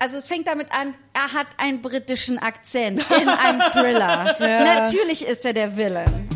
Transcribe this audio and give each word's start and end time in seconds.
Also 0.00 0.16
es 0.16 0.28
fängt 0.28 0.46
damit 0.46 0.70
an, 0.70 0.94
er 1.12 1.32
hat 1.32 1.48
einen 1.56 1.82
britischen 1.82 2.38
Akzent 2.38 3.04
in 3.20 3.28
einem 3.28 3.60
Thriller. 3.72 4.36
Natürlich 4.38 5.26
ist 5.26 5.44
er 5.44 5.52
der 5.52 5.76
Villain. 5.76 6.28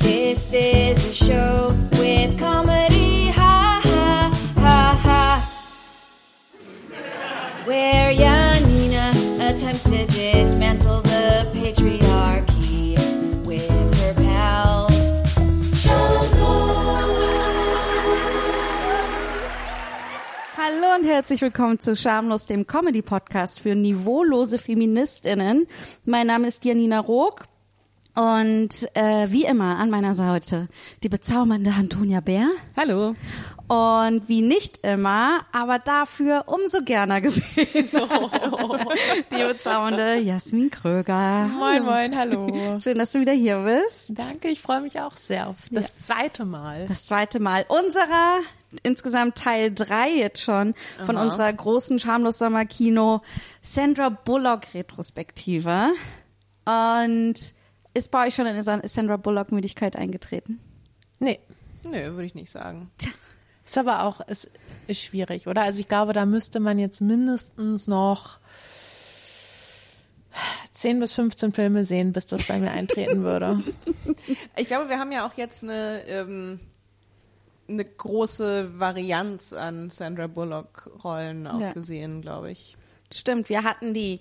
This 0.00 0.54
is 0.54 0.96
a 1.04 1.12
show 1.12 1.74
with 2.00 2.34
comedy, 2.38 3.30
ha 3.36 3.82
ha 3.84 4.30
ha 4.62 4.98
ha. 5.04 5.48
Where 7.66 8.12
Janina 8.12 9.10
attempts 9.46 9.82
to 9.84 10.06
und 20.98 21.06
herzlich 21.06 21.42
willkommen 21.42 21.78
zu 21.78 21.94
Schamlos, 21.94 22.46
dem 22.46 22.66
Comedy-Podcast 22.66 23.60
für 23.60 23.76
niveaulose 23.76 24.58
FeministInnen. 24.58 25.68
Mein 26.06 26.26
Name 26.26 26.48
ist 26.48 26.64
Janina 26.64 26.98
Rook 26.98 27.44
und 28.16 28.88
äh, 28.94 29.30
wie 29.30 29.44
immer 29.44 29.78
an 29.78 29.90
meiner 29.90 30.14
Seite 30.14 30.68
die 31.04 31.08
bezaubernde 31.08 31.72
Antonia 31.78 32.20
Bär. 32.20 32.48
Hallo. 32.76 33.14
Und 33.68 34.28
wie 34.28 34.40
nicht 34.40 34.78
immer, 34.78 35.44
aber 35.52 35.78
dafür 35.78 36.44
umso 36.46 36.82
gerner 36.82 37.20
gesehen, 37.20 37.88
die 39.30 39.44
bezaubernde 39.44 40.16
Jasmin 40.16 40.70
Kröger. 40.70 41.48
Moin, 41.48 41.84
moin, 41.84 42.18
hallo. 42.18 42.80
Schön, 42.80 42.98
dass 42.98 43.12
du 43.12 43.20
wieder 43.20 43.34
hier 43.34 43.58
bist. 43.58 44.18
Danke, 44.18 44.48
ich 44.48 44.62
freue 44.62 44.80
mich 44.80 44.98
auch 45.00 45.16
sehr 45.16 45.46
auf 45.48 45.56
das 45.70 45.98
zweite 45.98 46.44
Mal. 46.44 46.86
Das 46.86 47.04
zweite 47.04 47.38
Mal 47.38 47.66
unserer, 47.68 48.40
insgesamt 48.82 49.36
Teil 49.36 49.72
drei 49.72 50.10
jetzt 50.10 50.42
schon, 50.42 50.74
von 51.04 51.16
Aha. 51.16 51.24
unserer 51.24 51.52
großen 51.52 51.98
Schamlos 51.98 52.38
Sommerkino 52.38 53.22
Sandra 53.62 54.08
Bullock 54.08 54.74
Retrospektive. 54.74 55.90
Und 56.64 57.34
ist 57.94 58.10
bei 58.10 58.26
euch 58.26 58.34
schon 58.34 58.46
eine 58.46 58.62
Sandra 58.62 59.16
Bullock 59.16 59.52
Müdigkeit 59.52 59.96
eingetreten? 59.96 60.60
Nee, 61.18 61.40
Nö, 61.84 62.12
würde 62.12 62.24
ich 62.24 62.34
nicht 62.34 62.50
sagen. 62.50 62.90
ist 63.64 63.78
aber 63.78 64.02
auch, 64.02 64.20
es 64.26 64.50
ist 64.86 65.02
schwierig, 65.02 65.46
oder? 65.46 65.62
Also 65.62 65.80
ich 65.80 65.88
glaube, 65.88 66.12
da 66.12 66.26
müsste 66.26 66.60
man 66.60 66.78
jetzt 66.78 67.00
mindestens 67.00 67.86
noch 67.86 68.38
10 70.72 71.00
bis 71.00 71.12
15 71.12 71.52
Filme 71.52 71.84
sehen, 71.84 72.12
bis 72.12 72.26
das 72.26 72.44
bei 72.44 72.58
mir 72.58 72.70
eintreten 72.70 73.22
würde. 73.22 73.62
Ich 74.56 74.66
glaube, 74.66 74.88
wir 74.88 74.98
haben 74.98 75.12
ja 75.12 75.26
auch 75.26 75.34
jetzt 75.34 75.62
eine, 75.62 76.02
ähm, 76.08 76.60
eine 77.68 77.84
große 77.84 78.78
Varianz 78.78 79.52
an 79.52 79.90
Sandra 79.90 80.26
Bullock-Rollen 80.26 81.46
auch 81.46 81.60
Ja. 81.60 81.72
gesehen, 81.72 82.22
glaube 82.22 82.50
ich. 82.50 82.76
Stimmt, 83.12 83.48
wir 83.48 83.62
hatten 83.62 83.94
die 83.94 84.20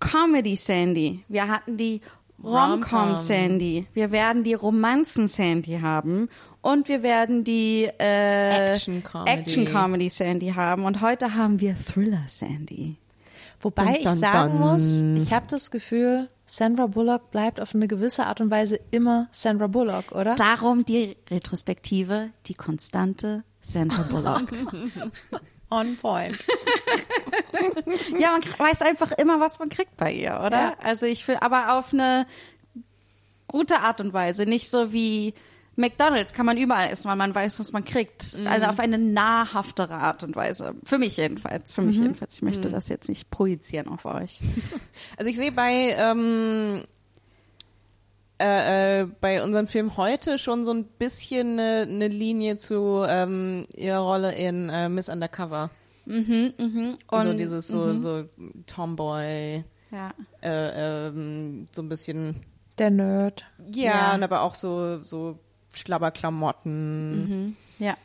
Comedy 0.00 0.56
Sandy, 0.56 1.24
wir 1.28 1.48
hatten 1.48 1.76
die 1.76 2.00
Rom-Com. 2.42 3.14
Sandy, 3.14 3.86
wir 3.92 4.10
werden 4.10 4.42
die 4.42 4.54
Romanzen 4.54 5.28
Sandy 5.28 5.78
haben 5.80 6.28
und 6.60 6.88
wir 6.88 7.04
werden 7.04 7.44
die 7.44 7.88
äh, 8.00 8.72
Action-Comedy. 8.72 9.30
Action-Comedy 9.30 10.08
Sandy 10.08 10.48
haben 10.50 10.84
und 10.84 11.00
heute 11.02 11.34
haben 11.36 11.60
wir 11.60 11.76
Thriller 11.78 12.24
Sandy. 12.26 12.96
Wobei 13.60 13.84
Dun, 13.84 13.94
ich 13.94 14.02
dun, 14.04 14.14
sagen 14.16 14.58
dun. 14.58 14.72
muss, 14.72 15.02
ich 15.24 15.32
habe 15.32 15.46
das 15.48 15.70
Gefühl, 15.70 16.28
Sandra 16.54 16.86
Bullock 16.86 17.30
bleibt 17.30 17.62
auf 17.62 17.74
eine 17.74 17.88
gewisse 17.88 18.26
Art 18.26 18.42
und 18.42 18.50
Weise 18.50 18.78
immer 18.90 19.26
Sandra 19.30 19.68
Bullock, 19.68 20.12
oder? 20.12 20.34
Darum 20.34 20.84
die 20.84 21.16
Retrospektive, 21.30 22.28
die 22.44 22.52
konstante 22.52 23.42
Sandra 23.62 24.02
Bullock. 24.02 24.52
On 25.70 25.96
point. 25.96 26.38
ja, 28.18 28.32
man 28.32 28.42
weiß 28.42 28.82
einfach 28.82 29.12
immer, 29.12 29.40
was 29.40 29.60
man 29.60 29.70
kriegt 29.70 29.96
bei 29.96 30.12
ihr, 30.12 30.42
oder? 30.44 30.60
Ja. 30.60 30.76
Also 30.82 31.06
ich 31.06 31.26
will, 31.26 31.38
aber 31.40 31.78
auf 31.78 31.94
eine 31.94 32.26
gute 33.48 33.78
Art 33.78 34.02
und 34.02 34.12
Weise, 34.12 34.44
nicht 34.44 34.68
so 34.68 34.92
wie 34.92 35.32
McDonald's 35.76 36.34
kann 36.34 36.44
man 36.46 36.58
überall 36.58 36.90
essen, 36.90 37.08
weil 37.08 37.16
man 37.16 37.34
weiß, 37.34 37.58
was 37.60 37.72
man 37.72 37.82
kriegt. 37.84 38.36
Also 38.46 38.66
auf 38.66 38.78
eine 38.78 38.98
nahrhaftere 38.98 39.94
Art 39.94 40.22
und 40.22 40.36
Weise. 40.36 40.74
Für 40.84 40.98
mich 40.98 41.16
jedenfalls. 41.16 41.72
Für 41.72 41.80
mich 41.82 41.96
jedenfalls. 41.98 42.36
Ich 42.36 42.42
möchte 42.42 42.68
das 42.68 42.88
jetzt 42.90 43.08
nicht 43.08 43.30
projizieren 43.30 43.88
auf 43.88 44.04
euch. 44.04 44.40
Also 45.16 45.30
ich 45.30 45.36
sehe 45.36 45.50
bei, 45.52 45.94
ähm, 45.98 46.82
äh, 48.40 49.00
äh, 49.02 49.06
bei 49.20 49.42
unserem 49.42 49.66
Film 49.66 49.96
heute 49.96 50.38
schon 50.38 50.64
so 50.64 50.72
ein 50.72 50.84
bisschen 50.84 51.58
eine, 51.58 51.86
eine 51.88 52.08
Linie 52.08 52.56
zu 52.56 53.04
ähm, 53.08 53.64
ihrer 53.76 54.00
Rolle 54.00 54.34
in 54.34 54.68
äh, 54.68 54.88
Miss 54.88 55.08
Undercover. 55.08 55.70
Mhm, 56.06 56.52
mhm. 56.58 56.96
so 57.10 57.16
Und- 57.16 57.38
dieses 57.38 57.68
so, 57.68 57.98
so 58.00 58.24
Tomboy, 58.66 59.64
Ja. 59.92 60.12
äh, 60.42 61.06
ähm, 61.08 61.68
so 61.70 61.82
ein 61.82 61.88
bisschen 61.88 62.42
Der 62.78 62.90
Nerd. 62.90 63.44
Ja, 63.72 63.82
Ja. 63.84 64.14
und 64.14 64.22
aber 64.24 64.42
auch 64.42 64.54
so, 64.56 65.02
so 65.02 65.38
Schlabberklamotten. 65.74 67.56
Ja. 67.78 67.96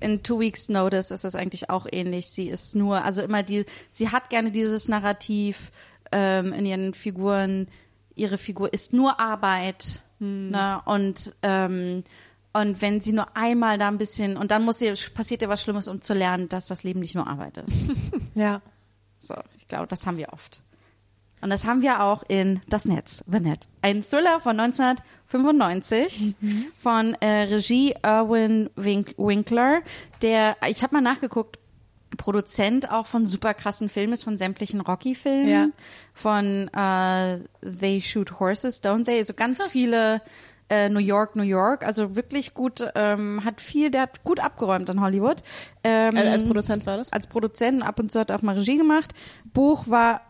In 0.00 0.22
Two 0.22 0.40
Weeks 0.40 0.68
Notice 0.68 1.10
ist 1.10 1.24
es 1.24 1.34
eigentlich 1.34 1.70
auch 1.70 1.86
ähnlich. 1.90 2.28
Sie 2.28 2.48
ist 2.48 2.74
nur, 2.76 3.04
also 3.04 3.22
immer 3.22 3.42
die, 3.42 3.64
sie 3.90 4.10
hat 4.10 4.30
gerne 4.30 4.50
dieses 4.50 4.88
Narrativ 4.88 5.70
ähm, 6.12 6.52
in 6.52 6.66
ihren 6.66 6.94
Figuren. 6.94 7.68
Ihre 8.14 8.38
Figur 8.38 8.72
ist 8.72 8.92
nur 8.92 9.18
Arbeit. 9.18 10.02
Ne? 10.18 10.80
Und 10.84 11.34
ähm, 11.42 12.04
und 12.52 12.80
wenn 12.80 13.02
sie 13.02 13.12
nur 13.12 13.36
einmal 13.36 13.76
da 13.76 13.88
ein 13.88 13.98
bisschen 13.98 14.38
und 14.38 14.50
dann 14.50 14.64
muss 14.64 14.78
sie 14.78 14.90
passiert 15.12 15.42
ihr 15.42 15.50
was 15.50 15.62
Schlimmes, 15.62 15.88
um 15.88 16.00
zu 16.00 16.14
lernen, 16.14 16.48
dass 16.48 16.66
das 16.66 16.84
Leben 16.84 17.00
nicht 17.00 17.14
nur 17.14 17.26
Arbeit 17.26 17.58
ist. 17.58 17.90
Ja. 18.34 18.62
So, 19.18 19.34
ich 19.56 19.66
glaube, 19.66 19.86
das 19.86 20.06
haben 20.06 20.18
wir 20.18 20.32
oft. 20.32 20.62
Und 21.42 21.50
das 21.50 21.66
haben 21.66 21.82
wir 21.82 22.02
auch 22.02 22.22
in 22.28 22.60
Das 22.68 22.86
Netz, 22.86 23.22
The 23.30 23.40
Net. 23.40 23.68
Ein 23.82 24.02
Thriller 24.02 24.40
von 24.40 24.58
1995 24.58 26.34
von 26.78 27.14
äh, 27.20 27.42
Regie 27.42 27.94
Irwin 28.02 28.70
Wink 28.76 29.14
Winkler, 29.18 29.80
der, 30.22 30.56
ich 30.68 30.82
habe 30.82 30.94
mal 30.96 31.00
nachgeguckt, 31.02 31.58
Produzent 32.16 32.90
auch 32.90 33.06
von 33.06 33.26
super 33.26 33.52
krassen 33.52 33.88
Filmen 33.88 34.12
ist, 34.12 34.22
von 34.24 34.38
sämtlichen 34.38 34.80
Rocky-Filmen, 34.80 35.48
Ja. 35.48 35.68
von 36.14 36.68
äh, 36.68 37.40
They 37.60 38.00
Shoot 38.00 38.38
Horses, 38.40 38.82
Don't 38.82 39.04
They? 39.04 39.18
Also 39.18 39.34
ganz 39.34 39.68
viele 39.68 40.22
äh, 40.70 40.88
New 40.88 41.00
York, 41.00 41.36
New 41.36 41.42
York. 41.42 41.84
Also 41.84 42.16
wirklich 42.16 42.54
gut, 42.54 42.84
ähm, 42.94 43.44
hat 43.44 43.60
viel, 43.60 43.90
der 43.90 44.02
hat 44.02 44.24
gut 44.24 44.40
abgeräumt 44.40 44.88
in 44.88 45.00
Hollywood. 45.00 45.42
Ähm, 45.84 46.16
Äh, 46.16 46.28
als 46.28 46.44
Produzent 46.44 46.86
war 46.86 46.96
das? 46.96 47.12
als 47.12 47.26
Produzent 47.26 47.82
ab 47.82 47.98
und 47.98 48.10
zu 48.10 48.20
hat 48.20 48.30
er 48.30 48.36
auch 48.36 48.42
mal 48.42 48.56
Regie 48.56 48.76
gemacht. 48.76 49.12
Buch 49.52 49.84
war 49.88 50.22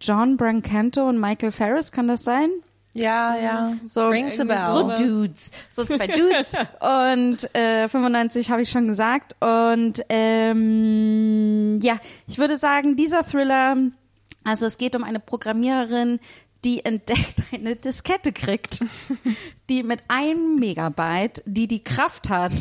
John 0.00 0.36
Brancanto 0.36 1.08
und 1.08 1.20
Michael 1.20 1.52
Ferris, 1.52 1.92
kann 1.92 2.08
das 2.08 2.24
sein? 2.24 2.50
Ja, 2.94 3.36
ja. 3.36 3.76
So, 3.88 4.06
Rings 4.06 4.38
a 4.38 4.44
bell. 4.44 4.70
so 4.70 4.94
Dudes, 4.94 5.50
so 5.70 5.84
zwei 5.84 6.06
Dudes. 6.06 6.54
und 6.80 7.54
äh, 7.54 7.88
95 7.88 8.50
habe 8.50 8.62
ich 8.62 8.70
schon 8.70 8.86
gesagt. 8.86 9.34
Und 9.40 10.04
ähm, 10.08 11.80
ja, 11.82 11.98
ich 12.28 12.38
würde 12.38 12.56
sagen, 12.56 12.94
dieser 12.94 13.24
Thriller, 13.24 13.76
also 14.44 14.66
es 14.66 14.78
geht 14.78 14.94
um 14.94 15.02
eine 15.02 15.18
Programmiererin, 15.18 16.20
die 16.64 16.84
entdeckt 16.84 17.42
eine 17.52 17.74
Diskette 17.74 18.32
kriegt, 18.32 18.84
die 19.68 19.82
mit 19.82 20.00
einem 20.06 20.56
Megabyte, 20.60 21.42
die 21.46 21.66
die 21.66 21.82
Kraft 21.82 22.30
hat, 22.30 22.52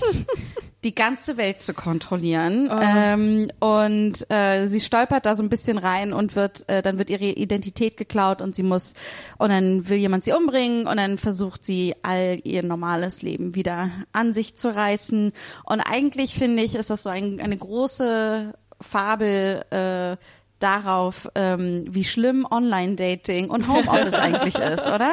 die 0.83 0.95
ganze 0.95 1.37
Welt 1.37 1.61
zu 1.61 1.73
kontrollieren. 1.73 2.69
Ähm, 2.81 3.51
und 3.59 4.29
äh, 4.29 4.67
sie 4.67 4.79
stolpert 4.79 5.25
da 5.25 5.35
so 5.35 5.43
ein 5.43 5.49
bisschen 5.49 5.77
rein 5.77 6.13
und 6.13 6.35
wird, 6.35 6.67
äh, 6.69 6.81
dann 6.81 6.99
wird 6.99 7.09
ihre 7.09 7.25
Identität 7.25 7.97
geklaut 7.97 8.41
und 8.41 8.55
sie 8.55 8.63
muss, 8.63 8.93
und 9.37 9.49
dann 9.49 9.87
will 9.89 9.97
jemand 9.97 10.25
sie 10.25 10.33
umbringen 10.33 10.87
und 10.87 10.97
dann 10.97 11.17
versucht 11.17 11.65
sie 11.65 11.95
all 12.03 12.39
ihr 12.43 12.63
normales 12.63 13.21
Leben 13.21 13.55
wieder 13.55 13.91
an 14.11 14.33
sich 14.33 14.55
zu 14.55 14.73
reißen. 14.75 15.31
Und 15.65 15.79
eigentlich 15.81 16.35
finde 16.35 16.63
ich, 16.63 16.75
ist 16.75 16.89
das 16.89 17.03
so 17.03 17.09
ein, 17.09 17.39
eine 17.39 17.57
große 17.57 18.53
Fabel, 18.81 19.63
äh, 19.69 20.17
darauf, 20.63 21.29
ähm, 21.35 21.83
wie 21.89 22.05
schlimm 22.05 22.47
Online-Dating 22.49 23.49
und 23.49 23.67
Homeoffice 23.67 24.15
eigentlich 24.19 24.55
ist, 24.55 24.87
oder? 24.87 25.11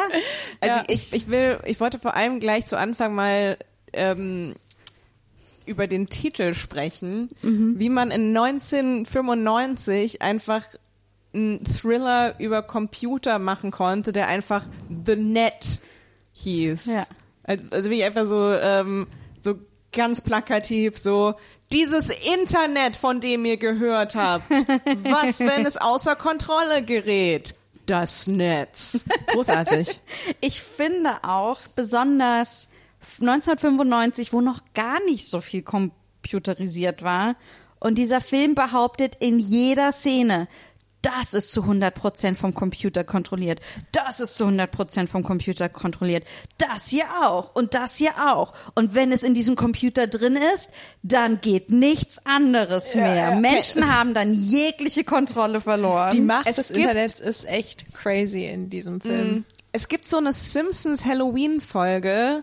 Also 0.61 0.79
ich, 0.87 1.12
ich 1.12 1.29
will, 1.29 1.59
ich 1.65 1.81
wollte 1.81 1.99
vor 1.99 2.15
allem 2.15 2.39
gleich 2.39 2.67
zu 2.67 2.79
Anfang 2.79 3.17
mal 3.17 3.56
ähm, 3.93 4.55
über 5.71 5.87
den 5.87 6.09
Titel 6.09 6.53
sprechen, 6.55 7.31
wie 7.43 7.89
man 7.89 8.11
in 8.11 8.37
1995 8.37 10.21
einfach 10.21 10.65
einen 11.33 11.65
Thriller 11.65 12.35
über 12.41 12.63
Computer 12.63 13.39
machen 13.39 13.71
konnte, 13.71 14.13
der 14.13 14.27
einfach 14.27 14.65
The 15.07 15.17
Net 15.17 15.79
hieß. 16.33 16.87
Ja. 16.87 17.07
Also 17.71 17.91
wie 17.91 18.03
einfach 18.05 18.27
so, 18.27 18.53
ähm, 18.53 19.07
so 19.41 19.55
ganz 19.93 20.21
plakativ 20.21 20.99
so, 20.99 21.35
dieses 21.73 22.11
Internet, 22.11 22.97
von 22.97 23.21
dem 23.21 23.45
ihr 23.45 23.57
gehört 23.57 24.15
habt, 24.15 24.51
was, 24.51 25.41
wenn 25.41 25.67
es 25.67 25.77
außer 25.77 26.17
Kontrolle 26.17 26.83
gerät? 26.83 27.55
Das 27.87 28.27
Netz. 28.27 29.05
Großartig. 29.29 30.01
Ich 30.41 30.61
finde 30.61 31.11
auch 31.23 31.61
besonders 31.75 32.69
1995, 33.20 34.32
wo 34.32 34.41
noch 34.41 34.61
gar 34.75 35.02
nicht 35.05 35.26
so 35.26 35.41
viel 35.41 35.62
computerisiert 35.62 37.02
war 37.02 37.37
Und 37.79 37.97
dieser 37.97 38.20
Film 38.20 38.55
behauptet 38.55 39.17
in 39.20 39.38
jeder 39.38 39.91
Szene, 39.93 40.49
das 41.02 41.32
ist 41.32 41.50
zu 41.50 41.62
100% 41.62 42.35
vom 42.35 42.52
Computer 42.52 43.05
kontrolliert. 43.05 43.61
Das 43.93 44.20
ist 44.20 44.37
zu 44.37 44.44
100% 44.44 45.06
vom 45.06 45.23
Computer 45.23 45.70
kontrolliert. 45.70 46.25
Das 46.58 46.88
hier 46.91 47.06
auch 47.23 47.55
und 47.55 47.73
das 47.73 47.97
hier 47.97 48.11
auch. 48.31 48.52
Und 48.75 48.94
wenn 48.94 49.11
es 49.11 49.23
in 49.23 49.32
diesem 49.32 49.56
Computer 49.56 50.08
drin 50.08 50.37
ist, 50.55 50.69
dann 51.02 51.41
geht 51.41 51.70
nichts 51.70 52.20
anderes 52.26 52.94
mehr. 52.94 53.35
Menschen 53.37 53.91
haben 53.99 54.12
dann 54.12 54.35
jegliche 54.35 55.05
Kontrolle 55.05 55.62
verloren. 55.62 56.11
Die 56.11 56.20
Macht 56.20 56.47
Es 56.47 56.56
des 56.56 56.69
gibt- 56.69 56.81
Internets 56.81 57.19
ist 57.20 57.47
echt 57.49 57.94
crazy 57.94 58.44
in 58.44 58.69
diesem 58.69 59.00
Film. 59.00 59.47
Es 59.73 59.88
gibt 59.88 60.06
so 60.06 60.19
eine 60.19 60.35
Simpsons 60.35 61.06
Halloween-Folge 61.06 62.43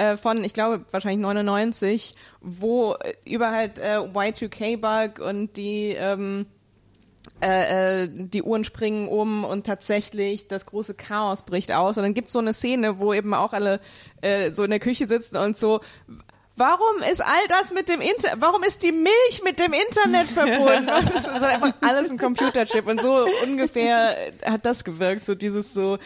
äh, 0.00 0.16
von, 0.16 0.42
ich 0.42 0.54
glaube, 0.54 0.84
wahrscheinlich 0.90 1.20
99, 1.20 2.14
wo 2.40 2.94
äh, 2.94 3.12
über 3.26 3.50
halt 3.50 3.78
äh, 3.78 3.98
Y2K-Bug 3.98 5.18
und 5.24 5.56
die, 5.56 5.94
ähm, 5.96 6.46
äh, 7.42 8.04
äh, 8.04 8.08
die 8.10 8.42
Uhren 8.42 8.64
springen 8.64 9.08
um 9.08 9.44
und 9.44 9.66
tatsächlich 9.66 10.48
das 10.48 10.64
große 10.64 10.94
Chaos 10.94 11.42
bricht 11.42 11.72
aus. 11.72 11.98
Und 11.98 12.04
dann 12.04 12.14
gibt's 12.14 12.32
so 12.32 12.38
eine 12.38 12.54
Szene, 12.54 12.98
wo 12.98 13.12
eben 13.12 13.34
auch 13.34 13.52
alle 13.52 13.80
äh, 14.22 14.54
so 14.54 14.64
in 14.64 14.70
der 14.70 14.80
Küche 14.80 15.06
sitzen 15.06 15.36
und 15.36 15.56
so, 15.56 15.80
Warum 16.56 17.02
ist 17.10 17.22
all 17.22 17.48
das 17.48 17.72
mit 17.72 17.88
dem 17.88 18.02
Inter 18.02 18.32
warum 18.36 18.62
ist 18.64 18.82
die 18.82 18.92
Milch 18.92 19.42
mit 19.42 19.58
dem 19.58 19.72
Internet 19.72 20.28
verbunden? 20.34 20.90
Und 20.90 21.14
es 21.14 21.26
ist 21.26 21.42
einfach 21.42 21.72
alles 21.80 22.10
ein 22.10 22.18
Computerchip 22.18 22.86
und 22.86 23.00
so 23.00 23.26
ungefähr 23.44 24.14
hat 24.44 24.66
das 24.66 24.84
gewirkt, 24.84 25.24
so 25.24 25.34
dieses 25.34 25.72
so 25.72 25.96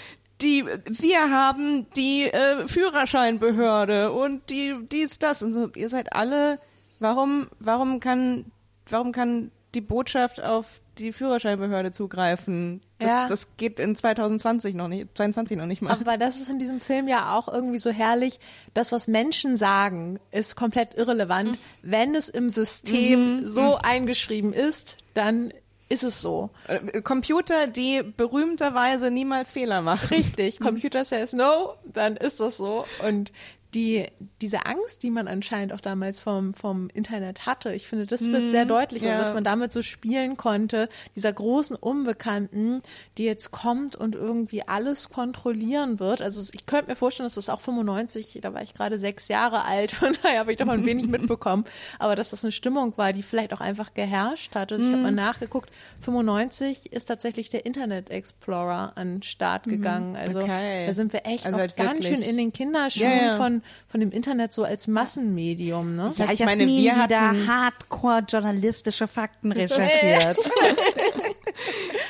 die 0.45 0.65
wir 0.87 1.31
haben 1.31 1.87
die 1.97 2.25
äh, 2.25 2.69
Führerscheinbehörde 2.69 4.13
und 4.13 4.51
die 4.51 4.75
dies 4.93 5.19
das 5.19 5.43
und 5.43 5.53
so 5.53 5.69
ihr 5.75 5.89
seid 5.89 6.13
alle 6.13 6.59
warum 7.01 7.49
warum 7.59 7.99
kann 8.01 8.45
warum 8.89 9.13
kann 9.13 9.51
die 9.75 9.81
Botschaft 9.81 10.41
auf 10.43 10.81
die 10.99 11.13
Führerscheinbehörde 11.13 11.91
zugreifen? 11.91 12.81
Das, 12.99 13.09
Ja. 13.09 13.29
das 13.29 13.49
geht 13.57 13.81
in 13.81 13.97
2020 13.97 14.75
noch 14.77 14.87
nicht 14.87 15.09
22 15.17 15.57
noch 15.57 15.67
nicht 15.67 15.83
mal. 15.83 15.91
Aber 15.91 16.17
das 16.17 16.41
ist 16.41 16.49
in 16.49 16.61
diesem 16.61 16.81
Film 16.81 17.09
ja 17.09 17.35
auch 17.37 17.49
irgendwie 17.49 17.79
so 17.79 17.91
herrlich. 17.91 18.39
Das, 18.75 18.93
was 18.93 19.09
Menschen 19.09 19.57
sagen, 19.57 20.21
ist 20.31 20.55
komplett 20.55 20.95
irrelevant. 20.95 21.59
Wenn 21.83 22.15
es 22.15 22.29
im 22.29 22.49
System 22.49 23.49
so 23.49 23.77
eingeschrieben 23.83 24.53
ist, 24.53 24.99
dann 25.15 25.53
ist 25.95 26.03
es 26.03 26.21
so. 26.21 26.51
Äh, 26.67 27.01
Computer, 27.01 27.67
die 27.67 28.03
berühmterweise 28.03 29.11
niemals 29.11 29.53
Fehler 29.53 29.81
machen. 29.81 30.09
Richtig. 30.09 30.61
Computer 30.61 31.05
says 31.05 31.33
no, 31.33 31.75
dann 31.85 32.17
ist 32.17 32.41
das 32.41 32.59
so. 32.59 32.85
Und 33.07 33.33
die, 33.75 34.07
diese 34.41 34.67
Angst, 34.67 35.03
die 35.03 35.11
man 35.11 35.27
anscheinend 35.27 35.73
auch 35.73 35.81
damals 35.81 36.21
vom, 36.21 36.55
vom 36.55 36.89
Internet 36.95 37.47
hatte, 37.47 37.75
ich 37.75 37.87
finde, 37.89 38.07
das 38.07 38.31
wird 38.31 38.49
sehr 38.51 38.65
deutlich 38.65 39.03
ja. 39.03 39.13
und 39.13 39.19
dass 39.19 39.35
man 39.35 39.43
damit 39.43 39.73
so 39.73 39.83
spielen 39.83 40.37
konnte, 40.37 40.89
dieser 41.17 41.33
großen 41.33 41.77
Unbekannten, 41.77 42.83
die 43.19 43.25
jetzt 43.25 43.51
kommt 43.51 43.97
und 43.97 44.15
irgendwie 44.15 44.67
alles 44.67 45.11
kontrollieren 45.11 45.99
wird. 45.99 46.23
Also 46.23 46.41
ich 46.55 46.67
könnte 46.67 46.91
mir 46.91 46.97
vorstellen, 46.97 47.27
dass 47.27 47.35
das 47.35 47.49
auch 47.49 47.61
95, 47.61 48.39
da 48.43 48.55
war 48.55 48.63
ich 48.63 48.75
gerade 48.75 48.99
sechs 48.99 49.29
Jahre 49.29 49.65
alt, 49.65 49.91
von 49.93 50.17
daher 50.23 50.41
habe 50.41 50.53
ich 50.53 50.59
davon 50.59 50.87
wenig 50.87 51.07
mitbekommen, 51.09 51.65
aber 51.99 52.15
dass 52.15 52.31
das 52.31 52.45
eine 52.45 52.53
Stimmung 52.53 52.97
war, 52.97 53.13
die 53.13 53.23
vielleicht 53.23 53.53
auch 53.53 53.61
einfach 53.61 53.95
geherrscht 53.95 54.55
hat. 54.55 54.71
Also 54.71 54.85
ich 54.85 54.93
habe 54.93 55.03
mal 55.03 55.13
nachgeguckt, 55.13 55.71
95 56.01 56.93
ist 56.93 57.07
tatsächlich 57.07 57.49
der 57.49 57.67
Internet 57.67 58.11
Explorer 58.11 58.93
an 58.95 59.17
den 59.17 59.23
Start 59.23 59.65
gegangen. 59.65 60.17
Also 60.17 60.45
Okay. 60.45 60.87
da 60.87 60.93
sind 60.93 61.13
wir 61.13 61.27
echt 61.27 61.47
Also 61.47 61.57
noch 61.57 61.61
halt 61.61 61.77
ganz 61.77 62.07
schön 62.07 62.21
in 62.21 62.37
den 62.37 62.53
Kinderschuhen 62.53 63.11
ja. 63.11 63.37
von, 63.37 63.63
von 63.89 64.01
dem 64.01 64.11
Internet 64.11 64.53
so 64.53 64.65
als 64.65 64.87
Massenmedium. 64.87 65.97
Ne? 65.97 66.13
Ja, 66.17 66.25
Dass 66.27 66.35
ich 66.35 66.41
meine, 66.41 66.63
Jasmin 66.63 66.69
wir 66.69 66.95
wieder 67.05 67.21
hatten- 67.29 67.47
hardcore 67.49 68.23
journalistische 68.29 69.07
Fakten 69.09 69.53
recherchiert. 69.53 70.39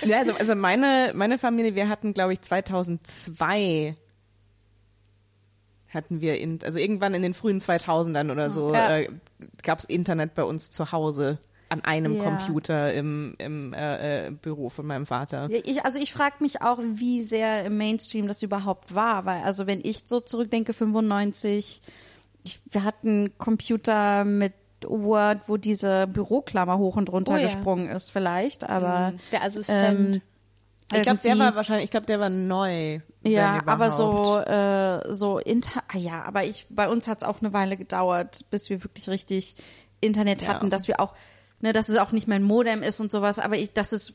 Ja, 0.06 0.18
also, 0.18 0.32
also 0.34 0.54
meine, 0.54 1.12
meine 1.14 1.38
Familie, 1.38 1.74
wir 1.74 1.88
hatten, 1.88 2.12
glaube 2.12 2.32
ich, 2.34 2.40
2002 2.42 3.94
hatten 5.88 6.20
wir, 6.20 6.38
in, 6.38 6.58
also 6.64 6.78
irgendwann 6.78 7.14
in 7.14 7.22
den 7.22 7.34
frühen 7.34 7.58
2000ern 7.60 8.30
oder 8.32 8.50
so, 8.50 8.74
Ja. 8.74 8.98
äh, 8.98 9.08
gab 9.62 9.78
es 9.78 9.84
Internet 9.84 10.34
bei 10.34 10.42
uns 10.44 10.70
zu 10.70 10.92
Hause 10.92 11.38
an 11.68 11.82
einem 11.84 12.14
Ja. 12.16 12.22
Computer 12.22 12.92
im, 12.92 13.34
im 13.38 13.72
äh, 13.72 14.26
äh, 14.26 14.30
Büro 14.30 14.68
von 14.68 14.86
meinem 14.86 15.06
Vater. 15.06 15.48
Ja, 15.50 15.58
Ich, 15.64 15.84
also 15.84 15.98
ich 15.98 16.12
frage 16.12 16.36
mich 16.40 16.62
auch, 16.62 16.78
wie 16.80 17.22
sehr 17.22 17.64
im 17.64 17.76
Mainstream 17.78 18.26
das 18.28 18.42
überhaupt 18.42 18.94
war, 18.94 19.24
weil 19.24 19.42
also 19.42 19.66
wenn 19.66 19.80
ich 19.82 20.02
so 20.06 20.20
zurückdenke, 20.20 20.72
95, 20.72 21.80
ich, 22.44 22.60
wir 22.70 22.84
hatten 22.84 23.32
Computer 23.38 24.24
mit 24.24 24.52
Word, 24.86 25.42
wo 25.48 25.56
diese 25.56 26.06
Büroklammer 26.08 26.76
hoch 26.78 26.96
und 26.96 27.10
runter 27.10 27.34
Oh 27.34 27.36
ja. 27.38 27.44
gesprungen 27.44 27.88
ist 27.88 28.10
vielleicht, 28.10 28.68
aber 28.68 29.14
Der 29.32 29.42
Assistent. 29.42 30.16
ähm, 30.16 30.20
Ich 30.92 31.02
glaube, 31.02 31.20
der 31.22 31.38
war 31.38 31.56
wahrscheinlich, 31.56 31.84
ich 31.86 31.90
glaube, 31.90 32.04
der 32.06 32.20
war 32.20 32.28
neu. 32.28 33.00
ja, 33.22 33.62
aber 33.64 33.90
so 33.90 34.38
äh, 34.40 35.10
so 35.14 35.38
inter 35.38 35.82
ah, 35.88 35.96
ja, 35.96 36.22
aber 36.24 36.44
ich 36.44 36.66
bei 36.68 36.86
uns 36.90 37.08
hat 37.08 37.22
es 37.22 37.24
auch 37.24 37.40
eine 37.40 37.54
Weile 37.54 37.78
gedauert, 37.78 38.44
bis 38.50 38.68
wir 38.68 38.84
wirklich 38.84 39.08
richtig 39.08 39.56
Internet 40.02 40.42
Ja. 40.42 40.48
hatten, 40.48 40.68
dass 40.68 40.86
wir 40.86 41.00
auch 41.00 41.14
ne, 41.64 41.72
dass 41.72 41.88
es 41.88 41.96
auch 41.96 42.12
nicht 42.12 42.28
mehr 42.28 42.38
ein 42.38 42.42
Modem 42.42 42.82
ist 42.82 43.00
und 43.00 43.10
sowas, 43.10 43.38
aber 43.38 43.56
ich 43.56 43.72
das 43.72 43.92
ist 43.92 44.14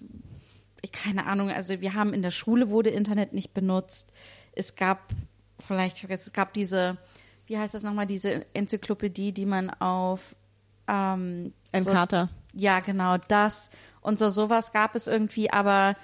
ich, 0.82 0.94
keine 0.94 1.26
Ahnung, 1.26 1.50
also 1.50 1.82
wir 1.82 1.96
haben 1.96 2.14
in 2.14 2.22
der 2.22 2.32
Schule 2.32 2.70
wurde 2.70 2.90
Internet 2.90 3.34
nicht 3.34 3.54
benutzt. 3.54 4.14
Es 4.54 4.76
gab 4.76 5.12
vielleicht 5.60 6.08
es 6.10 6.32
gab 6.32 6.54
diese 6.54 6.98
wie 7.48 7.58
heißt 7.58 7.74
das 7.74 7.84
nochmal 7.84 8.06
diese 8.06 8.46
Enzyklopädie, 8.54 9.34
die 9.34 9.48
man 9.48 9.72
auf 9.72 10.36
ähm, 10.88 11.54
so, 11.76 11.92
ja, 12.54 12.80
genau, 12.80 13.18
das 13.18 13.72
und 14.02 14.20
so 14.20 14.30
sowas 14.30 14.72
gab 14.72 14.96
es 14.96 15.08
irgendwie, 15.08 15.52
aber 15.52 15.96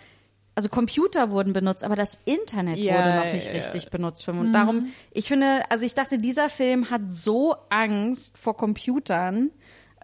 also 0.56 0.70
Computer 0.70 1.30
wurden 1.30 1.54
benutzt, 1.54 1.84
aber 1.84 1.96
das 1.96 2.18
Internet 2.26 2.78
Ja, 2.78 2.98
wurde 2.98 3.16
noch 3.16 3.34
nicht 3.34 3.48
ja. 3.48 3.54
richtig 3.54 3.92
benutzt. 3.92 4.28
Und 4.28 4.54
darum, 4.54 4.88
ich 5.12 5.28
finde, 5.28 5.64
also 5.70 5.86
ich 5.86 5.94
dachte, 5.94 6.18
dieser 6.18 6.50
Film 6.50 6.90
hat 6.90 7.02
so 7.10 7.56
Angst 7.70 8.38
vor 8.38 8.56
Computern, 8.56 9.52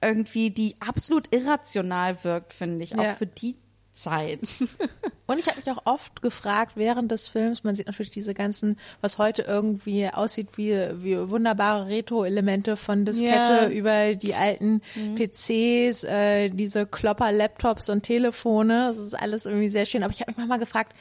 irgendwie, 0.02 0.50
die 0.52 0.76
absolut 0.80 1.34
irrational 1.34 2.24
wirkt, 2.24 2.54
finde 2.54 2.84
ich, 2.84 2.98
auch 2.98 3.04
Ja. 3.04 3.10
für 3.14 3.28
die 3.28 3.56
Zeit. 3.94 4.40
Und 5.28 5.38
ich 5.38 5.48
habe 5.48 5.58
mich 5.58 5.70
auch 5.70 5.86
oft 5.86 6.22
gefragt 6.22 6.74
während 6.76 7.12
des 7.12 7.28
Films, 7.28 7.64
man 7.64 7.76
sieht 7.76 7.88
natürlich 7.88 8.10
diese 8.10 8.34
ganzen, 8.34 8.78
was 9.02 9.18
heute 9.18 9.44
irgendwie 9.44 10.08
aussieht 10.08 10.58
wie, 10.58 10.72
wie 11.04 11.30
wunderbare 11.30 11.88
Retro-Elemente 11.88 12.78
von 12.78 13.06
Diskette 13.06 13.30
Ja. 13.32 13.68
über 13.70 14.16
die 14.16 14.34
alten 14.34 14.82
PCs, 15.16 16.04
äh, 16.06 16.50
diese 16.50 16.86
Klopper-Laptops 16.86 17.90
und 17.90 18.04
Telefone. 18.04 18.88
Das 18.88 18.98
ist 18.98 19.14
alles 19.14 19.46
irgendwie 19.46 19.70
sehr 19.70 19.86
schön. 19.86 20.04
Aber 20.04 20.12
ich 20.14 20.22
habe 20.22 20.32
mich 20.32 20.38
manchmal 20.38 20.60
gefragt, 20.60 20.94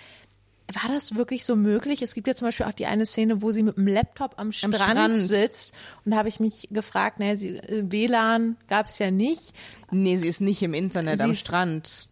war 0.75 0.91
das 0.93 1.15
wirklich 1.15 1.45
so 1.45 1.57
möglich? 1.57 2.03
Es 2.03 2.15
gibt 2.15 2.27
ja 2.29 2.35
zum 2.35 2.49
Beispiel 2.49 2.67
auch 2.67 2.73
die 2.73 2.87
eine 2.87 3.07
Szene, 3.07 3.43
wo 3.43 3.51
sie 3.53 3.63
mit 3.63 3.77
dem 3.77 3.87
Laptop 3.87 4.35
am 4.39 4.53
Strand, 4.53 4.77
Strand. 4.77 5.17
sitzt. 5.19 5.75
Und 6.05 6.13
da 6.13 6.19
habe 6.19 6.29
ich 6.29 6.41
mich 6.41 6.69
gefragt, 6.71 7.19
naja, 7.21 7.37
sie, 7.37 7.57
äh, 7.57 7.85
WLAN 7.91 8.57
gab 8.69 8.87
es 8.87 8.99
ja 8.99 9.11
nicht. 9.11 9.53
Nee, 9.91 10.17
sie 10.17 10.29
ist 10.29 10.41
nicht 10.41 10.63
im 10.63 10.75
Internet 10.75 11.19
Sie 11.19 11.25
am 11.25 11.35
Strand. 11.35 12.09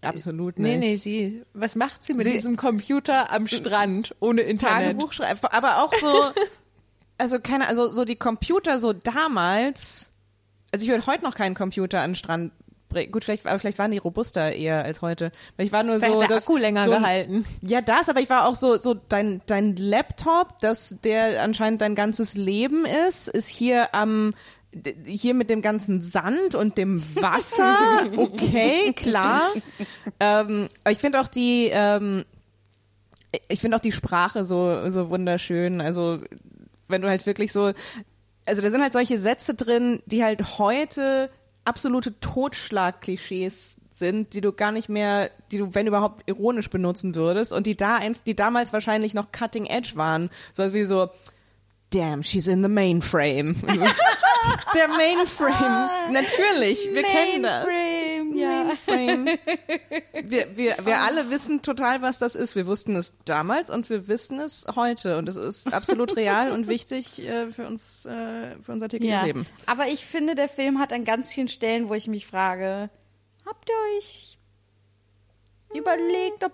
Absolut 0.00 0.58
nicht. 0.60 0.68
Nee, 0.70 0.78
nee, 0.78 0.96
sie, 0.96 1.42
was 1.52 1.74
macht 1.74 2.02
sie 2.02 2.14
mit 2.14 2.24
Sie- 2.24 2.32
diesem 2.32 2.56
Computer 2.56 3.32
am 3.32 3.46
Strand 3.48 4.14
ohne 4.20 4.42
Internet? 4.42 4.92
Tagebuch 4.92 5.12
schreiben, 5.12 5.40
aber 5.42 5.82
auch 5.82 5.92
so, 5.94 6.06
also 7.18 7.40
keine, 7.40 7.66
also 7.66 7.92
so 7.92 8.04
die 8.04 8.14
Computer 8.16 8.78
so 8.78 8.92
damals, 8.92 10.12
also 10.72 10.84
ich 10.84 10.90
würde 10.90 11.06
heute 11.06 11.24
noch 11.24 11.34
keinen 11.34 11.54
Computer 11.56 12.00
an 12.00 12.10
den 12.10 12.14
Strand 12.16 12.52
bringen. 12.96 13.12
Gut, 13.12 13.24
vielleicht, 13.24 13.46
aber 13.46 13.58
vielleicht 13.58 13.78
waren 13.78 13.90
die 13.90 13.98
robuster 13.98 14.52
eher 14.52 14.84
als 14.84 15.02
heute. 15.02 15.30
Ich 15.58 15.72
war 15.72 15.82
nur 15.82 15.96
Vielleicht 15.96 16.12
so, 16.12 16.18
der 16.20 16.28
dass- 16.28 16.44
Akku 16.44 16.56
länger 16.56 16.84
so, 16.86 16.92
gehalten. 16.92 17.44
Ja, 17.62 17.80
das, 17.80 18.08
aber 18.08 18.20
ich 18.20 18.30
war 18.30 18.48
auch 18.48 18.54
so, 18.54 18.78
so 18.80 18.94
dein, 18.94 19.40
dein 19.46 19.76
Laptop, 19.76 20.60
dass 20.60 20.96
der 21.04 21.42
anscheinend 21.42 21.80
dein 21.80 21.94
ganzes 21.94 22.34
Leben 22.34 22.84
ist, 23.08 23.28
ist 23.28 23.48
hier 23.48 23.94
am, 23.94 24.34
hier 25.06 25.34
mit 25.34 25.48
dem 25.48 25.62
ganzen 25.62 26.00
Sand 26.02 26.54
und 26.54 26.76
dem 26.78 27.02
Wasser. 27.16 27.76
Okay, 28.16 28.92
klar. 28.94 29.40
ähm, 30.20 30.68
aber 30.84 30.92
ich 30.92 30.98
finde 30.98 31.20
auch 31.20 31.28
die, 31.28 31.70
ähm, 31.72 32.24
ich 33.48 33.60
finde 33.60 33.76
auch 33.76 33.82
die 33.82 33.92
Sprache 33.92 34.44
so, 34.46 34.90
so 34.90 35.10
wunderschön. 35.10 35.80
Also, 35.80 36.20
wenn 36.88 37.02
du 37.02 37.08
halt 37.08 37.26
wirklich 37.26 37.52
so, 37.52 37.72
also 38.46 38.62
da 38.62 38.70
sind 38.70 38.80
halt 38.82 38.92
solche 38.92 39.18
Sätze 39.18 39.54
drin, 39.54 40.00
die 40.06 40.22
halt 40.22 40.58
heute 40.58 41.30
absolute 41.66 42.18
Totschlag-Klischees 42.20 43.80
sind, 43.90 44.34
die 44.34 44.40
du 44.40 44.52
gar 44.52 44.72
nicht 44.72 44.88
mehr, 44.88 45.30
die 45.50 45.58
du, 45.58 45.74
wenn 45.74 45.86
überhaupt, 45.86 46.22
ironisch 46.26 46.70
benutzen 46.70 47.14
würdest 47.14 47.52
und 47.52 47.66
die 47.66 47.76
da, 47.76 48.00
die 48.26 48.36
damals 48.36 48.72
wahrscheinlich 48.72 49.14
noch 49.14 49.32
cutting 49.32 49.66
edge 49.66 49.92
waren. 49.94 50.30
So 50.52 50.72
wie 50.72 50.84
so, 50.84 51.10
damn, 51.90 52.22
she's 52.22 52.48
in 52.48 52.62
the 52.62 52.68
mainframe. 52.68 53.56
Der 54.74 54.88
Mainframe. 54.88 55.88
Natürlich, 56.12 56.88
wir 56.92 57.02
kennen 57.02 57.42
das. 57.42 57.66
ja. 58.34 58.70
Frame. 58.84 59.26
Wir, 60.28 60.56
wir, 60.56 60.76
wir 60.84 60.98
alle 60.98 61.30
wissen 61.30 61.62
total, 61.62 62.02
was 62.02 62.18
das 62.18 62.34
ist. 62.34 62.56
Wir 62.56 62.66
wussten 62.66 62.96
es 62.96 63.14
damals 63.24 63.70
und 63.70 63.88
wir 63.90 64.08
wissen 64.08 64.40
es 64.40 64.66
heute. 64.74 65.18
Und 65.18 65.28
es 65.28 65.36
ist 65.36 65.72
absolut 65.72 66.16
real 66.16 66.50
und 66.50 66.66
wichtig 66.68 67.22
äh, 67.26 67.48
für 67.48 67.66
uns, 67.66 68.06
äh, 68.06 68.56
für 68.60 68.72
unser 68.72 68.88
tägliches 68.88 69.22
Leben. 69.22 69.46
Aber 69.66 69.86
ich 69.86 70.04
finde, 70.04 70.34
der 70.34 70.48
Film 70.48 70.80
hat 70.80 70.92
an 70.92 71.04
ganz 71.04 71.32
vielen 71.32 71.48
Stellen, 71.48 71.88
wo 71.88 71.94
ich 71.94 72.08
mich 72.08 72.26
frage, 72.26 72.90
habt 73.44 73.68
ihr 73.68 73.98
euch 73.98 74.38
überlegt, 75.74 76.44
ob 76.44 76.52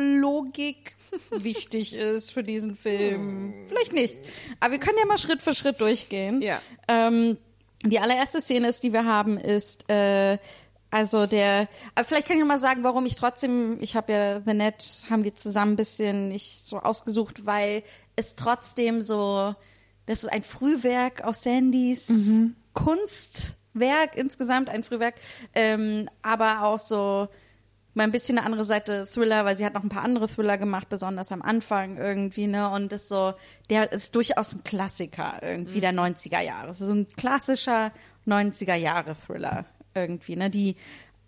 Logik 0.00 0.96
wichtig 1.30 1.94
ist 1.94 2.32
für 2.32 2.42
diesen 2.42 2.76
Film? 2.76 3.54
Vielleicht 3.66 3.92
nicht. 3.92 4.16
Aber 4.60 4.72
wir 4.72 4.80
können 4.80 4.98
ja 4.98 5.06
mal 5.06 5.18
Schritt 5.18 5.42
für 5.42 5.54
Schritt 5.54 5.80
durchgehen. 5.80 6.42
Ja. 6.42 6.60
Ähm, 6.88 7.36
die 7.84 7.98
allererste 7.98 8.40
Szene 8.40 8.68
ist, 8.68 8.82
die 8.82 8.92
wir 8.92 9.04
haben, 9.04 9.38
ist 9.38 9.90
äh, 9.90 10.38
also 10.90 11.26
der. 11.26 11.68
Aber 11.94 12.04
vielleicht 12.04 12.26
kann 12.26 12.36
ich 12.36 12.40
noch 12.40 12.48
mal 12.48 12.58
sagen, 12.58 12.82
warum 12.82 13.06
ich 13.06 13.14
trotzdem. 13.14 13.78
Ich 13.80 13.96
habe 13.96 14.12
ja 14.12 14.40
The 14.44 14.54
Net 14.54 15.06
haben 15.08 15.24
wir 15.24 15.34
zusammen 15.34 15.72
ein 15.72 15.76
bisschen 15.76 16.28
nicht 16.28 16.66
so 16.66 16.80
ausgesucht, 16.80 17.46
weil 17.46 17.82
es 18.16 18.34
trotzdem 18.34 19.00
so. 19.00 19.54
Das 20.06 20.24
ist 20.24 20.32
ein 20.32 20.42
Frühwerk 20.42 21.22
aus 21.22 21.44
Sandys 21.44 22.10
Kunstwerk 22.72 24.16
insgesamt, 24.16 24.68
ein 24.68 24.82
Frühwerk, 24.82 25.14
ähm, 25.54 26.08
aber 26.22 26.62
auch 26.62 26.78
so 26.78 27.28
mal 27.94 28.04
ein 28.04 28.12
bisschen 28.12 28.38
eine 28.38 28.46
andere 28.46 28.64
Seite 28.64 29.06
Thriller, 29.06 29.44
weil 29.44 29.56
sie 29.56 29.64
hat 29.64 29.74
noch 29.74 29.82
ein 29.82 29.88
paar 29.88 30.04
andere 30.04 30.28
Thriller 30.28 30.58
gemacht, 30.58 30.88
besonders 30.88 31.32
am 31.32 31.42
Anfang 31.42 31.96
irgendwie, 31.96 32.46
ne? 32.46 32.70
Und 32.70 32.92
ist 32.92 33.08
so, 33.08 33.34
der 33.68 33.92
ist 33.92 34.14
durchaus 34.14 34.54
ein 34.54 34.64
Klassiker 34.64 35.38
irgendwie 35.42 35.80
der 35.80 35.92
90er 35.92 36.40
Jahre. 36.40 36.74
So 36.74 36.92
ein 36.92 37.08
klassischer 37.16 37.92
90er 38.26 38.74
Jahre 38.74 39.14
Thriller 39.14 39.64
irgendwie, 39.94 40.36
ne? 40.36 40.50
Die 40.50 40.76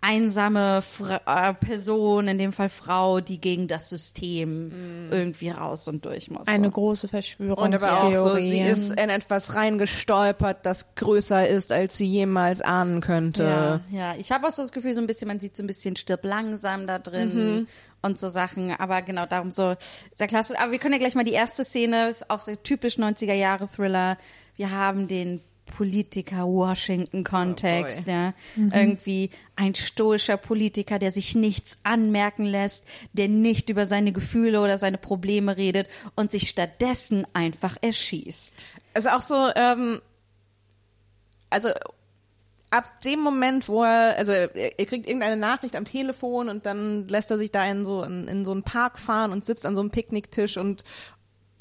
einsame 0.03 0.81
Fra 0.81 1.21
äh, 1.25 1.53
Person, 1.53 2.27
in 2.27 2.37
dem 2.37 2.51
Fall 2.51 2.67
Frau, 2.67 3.21
die 3.21 3.39
gegen 3.39 3.67
das 3.67 3.87
System 3.89 5.09
irgendwie 5.09 5.49
raus 5.49 5.87
und 5.87 6.05
durch 6.05 6.29
muss. 6.29 6.47
Eine 6.47 6.67
so. 6.67 6.71
große 6.71 7.07
Und 7.07 7.11
Verschwörungstheorie. 7.11 8.15
aber 8.15 8.19
auch 8.19 8.33
so, 8.33 8.35
sie 8.35 8.59
ist 8.59 8.91
in 8.91 9.09
etwas 9.09 9.55
reingestolpert, 9.55 10.65
das 10.65 10.95
größer 10.95 11.47
ist, 11.47 11.71
als 11.71 11.97
sie 11.97 12.05
jemals 12.05 12.59
ahnen 12.59 12.99
könnte. 12.99 13.43
Ja, 13.43 13.81
ja. 13.91 14.15
ich 14.17 14.31
habe 14.31 14.45
auch 14.45 14.51
so 14.51 14.61
das 14.61 14.73
Gefühl, 14.73 14.93
so 14.93 14.99
ein 14.99 15.07
bisschen, 15.07 15.29
man 15.29 15.39
sieht 15.39 15.55
so 15.55 15.63
ein 15.63 15.67
bisschen 15.67 15.95
stirb 15.95 16.25
langsam 16.25 16.85
da 16.85 16.99
drin 16.99 17.67
und 18.01 18.19
so 18.19 18.27
Sachen. 18.27 18.75
Aber 18.77 19.01
genau 19.01 19.25
darum 19.25 19.51
so 19.51 19.75
sehr 20.13 20.27
klasse. 20.27 20.59
Aber 20.59 20.71
wir 20.71 20.79
können 20.79 20.93
ja 20.93 20.99
gleich 20.99 21.15
mal 21.15 21.23
die 21.23 21.31
erste 21.31 21.63
Szene, 21.63 22.13
auch 22.27 22.41
so 22.41 22.55
typisch 22.55 22.97
90er 22.97 23.33
Jahre 23.33 23.67
Thriller. 23.67 24.17
Wir 24.57 24.71
haben 24.71 25.07
den 25.07 25.41
Politiker 25.75 26.45
Washington 26.45 27.23
Kontext, 27.23 28.07
Oh 28.07 28.11
ja. 28.11 28.33
Irgendwie 28.55 29.29
ein 29.55 29.73
stoischer 29.75 30.37
Politiker, 30.37 30.99
der 30.99 31.11
sich 31.11 31.35
nichts 31.35 31.79
anmerken 31.83 32.43
lässt, 32.45 32.85
der 33.13 33.27
nicht 33.27 33.69
über 33.69 33.85
seine 33.85 34.11
Gefühle 34.11 34.61
oder 34.61 34.77
seine 34.77 34.97
Probleme 34.97 35.57
redet 35.57 35.87
und 36.15 36.31
sich 36.31 36.49
stattdessen 36.49 37.25
einfach 37.33 37.77
erschießt. 37.81 38.67
Es 38.93 39.05
ist 39.05 39.11
auch 39.11 39.21
so, 39.21 39.49
ähm, 39.55 39.99
also 41.49 41.69
ab 42.69 43.01
dem 43.01 43.19
Moment, 43.19 43.67
wo 43.67 43.83
er, 43.83 44.17
also 44.17 44.31
er, 44.31 44.55
er 44.55 44.85
kriegt 44.85 45.07
irgendeine 45.07 45.37
Nachricht 45.37 45.75
am 45.75 45.85
Telefon 45.85 46.49
und 46.49 46.65
dann 46.65 47.07
lässt 47.07 47.31
er 47.31 47.37
sich 47.37 47.51
da 47.51 47.65
in 47.65 47.85
so 47.85 48.03
in, 48.03 48.27
in 48.27 48.45
so 48.45 48.51
einen 48.51 48.63
Park 48.63 48.99
fahren 48.99 49.31
und 49.31 49.45
sitzt 49.45 49.65
an 49.65 49.75
so 49.75 49.81
einem 49.81 49.91
Picknicktisch 49.91 50.57
und 50.57 50.83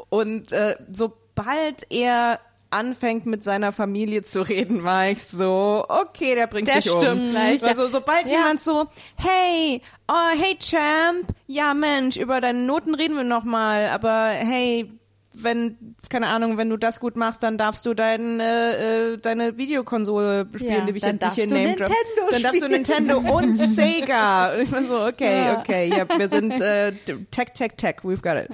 und 0.08 0.52
äh, 0.52 0.76
sobald 0.90 1.86
er 1.90 2.40
anfängt 2.72 3.26
mit 3.26 3.44
seiner 3.44 3.72
Familie 3.72 4.22
zu 4.22 4.42
reden, 4.42 4.84
war 4.84 5.08
ich 5.08 5.22
so, 5.24 5.84
okay, 5.88 6.34
der 6.34 6.46
bringt 6.46 6.68
Der 6.68 6.82
sich 6.82 6.92
um. 6.92 7.00
stimmt 7.00 7.30
gleich, 7.30 7.62
Also 7.62 7.88
sobald 7.88 8.26
Ja. 8.26 8.38
jemand 8.38 8.62
so, 8.62 8.86
hey, 9.16 9.80
oh, 10.08 10.30
hey 10.38 10.56
Champ, 10.58 11.28
ja 11.46 11.74
Mensch, 11.74 12.16
über 12.16 12.40
deine 12.40 12.60
Noten 12.60 12.94
reden 12.94 13.16
wir 13.16 13.24
noch 13.24 13.44
mal, 13.44 13.88
aber 13.88 14.30
hey, 14.30 14.90
wenn, 15.34 15.96
keine 16.08 16.28
Ahnung, 16.28 16.56
wenn 16.58 16.68
du 16.70 16.76
das 16.76 17.00
gut 17.00 17.16
machst, 17.16 17.42
dann 17.42 17.58
darfst 17.58 17.86
du 17.86 17.94
dein, 17.94 18.40
äh, 18.40 19.12
äh, 19.12 19.18
deine 19.18 19.56
Videokonsole 19.58 20.46
spielen, 20.54 20.70
Ja, 20.72 20.80
die 20.84 20.96
ich 20.96 21.02
dann 21.02 21.10
hier 21.12 21.18
darfst 21.18 21.38
du 21.38 21.46
name 21.46 21.76
drop. 21.76 21.88
Nintendo 21.88 22.30
Dann 22.30 22.42
darfst 22.42 22.60
du 22.62 22.64
spielen. 22.66 22.70
Nintendo 22.72 23.18
und 23.36 23.54
Sega. 23.56 24.52
Und 24.54 24.60
ich 24.62 24.72
war 24.72 24.82
so, 24.84 25.04
okay, 25.06 25.44
Ja. 25.44 25.58
okay, 25.60 25.86
ja, 25.96 26.18
wir 26.18 26.28
sind 26.28 26.60
äh, 26.60 26.92
Tech, 27.30 27.48
Tech, 27.54 27.72
Tech, 27.76 27.96
we've 28.02 28.22
got 28.22 28.36
it. 28.36 28.48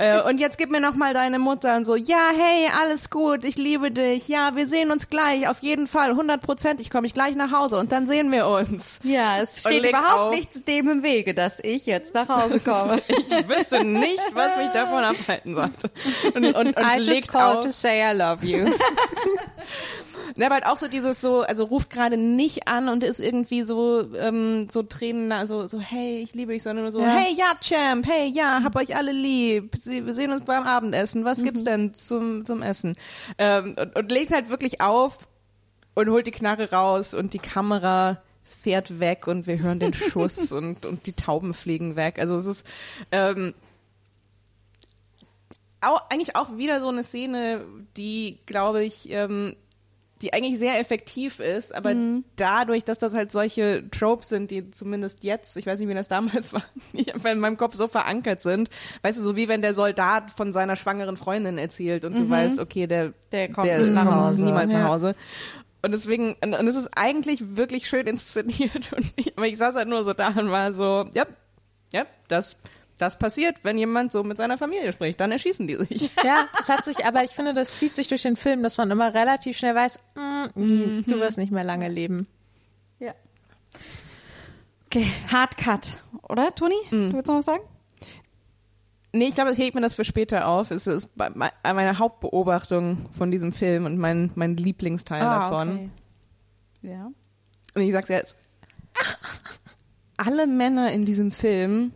äh, 0.00 0.20
und 0.28 0.38
jetzt 0.38 0.58
gib 0.58 0.70
mir 0.70 0.80
noch 0.80 0.94
mal 0.94 1.14
deine 1.14 1.38
Mutter 1.38 1.76
und 1.76 1.84
so, 1.84 1.96
ja, 1.96 2.30
hey, 2.36 2.68
alles 2.82 3.10
gut, 3.10 3.44
ich 3.44 3.56
liebe 3.56 3.90
dich, 3.90 4.28
ja, 4.28 4.52
wir 4.56 4.66
sehen 4.68 4.90
uns 4.90 5.08
gleich, 5.10 5.48
auf 5.48 5.58
jeden 5.60 5.86
Fall, 5.86 6.10
100 6.10 6.40
Prozent, 6.42 6.80
ich 6.80 6.90
komme 6.90 7.06
ich 7.06 7.14
gleich 7.14 7.34
nach 7.36 7.52
Hause 7.52 7.78
und 7.78 7.92
dann 7.92 8.08
sehen 8.08 8.32
wir 8.32 8.46
uns. 8.48 9.00
Ja, 9.04 9.38
es 9.42 9.60
steht 9.60 9.86
überhaupt 9.86 10.18
auf. 10.18 10.34
nichts 10.34 10.62
dem 10.64 10.88
im 10.88 11.02
Wege, 11.02 11.34
dass 11.34 11.58
ich 11.62 11.86
jetzt 11.86 12.14
nach 12.14 12.28
Hause 12.28 12.60
komme. 12.64 13.00
Ich 13.08 13.48
wüsste 13.48 13.84
nicht, 13.84 14.20
was 14.32 14.56
mich 14.56 14.68
davon 14.70 15.04
abhalten 15.04 15.54
sollte. 15.54 15.90
Und, 16.34 16.44
und, 16.44 16.76
und 16.76 16.78
I 16.78 17.00
just 17.00 17.28
called 17.28 17.58
auf. 17.58 17.64
to 17.66 17.70
say 17.70 18.00
I 18.02 18.16
love 18.16 18.44
you. 18.44 18.66
Ja, 20.36 20.46
aber 20.46 20.56
halt 20.56 20.66
auch 20.66 20.78
so 20.78 20.88
dieses 20.88 21.20
so, 21.20 21.42
also 21.42 21.64
ruft 21.64 21.90
gerade 21.90 22.16
nicht 22.16 22.66
an 22.66 22.88
und 22.88 23.04
ist 23.04 23.20
irgendwie 23.20 23.62
so, 23.62 24.04
ähm, 24.16 24.66
so 24.68 24.82
Tränen, 24.82 25.30
also 25.30 25.66
so, 25.66 25.78
hey, 25.78 26.18
ich 26.18 26.34
liebe 26.34 26.52
dich, 26.52 26.62
sondern 26.64 26.84
nur 26.84 26.90
so, 26.92 27.00
Ja. 27.00 27.06
hey, 27.18 27.36
ja, 27.36 27.52
Champ, 27.60 28.04
hey, 28.08 28.32
ja, 28.34 28.60
hab 28.64 28.74
euch 28.74 28.96
alle 28.96 29.12
lieb, 29.12 29.76
Sie- 29.78 30.04
wir 30.04 30.12
sehen 30.14 30.32
uns 30.32 30.44
beim 30.44 30.64
Abendessen, 30.64 31.24
was 31.24 31.38
Mhm. 31.40 31.44
gibt's 31.44 31.62
denn 31.62 31.94
zum, 31.94 32.44
zum 32.44 32.62
Essen? 32.62 32.96
Ähm, 33.38 33.76
und, 33.78 33.94
und 33.94 34.10
legt 34.10 34.32
halt 34.32 34.48
wirklich 34.48 34.80
auf 34.80 35.18
und 35.94 36.08
holt 36.10 36.26
die 36.26 36.32
Knarre 36.32 36.72
raus 36.72 37.14
und 37.14 37.32
die 37.32 37.38
Kamera 37.38 38.18
fährt 38.42 38.98
weg 38.98 39.28
und 39.28 39.46
wir 39.46 39.60
hören 39.60 39.78
den 39.78 39.94
Schuss 39.94 40.50
und, 40.52 40.84
und 40.84 41.06
die 41.06 41.12
Tauben 41.12 41.54
fliegen 41.54 41.94
weg. 41.94 42.18
Also 42.18 42.36
es 42.36 42.46
ist, 42.46 42.66
ähm, 43.12 43.54
auch, 45.86 46.02
eigentlich 46.10 46.36
auch 46.36 46.56
wieder 46.56 46.80
so 46.80 46.88
eine 46.88 47.04
Szene, 47.04 47.64
die, 47.96 48.38
glaube 48.46 48.84
ich, 48.84 49.10
ähm, 49.10 49.54
die 50.22 50.32
eigentlich 50.32 50.58
sehr 50.58 50.78
effektiv 50.80 51.38
ist, 51.40 51.74
aber 51.74 51.94
dadurch, 52.36 52.84
dass 52.84 52.96
das 52.98 53.12
halt 53.14 53.30
solche 53.30 53.84
Tropes 53.90 54.28
sind, 54.30 54.50
die 54.50 54.70
zumindest 54.70 55.22
jetzt, 55.24 55.56
ich 55.56 55.66
weiß 55.66 55.78
nicht, 55.80 55.88
wie 55.88 55.94
das 55.94 56.08
damals 56.08 56.52
war, 56.54 56.62
in 56.92 57.40
meinem 57.40 57.56
Kopf 57.58 57.74
so 57.74 57.88
verankert 57.88 58.40
sind, 58.40 58.70
weißt 59.02 59.18
du, 59.18 59.22
so 59.22 59.36
wie 59.36 59.48
wenn 59.48 59.60
der 59.60 59.74
Soldat 59.74 60.30
von 60.30 60.52
seiner 60.52 60.76
schwangeren 60.76 61.16
Freundin 61.18 61.58
erzählt 61.58 62.04
und 62.06 62.16
du 62.16 62.30
weißt, 62.30 62.58
okay, 62.60 62.86
der, 62.86 63.12
Der 63.32 63.50
kommt 63.52 63.66
nicht 63.66 63.90
nach 63.92 64.06
Hause. 64.06 64.46
niemals 64.46 64.70
nach 64.70 64.78
Ja. 64.78 64.88
Hause. 64.88 65.14
Und 65.82 65.90
deswegen, 65.92 66.34
und, 66.42 66.54
und 66.54 66.66
es 66.68 66.76
ist 66.76 66.88
eigentlich 66.96 67.56
wirklich 67.56 67.86
schön 67.88 68.06
inszeniert. 68.06 68.92
Und 68.96 69.12
ich, 69.16 69.36
aber 69.36 69.46
ich 69.46 69.58
saß 69.58 69.74
halt 69.74 69.88
nur 69.88 70.02
so 70.04 70.14
da 70.14 70.28
und 70.28 70.50
war 70.50 70.72
so, 70.72 71.04
ja, 71.12 71.26
ja, 71.92 72.06
das, 72.28 72.56
das 72.98 73.18
passiert, 73.18 73.58
wenn 73.62 73.76
jemand 73.76 74.12
so 74.12 74.22
mit 74.22 74.36
seiner 74.36 74.56
Familie 74.56 74.92
spricht, 74.92 75.20
dann 75.20 75.32
erschießen 75.32 75.66
die 75.66 75.76
sich. 75.76 76.10
Ja, 76.24 76.36
es 76.60 76.68
hat 76.68 76.84
sich, 76.84 77.04
aber 77.04 77.24
ich 77.24 77.32
finde, 77.32 77.52
das 77.52 77.78
zieht 77.78 77.94
sich 77.94 78.08
durch 78.08 78.22
den 78.22 78.36
Film, 78.36 78.62
dass 78.62 78.78
man 78.78 78.90
immer 78.90 79.12
relativ 79.12 79.56
schnell 79.56 79.74
weiß, 79.74 79.98
mm, 80.14 80.44
nee, 80.54 81.02
du 81.06 81.18
wirst 81.20 81.38
nicht 81.38 81.52
mehr 81.52 81.64
lange 81.64 81.88
leben. 81.88 82.26
Ja. 82.98 83.12
Okay, 84.86 85.06
Hard 85.30 85.56
Cut, 85.56 85.96
oder, 86.28 86.54
Toni? 86.54 86.74
Du 86.90 87.12
willst 87.12 87.26
noch 87.26 87.36
was 87.36 87.46
sagen? 87.46 87.64
Nee, 89.12 89.26
ich 89.26 89.34
glaube, 89.34 89.52
ich 89.52 89.58
hebe 89.58 89.78
mir 89.78 89.82
das 89.82 89.94
für 89.94 90.04
später 90.04 90.48
auf. 90.48 90.72
Es 90.72 90.88
ist 90.88 91.10
meine 91.16 91.98
Hauptbeobachtung 91.98 93.08
von 93.16 93.30
diesem 93.30 93.52
Film 93.52 93.86
und 93.86 93.96
mein, 93.96 94.32
mein 94.34 94.56
Lieblingsteil 94.56 95.20
davon. 95.20 95.68
okay. 95.68 95.90
Ja. 96.82 97.10
Und 97.74 97.82
ich 97.82 97.92
sag's 97.92 98.08
jetzt. 98.08 98.36
Alle 100.16 100.48
Männer 100.48 100.90
in 100.90 101.04
diesem 101.04 101.30
Film 101.30 101.92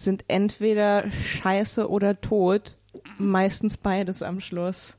sind 0.00 0.24
entweder 0.28 1.10
scheiße 1.10 1.88
oder 1.90 2.20
tot. 2.20 2.76
Meistens 3.18 3.76
beides 3.76 4.22
am 4.22 4.40
Schluss. 4.40 4.96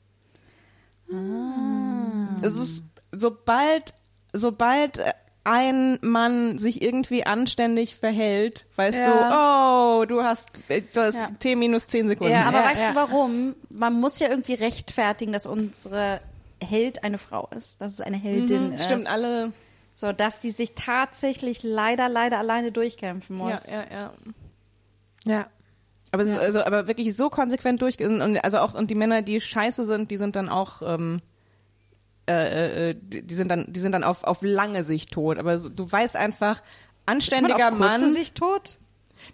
Es 2.42 2.56
ist, 2.56 2.84
sobald, 3.12 3.94
sobald 4.34 5.00
ein 5.44 5.98
Mann 6.01 6.58
sich 6.58 6.82
irgendwie 6.82 7.25
anständig 7.25 7.96
verhält, 7.96 8.66
weißt 8.75 9.00
du, 9.00 9.10
oh, 9.10 10.06
du 10.06 10.22
hast, 10.24 10.50
du 10.94 11.01
hast 11.01 11.16
Ja. 11.16 11.27
T 11.39 11.56
minus 11.56 11.88
10 11.88 12.10
Sekunden. 12.10 12.34
Ja, 12.34 12.44
Aber 12.48 12.60
ja, 12.60 12.66
weißt 12.66 12.82
ja. 12.82 12.89
du 12.89 12.96
warum? 12.96 13.56
Man 13.74 13.94
muss 13.94 14.20
ja 14.20 14.27
irgendwie 14.30 14.56
rechtfertigen, 14.56 15.32
dass 15.32 15.48
unsere 15.48 16.20
Held 16.62 17.04
eine 17.06 17.18
Frau 17.18 17.48
ist, 17.56 17.80
dass 17.82 17.94
es 17.94 18.01
eine 18.01 18.18
Heldin 18.18 18.74
ist. 18.74 18.84
Stimmt, 18.86 19.08
alle. 19.10 19.54
So, 19.96 20.12
dass 20.12 20.39
die 20.39 20.51
sich 20.51 20.75
tatsächlich 20.75 21.63
leider, 21.63 22.10
leider 22.10 22.38
alleine 22.39 22.72
durchkämpfen 22.72 23.38
Ja, 23.39 23.44
muss. 23.46 23.68
ja, 23.72 23.84
ja. 23.89 23.89
Ja. 23.89 24.13
Aber, 26.12 26.25
so, 26.25 26.36
also, 26.36 26.63
aber 26.63 26.88
wirklich 26.88 27.15
so 27.15 27.29
konsequent 27.29 27.81
durchgehen 27.81 28.22
und 28.22 28.43
also 28.43 28.60
auch 28.60 28.74
und 28.74 28.89
die 28.89 28.96
Männer, 28.96 29.22
die 29.22 29.41
scheiße 29.41 29.86
sind, 29.86 30.10
die 30.10 30.17
sind 30.17 30.36
dann 30.36 30.48
auch 30.48 30.81
ähm, 30.81 31.22
äh, 32.29 32.91
äh, 32.91 32.96
die 33.00 33.24
die 33.24 33.36
sind 33.36 33.50
dann 33.50 33.65
die 33.67 33.79
sind 33.79 33.91
dann 33.91 34.03
auf 34.03 34.24
auf 34.24 34.41
lange 34.41 34.84
Sicht 34.84 35.12
tot. 35.12 35.38
Aber 35.38 35.60
so, 35.60 35.69
du 35.69 35.89
weißt 35.89 36.15
einfach 36.15 36.60
Ist 36.60 36.63
man 37.05 37.15
anständiger 37.15 37.69
auf 37.69 37.77
kurze 37.77 38.05
Mann. 38.05 38.13
Sicht 38.13 38.36
tot? 38.36 38.77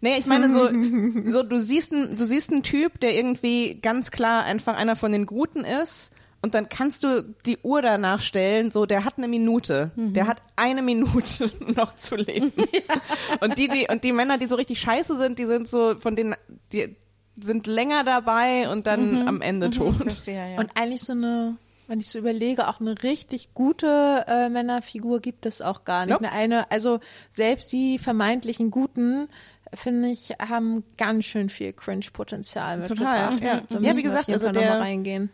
Nee, 0.01 0.17
ich 0.17 0.25
meine 0.25 0.51
so, 0.51 0.67
so 1.31 1.43
du 1.43 1.59
siehst 1.59 1.93
einen, 1.93 2.15
du 2.15 2.25
siehst 2.25 2.51
einen 2.51 2.63
Typ, 2.63 2.99
der 2.99 3.15
irgendwie 3.15 3.79
ganz 3.81 4.09
klar 4.09 4.43
einfach 4.43 4.75
einer 4.75 4.95
von 4.95 5.11
den 5.11 5.25
Guten 5.25 5.65
ist 5.65 6.12
und 6.43 6.53
dann 6.53 6.69
kannst 6.69 7.03
du 7.03 7.23
die 7.47 7.57
Uhr 7.63 7.81
danach 7.81 8.21
stellen, 8.21 8.69
so 8.69 8.85
der 8.85 9.03
hat 9.05 9.17
eine 9.17 9.27
Minute, 9.27 9.89
der 9.95 10.27
hat 10.27 10.41
eine 10.55 10.83
Minute 10.83 11.49
noch 11.75 11.95
zu 11.95 12.15
leben. 12.15 12.51
Und 13.39 13.57
die, 13.57 13.67
die 13.67 13.87
und 13.89 14.03
die 14.03 14.11
Männer, 14.11 14.37
die 14.37 14.45
so 14.47 14.55
richtig 14.55 14.79
scheiße 14.79 15.17
sind, 15.17 15.39
die 15.39 15.45
sind 15.45 15.67
so 15.67 15.95
von 15.97 16.15
denen, 16.15 16.35
die 16.71 16.95
sind 17.41 17.65
länger 17.65 18.03
dabei 18.03 18.69
und 18.69 18.85
dann 18.85 19.27
am 19.27 19.41
Ende 19.41 19.71
tot. 19.71 19.95
Verstehe, 19.95 20.53
ja. 20.53 20.59
Und 20.59 20.69
eigentlich 20.75 21.01
so 21.01 21.13
eine, 21.13 21.57
wenn 21.87 21.99
ich 21.99 22.07
so 22.09 22.19
überlege, 22.19 22.67
auch 22.67 22.79
eine 22.79 23.01
richtig 23.03 23.53
gute 23.55 24.23
äh, 24.27 24.49
Männerfigur 24.49 25.19
gibt 25.19 25.45
es 25.47 25.61
auch 25.61 25.83
gar 25.83 26.05
nicht. 26.05 26.11
Nope. 26.13 26.29
Eine, 26.31 26.57
eine, 26.57 26.71
also 26.71 26.99
selbst 27.31 27.73
die 27.73 27.97
vermeintlichen 27.97 28.69
Guten, 28.69 29.27
finde 29.73 30.09
ich, 30.09 30.29
haben 30.39 30.83
ganz 30.97 31.25
schön 31.25 31.49
viel 31.49 31.73
Cringe-Potenzial 31.73 32.83
Total, 32.83 33.31
mitgebracht. 33.31 33.43
ja. 33.43 33.61
Da 33.67 33.79
Ja, 33.79 33.91
wie 33.93 33.97
wir 33.97 34.03
gesagt, 34.03 34.23
auf 34.25 34.27
jeden 34.29 34.45
also 34.47 34.59
der- 34.59 34.79
reingehen. 34.79 35.29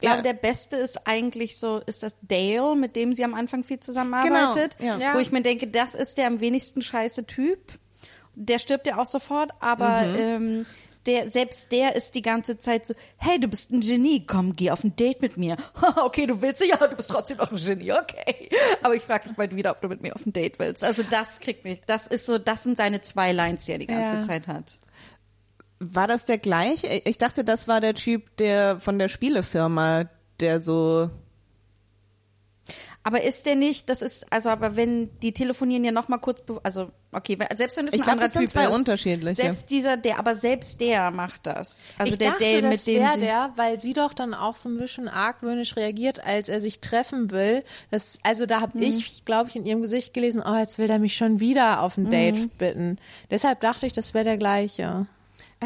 Ich 0.00 0.02
glaube, 0.02 0.18
Ja. 0.18 0.22
der 0.22 0.32
beste 0.34 0.76
ist 0.76 1.06
eigentlich 1.08 1.58
so, 1.58 1.78
ist 1.86 2.02
das 2.04 2.16
Dale, 2.22 2.76
mit 2.76 2.94
dem 2.94 3.12
sie 3.12 3.24
am 3.24 3.34
Anfang 3.34 3.64
viel 3.64 3.80
zusammenarbeitet. 3.80 4.78
Genau, 4.78 4.96
ja. 4.98 5.14
Wo 5.14 5.18
ich 5.18 5.32
mir 5.32 5.42
denke, 5.42 5.66
das 5.66 5.94
ist 5.96 6.18
der 6.18 6.28
am 6.28 6.40
wenigsten 6.40 6.82
scheiße 6.82 7.26
Typ. 7.26 7.58
Der 8.36 8.60
stirbt 8.60 8.86
ja 8.86 8.98
auch 8.98 9.06
sofort, 9.06 9.50
aber 9.58 10.02
Mhm. 10.06 10.14
ähm, 10.16 10.66
der, 11.06 11.28
selbst 11.30 11.72
der 11.72 11.96
ist 11.96 12.14
die 12.14 12.22
ganze 12.22 12.58
Zeit 12.58 12.86
so, 12.86 12.94
hey, 13.16 13.40
du 13.40 13.48
bist 13.48 13.72
ein 13.72 13.80
Genie, 13.80 14.24
komm, 14.26 14.54
geh 14.54 14.70
auf 14.70 14.84
ein 14.84 14.94
Date 14.94 15.20
mit 15.22 15.36
mir. 15.36 15.56
okay, 16.04 16.26
du 16.26 16.40
willst, 16.42 16.64
ja, 16.64 16.76
du 16.76 16.94
bist 16.94 17.10
trotzdem 17.10 17.38
noch 17.38 17.50
ein 17.50 17.56
Genie, 17.58 17.92
okay. 17.92 18.48
Aber 18.82 18.94
ich 18.94 19.02
frage 19.02 19.28
dich 19.28 19.36
bald 19.36 19.56
wieder, 19.56 19.70
ob 19.72 19.80
du 19.80 19.88
mit 19.88 20.02
mir 20.02 20.14
auf 20.14 20.24
ein 20.26 20.32
Date 20.32 20.58
willst. 20.60 20.84
Also 20.84 21.02
das 21.02 21.40
kriegt 21.40 21.64
mich, 21.64 21.80
das 21.86 22.06
ist 22.06 22.26
so, 22.26 22.38
das 22.38 22.62
sind 22.62 22.76
seine 22.76 23.00
zwei 23.00 23.32
Lines, 23.32 23.64
die 23.64 23.72
er 23.72 23.78
die 23.78 23.86
ganze 23.86 24.16
Ja. 24.16 24.22
Zeit 24.22 24.46
hat. 24.46 24.76
War 25.80 26.06
das 26.08 26.24
der 26.26 26.38
gleiche? 26.38 26.86
Ich 27.04 27.18
dachte, 27.18 27.44
das 27.44 27.68
war 27.68 27.80
der 27.80 27.94
Typ, 27.94 28.36
der 28.38 28.80
von 28.80 28.98
der 28.98 29.08
Spielefirma, 29.08 30.06
der 30.40 30.60
so. 30.60 31.08
Aber 33.04 33.22
ist 33.22 33.46
der 33.46 33.54
nicht, 33.54 33.88
das 33.88 34.02
ist, 34.02 34.30
also 34.30 34.50
aber 34.50 34.76
wenn, 34.76 35.08
die 35.20 35.32
telefonieren 35.32 35.82
ja 35.84 35.92
noch 35.92 36.08
mal 36.08 36.18
kurz, 36.18 36.42
also 36.62 36.90
okay, 37.12 37.38
weil- 37.38 37.56
selbst 37.56 37.78
wenn 37.78 37.86
es 37.86 37.92
ein 37.92 38.00
Ich 38.00 38.02
glaub, 38.02 38.12
anderer 38.14 38.26
das 38.26 38.32
sind 38.34 38.42
Typ 38.42 38.50
zwei 38.50 38.64
ist. 38.66 38.74
unterschiedliche. 38.74 39.34
Selbst 39.42 39.70
dieser, 39.70 39.96
der, 39.96 40.18
aber 40.18 40.34
selbst 40.34 40.78
der 40.80 41.10
macht 41.10 41.46
das. 41.46 41.88
Also 41.96 42.12
ich 42.12 42.18
der 42.18 42.32
dachte, 42.32 42.44
Dale, 42.44 42.62
das 42.62 42.86
mit 42.86 42.96
dem 42.96 43.08
sie, 43.08 43.20
der, 43.20 43.50
weil 43.56 43.80
sie 43.80 43.94
doch 43.94 44.12
dann 44.12 44.34
auch 44.34 44.56
so 44.56 44.68
ein 44.68 44.76
bisschen 44.76 45.08
argwöhnisch 45.08 45.76
reagiert, 45.76 46.22
als 46.22 46.50
er 46.50 46.60
sich 46.60 46.80
treffen 46.80 47.30
will. 47.30 47.64
Das, 47.90 48.18
also 48.24 48.44
da 48.44 48.58
Mhm. 48.58 48.62
habe 48.62 48.84
ich, 48.84 49.24
glaube 49.24 49.48
ich, 49.48 49.56
in 49.56 49.64
ihrem 49.64 49.80
Gesicht 49.80 50.12
gelesen, 50.12 50.42
oh, 50.44 50.56
jetzt 50.58 50.78
will 50.78 50.90
er 50.90 50.98
mich 50.98 51.16
schon 51.16 51.40
wieder 51.40 51.82
auf 51.82 51.96
ein 51.96 52.10
Date 52.10 52.34
Mhm. 52.36 52.48
bitten. 52.58 52.98
Deshalb 53.30 53.60
dachte 53.60 53.86
ich, 53.86 53.94
das 53.94 54.12
wäre 54.12 54.24
der 54.24 54.36
gleiche. 54.38 55.06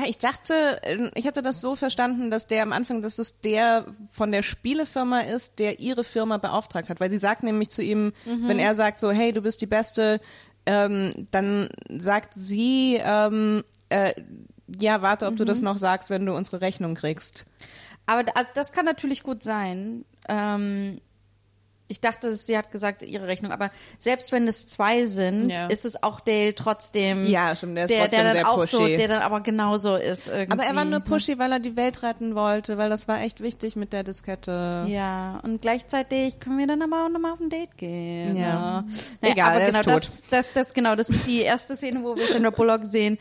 Ich 0.07 0.17
dachte, 0.19 0.81
äh, 0.83 1.11
ich 1.15 1.27
hatte 1.27 1.43
das 1.43 1.61
so 1.61 1.77
verstanden, 1.77 2.31
dass 2.31 2.47
der 2.47 2.63
am 2.63 2.73
Anfang, 2.73 3.01
dass 3.01 3.19
es 3.19 3.41
der 3.41 3.85
von 4.11 4.33
der 4.33 4.43
Spielefirma 4.43 5.21
ist, 5.21 5.59
der 5.59 5.81
ihre 5.81 6.03
Firma 6.05 6.39
beauftragt 6.39 6.89
hat. 6.89 6.99
Weil 7.01 7.11
sie 7.11 7.19
sagt 7.19 7.43
nämlich 7.43 7.71
zu 7.71 7.83
ihm, 7.83 8.13
wenn 8.49 8.59
er 8.59 8.75
sagt 8.75 9.01
so, 9.01 9.11
hey, 9.11 9.33
du 9.33 9.43
bist 9.43 9.61
die 9.61 9.67
Beste, 9.67 10.21
ähm, 10.65 11.27
dann 11.31 11.69
sagt 11.91 12.33
sie, 12.35 12.99
ähm, 13.05 13.65
äh, 13.91 14.15
ja, 14.81 15.03
warte, 15.03 15.27
ob 15.27 15.37
du 15.37 15.45
das 15.45 15.61
noch 15.61 15.77
sagst, 15.77 16.09
wenn 16.09 16.25
du 16.25 16.35
unsere 16.35 16.61
Rechnung 16.63 16.95
kriegst. 16.95 17.45
aber 18.07 18.25
da- 18.25 18.33
das 18.55 18.73
kann 18.73 18.85
natürlich 18.87 19.23
gut 19.23 19.43
sein. 19.43 20.05
Ähm, 20.29 21.01
ich 21.93 22.01
dachte, 22.01 22.35
sie 22.35 22.57
hat 22.57 22.73
gesagt, 22.73 23.03
ihre 23.03 23.27
Rechnung, 23.29 23.53
aber 23.53 23.71
selbst 23.99 24.33
wenn 24.33 24.49
es 24.49 24.67
zwei 24.67 25.05
sind, 25.05 25.55
Ja. 25.55 25.67
ist 25.67 25.85
es 25.85 26.03
auch 26.03 26.21
Dale 26.21 26.55
trotzdem, 26.55 27.25
Ja, 27.27 27.55
stimmt, 27.55 27.77
der 27.77 27.85
ist 27.85 27.91
der, 27.91 28.09
der 28.09 28.11
trotzdem 28.11 28.25
dann 28.25 28.35
sehr 28.37 28.49
auch 28.51 28.65
so, 28.65 28.79
pushy. 28.79 28.97
der 28.97 29.09
dann 29.09 29.23
aber 29.23 29.41
genauso 29.41 29.97
ist 29.97 30.29
irgendwie. 30.29 30.53
Aber 30.53 30.65
er 30.65 30.75
war 30.75 30.85
nur 30.87 31.01
pushy, 31.01 31.39
weil 31.39 31.53
er 31.53 31.61
die 31.61 31.77
Welt 31.77 32.03
retten 32.03 32.35
wollte, 32.35 32.79
weil 32.79 32.89
das 32.91 33.07
war 33.09 33.21
echt 33.21 33.41
wichtig 33.43 33.77
mit 33.77 33.93
der 33.93 34.03
Diskette. 34.05 34.87
Ja, 34.89 35.39
und 35.43 35.61
gleichzeitig 35.63 36.41
können 36.41 36.59
wir 36.59 36.67
dann 36.67 36.81
aber 36.83 37.05
auch 37.05 37.09
nochmal 37.11 37.33
auf 37.33 37.41
ein 37.41 37.51
Date 37.51 37.77
gehen. 37.77 38.37
Ja. 38.37 38.85
Naja, 39.21 39.33
Egal, 39.35 39.51
aber 39.51 39.61
er 39.61 39.69
ist 39.69 39.81
genau, 39.83 39.93
tot. 39.99 40.03
das, 40.05 40.23
das, 40.31 40.53
das, 40.55 40.75
genau, 40.75 40.97
das 40.97 41.11
ist 41.11 41.27
die 41.27 41.43
erste 41.43 41.77
Szene, 41.77 42.03
wo 42.03 42.17
wir 42.17 42.27
Sandra 42.27 42.51
Bullock 42.51 42.85
sehen. 42.87 43.19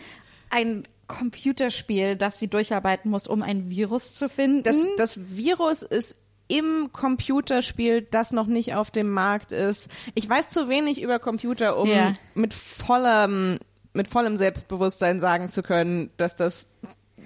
Ein 0.49 0.83
Computerspiel, 1.07 2.15
das 2.15 2.39
sie 2.39 2.47
durcharbeiten 2.47 3.11
muss, 3.11 3.27
um 3.27 3.41
ein 3.41 3.69
Virus 3.69 4.13
zu 4.13 4.29
finden. 4.29 4.63
Das, 4.63 4.77
das 4.97 5.19
Virus 5.35 5.81
ist 5.81 6.15
im 6.57 6.91
Computerspiel, 6.91 8.01
das 8.01 8.31
noch 8.31 8.47
nicht 8.47 8.75
auf 8.75 8.91
dem 8.91 9.09
Markt 9.11 9.51
ist. 9.51 9.89
Ich 10.15 10.27
weiß 10.29 10.49
zu 10.49 10.67
wenig 10.69 11.01
über 11.01 11.19
Computer, 11.19 11.77
um 11.77 11.89
Ja. 11.89 12.11
mit 12.35 12.53
vollem, 12.53 13.57
mit 13.93 14.07
vollem 14.07 14.37
Selbstbewusstsein 14.37 15.19
sagen 15.19 15.49
zu 15.49 15.61
können, 15.63 16.09
dass 16.17 16.35
das 16.35 16.67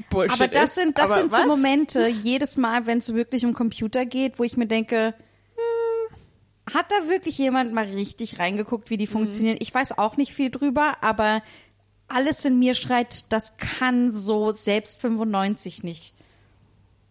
Bullshit 0.09 0.41
aber 0.41 0.47
das 0.49 0.63
ist. 0.65 0.75
sind, 0.75 0.97
das 0.97 1.05
Aber 1.05 1.15
sind 1.15 1.31
so 1.31 1.37
was? 1.39 1.47
Momente, 1.47 2.07
jedes 2.07 2.57
Mal, 2.57 2.85
wenn 2.85 2.97
es 2.97 3.13
wirklich 3.13 3.45
um 3.45 3.53
Computer 3.53 4.05
geht, 4.05 4.39
wo 4.39 4.43
ich 4.43 4.57
mir 4.57 4.67
denke, 4.67 5.13
hm, 5.55 6.73
hat 6.73 6.91
da 6.91 7.07
wirklich 7.09 7.37
jemand 7.37 7.73
mal 7.73 7.85
richtig 7.85 8.39
reingeguckt, 8.39 8.87
Mhm. 8.87 8.89
wie 8.91 8.97
die 8.97 9.07
funktionieren? 9.07 9.57
Ich 9.61 9.73
weiß 9.73 9.97
auch 9.97 10.17
nicht 10.17 10.33
viel 10.33 10.49
drüber, 10.51 10.97
aber 11.01 11.41
alles 12.07 12.43
in 12.45 12.59
mir 12.59 12.73
schreit, 12.73 13.31
das 13.31 13.57
kann 13.57 14.11
so 14.11 14.51
selbst 14.51 14.99
95 15.01 15.83
nicht 15.83 16.13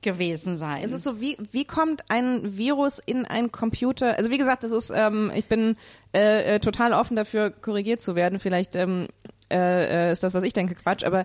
gewesen 0.04 0.54
sein. 0.54 0.84
Es 0.84 0.92
ist 0.92 1.02
so, 1.02 1.20
wie, 1.20 1.36
wie 1.50 1.64
kommt 1.64 2.04
ein 2.10 2.56
Virus 2.56 3.00
in 3.00 3.24
ein 3.24 3.50
Computer? 3.50 4.16
Also 4.16 4.30
wie 4.30 4.38
gesagt, 4.38 4.62
das 4.62 4.70
ist, 4.70 4.92
ähm, 4.94 5.32
ich 5.34 5.46
bin 5.46 5.76
äh, 6.14 6.54
äh, 6.54 6.58
total 6.60 6.92
offen 6.92 7.16
dafür, 7.16 7.50
korrigiert 7.50 8.00
zu 8.00 8.14
werden. 8.14 8.38
Vielleicht 8.38 8.76
ähm, 8.76 9.08
äh, 9.50 10.08
äh, 10.08 10.12
ist 10.12 10.22
das, 10.22 10.34
was 10.34 10.44
ich 10.44 10.52
denke, 10.52 10.74
Quatsch, 10.76 11.02
aber 11.02 11.24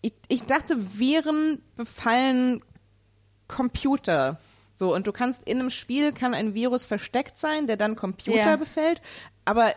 ich, 0.00 0.14
ich 0.28 0.44
dachte, 0.44 0.76
Viren 0.98 1.60
befallen 1.76 2.62
Computer. 3.48 4.38
So, 4.76 4.94
und 4.94 5.06
du 5.06 5.12
kannst 5.12 5.42
in 5.44 5.58
einem 5.58 5.70
Spiel 5.70 6.12
kann 6.12 6.32
ein 6.32 6.54
Virus 6.54 6.86
versteckt 6.86 7.38
sein, 7.38 7.66
der 7.66 7.76
dann 7.76 7.96
Computer 7.96 8.38
Ja. 8.38 8.56
befällt. 8.56 9.02
Aber 9.44 9.72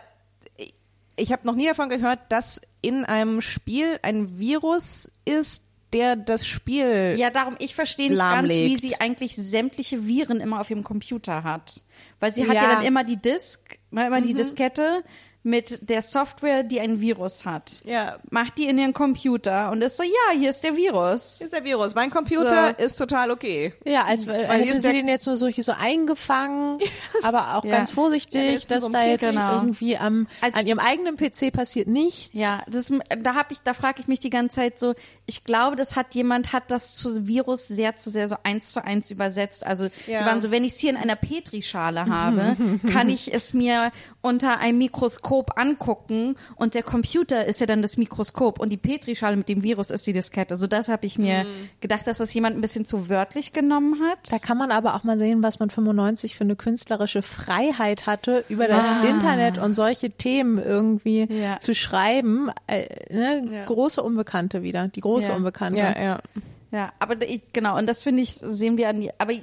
ich, 0.56 0.72
ich 1.16 1.32
habe 1.32 1.46
noch 1.46 1.56
nie 1.56 1.66
davon 1.66 1.88
gehört, 1.90 2.20
dass 2.30 2.60
in 2.80 3.04
einem 3.04 3.40
Spiel 3.40 3.98
ein 4.02 4.38
Virus 4.38 5.10
ist, 5.24 5.63
der 5.94 6.16
das 6.16 6.46
Spiel 6.46 7.14
Ja, 7.16 7.30
darum, 7.30 7.54
ich 7.58 7.74
verstehe 7.74 8.10
nicht 8.10 8.18
ganz, 8.18 8.32
lahmlegt. 8.48 8.60
wie 8.70 8.76
sie 8.88 8.96
eigentlich 9.00 9.34
sämtliche 9.36 10.06
Viren 10.06 10.40
immer 10.40 10.60
auf 10.60 10.68
ihrem 10.70 10.84
Computer 10.84 11.44
hat. 11.44 11.84
Weil 12.20 12.32
sie 12.34 12.46
hat 12.46 12.54
ja, 12.56 12.62
Ja. 12.64 12.74
dann 12.76 12.84
immer 12.84 13.04
die 13.04 13.16
Disk, 13.16 13.78
ne, 13.90 14.06
immer 14.08 14.20
Mhm. 14.20 14.24
die 14.26 14.34
Diskette 14.34 15.02
mit 15.46 15.90
der 15.90 16.00
Software, 16.00 16.62
die 16.62 16.80
ein 16.80 17.00
Virus 17.00 17.44
hat. 17.44 17.82
Ja. 17.84 18.16
Macht 18.30 18.56
die 18.56 18.66
in 18.66 18.78
ihren 18.78 18.94
Computer 18.94 19.70
und 19.70 19.82
ist 19.82 19.98
so, 19.98 20.02
ja, 20.02 20.38
hier 20.38 20.48
ist 20.48 20.64
der 20.64 20.74
Virus. 20.74 21.42
ist 21.42 21.52
der 21.52 21.64
Virus. 21.64 21.94
Mein 21.94 22.08
Computer 22.10 22.74
So. 22.78 22.84
ist 22.84 22.96
total 22.96 23.30
okay. 23.30 23.74
Ja, 23.84 24.04
als 24.04 24.26
Weil 24.26 24.46
hier 24.46 24.72
hätte 24.72 24.80
sie 24.80 24.92
den 24.92 25.06
jetzt 25.06 25.26
nur 25.26 25.36
so, 25.36 25.46
hier 25.46 25.62
so 25.62 25.72
eingefangen, 25.78 26.78
aber 27.22 27.56
auch 27.56 27.64
Ja. 27.64 27.76
ganz 27.76 27.90
Ja, 27.90 27.94
vorsichtig, 27.94 28.52
jetzt 28.52 28.70
dass 28.70 28.90
da 28.90 29.04
jetzt. 29.04 29.20
Genau. 29.20 29.56
irgendwie 29.56 29.98
am, 29.98 30.26
Als- 30.40 30.56
an 30.56 30.66
ihrem 30.66 30.78
eigenen 30.78 31.16
PC 31.16 31.52
passiert 31.52 31.88
nichts. 31.88 32.40
Ja, 32.40 32.62
das, 32.66 32.90
da 33.20 33.34
hab 33.34 33.52
ich, 33.52 33.58
da 33.62 33.74
frage 33.74 34.00
ich 34.00 34.08
mich 34.08 34.20
die 34.20 34.30
ganze 34.30 34.56
Zeit 34.56 34.78
so, 34.78 34.94
ich 35.26 35.44
glaube, 35.44 35.76
das 35.76 35.94
hat 35.94 36.14
jemand, 36.14 36.54
hat 36.54 36.70
das 36.70 36.94
zu 36.94 37.26
Virus 37.26 37.68
sehr 37.68 37.96
zu 37.96 38.08
sehr 38.08 38.28
so 38.28 38.36
eins 38.44 38.72
zu 38.72 38.82
eins 38.82 39.10
übersetzt. 39.10 39.66
Also 39.66 39.88
Ja. 40.06 40.20
die 40.20 40.26
waren 40.26 40.40
so, 40.40 40.50
wenn 40.50 40.64
ich 40.64 40.72
es 40.72 40.78
hier 40.78 40.88
in 40.90 40.96
einer 40.96 41.16
Petrischale 41.16 42.06
habe, 42.06 42.56
kann 42.92 43.10
ich 43.10 43.34
es 43.34 43.52
mir 43.52 43.92
unter 44.22 44.58
einem 44.58 44.78
Mikroskop 44.78 45.33
angucken 45.56 46.36
und 46.56 46.74
der 46.74 46.82
Computer 46.82 47.44
ist 47.44 47.60
ja 47.60 47.66
dann 47.66 47.82
das 47.82 47.96
Mikroskop 47.96 48.58
und 48.60 48.70
die 48.70 48.76
Petrischale 48.76 49.36
mit 49.36 49.48
dem 49.48 49.62
Virus 49.62 49.90
ist 49.90 50.06
die 50.06 50.12
Diskette. 50.12 50.56
So 50.56 50.66
das 50.66 50.88
habe 50.88 51.04
ich 51.06 51.18
mir 51.18 51.44
gedacht, 51.80 52.06
dass 52.06 52.18
das 52.18 52.32
jemand 52.34 52.56
ein 52.56 52.60
bisschen 52.60 52.84
zu 52.84 53.08
wörtlich 53.08 53.52
genommen 53.52 54.00
hat. 54.02 54.18
Da 54.30 54.38
kann 54.38 54.56
man 54.58 54.70
aber 54.70 54.94
auch 54.94 55.04
mal 55.04 55.18
sehen, 55.18 55.42
was 55.42 55.58
man 55.58 55.70
95 55.70 56.36
für 56.36 56.44
eine 56.44 56.56
künstlerische 56.56 57.22
Freiheit 57.22 58.06
hatte, 58.06 58.44
über 58.48 58.68
das 58.68 58.86
Internet 59.08 59.58
und 59.58 59.72
solche 59.74 60.10
Themen 60.10 60.58
irgendwie 60.58 61.26
Ja. 61.30 61.58
zu 61.60 61.74
schreiben. 61.74 62.50
Äh, 62.66 62.86
ne? 63.12 63.48
Ja. 63.52 63.64
Große 63.64 64.02
Unbekannte 64.02 64.62
wieder, 64.62 64.88
die 64.88 65.00
große 65.00 65.28
Ja. 65.30 65.36
Unbekannte. 65.36 65.78
Ja, 65.78 66.00
ja. 66.00 66.18
Ja, 66.70 66.92
aber 66.98 67.22
ich, 67.22 67.52
genau, 67.52 67.78
und 67.78 67.88
das 67.88 68.02
finde 68.02 68.22
ich, 68.22 68.34
sehen 68.34 68.76
wir 68.78 68.88
an 68.88 69.00
die, 69.00 69.10
aber 69.18 69.30
ich, 69.32 69.42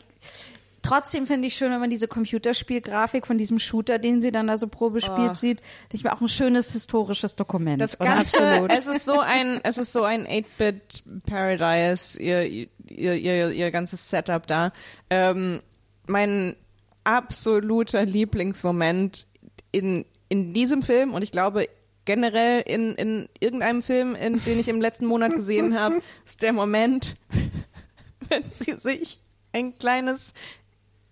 trotzdem 0.81 1.27
finde 1.27 1.47
ich 1.47 1.55
schön, 1.55 1.71
wenn 1.71 1.79
man 1.79 1.89
diese 1.89 2.07
Computerspielgrafik 2.07 3.27
von 3.27 3.37
diesem 3.37 3.59
Shooter, 3.59 3.99
den 3.99 4.21
sie 4.21 4.31
dann 4.31 4.47
da 4.47 4.57
so 4.57 4.67
Probe 4.67 5.01
spielt, 5.01 5.39
sieht. 5.39 5.61
Ich 5.91 6.03
mir 6.03 6.13
auch 6.13 6.21
ein 6.21 6.27
schönes 6.27 6.73
historisches 6.73 7.35
Dokument. 7.35 7.81
Das? 7.81 7.97
Ganze, 7.97 8.67
es 8.69 8.87
ist 8.87 9.05
so 9.05 9.19
ein, 9.19 9.59
es 9.63 9.77
ist 9.77 9.93
so 9.93 10.03
ein 10.03 10.25
8-Bit 10.25 11.03
Paradise, 11.25 12.21
ihr, 12.21 12.43
ihr, 12.43 12.67
ihr, 12.87 13.51
ihr 13.51 13.71
ganzes 13.71 14.09
Setup 14.09 14.45
da. 14.47 14.71
Ähm, 15.09 15.59
mein 16.07 16.55
absoluter 17.03 18.05
Lieblingsmoment 18.05 19.27
in, 19.71 20.05
in 20.29 20.53
diesem 20.53 20.83
Film 20.83 21.13
und 21.13 21.23
ich 21.23 21.31
glaube 21.31 21.67
generell 22.05 22.61
in, 22.65 22.95
in 22.95 23.29
irgendeinem 23.39 23.81
Film, 23.81 24.15
in, 24.15 24.43
den 24.43 24.59
ich 24.59 24.67
im 24.67 24.81
letzten 24.81 25.05
Monat 25.05 25.33
gesehen 25.33 25.79
habe, 25.79 26.01
ist 26.25 26.41
der 26.41 26.53
Moment, 26.53 27.15
wenn 28.29 28.43
sie 28.51 28.73
sich 28.77 29.19
ein 29.53 29.77
kleines, 29.77 30.33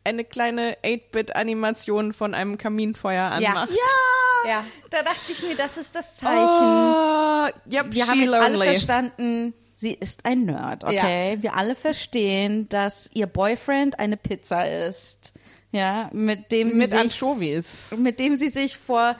eine 0.09 0.25
kleine 0.25 0.75
8-Bit-Animation 0.83 2.13
von 2.13 2.33
einem 2.33 2.57
Kaminfeuer 2.57 3.23
anmacht. 3.31 3.69
Ja, 3.69 4.49
Ja. 4.51 4.65
da 4.89 5.03
dachte 5.03 5.31
ich 5.31 5.43
mir, 5.43 5.55
das 5.55 5.77
ist 5.77 5.95
das 5.95 6.15
Zeichen. 6.17 6.35
Oh, 6.35 7.47
yep, 7.71 7.87
wir 7.93 8.07
haben 8.07 8.19
jetzt 8.21 8.33
alle 8.33 8.63
verstanden, 8.65 9.53
sie 9.73 9.93
ist 9.93 10.25
ein 10.25 10.45
Nerd, 10.45 10.83
okay? 10.83 11.37
Wir 11.41 11.55
alle 11.55 11.75
verstehen, 11.75 12.67
dass 12.69 13.09
ihr 13.13 13.27
Boyfriend 13.27 13.99
eine 13.99 14.17
Pizza 14.17 14.67
ist. 14.87 15.33
Ja, 15.71 16.09
mit 16.13 16.51
dem 16.51 16.71
sie 16.71 16.77
Mit 16.79 16.89
sich 16.89 16.99
Anchovies. 16.99 17.95
mit 17.99 18.19
dem 18.19 18.39
sie 18.39 18.49
sich 18.49 18.75
vor 18.75 19.15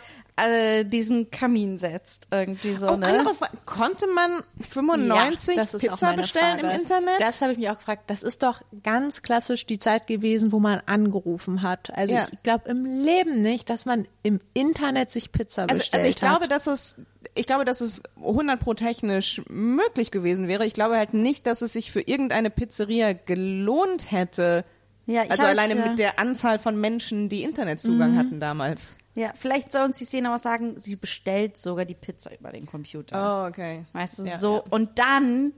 äh, 0.47 0.83
diesen 0.85 1.31
Kamin 1.31 1.77
setzt, 1.77 2.27
irgendwie 2.31 2.73
so, 2.73 2.87
Oh, 2.89 2.95
ne? 2.95 3.07
andere 3.07 3.35
Frage. 3.35 3.57
Konnte 3.65 4.05
man 4.13 4.31
95 4.69 5.55
das 5.55 5.73
ist 5.73 5.89
auch 5.89 5.93
Pizza 5.93 6.13
bestellen 6.13 6.59
Frage. 6.59 6.73
im 6.75 6.81
Internet? 6.81 7.19
Das 7.19 7.41
habe 7.41 7.51
ich 7.53 7.57
mich 7.57 7.69
auch 7.69 7.77
gefragt. 7.77 8.03
Das 8.07 8.23
ist 8.23 8.43
doch 8.43 8.61
ganz 8.83 9.21
klassisch 9.21 9.65
die 9.65 9.79
Zeit 9.79 10.07
gewesen, 10.07 10.51
wo 10.51 10.59
man 10.59 10.81
angerufen 10.85 11.61
hat. 11.61 11.91
Also 11.95 12.15
Ja. 12.15 12.25
ich 12.31 12.43
glaube 12.43 12.69
im 12.69 12.85
Leben 13.03 13.41
nicht, 13.41 13.69
dass 13.69 13.85
man 13.85 14.07
im 14.23 14.39
Internet 14.53 15.09
sich 15.09 15.31
Pizza 15.31 15.63
also, 15.63 15.75
bestellt 15.75 16.01
also 16.03 16.09
ich 16.09 16.15
glaube, 16.17 16.43
hat. 16.45 16.51
dass 16.51 16.67
es 16.67 16.95
ich 17.35 17.45
glaube, 17.45 17.65
dass 17.65 17.81
es 17.81 18.01
100 18.17 18.59
pro 18.59 18.73
technisch 18.73 19.41
möglich 19.49 20.09
gewesen 20.11 20.47
wäre. 20.47 20.65
Ich 20.65 20.73
glaube 20.73 20.97
halt 20.97 21.13
nicht, 21.13 21.45
dass 21.47 21.61
es 21.61 21.73
sich 21.73 21.91
für 21.91 22.01
irgendeine 22.01 22.49
Pizzeria 22.49 23.13
gelohnt 23.13 24.11
hätte. 24.11 24.63
Ja, 25.05 25.23
ich 25.23 25.31
also 25.31 25.43
alleine 25.43 25.75
ja. 25.75 25.87
mit 25.87 25.99
der 25.99 26.19
Anzahl 26.19 26.59
von 26.59 26.79
Menschen, 26.79 27.29
die 27.29 27.43
Internetzugang 27.43 28.15
hatten 28.17 28.39
damals. 28.39 28.95
Ja, 29.19 29.33
vielleicht 29.35 29.71
soll 29.73 29.83
uns 29.83 29.97
die 29.97 30.05
Szene 30.05 30.33
auch 30.33 30.39
sagen, 30.39 30.79
sie 30.79 30.95
bestellt 30.95 31.57
sogar 31.57 31.83
die 31.83 31.93
Pizza 31.93 32.31
über 32.39 32.51
den 32.51 32.65
Computer. 32.65 33.43
Oh, 33.43 33.47
okay. 33.49 33.85
Weißt 33.91 34.19
du, 34.19 34.23
Ja, 34.23 34.37
so. 34.37 34.55
ja. 34.57 34.63
Und 34.69 34.97
dann, 34.97 35.51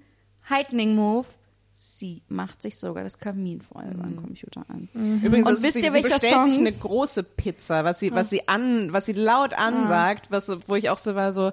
Heightening 0.49 0.95
Move, 0.95 1.27
sie 1.71 2.23
macht 2.27 2.63
sich 2.63 2.79
sogar 2.79 3.03
das 3.03 3.19
Kaminfeuer 3.19 3.91
über 3.91 4.03
den 4.03 4.15
Computer 4.15 4.65
an. 4.67 4.89
Übrigens, 5.23 5.47
Und 5.47 5.53
das 5.55 5.61
wisst 5.63 5.75
ist, 5.75 5.85
ihr, 5.85 5.91
sie, 5.93 5.97
sie 5.99 6.03
welcher 6.03 6.19
bestellt 6.19 6.43
sich 6.45 6.53
Song? 6.55 6.65
eine 6.67 6.71
große 6.75 7.23
Pizza, 7.23 7.83
was 7.85 7.99
sie, 7.99 8.11
was 8.11 8.29
sie 8.31 8.47
an, 8.47 8.91
was 8.93 9.05
sie 9.05 9.13
laut 9.13 9.53
ansagt, 9.53 10.31
was, 10.31 10.49
wo 10.67 10.75
ich 10.75 10.89
auch 10.89 10.97
so 10.97 11.13
war 11.13 11.31
so, 11.31 11.51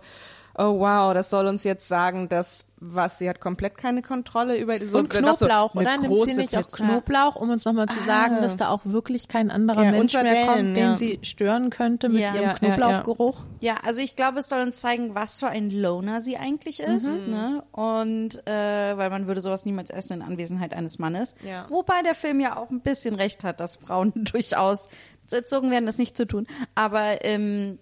oh 0.59 0.81
wow, 0.81 1.15
das 1.15 1.31
soll 1.31 1.47
uns 1.47 1.65
jetzt 1.65 1.89
sagen, 1.89 2.29
dass 2.29 2.65
was 2.81 3.19
sie 3.19 3.29
hat 3.29 3.41
komplett 3.41 3.77
keine 3.77 4.03
Kontrolle 4.03 4.57
über 4.57 4.75
so 4.87 4.99
und 4.99 5.13
so, 5.13 5.19
Knoblauch, 5.19 5.75
eine 5.75 5.81
oder? 5.81 5.97
Nimmt 5.99 6.21
sie 6.21 6.35
nicht 6.35 6.57
auch. 6.57 6.69
Knoblauch, 6.69 7.35
um 7.35 7.51
uns 7.51 7.65
nochmal 7.65 7.89
zu 7.89 8.01
sagen, 8.01 8.37
Ah. 8.39 8.41
dass 8.41 8.57
da 8.57 8.69
auch 8.69 8.83
wirklich 8.85 9.27
kein 9.27 9.51
anderer 9.51 9.83
Ja, 9.85 9.91
Mensch 9.91 10.13
mehr 10.15 10.47
kommt, 10.47 10.77
den 10.77 10.77
ja. 10.77 10.97
sie 10.97 11.19
stören 11.23 11.71
könnte 11.71 12.09
mit 12.09 12.21
Ja. 12.23 12.35
ihrem 12.35 12.43
Ja, 12.45 12.49
ja, 12.51 12.55
Knoblauchgeruch? 12.55 13.41
Ja, 13.61 13.79
also 13.85 14.01
ich 14.01 14.15
glaube, 14.15 14.39
es 14.39 14.49
soll 14.49 14.61
uns 14.63 14.81
zeigen, 14.81 15.17
was 15.17 15.41
für 15.41 15.49
ein 15.49 15.71
Loner 15.71 16.21
sie 16.21 16.37
eigentlich 16.37 16.79
ist. 16.81 17.27
Ne? 17.27 17.65
Und 17.73 18.47
äh, 18.47 18.97
weil 18.97 19.11
man 19.11 19.27
würde 19.27 19.41
sowas 19.41 19.65
niemals 19.67 19.91
essen 19.91 20.13
in 20.15 20.23
Anwesenheit 20.23 20.73
eines 20.73 21.01
Mannes. 21.01 21.35
Ja. 21.45 21.67
Wobei 21.71 22.03
der 22.05 22.15
Film 22.15 22.39
ja 22.39 22.57
auch 22.57 22.71
ein 22.71 22.81
bisschen 22.81 23.17
recht 23.17 23.43
hat, 23.43 23.59
dass 23.61 23.75
Frauen 23.75 24.13
durchaus 24.33 24.89
so 25.27 25.37
erzogen 25.37 25.71
werden, 25.73 25.87
das 25.87 25.99
nicht 25.99 26.17
zu 26.17 26.27
tun. 26.29 26.47
Aber 26.77 27.25
ähm, 27.25 27.81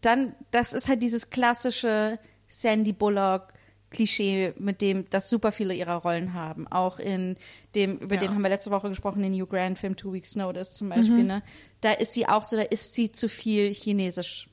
dann, 0.00 0.34
das 0.50 0.72
ist 0.72 0.88
halt 0.88 1.02
dieses 1.02 1.30
klassische 1.30 2.18
Sandy 2.46 2.92
Bullock. 2.92 3.52
Klischee, 3.90 4.52
mit 4.58 4.82
dem 4.82 5.08
das 5.08 5.30
super 5.30 5.50
viele 5.50 5.72
ihrer 5.72 5.94
Rollen 5.94 6.34
haben. 6.34 6.68
Auch 6.68 6.98
in 6.98 7.36
dem, 7.74 7.96
über 7.96 8.16
Ja. 8.16 8.20
den 8.20 8.34
haben 8.34 8.42
wir 8.42 8.50
letzte 8.50 8.70
Woche 8.70 8.90
gesprochen, 8.90 9.22
den 9.22 9.32
Hugh 9.32 9.46
Grant 9.46 9.78
Film 9.78 9.96
Two 9.96 10.12
Weeks 10.12 10.36
Notice 10.36 10.74
zum 10.74 10.90
Beispiel, 10.90 11.24
ne? 11.24 11.42
Da 11.80 11.92
ist 11.92 12.12
sie 12.12 12.28
auch 12.28 12.44
so, 12.44 12.58
da 12.58 12.64
isst 12.64 12.92
sie 12.92 13.12
zu 13.12 13.30
viel 13.30 13.72
Chinesisch. 13.72 14.50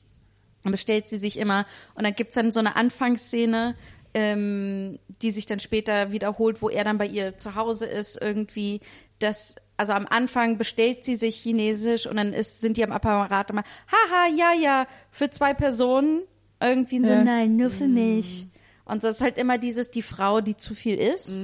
Dann 0.62 0.72
bestellt 0.72 1.10
sie 1.10 1.18
sich 1.18 1.38
immer 1.38 1.66
und 1.96 2.04
dann 2.04 2.14
gibt's 2.14 2.34
dann 2.34 2.50
so 2.50 2.60
eine 2.60 2.76
Anfangsszene, 2.76 3.74
ähm, 4.14 4.98
die 5.20 5.30
sich 5.32 5.44
dann 5.44 5.60
später 5.60 6.12
wiederholt, 6.12 6.62
wo 6.62 6.70
er 6.70 6.84
dann 6.84 6.96
bei 6.96 7.06
ihr 7.06 7.36
zu 7.36 7.56
Hause 7.56 7.84
ist, 7.84 8.18
irgendwie. 8.18 8.80
Das, 9.18 9.56
also 9.76 9.92
am 9.92 10.06
Anfang 10.08 10.58
bestellt 10.58 11.04
sie 11.04 11.16
sich 11.16 11.36
Chinesisch 11.36 12.06
und 12.06 12.16
dann 12.16 12.32
ist, 12.32 12.60
sind 12.60 12.76
die 12.76 12.84
am 12.84 12.92
Apparat 12.92 13.50
immer, 13.50 13.62
haha, 13.90 14.28
ja, 14.34 14.52
ja, 14.60 14.86
für 15.10 15.30
zwei 15.30 15.54
Personen. 15.54 16.22
Irgendwie 16.60 17.04
so, 17.04 17.12
Ja. 17.12 17.22
nein, 17.22 17.56
nur 17.56 17.68
für 17.70 17.86
mich. 17.86 18.46
Und 18.86 19.02
so 19.02 19.08
ist 19.08 19.20
halt 19.20 19.36
immer 19.36 19.58
dieses, 19.58 19.90
die 19.90 20.00
Frau, 20.00 20.40
die 20.40 20.56
zu 20.56 20.74
viel 20.74 20.94
isst. 20.96 21.40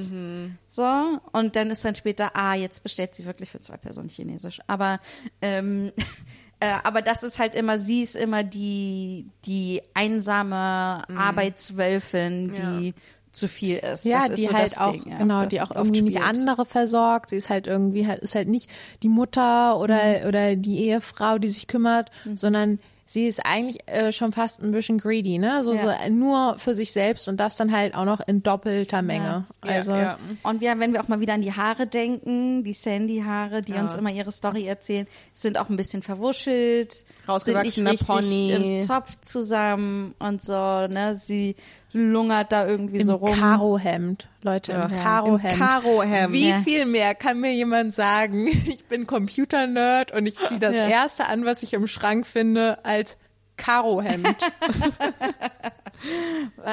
So. 0.68 1.20
Und 1.32 1.56
dann 1.56 1.70
ist 1.70 1.84
dann 1.84 1.94
später, 1.96 2.36
ah, 2.36 2.54
jetzt 2.54 2.82
bestellt 2.84 3.14
sie 3.14 3.24
wirklich 3.24 3.50
für 3.50 3.60
zwei 3.60 3.76
Personen 3.76 4.08
Chinesisch. 4.08 4.60
Aber, 4.68 5.00
ähm, 5.42 5.90
äh, 6.60 6.72
aber 6.84 7.02
das 7.02 7.24
ist 7.24 7.40
halt 7.40 7.54
immer, 7.56 7.78
sie 7.78 8.02
ist 8.02 8.14
immer 8.14 8.44
die, 8.44 9.26
die 9.44 9.82
einsame 9.92 11.02
Arbeitswölfin, 11.14 12.54
die 12.54 12.94
zu 13.32 13.48
viel 13.48 13.78
ist. 13.78 14.04
Ja, 14.04 14.20
das 14.20 14.30
ist 14.30 14.38
die 14.38 14.44
so 14.44 14.52
halt 14.52 14.80
auch, 14.80 14.92
Ding, 14.92 15.08
ja, 15.10 15.16
genau, 15.16 15.46
die 15.46 15.60
auch 15.60 15.70
irgendwie 15.74 16.02
nicht 16.02 16.22
andere 16.22 16.64
versorgt. 16.66 17.30
Sie 17.30 17.36
ist 17.36 17.48
halt 17.50 17.66
irgendwie 17.66 18.06
halt, 18.06 18.20
ist 18.20 18.34
halt 18.34 18.48
nicht 18.48 18.68
die 19.02 19.08
Mutter 19.08 19.78
oder, 19.78 20.20
Mhm. 20.20 20.26
oder 20.28 20.54
die 20.56 20.84
Ehefrau, 20.84 21.38
die 21.38 21.48
sich 21.48 21.66
kümmert, 21.66 22.10
sondern 22.34 22.78
sie 23.04 23.26
ist 23.26 23.40
eigentlich 23.44 23.78
äh, 23.88 24.10
schon 24.12 24.32
fast 24.32 24.62
ein 24.62 24.72
bisschen 24.72 24.96
greedy, 24.96 25.36
ne? 25.38 25.62
So, 25.64 25.74
Ja. 25.74 25.82
so 26.06 26.10
nur 26.12 26.58
für 26.58 26.74
sich 26.74 26.92
selbst 26.92 27.28
und 27.28 27.36
das 27.38 27.56
dann 27.56 27.70
halt 27.72 27.94
auch 27.94 28.04
noch 28.06 28.20
in 28.26 28.42
doppelter 28.42 29.02
Menge. 29.02 29.44
Ja, 29.64 29.70
Also, 29.70 29.92
ja. 29.94 30.18
Und 30.42 30.60
wir, 30.62 30.78
wenn 30.78 30.92
wir 30.94 31.00
auch 31.02 31.08
mal 31.08 31.20
wieder 31.20 31.34
an 31.34 31.42
die 31.42 31.52
Haare 31.52 31.86
denken, 31.86 32.64
die 32.64 32.72
Sandy-Haare, 32.72 33.60
die 33.60 33.74
uns 33.74 33.96
immer 33.96 34.10
ihre 34.10 34.32
Story 34.32 34.66
erzählen, 34.66 35.06
sind 35.34 35.58
auch 35.58 35.68
ein 35.68 35.76
bisschen 35.76 36.02
verwuschelt, 36.02 36.92
sind 36.92 37.06
nicht 37.08 37.28
Rausgewachsener 37.28 37.90
richtig 37.92 38.06
Pony. 38.06 38.52
im 38.80 38.86
Zopf 38.86 39.16
zusammen 39.20 40.14
und 40.18 40.40
so, 40.40 40.52
ne? 40.86 41.14
Sie 41.14 41.54
lungert 41.92 42.52
da 42.52 42.66
irgendwie 42.66 42.98
im 42.98 43.04
so 43.04 43.16
rum. 43.16 43.38
Karohemd, 43.38 44.28
Leute, 44.42 44.72
im 44.72 44.80
Ja. 44.80 44.88
Karohemd. 45.02 45.54
Im 45.54 45.58
Karohemd. 45.60 46.32
Wie 46.32 46.48
Ja. 46.48 46.58
viel 46.58 46.86
mehr 46.86 47.14
kann 47.14 47.40
mir 47.40 47.52
jemand 47.52 47.94
sagen? 47.94 48.46
Ich 48.46 48.84
bin 48.86 49.06
Computer-Nerd 49.06 50.12
und 50.12 50.26
ich 50.26 50.38
ziehe 50.38 50.60
das 50.60 50.78
Ja. 50.78 50.88
erste 50.88 51.26
an, 51.26 51.44
was 51.44 51.62
ich 51.62 51.74
im 51.74 51.86
Schrank 51.86 52.26
finde, 52.26 52.84
als 52.84 53.18
Karohemd. 53.56 54.36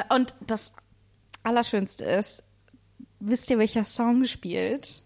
Und 0.08 0.34
das 0.46 0.72
Allerschönste 1.42 2.04
ist, 2.04 2.44
wisst 3.20 3.50
ihr, 3.50 3.58
welcher 3.58 3.84
Song 3.84 4.24
spielt? 4.24 5.02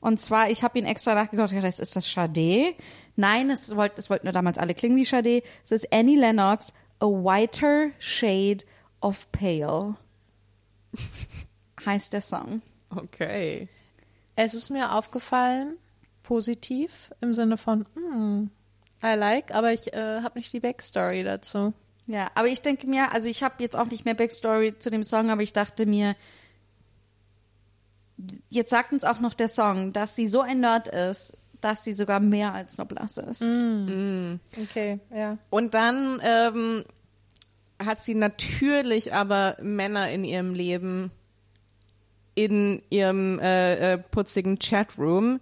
Und 0.00 0.20
zwar, 0.20 0.50
ich 0.50 0.62
habe 0.62 0.78
ihn 0.78 0.84
extra 0.86 1.14
nachgeguckt, 1.14 1.52
ich 1.52 1.60
dachte, 1.60 1.82
ist 1.82 1.96
das 1.96 2.12
Sade. 2.12 2.74
Nein, 3.16 3.50
es 3.50 3.74
wollten 3.74 3.98
es 3.98 4.10
wollten 4.10 4.26
nur 4.26 4.32
damals 4.32 4.58
alle 4.58 4.74
klingen 4.74 4.96
wie 4.96 5.04
Sade. 5.04 5.42
Es 5.64 5.72
ist 5.72 5.92
Annie 5.92 6.18
Lennox, 6.18 6.72
A 7.00 7.06
Whiter 7.06 7.88
Shade 7.98 8.58
of 9.04 9.30
Pale. 9.32 9.96
heißt 11.86 12.12
der 12.12 12.22
Song. 12.22 12.62
Okay. 12.90 13.68
Es 14.34 14.54
ist 14.54 14.70
mir 14.70 14.92
aufgefallen, 14.92 15.76
positiv, 16.22 17.12
im 17.20 17.32
Sinne 17.32 17.56
von, 17.56 17.86
hm, 17.94 18.50
I 19.04 19.14
like, 19.14 19.54
aber 19.54 19.72
ich 19.72 19.92
äh, 19.92 20.22
habe 20.22 20.38
nicht 20.38 20.52
die 20.52 20.60
Backstory 20.60 21.22
dazu. 21.22 21.74
Ja, 22.06 22.30
aber 22.34 22.48
ich 22.48 22.62
denke 22.62 22.86
mir, 22.86 23.12
also 23.12 23.28
ich 23.28 23.42
habe 23.42 23.62
jetzt 23.62 23.76
auch 23.76 23.86
nicht 23.86 24.04
mehr 24.04 24.14
Backstory 24.14 24.78
zu 24.78 24.90
dem 24.90 25.04
Song, 25.04 25.30
aber 25.30 25.42
ich 25.42 25.52
dachte 25.52 25.86
mir, 25.86 26.16
jetzt 28.48 28.70
sagt 28.70 28.92
uns 28.92 29.04
auch 29.04 29.20
noch 29.20 29.34
der 29.34 29.48
Song, 29.48 29.92
dass 29.92 30.16
sie 30.16 30.26
so 30.26 30.40
ein 30.40 30.60
Nerd 30.60 30.88
ist, 30.88 31.36
dass 31.60 31.84
sie 31.84 31.92
sogar 31.92 32.20
mehr 32.20 32.54
als 32.54 32.78
Noblesse 32.78 33.22
ist. 33.22 33.42
Okay, 33.42 35.00
ja. 35.14 35.38
Und 35.50 35.74
dann 35.74 36.20
ähm, 36.22 36.84
hat 37.84 38.04
sie 38.04 38.14
natürlich 38.14 39.12
aber 39.14 39.56
Männer 39.62 40.10
in 40.10 40.24
ihrem 40.24 40.54
Leben 40.54 41.10
in 42.36 42.82
ihrem 42.90 43.38
äh, 43.38 43.92
äh, 43.92 43.98
putzigen 43.98 44.58
Chatroom. 44.58 45.40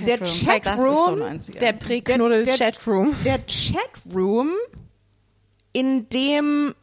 Der 0.00 0.18
Chatroom. 0.18 0.46
Chatroom, 0.62 1.20
Das 1.20 1.36
ist 1.38 1.46
so 1.46 1.52
90er. 1.52 1.58
Der 1.60 1.72
Präknuddel 1.72 2.44
Der- 2.44 2.56
der- 2.58 2.72
Chatroom. 2.72 3.14
der 3.24 3.38
Chatroom, 3.46 4.50
in 5.72 6.08
dem 6.10 6.74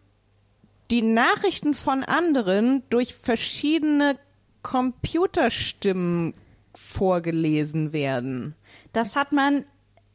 die 0.91 1.01
Nachrichten 1.03 1.73
von 1.75 2.03
anderen 2.03 2.81
durch 2.89 3.13
verschiedene 3.13 4.17
Computerstimmen 4.63 6.34
vorgelesen 6.75 7.93
werden. 7.93 8.55
Das 8.93 9.15
hat 9.15 9.31
man 9.31 9.65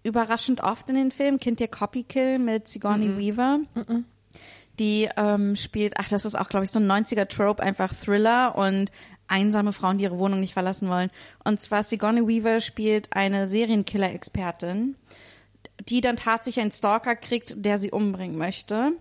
überraschend 0.02 0.62
oft 0.62 0.88
in 0.88 0.96
den 0.96 1.10
Filmen. 1.10 1.38
Kennt 1.38 1.60
ihr 1.60 1.68
Copy 1.68 2.02
Kill 2.04 2.38
mit 2.38 2.66
Sigourney 2.68 3.16
Weaver? 3.16 3.60
Die 4.80 5.08
ähm, 5.16 5.54
spielt, 5.54 5.94
ach, 5.98 6.08
das 6.08 6.24
ist 6.24 6.34
auch, 6.34 6.48
glaube 6.48 6.64
ich, 6.64 6.70
so 6.72 6.80
ein 6.80 6.90
90er-Trope, 6.90 7.62
einfach 7.62 7.94
Thriller 7.94 8.56
und 8.56 8.90
einsame 9.28 9.72
Frauen, 9.72 9.98
die 9.98 10.04
ihre 10.04 10.18
Wohnung 10.18 10.40
nicht 10.40 10.54
verlassen 10.54 10.88
wollen. 10.88 11.10
Und 11.44 11.60
zwar 11.60 11.84
Sigourney 11.84 12.26
Weaver 12.26 12.60
spielt 12.60 13.12
eine 13.12 13.46
Serienkiller-Expertin, 13.46 14.96
die 15.88 16.00
dann 16.00 16.16
tatsächlich 16.16 16.62
einen 16.62 16.72
Stalker 16.72 17.14
kriegt, 17.14 17.64
der 17.64 17.78
sie 17.78 17.92
umbringen 17.92 18.36
möchte. 18.36 18.92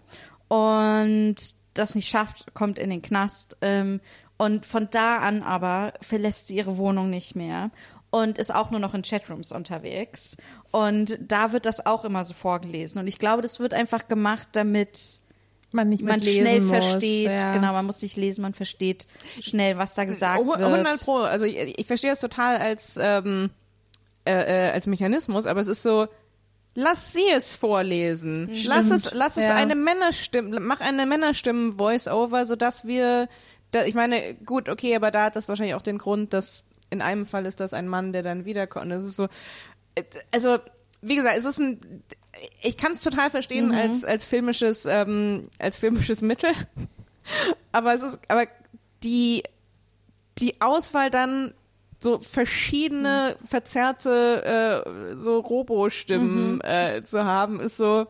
Und 0.47 1.35
das 1.73 1.95
nicht 1.95 2.09
schafft, 2.09 2.53
kommt 2.53 2.77
in 2.77 2.89
den 2.89 3.01
Knast. 3.01 3.57
Ähm, 3.61 4.01
und 4.37 4.65
von 4.65 4.87
da 4.91 5.17
an 5.17 5.41
aber 5.41 5.93
verlässt 6.01 6.47
sie 6.47 6.57
ihre 6.57 6.77
Wohnung 6.77 7.09
nicht 7.09 7.35
mehr 7.35 7.71
und 8.11 8.37
ist 8.37 8.53
auch 8.53 8.71
nur 8.71 8.79
noch 8.79 8.93
in 8.93 9.01
Chatrooms 9.01 9.51
unterwegs. 9.51 10.37
Und 10.71 11.17
da 11.21 11.51
wird 11.51 11.65
das 11.65 11.85
auch 11.85 12.05
immer 12.05 12.23
so 12.25 12.33
vorgelesen. 12.33 12.99
Und 12.99 13.07
ich 13.07 13.19
glaube, 13.19 13.41
das 13.41 13.59
wird 13.59 13.73
einfach 13.73 14.07
gemacht, 14.07 14.49
damit 14.53 15.21
Man 15.71 15.89
nicht 15.89 16.03
man 16.03 16.21
schnell 16.21 16.61
muss, 16.61 16.85
versteht. 16.85 17.27
ja. 17.27 17.51
Genau, 17.51 17.73
man 17.73 17.85
muss 17.85 18.01
nicht 18.01 18.17
lesen, 18.17 18.41
man 18.41 18.53
versteht 18.53 19.05
schnell, 19.39 19.77
was 19.77 19.93
da 19.93 20.03
gesagt 20.03 20.39
Oh, 20.41 20.47
wird. 20.47 20.61
100 20.61 21.03
Pro. 21.05 21.17
Also 21.17 21.45
ich, 21.45 21.77
ich 21.77 21.85
verstehe 21.85 22.09
das 22.09 22.19
total 22.21 22.57
als, 22.57 22.97
ähm, 22.99 23.51
äh, 24.25 24.31
äh, 24.31 24.71
als 24.71 24.87
Mechanismus, 24.87 25.45
aber 25.45 25.59
es 25.61 25.67
ist 25.67 25.83
so, 25.83 26.07
Lass 26.75 27.13
sie 27.13 27.27
es 27.35 27.55
vorlesen. 27.55 28.49
Lass 28.65 28.89
es, 28.89 29.13
lass 29.13 29.37
es 29.37 29.43
ja. 29.43 29.55
eine 29.55 29.75
Männerstimme, 29.75 30.59
mach 30.59 30.81
eine 30.81 31.05
Männerstimmen-Voice-Over, 31.05 32.45
sodass 32.45 32.85
wir, 32.85 33.27
da, 33.71 33.85
ich 33.85 33.95
meine, 33.95 34.35
gut, 34.35 34.69
okay, 34.69 34.95
aber 34.95 35.11
da 35.11 35.25
hat 35.25 35.35
das 35.35 35.49
wahrscheinlich 35.49 35.75
auch 35.75 35.81
den 35.81 35.97
Grund, 35.97 36.31
dass 36.31 36.63
in 36.89 37.01
einem 37.01 37.25
Fall 37.25 37.45
ist 37.45 37.59
das 37.59 37.73
ein 37.73 37.87
Mann, 37.87 38.13
der 38.13 38.23
dann 38.23 38.45
wiederkommt. 38.45 38.91
Das 38.91 39.03
ist 39.03 39.15
so, 39.15 39.27
äh, 39.95 40.03
also, 40.31 40.59
wie 41.01 41.15
gesagt, 41.15 41.37
es 41.37 41.45
ist 41.45 41.59
ein, 41.59 42.03
ich 42.61 42.77
kann 42.77 42.93
es 42.93 43.01
total 43.01 43.29
verstehen 43.29 43.73
als, 43.73 44.03
als 44.03 44.25
filmisches, 44.25 44.85
ähm, 44.85 45.43
als 45.59 45.77
filmisches 45.77 46.21
Mittel. 46.21 46.51
aber 47.71 47.93
es 47.93 48.01
ist, 48.01 48.19
aber 48.27 48.45
die, 49.03 49.43
die 50.37 50.61
Auswahl 50.61 51.09
dann 51.09 51.53
so 51.99 52.19
verschiedene 52.19 53.35
verzerrte 53.45 54.85
äh, 54.85 55.19
so 55.19 55.39
Robo-Stimmen 55.39 56.61
äh, 56.61 57.03
zu 57.03 57.25
haben, 57.25 57.59
ist 57.59 57.77
so 57.77 58.07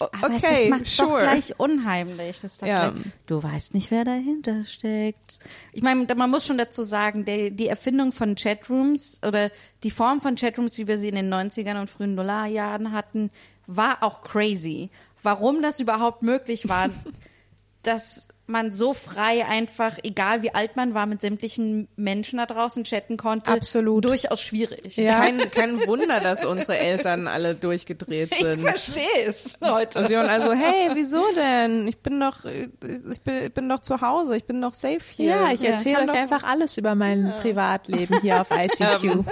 o- 0.00 0.08
Aber 0.22 0.34
es 0.34 0.44
okay, 0.44 0.68
macht's 0.70 0.96
sure. 0.96 1.08
doch 1.10 1.18
gleich 1.20 1.58
unheimlich. 1.58 2.40
Das 2.40 2.60
Ja. 2.60 2.90
gleich, 2.90 3.02
du 3.26 3.42
weißt 3.42 3.74
nicht, 3.74 3.90
wer 3.90 4.04
dahinter 4.04 4.64
steckt. 4.64 5.38
Ich 5.72 5.82
meine, 5.82 6.06
man 6.14 6.30
muss 6.30 6.46
schon 6.46 6.58
dazu 6.58 6.82
sagen, 6.82 7.24
der, 7.24 7.50
die 7.50 7.68
Erfindung 7.68 8.12
von 8.12 8.34
Chatrooms 8.34 9.20
oder 9.26 9.50
die 9.82 9.90
Form 9.90 10.20
von 10.20 10.34
Chatrooms, 10.36 10.78
wie 10.78 10.86
wir 10.88 10.98
sie 10.98 11.08
in 11.08 11.14
den 11.16 11.32
90ern 11.32 11.80
und 11.80 11.90
frühen 11.90 12.14
Nullerjahren 12.14 12.92
hatten, 12.92 13.30
war 13.66 14.02
auch 14.02 14.22
crazy. 14.22 14.90
Warum 15.22 15.62
das 15.62 15.80
überhaupt 15.80 16.22
möglich 16.22 16.68
war, 16.68 16.88
dass 17.82 18.28
man 18.48 18.72
so 18.72 18.92
frei 18.94 19.44
einfach, 19.46 19.98
egal 20.02 20.42
wie 20.42 20.54
alt 20.54 20.74
man 20.74 20.94
war, 20.94 21.06
mit 21.06 21.20
sämtlichen 21.20 21.86
Menschen 21.96 22.38
da 22.38 22.46
draußen 22.46 22.84
chatten 22.84 23.16
konnte, 23.16 23.52
Absolut. 23.52 24.04
durchaus 24.06 24.40
schwierig. 24.40 24.96
Ja. 24.96 25.20
Kein, 25.20 25.50
kein 25.50 25.86
Wunder, 25.86 26.18
dass 26.20 26.44
unsere 26.44 26.78
Eltern 26.78 27.28
alle 27.28 27.54
durchgedreht 27.54 28.32
Ich 28.32 28.38
sind. 28.38 28.60
verstehe 28.60 29.04
es 29.26 29.58
heute. 29.62 30.06
Sie 30.06 30.16
waren 30.16 30.28
also, 30.28 30.52
hey, 30.52 30.90
wieso 30.94 31.22
denn? 31.36 31.86
Ich 31.88 31.98
bin 31.98 32.18
doch, 32.20 32.44
ich 32.46 33.20
bin, 33.20 33.42
ich 33.44 33.52
bin 33.54 33.68
doch 33.68 33.80
zu 33.80 34.00
Hause, 34.00 34.36
ich 34.36 34.44
bin 34.44 34.60
doch 34.62 34.72
safe 34.72 35.00
hier. 35.10 35.26
Ja, 35.30 35.52
ich 35.52 35.62
erzähle 35.62 35.96
Kann 35.96 36.08
euch 36.10 36.14
doch- 36.14 36.22
einfach 36.22 36.42
alles 36.44 36.78
über 36.78 36.94
mein 36.94 37.34
Privatleben 37.42 38.20
hier 38.22 38.40
auf 38.40 38.48
ICQ. 38.52 39.24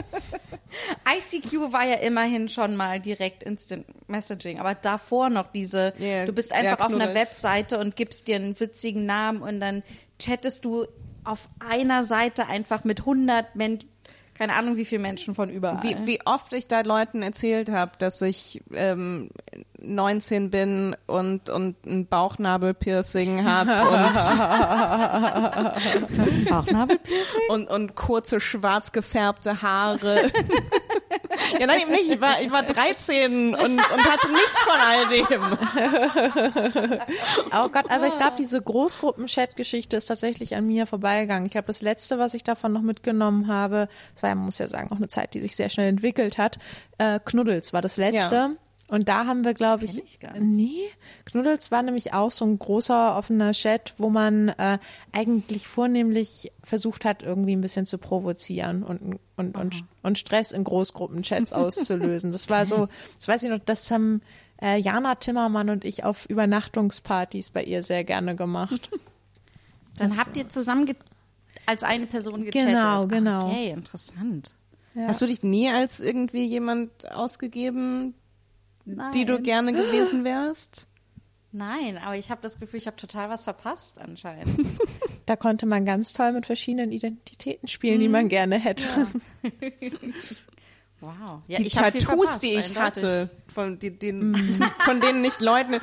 ICQ 1.08 1.72
war 1.72 1.84
ja 1.84 1.96
immerhin 1.96 2.48
schon 2.48 2.76
mal 2.76 3.00
direkt 3.00 3.42
Instant 3.42 3.86
Messaging, 4.08 4.58
aber 4.60 4.74
davor 4.74 5.30
noch 5.30 5.50
diese, 5.52 5.92
Ja, 5.98 6.24
du 6.24 6.32
bist 6.32 6.50
ja, 6.50 6.58
einfach 6.58 6.86
auf 6.86 6.94
einer. 6.94 7.14
Webseite 7.14 7.78
und 7.78 7.96
gibst 7.96 8.28
dir 8.28 8.36
einen 8.36 8.58
witzigen 8.58 9.06
Namen 9.06 9.42
und 9.42 9.60
dann 9.60 9.82
chattest 10.18 10.64
du 10.64 10.86
auf 11.24 11.48
einer 11.58 12.04
Seite 12.04 12.46
einfach 12.46 12.84
mit 12.84 13.00
100 13.00 13.56
Menschen, 13.56 13.88
keine 14.34 14.54
Ahnung 14.54 14.76
wie 14.76 14.84
viele 14.84 15.02
Menschen 15.02 15.34
von 15.34 15.50
überall. 15.50 15.82
Wie, 15.82 15.96
wie 16.06 16.20
oft 16.26 16.52
ich 16.52 16.68
da 16.68 16.82
Leuten 16.82 17.22
erzählt 17.22 17.70
habe, 17.70 17.92
dass 17.98 18.20
ich 18.22 18.62
ähm, 18.74 19.30
19 19.80 20.50
bin 20.50 20.96
und, 21.06 21.50
und 21.50 21.76
ein 21.86 22.06
Bauchnabelpiercing 22.06 23.44
habe 23.44 23.72
ein 23.72 23.84
Bauchnabelpiercing? 26.44 27.40
und, 27.48 27.68
und, 27.68 27.70
und 27.70 27.94
kurze 27.96 28.40
schwarz 28.40 28.92
gefärbte 28.92 29.62
Haare. 29.62 30.30
ja, 31.60 31.66
nein, 31.66 31.82
eben 31.82 31.90
nicht. 31.90 32.10
Ich 32.10 32.20
war, 32.20 32.40
ich 32.40 32.50
war 32.50 32.62
13 32.62 33.54
und, 33.54 33.62
und 33.62 33.80
hatte 33.80 34.30
nichts 34.30 34.64
von 34.64 34.80
all 34.80 35.06
dem. 35.08 35.26
Oh 37.52 37.68
Gott, 37.68 37.84
aber 37.90 38.06
ich 38.06 38.16
glaube, 38.16 38.34
diese 38.38 38.60
Großgruppen-Chat-Geschichte 38.60 39.96
ist 39.96 40.06
tatsächlich 40.06 40.56
an 40.56 40.66
mir 40.66 40.86
vorbeigegangen. 40.86 41.46
Ich 41.46 41.52
glaube, 41.52 41.66
das 41.68 41.82
Letzte, 41.82 42.18
was 42.18 42.34
ich 42.34 42.44
davon 42.44 42.72
noch 42.72 42.82
mitgenommen 42.82 43.48
habe, 43.48 43.88
das 44.12 44.22
war 44.22 44.30
ja, 44.30 44.34
man 44.34 44.46
muss 44.46 44.58
ja 44.58 44.66
sagen, 44.66 44.90
auch 44.92 44.96
eine 44.96 45.08
Zeit, 45.08 45.34
die 45.34 45.40
sich 45.40 45.56
sehr 45.56 45.68
schnell 45.68 45.88
entwickelt 45.88 46.38
hat, 46.38 46.58
äh, 46.98 47.20
Knuddels 47.24 47.72
war 47.72 47.82
das 47.82 47.96
Letzte. 47.96 48.34
Ja. 48.34 48.50
Und 48.88 49.08
da 49.08 49.26
haben 49.26 49.44
wir, 49.44 49.54
glaube 49.54 49.84
ich, 49.84 49.98
ich 49.98 50.20
gar 50.20 50.34
nicht. 50.34 50.42
nee, 50.42 50.88
Knuddels 51.24 51.72
war 51.72 51.82
nämlich 51.82 52.12
auch 52.12 52.30
so 52.30 52.44
ein 52.44 52.56
großer 52.58 53.16
offener 53.16 53.50
Chat, 53.50 53.94
wo 53.98 54.10
man 54.10 54.50
äh, 54.50 54.78
eigentlich 55.12 55.66
vornehmlich 55.66 56.52
versucht 56.62 57.04
hat, 57.04 57.24
irgendwie 57.24 57.56
ein 57.56 57.60
bisschen 57.60 57.84
zu 57.84 57.98
provozieren 57.98 58.84
und 58.84 59.18
und 59.36 59.56
und, 59.56 59.84
und 60.02 60.18
Stress 60.18 60.52
in 60.52 60.62
Großgruppenchats 60.62 61.52
auszulösen. 61.52 62.30
Das 62.30 62.48
war 62.48 62.64
so, 62.64 62.88
das 63.18 63.26
weiß 63.26 63.42
ich 63.42 63.50
noch, 63.50 63.58
das 63.64 63.90
haben 63.90 64.22
äh, 64.62 64.78
Jana 64.78 65.16
Timmermann 65.16 65.68
und 65.68 65.84
ich 65.84 66.04
auf 66.04 66.26
Übernachtungspartys 66.26 67.50
bei 67.50 67.64
ihr 67.64 67.82
sehr 67.82 68.04
gerne 68.04 68.36
gemacht. 68.36 68.90
Dann 69.96 70.16
habt 70.16 70.36
ihr 70.36 70.48
zusammen 70.48 70.94
als 71.64 71.82
eine 71.82 72.06
Person 72.06 72.44
gechattet. 72.44 72.68
Genau, 72.68 73.06
genau. 73.06 73.48
Okay, 73.48 73.70
interessant. 73.70 74.54
Hast 74.94 75.20
du 75.20 75.26
dich 75.26 75.42
nie 75.42 75.68
als 75.68 76.00
irgendwie 76.00 76.46
jemand 76.46 77.12
ausgegeben, 77.12 78.14
Nein. 78.86 79.12
die 79.12 79.24
du 79.24 79.40
gerne 79.40 79.72
gewesen 79.72 80.24
wärst? 80.24 80.86
Nein, 81.52 81.98
aber 81.98 82.16
ich 82.16 82.30
habe 82.30 82.40
das 82.42 82.58
Gefühl, 82.58 82.78
ich 82.78 82.86
habe 82.86 82.96
total 82.96 83.28
was 83.28 83.44
verpasst 83.44 84.00
anscheinend. 84.00 84.58
Da 85.26 85.34
konnte 85.34 85.66
man 85.66 85.84
ganz 85.84 86.12
toll 86.12 86.30
mit 86.32 86.46
verschiedenen 86.46 86.92
Identitäten 86.92 87.66
spielen, 87.66 87.98
die 87.98 88.08
man 88.08 88.28
gerne 88.28 88.58
hätte. 88.58 88.86
Wow. 91.00 91.42
Ja, 91.46 91.58
die 91.58 91.66
ich 91.66 91.74
Tattoos, 91.74 92.04
verpasst, 92.04 92.42
die 92.42 92.54
ich 92.54 92.68
eindeutig. 92.68 92.80
hatte, 92.82 93.30
von, 93.52 93.78
die, 93.78 93.96
den, 93.98 94.34
von 94.78 95.00
denen 95.00 95.20
nicht 95.20 95.42
Leuten 95.42 95.74
äh, 95.74 95.80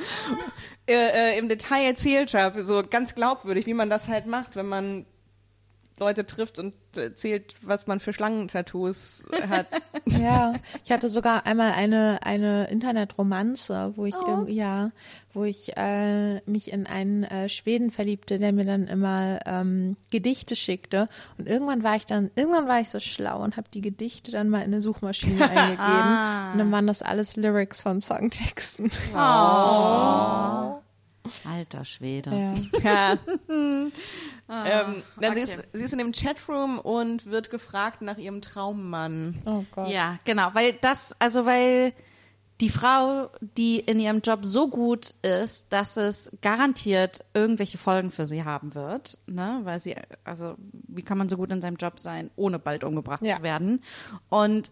äh, 0.88 1.38
im 1.38 1.48
Detail 1.48 1.84
erzählt 1.84 2.34
habe, 2.34 2.64
so 2.64 2.82
ganz 2.82 3.14
glaubwürdig, 3.14 3.66
wie 3.66 3.74
man 3.74 3.88
das 3.90 4.08
halt 4.08 4.26
macht, 4.26 4.56
wenn 4.56 4.66
man 4.66 5.06
Leute 5.98 6.26
trifft 6.26 6.58
und 6.58 6.74
erzählt, 6.96 7.54
was 7.62 7.86
man 7.86 8.00
für 8.00 8.12
Schlangentattoos 8.12 9.26
hat. 9.48 9.66
Ja, 10.06 10.52
ich 10.84 10.92
hatte 10.92 11.08
sogar 11.08 11.46
einmal 11.46 11.72
eine 11.72 12.18
eine 12.24 12.68
Internetromanze, 12.68 13.94
wo 13.96 14.04
ich 14.04 14.14
irgendwie 14.14 14.54
ja, 14.54 14.90
wo 15.32 15.44
ich 15.44 15.76
äh, 15.78 16.40
mich 16.42 16.72
in 16.72 16.86
einen 16.86 17.24
äh, 17.24 17.48
Schweden 17.48 17.90
verliebte, 17.90 18.38
der 18.38 18.52
mir 18.52 18.66
dann 18.66 18.86
immer 18.86 19.38
ähm, 19.46 19.96
Gedichte 20.10 20.56
schickte. 20.56 21.08
Und 21.38 21.48
irgendwann 21.48 21.82
war 21.82 21.96
ich 21.96 22.04
dann 22.04 22.30
irgendwann 22.34 22.68
war 22.68 22.80
ich 22.80 22.90
so 22.90 23.00
schlau 23.00 23.42
und 23.42 23.56
habe 23.56 23.68
die 23.72 23.80
Gedichte 23.80 24.30
dann 24.30 24.50
mal 24.50 24.58
in 24.58 24.64
eine 24.64 24.82
Suchmaschine 24.82 25.42
eingegeben. 25.50 26.52
Und 26.52 26.58
dann 26.58 26.70
waren 26.70 26.86
das 26.86 27.00
alles 27.00 27.36
Lyrics 27.36 27.80
von 27.80 28.00
Songtexten. 28.02 28.90
Alter 31.44 31.84
Schwede. 31.84 32.30
Ja. 32.30 32.82
Ja. 32.82 33.18
ähm, 33.48 33.92
dann 34.48 35.02
sie, 35.20 35.26
okay. 35.26 35.42
ist, 35.42 35.62
sie 35.72 35.82
ist 35.82 35.92
in 35.92 35.98
dem 35.98 36.12
Chatroom 36.12 36.78
und 36.78 37.26
wird 37.26 37.50
gefragt 37.50 38.02
nach 38.02 38.18
ihrem 38.18 38.42
Traummann. 38.42 39.42
Oh 39.46 39.64
Gott. 39.74 39.88
Ja, 39.88 40.18
genau, 40.24 40.50
weil 40.52 40.74
das, 40.74 41.16
also 41.20 41.46
weil 41.46 41.92
die 42.60 42.68
Frau, 42.68 43.30
die 43.40 43.80
in 43.80 43.98
ihrem 43.98 44.20
Job 44.20 44.40
so 44.44 44.68
gut 44.68 45.14
ist, 45.22 45.72
dass 45.72 45.96
es 45.96 46.30
garantiert 46.40 47.24
irgendwelche 47.34 47.78
Folgen 47.78 48.10
für 48.10 48.26
sie 48.26 48.44
haben 48.44 48.74
wird, 48.74 49.18
ne, 49.26 49.60
weil 49.64 49.80
sie, 49.80 49.96
also 50.22 50.54
wie 50.70 51.02
kann 51.02 51.18
man 51.18 51.28
so 51.28 51.36
gut 51.36 51.50
in 51.50 51.60
seinem 51.60 51.76
Job 51.76 51.98
sein, 51.98 52.30
ohne 52.36 52.58
bald 52.58 52.84
umgebracht 52.84 53.22
Ja. 53.22 53.36
zu 53.38 53.42
werden? 53.42 53.82
Und 54.28 54.70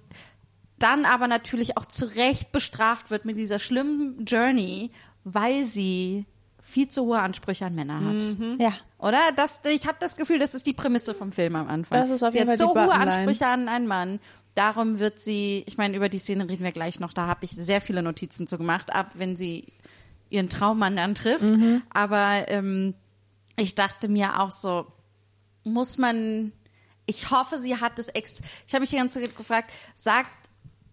dann 0.79 1.05
aber 1.05 1.29
natürlich 1.29 1.77
auch 1.77 1.87
zu 1.87 2.05
Recht 2.15 2.53
bestraft 2.53 3.11
wird 3.11 3.25
mit 3.25 3.37
dieser 3.37 3.59
schlimmen 3.59 4.25
Journey, 4.27 4.91
weil 5.25 5.65
sie 5.65 6.27
viel 6.64 6.88
zu 6.88 7.05
hohe 7.07 7.18
Ansprüche 7.18 7.66
an 7.66 7.75
Männer 7.75 8.01
hat. 8.05 8.22
Ja. 8.59 8.72
Oder? 8.98 9.18
Das, 9.35 9.61
ich 9.64 9.87
habe 9.87 9.96
das 10.01 10.16
Gefühl, 10.16 10.38
das 10.38 10.55
ist 10.55 10.64
die 10.64 10.72
Prämisse 10.72 11.12
vom 11.12 11.33
Film 11.33 11.57
am 11.57 11.68
Anfang. 11.68 12.01
Das 12.01 12.11
ist 12.11 12.22
auf 12.22 12.33
sie 12.33 12.38
jeden 12.38 12.51
hat 12.51 12.57
Fall 12.57 12.68
so 12.68 12.75
hohe. 12.75 12.92
Ansprüche 12.92 13.46
an 13.46 13.68
einen 13.68 13.88
Mann. 13.88 14.20
Darum 14.55 15.01
wird 15.01 15.18
sie, 15.18 15.64
ich 15.66 15.77
meine, 15.77 15.96
über 15.96 16.09
die 16.09 16.18
Szene 16.18 16.48
reden 16.48 16.62
wir 16.62 16.72
gleich 16.72 17.01
noch, 17.01 17.12
da 17.12 17.27
habe 17.27 17.44
ich 17.44 17.51
sehr 17.51 17.81
viele 17.81 18.03
Notizen 18.03 18.46
zu 18.46 18.59
gemacht, 18.59 18.94
ab 18.94 19.11
wenn 19.14 19.35
sie 19.35 19.66
ihren 20.31 20.48
Traummann 20.48 20.96
dann 20.96 21.14
trifft. 21.14 21.44
Mhm. 21.44 21.83
Aber 21.90 22.44
ähm, 22.48 22.94
ich 23.57 23.75
dachte 23.75 24.09
mir 24.09 24.40
auch 24.40 24.51
so, 24.53 24.87
muss 25.64 25.98
man, 25.98 26.53
ich 27.07 27.31
hoffe, 27.31 27.59
sie 27.59 27.81
hat 27.81 27.98
das 27.98 28.09
ex, 28.09 28.40
ich 28.66 28.72
habe 28.72 28.83
mich 28.83 28.90
die 28.90 28.96
ganze 28.96 29.20
Zeit 29.20 29.37
gefragt, 29.37 29.72
sagt 29.94 30.31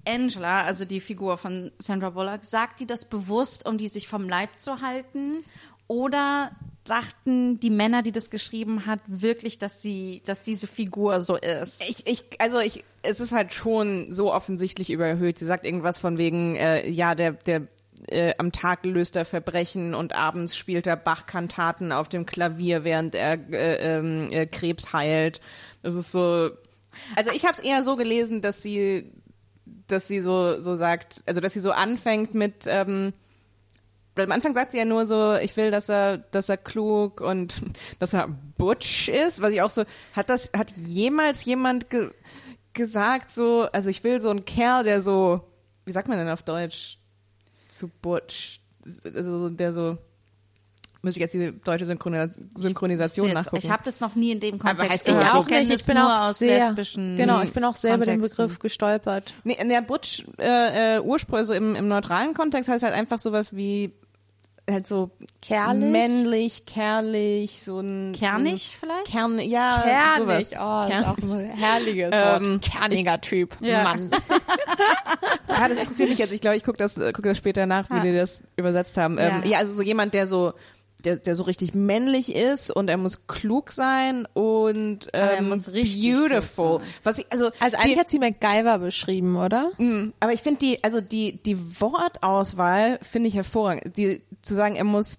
Angela, 0.10 0.64
also 0.64 0.86
die 0.86 1.02
Figur 1.02 1.38
von 1.38 1.72
Sandra 1.78 2.10
Bullock, 2.10 2.44
sagt 2.44 2.80
die 2.80 2.88
das 2.88 3.06
bewusst, 3.06 3.66
um 3.66 3.78
die 3.78 3.88
sich 3.88 4.08
vom 4.08 4.28
Leib 4.28 4.50
zu 4.58 4.82
halten? 4.82 5.44
Oder 5.88 6.52
dachten 6.84 7.60
die 7.60 7.70
Männer, 7.70 8.02
die 8.02 8.12
das 8.12 8.30
geschrieben 8.30 8.86
hat, 8.86 9.00
wirklich, 9.06 9.60
dass 9.60 9.82
sie, 9.82 10.22
dass 10.26 10.44
diese 10.44 10.68
Figur 10.68 11.22
so 11.22 11.36
ist? 11.36 11.82
Ich, 11.88 12.08
ich, 12.08 12.42
also 12.42 12.60
ich, 12.60 12.84
es 13.04 13.20
ist 13.20 13.32
halt 13.32 13.54
schon 13.54 14.12
so 14.14 14.34
offensichtlich 14.34 14.90
überhöht. 14.90 15.38
Sie 15.38 15.46
sagt 15.46 15.66
irgendwas 15.66 16.00
von 16.00 16.18
wegen, 16.18 16.56
äh, 16.56 16.90
ja, 16.90 17.16
der, 17.16 17.34
der 17.34 17.68
äh, 18.08 18.34
am 18.38 18.52
Tag 18.52 18.86
löst 18.86 19.16
er 19.16 19.26
Verbrechen 19.26 19.94
und 19.94 20.14
abends 20.14 20.58
spielt 20.58 20.88
er 20.88 20.96
Bach-Kantaten 20.96 21.92
auf 21.92 22.10
dem 22.10 22.26
Klavier, 22.26 22.84
während 22.84 23.16
er 23.16 23.34
äh, 23.52 23.98
ähm, 23.98 24.28
äh, 24.32 24.46
Krebs 24.46 24.94
heilt. 24.94 25.42
Das 25.84 25.96
ist 25.96 26.12
so. 26.12 26.50
Also 27.16 27.32
ich 27.34 27.46
habe 27.46 27.54
es 27.54 27.60
eher 27.60 27.84
so 27.84 27.96
gelesen, 27.96 28.42
dass 28.42 28.64
sie, 28.64 29.12
dass 29.92 30.08
sie 30.08 30.22
so 30.22 30.60
so 30.62 30.76
sagt, 30.76 31.24
also 31.26 31.42
dass 31.42 31.54
sie 31.54 31.60
so 31.60 31.72
anfängt 31.72 32.34
mit. 32.34 32.66
Ähm, 32.68 33.14
weil 34.16 34.26
am 34.26 34.32
Anfang 34.32 34.54
sagt 34.54 34.72
sie 34.72 34.78
ja 34.78 34.86
nur 34.86 35.06
so, 35.06 35.36
ich 35.36 35.56
will, 35.56 35.72
dass 35.72 35.88
er, 35.88 36.18
dass 36.18 36.50
er 36.50 36.58
klug 36.58 37.22
und 37.22 37.62
dass 38.00 38.14
er 38.14 38.28
butch 38.58 39.08
ist, 39.08 39.42
was 39.42 39.52
ich 39.52 39.62
auch 39.62 39.70
so, 39.70 39.84
hat 40.14 40.30
das, 40.30 40.52
hat 40.58 40.76
jemals 40.76 41.46
jemand 41.46 41.90
ge 41.90 42.12
gesagt 42.74 43.32
so, 43.32 43.68
also 43.72 43.90
ich 43.90 44.04
will 44.04 44.22
so 44.22 44.30
einen 44.30 44.46
Kerl, 44.46 44.84
der 44.84 45.02
so, 45.02 45.42
wie 45.86 45.92
sagt 45.92 46.08
man 46.08 46.18
denn 46.18 46.30
auf 46.30 46.44
Deutsch? 46.44 47.00
zu 47.70 47.88
Butch. 48.02 48.62
Also 49.04 49.50
der 49.50 49.74
so, 49.74 49.98
muss 51.02 51.14
ich 51.14 51.20
jetzt 51.20 51.34
die 51.34 51.52
deutsche 51.64 51.86
Synchronis 51.86 52.36
Synchronisation 52.56 53.28
Jetzt, 53.28 53.36
nachgucken. 53.36 53.58
ich 53.64 53.70
habe 53.72 53.84
das 53.86 54.00
noch 54.02 54.16
nie 54.16 54.32
in 54.32 54.40
dem 54.40 54.60
Aber 54.62 54.76
Kontext 54.84 55.06
gehört. 55.06 55.34
auch 55.34 55.42
Ich 55.44 55.48
kenne 55.48 55.68
nicht. 55.68 55.80
Ich 55.80 55.86
bin 55.86 55.96
nur 55.98 56.06
auch 56.14 56.30
aus 56.30 56.40
sehr, 56.40 56.68
lesbischen 56.68 57.16
genau, 57.18 57.42
ich 57.42 57.54
bin 57.54 57.64
auch 57.64 57.76
sehr 57.76 57.96
über 57.96 58.06
den. 58.06 58.20
Begriff 58.22 58.60
gestolpert. 58.60 59.34
Nee, 59.44 59.58
in 59.60 59.70
der 59.70 59.82
Butch 59.82 60.26
äh, 60.40 60.98
äh, 60.98 61.00
Ursprung, 61.00 61.38
also 61.40 61.54
im, 61.54 61.76
im 61.76 61.88
neutralen 61.88 62.34
Kontext 62.34 62.70
heißt 62.70 62.84
halt 62.84 62.94
einfach 62.94 63.20
sowas 63.20 63.56
wie 63.56 63.94
halt 64.70 64.86
so 64.86 65.10
Kerlich? 65.42 65.90
männlich, 65.90 66.66
kerlich, 66.68 67.64
so 67.64 67.80
ein 67.80 68.12
Kernig 68.12 68.78
so 68.80 68.86
ein 68.86 68.92
vielleicht? 68.92 69.08
Kern, 69.12 69.40
ja, 69.40 69.82
Kernig, 69.82 70.46
sowas. 70.48 70.52
oh, 70.54 70.58
das 70.82 70.88
Kern- 70.90 71.02
ist 71.02 71.08
auch 71.08 71.18
ein 71.40 71.40
herrliges 71.50 72.12
Ähm, 72.14 72.52
Wort. 72.54 72.62
Kerniger 72.62 73.22
Typ, 73.22 73.58
Ja. 73.62 73.84
Mann. 73.84 74.12
Ja, 75.48 75.68
das 75.68 75.78
interessiert 75.78 76.10
mich 76.10 76.20
jetzt. 76.20 76.32
Ich 76.32 76.40
glaube, 76.42 76.56
ich 76.58 76.64
gucke 76.64 76.78
das, 76.78 76.96
guck 76.96 77.24
das 77.24 77.38
später 77.38 77.66
nach, 77.66 77.90
wie 77.90 77.96
Ah. 77.96 78.00
die 78.02 78.14
das 78.16 78.44
übersetzt 78.56 78.96
haben. 78.98 79.18
Ähm, 79.18 79.42
Ja. 79.44 79.50
ja, 79.50 79.58
also 79.58 79.74
so 79.74 79.82
jemand, 79.82 80.14
der 80.14 80.26
so 80.28 80.54
der, 81.06 81.18
der 81.18 81.36
so 81.36 81.44
richtig 81.44 81.74
männlich 81.74 82.36
ist 82.36 82.72
und 82.72 82.90
er 82.90 82.98
muss 82.98 83.28
klug 83.28 83.72
sein 83.72 84.26
und 84.34 85.10
ähm, 85.14 85.22
Aber 85.22 85.32
er 85.32 85.42
muss 85.42 85.74
richtig 85.74 86.14
beautiful. 86.14 86.80
Was 87.04 87.20
ich 87.20 87.26
also 87.32 87.50
Also 87.60 87.78
die, 87.78 87.84
eigentlich 87.84 88.00
hat 88.00 88.10
sie 88.10 88.20
MacGyver 88.20 88.80
beschrieben, 88.80 89.36
oder? 89.38 89.72
Mm, 89.78 90.14
Aber 90.20 90.34
ich 90.34 90.42
finde 90.42 90.60
die, 90.60 90.84
also 90.84 91.02
die, 91.02 91.42
die 91.44 91.58
Wortauswahl 91.82 93.00
finde 93.02 93.30
ich 93.30 93.36
hervorragend. 93.36 93.96
Die, 93.98 94.22
zu 94.42 94.54
sagen, 94.56 94.76
er 94.76 94.84
muss 94.84 95.18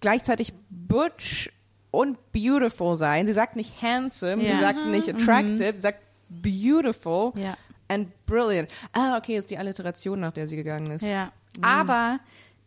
gleichzeitig 0.00 0.52
butch 0.70 1.50
und 1.90 2.16
beautiful 2.32 2.96
sein. 2.96 3.26
Sie 3.26 3.32
sagt 3.32 3.56
nicht 3.56 3.82
handsome, 3.82 4.42
Ja. 4.42 4.54
sie 4.56 4.60
sagt 4.60 4.86
nicht 4.86 5.08
attractive, 5.08 5.72
sie 5.76 5.80
sagt 5.82 6.00
beautiful 6.28 7.32
Ja. 7.36 7.56
and 7.88 8.08
brilliant. 8.26 8.68
Ah, 8.92 9.16
okay, 9.18 9.36
ist 9.36 9.50
die 9.50 9.58
Alliteration, 9.58 10.20
nach 10.20 10.32
der 10.32 10.48
sie 10.48 10.56
gegangen 10.56 10.90
ist. 10.90 11.02
Ja. 11.04 11.32
Aber 11.60 12.18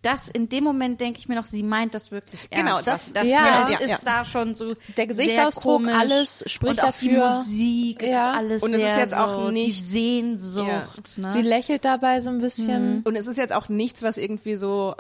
das 0.06 0.30
in 0.30 0.48
dem 0.50 0.64
Moment 0.64 1.02
denke 1.02 1.20
ich 1.20 1.28
mir 1.28 1.36
noch, 1.36 1.46
sie 1.46 1.64
meint 1.64 1.96
das 1.96 2.12
wirklich 2.12 2.48
ernst. 2.50 2.66
Genau, 2.66 2.82
das- 2.82 3.12
das, 3.14 3.26
ja, 3.28 3.62
das 3.70 3.82
ist 3.82 3.90
ja. 3.90 3.98
da 4.20 4.26
schon 4.26 4.54
so 4.56 4.74
Der 4.98 5.08
Gesichtsausdruck, 5.08 5.82
sehr 5.84 5.94
komisch. 5.94 6.02
alles 6.12 6.44
spricht 6.48 6.80
und 6.80 6.84
auch 6.84 6.92
die 6.98 7.10
dafür. 7.10 7.30
Musik, 7.30 8.04
es 8.04 8.10
Ja. 8.10 8.32
ist 8.32 8.38
alles 8.38 8.64
Und 8.64 8.74
es 8.74 8.82
ist 8.84 8.98
jetzt 8.98 9.16
auch 9.18 9.34
so 9.46 9.52
nicht- 9.52 9.68
die 9.78 9.82
Sehnsucht. 9.82 11.18
Ne? 11.18 11.32
Sie 11.32 11.42
lächelt 11.42 11.86
dabei 11.86 12.22
so 12.22 12.30
ein 12.30 12.40
bisschen. 12.40 13.02
Und 13.04 13.16
es 13.16 13.28
ist 13.28 13.38
jetzt 13.38 13.54
auch 13.54 13.70
nichts, 13.70 14.04
was 14.04 14.18
irgendwie 14.18 14.56
so 14.56 14.96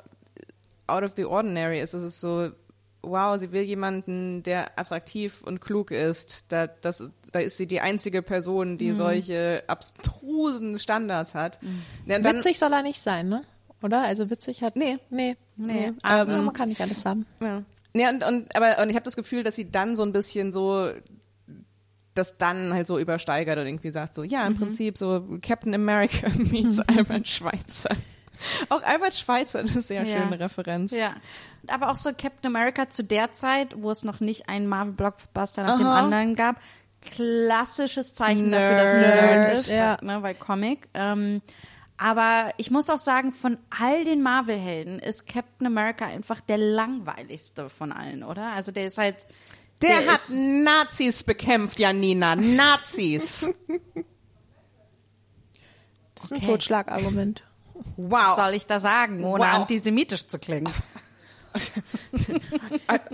out 0.87 1.03
of 1.03 1.11
the 1.15 1.25
ordinary 1.25 1.79
ist. 1.79 1.93
Es 1.93 2.03
ist 2.03 2.19
so, 2.21 2.49
wow, 3.01 3.39
sie 3.39 3.51
will 3.51 3.61
jemanden, 3.63 4.43
der 4.43 4.77
attraktiv 4.79 5.41
und 5.43 5.61
klug 5.61 5.91
ist. 5.91 6.45
Da, 6.49 6.67
das, 6.67 7.09
da 7.31 7.39
ist 7.39 7.57
sie 7.57 7.67
die 7.67 7.81
einzige 7.81 8.21
Person, 8.21 8.77
die 8.77 8.91
solche 8.93 9.63
abstrusen 9.67 10.77
Standards 10.79 11.35
hat. 11.35 11.59
Und 11.61 12.23
dann- 12.23 12.23
Witzig 12.37 12.57
soll 12.59 12.73
er 12.73 12.83
nicht 12.83 12.99
sein, 13.01 13.29
ne? 13.29 13.43
Oder? 13.85 14.01
Also 14.03 14.29
witzig 14.29 14.61
hat. 14.63 14.75
Nee. 14.75 14.97
Nee. 15.09 15.35
Nee. 15.55 15.93
Aber 16.03 16.37
man 16.41 16.53
kann 16.53 16.69
nicht 16.69 16.81
alles 16.81 17.05
haben. 17.05 17.25
Ja. 17.39 17.61
Ja, 17.93 18.09
und, 18.09 18.25
und, 18.25 18.55
aber, 18.55 18.81
und 18.81 18.89
ich 18.89 18.95
habe 18.95 19.05
das 19.05 19.15
Gefühl, 19.15 19.43
dass 19.43 19.55
sie 19.55 19.71
dann 19.71 19.95
so 19.95 20.03
ein 20.03 20.11
bisschen 20.11 20.51
so 20.51 20.89
das 22.13 22.37
dann 22.37 22.73
halt 22.73 22.87
so 22.87 22.97
übersteigert 22.97 23.57
und 23.57 23.67
irgendwie 23.67 23.91
sagt 23.91 24.15
so, 24.15 24.23
ja, 24.23 24.45
im 24.47 24.57
Prinzip 24.57 24.97
so 24.97 25.37
Captain 25.41 25.73
America 25.73 26.27
meets 26.37 26.79
Albert 26.79 27.27
Schweitzer. 27.27 27.89
Auch 28.69 28.81
Albert 28.83 29.13
Schweitzer 29.13 29.61
ist 29.61 29.73
eine 29.73 29.81
sehr 29.81 30.03
Ja. 30.03 30.17
schöne 30.23 30.39
Referenz. 30.39 30.91
Ja. 30.91 31.13
Aber 31.67 31.89
auch 31.91 31.97
so 31.97 32.09
Captain 32.11 32.47
America 32.55 32.89
zu 32.89 33.03
der 33.03 33.31
Zeit, 33.31 33.75
wo 33.77 33.91
es 33.91 34.03
noch 34.03 34.19
nicht 34.19 34.47
einen 34.49 34.67
Marvel-Blockbuster 34.67 35.63
nach 35.63 35.77
dem 35.77 35.87
Aha. 35.87 35.99
anderen 36.03 36.35
gab. 36.35 36.57
Klassisches 37.01 38.13
Zeichen 38.13 38.51
dafür, 38.51 38.69
Nerd. 38.71 38.81
dass 38.87 38.93
sie 38.95 38.99
Nerd 39.01 39.53
ist, 39.57 39.71
Ja. 39.71 39.97
ne, 40.01 40.21
weil 40.23 40.35
Comic. 40.35 40.87
Ähm, 40.93 41.41
aber 41.97 42.49
ich 42.57 42.71
muss 42.71 42.89
auch 42.89 42.97
sagen, 42.97 43.31
von 43.31 43.57
all 43.69 44.03
den 44.05 44.21
Marvel-Helden 44.21 44.99
ist 44.99 45.27
Captain 45.27 45.67
America 45.67 46.05
einfach 46.05 46.41
der 46.41 46.57
langweiligste 46.57 47.69
von 47.69 47.91
allen, 47.91 48.23
oder? 48.23 48.47
Also 48.51 48.71
der 48.71 48.85
ist 48.87 48.97
halt. 48.97 49.25
Der, 49.81 50.05
hat 50.07 50.15
ist, 50.17 50.31
Nazis 50.33 51.23
bekämpft, 51.23 51.79
Janina. 51.79 52.35
Nazis. 52.35 53.49
Das 56.15 56.25
ist 56.25 56.31
ein 56.31 56.37
Okay. 56.37 56.47
Totschlagargument. 56.47 57.43
was 57.73 57.83
Wow. 57.97 58.35
soll 58.35 58.53
ich 58.53 58.65
da 58.65 58.79
sagen, 58.79 59.23
ohne 59.23 59.43
Wow. 59.43 59.53
antisemitisch 59.53 60.27
zu 60.27 60.39
klingen? 60.39 60.71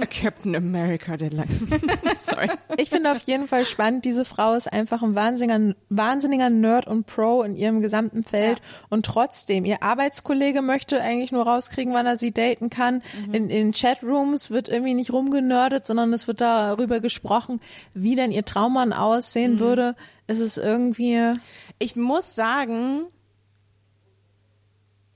Captain 0.09 0.55
America, 0.55 1.17
der 1.17 1.29
lang. 1.31 1.47
Sorry. 2.15 2.49
Ich 2.77 2.89
finde 2.89 3.11
auf 3.11 3.19
jeden 3.19 3.47
Fall 3.47 3.65
spannend, 3.65 4.05
diese 4.05 4.25
Frau 4.25 4.53
ist 4.53 4.71
einfach 4.71 5.01
ein 5.03 5.15
wahnsinniger, 5.15 5.75
wahnsinniger 5.89 6.49
Nerd 6.49 6.87
und 6.87 7.05
Pro 7.05 7.43
in 7.43 7.55
ihrem 7.55 7.81
gesamten 7.81 8.23
Feld 8.23 8.61
und 8.89 9.05
trotzdem, 9.05 9.65
ihr 9.65 9.83
Arbeitskollege 9.83 10.61
möchte 10.61 11.01
eigentlich 11.01 11.31
nur 11.31 11.45
rauskriegen, 11.45 11.93
wann 11.93 12.05
er 12.05 12.17
sie 12.17 12.31
daten 12.31 12.69
kann. 12.69 13.03
In, 13.31 13.49
in 13.49 13.71
Chatrooms 13.71 14.51
wird 14.51 14.69
irgendwie 14.69 14.93
nicht 14.93 15.13
rumgenördet, 15.13 15.85
sondern 15.85 16.13
es 16.13 16.27
wird 16.27 16.41
darüber 16.41 16.99
gesprochen, 16.99 17.59
wie 17.93 18.15
denn 18.15 18.31
ihr 18.31 18.45
Traummann 18.45 18.93
aussehen 18.93 19.59
würde. 19.59 19.95
Es 20.27 20.39
ist 20.39 20.57
irgendwie, 20.57 21.33
Ich 21.79 21.95
muss 21.95 22.35
sagen, 22.35 23.05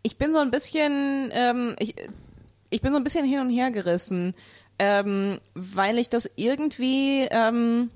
ich 0.06 0.18
bin 0.18 0.32
so 0.32 0.40
ein 0.40 0.52
bisschen, 0.52 1.32
ähm, 1.34 1.76
ich, 1.80 1.96
ich 2.70 2.82
bin 2.82 2.92
so 2.92 2.98
ein 2.98 3.04
bisschen 3.04 3.26
hin 3.26 3.40
und 3.40 3.50
her 3.50 3.72
gerissen, 3.72 4.34
ähm, 4.80 5.38
weil 5.54 5.98
ich 5.98 6.10
das 6.10 6.30
irgendwie, 6.36 7.28
ähm, 7.32 7.90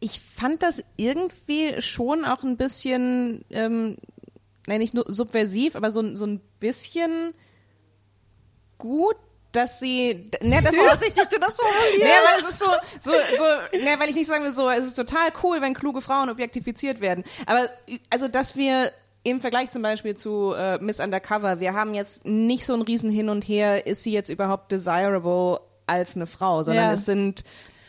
ich 0.00 0.20
fand 0.20 0.62
das 0.62 0.82
irgendwie 0.96 1.80
schon 1.82 2.24
auch 2.24 2.42
ein 2.42 2.56
bisschen, 2.56 3.44
ähm, 3.50 3.96
nein, 4.66 4.78
nicht 4.78 4.94
nur 4.94 5.04
subversiv, 5.08 5.76
aber 5.76 5.90
so, 5.90 6.14
so 6.14 6.26
ein 6.26 6.40
bisschen 6.60 7.34
gut, 8.78 9.16
dass 9.52 9.80
sie, 9.80 10.30
ne, 10.40 10.62
das 10.62 10.76
vorsichtig, 10.76 11.28
du 11.28 11.38
das 11.38 11.58
formulierst. 11.58 11.98
Nee, 11.98 12.04
weil 12.04 12.42
es 12.42 12.50
ist 12.50 12.58
so, 12.58 12.70
so, 13.00 13.12
so, 13.36 13.78
ne, 13.84 13.98
weil 13.98 14.08
ich 14.08 14.14
nicht 14.14 14.28
sagen 14.28 14.44
will, 14.44 14.52
so, 14.52 14.70
es 14.70 14.86
ist 14.86 14.94
total 14.94 15.30
cool, 15.42 15.60
wenn 15.60 15.74
kluge 15.74 16.00
Frauen 16.00 16.30
objektifiziert 16.30 17.00
werden. 17.00 17.24
Aber, 17.46 17.68
also, 18.10 18.28
dass 18.28 18.56
wir 18.56 18.92
im 19.24 19.40
Vergleich 19.40 19.70
zum 19.70 19.82
Beispiel 19.82 20.14
zu 20.14 20.54
äh, 20.54 20.78
Miss 20.78 21.00
Undercover, 21.00 21.60
wir 21.60 21.74
haben 21.74 21.94
jetzt 21.94 22.24
nicht 22.24 22.64
so 22.64 22.74
ein 22.74 22.82
riesen 22.82 23.10
Hin 23.10 23.28
und 23.28 23.42
Her, 23.42 23.86
ist 23.86 24.02
sie 24.02 24.12
jetzt 24.12 24.28
überhaupt 24.28 24.72
desirable 24.72 25.60
als 25.86 26.16
eine 26.16 26.26
Frau, 26.26 26.62
sondern 26.62 26.84
Ja. 26.86 26.92
es 26.92 27.04
sind, 27.04 27.44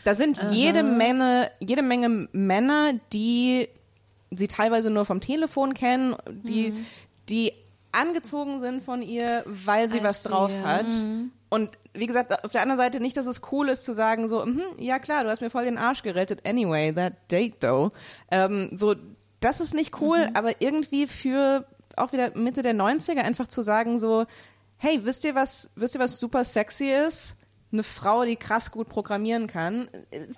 da 0.06 0.16
sind 0.16 0.40
jede 0.52 0.84
Menge, 0.84 1.52
jede 1.60 1.82
Menge 1.82 2.28
Männer, 2.32 2.94
die 3.14 3.68
sie 4.32 4.48
teilweise 4.48 4.90
nur 4.90 5.06
vom 5.06 5.22
Telefon 5.22 5.74
kennen, 5.74 6.16
die, 6.30 6.74
die 7.30 7.54
angezogen 7.92 8.60
sind 8.60 8.84
von 8.84 9.02
ihr, 9.02 9.44
weil 9.46 9.90
sie 9.90 10.00
I 10.00 10.04
was 10.04 10.24
see, 10.24 10.30
drauf 10.30 10.52
hat. 10.64 10.86
Und 11.50 11.72
wie 11.94 12.06
gesagt, 12.06 12.44
auf 12.46 12.52
der 12.52 12.62
anderen 12.62 12.80
Seite 12.80 13.00
nicht, 13.00 13.18
dass 13.18 13.26
es 13.26 13.42
cool 13.52 13.70
ist 13.70 13.84
zu 13.84 13.94
sagen 13.94 14.28
so, 14.28 14.46
mhm, 14.46 14.62
ja 14.78 15.00
klar, 15.00 15.24
du 15.24 15.30
hast 15.32 15.42
mir 15.42 15.50
voll 15.50 15.66
den 15.66 15.80
Arsch 15.80 16.04
gerettet. 16.04 16.48
Anyway, 16.48 16.94
that 16.94 17.14
date 17.32 17.60
though. 17.60 17.92
Ähm, 18.30 18.70
so, 18.76 18.96
das 19.40 19.60
ist 19.60 19.74
nicht 19.74 20.02
cool, 20.02 20.30
aber 20.34 20.62
irgendwie 20.62 21.08
für 21.08 21.66
auch 21.96 22.12
wieder 22.14 22.36
Mitte 22.38 22.62
der 22.62 22.74
90er 22.76 23.22
einfach 23.22 23.48
zu 23.48 23.62
sagen 23.62 24.00
so, 24.00 24.26
hey, 24.78 25.02
wisst 25.04 25.24
ihr 25.26 25.36
was, 25.36 25.72
wisst 25.76 25.96
ihr 25.96 26.00
was 26.02 26.20
super 26.20 26.44
sexy 26.44 26.92
ist? 26.92 27.36
Eine 27.72 27.84
Frau, 27.84 28.24
die 28.26 28.36
krass 28.36 28.72
gut 28.72 28.90
programmieren 28.90 29.46
kann. 29.48 29.88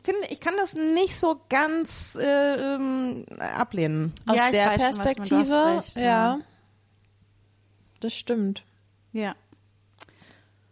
Finde, 0.04 0.20
ich 0.30 0.42
kann 0.42 0.54
das 0.58 0.74
nicht 0.74 1.16
so 1.18 1.40
ganz 1.50 2.16
äh, 2.20 2.56
ähm, 2.76 3.26
ablehnen. 3.40 4.14
aus 4.26 4.36
Ja, 4.38 4.46
ich 4.48 4.52
der 4.52 4.66
weiß 4.72 4.82
schon, 4.82 5.06
was 5.06 5.14
du- 5.16 5.24
du 5.24 5.36
hast 5.36 5.50
Perspektive, 5.52 5.78
recht, 5.78 5.96
ja. 5.96 6.02
ja. 6.04 6.40
Das 8.02 8.14
stimmt. 8.16 8.64
Ja. 9.14 9.36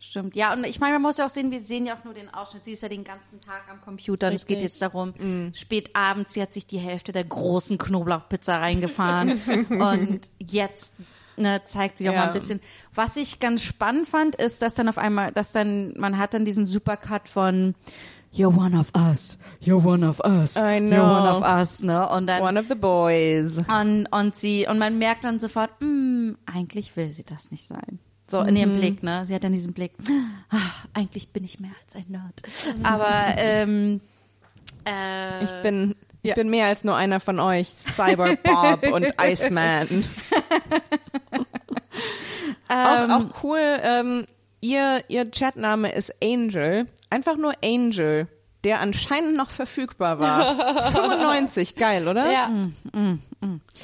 Stimmt. 0.10 0.36
Ja, 0.36 0.54
und 0.54 0.64
ich 0.66 0.80
meine, 0.80 0.94
man 0.94 1.04
muss 1.04 1.18
ja 1.18 1.26
auch 1.28 1.30
sehen, 1.30 1.52
wir 1.52 1.60
sehen 1.60 1.86
ja 1.86 1.94
auch 1.96 2.04
nur 2.04 2.16
den 2.16 2.34
Ausschnitt. 2.34 2.66
Sie 2.66 2.72
ist 2.72 2.82
ja 2.82 2.90
den 2.90 3.04
ganzen 3.04 3.40
Tag 3.42 3.62
am 3.70 3.80
Computer 3.82 4.28
und 4.30 4.34
es 4.34 4.48
geht 4.48 4.64
jetzt 4.64 4.82
darum, 4.82 5.14
spät 5.54 5.96
abends, 5.96 6.34
sie 6.34 6.42
hat 6.42 6.52
sich 6.52 6.66
die 6.66 6.80
Hälfte 6.80 7.12
der 7.12 7.24
großen 7.26 7.78
Knoblauchpizza 7.78 8.58
reingefahren 8.58 9.40
und 9.70 10.22
jetzt 10.40 10.96
ne, 11.38 11.62
zeigt 11.64 12.00
sie 12.00 12.10
auch 12.10 12.14
Ja. 12.14 12.22
mal 12.22 12.28
ein 12.28 12.34
bisschen. 12.34 12.60
Was 12.96 13.18
ich 13.18 13.40
ganz 13.40 13.62
spannend 13.62 14.08
fand, 14.08 14.36
ist, 14.36 14.64
dass 14.64 14.74
dann 14.74 14.90
auf 14.90 14.98
einmal, 14.98 15.32
dass 15.32 15.52
dann, 15.52 15.94
man 15.98 16.18
hat 16.18 16.34
dann 16.34 16.44
diesen 16.44 16.66
Supercut 16.66 17.30
von 17.30 17.76
You're 18.34 18.56
one 18.56 18.78
of 18.80 18.92
us, 18.96 19.38
you're 19.62 19.84
one 19.86 20.08
of 20.08 20.20
us, 20.26 20.56
I 20.56 20.60
you're 20.80 20.80
know. 20.88 21.04
one 21.04 21.30
of 21.30 21.42
us, 21.44 21.82
ne? 21.82 22.10
Und 22.10 22.26
dann 22.28 22.42
One 22.42 22.60
of 22.60 22.66
the 22.68 22.76
boys. 22.76 23.60
und, 23.80 24.08
und 24.12 24.36
sie, 24.36 24.68
und 24.68 24.80
man 24.80 24.98
merkt 25.00 25.24
dann 25.24 25.40
sofort, 25.40 25.70
"Hm, 25.82 26.38
eigentlich 26.46 26.96
will 26.96 27.10
sie 27.10 27.24
das 27.26 27.52
nicht 27.52 27.66
sein. 27.68 28.00
So 28.30 28.42
in 28.42 28.56
ihrem 28.56 28.74
Blick, 28.74 29.02
ne? 29.04 29.26
Sie 29.28 29.34
hat 29.34 29.44
dann 29.44 29.52
diesen 29.52 29.74
Blick, 29.74 29.92
ah, 30.50 30.58
eigentlich 30.94 31.30
bin 31.30 31.44
ich 31.44 31.60
mehr 31.60 31.72
als 31.84 31.96
ein 31.96 32.06
Nerd. 32.10 32.42
Aber 32.84 33.10
ähm, 33.38 34.02
äh, 34.86 35.44
Ich 35.44 35.52
bin, 35.64 35.96
ich 36.22 36.34
bin 36.36 36.50
mehr 36.50 36.68
als 36.68 36.84
nur 36.84 36.96
einer 36.96 37.20
von 37.20 37.40
euch. 37.40 37.70
Cyber 37.70 38.36
Bob 38.36 38.92
und 38.92 39.08
Iceman. 39.22 39.88
auch, 42.70 43.10
auch 43.10 43.44
cool, 43.44 43.62
ähm, 43.84 44.26
ihr, 44.62 45.04
ihr 45.08 45.30
Chatname 45.32 45.92
ist 45.92 46.14
Angel. 46.24 46.88
Einfach 47.10 47.38
nur 47.38 47.54
Angel. 47.64 48.28
Der 48.64 48.82
anscheinend 48.82 49.38
noch 49.38 49.50
verfügbar 49.50 50.20
war. 50.20 50.92
95, 50.92 51.76
geil, 51.76 52.08
oder? 52.08 52.32
Ja. 52.32 52.50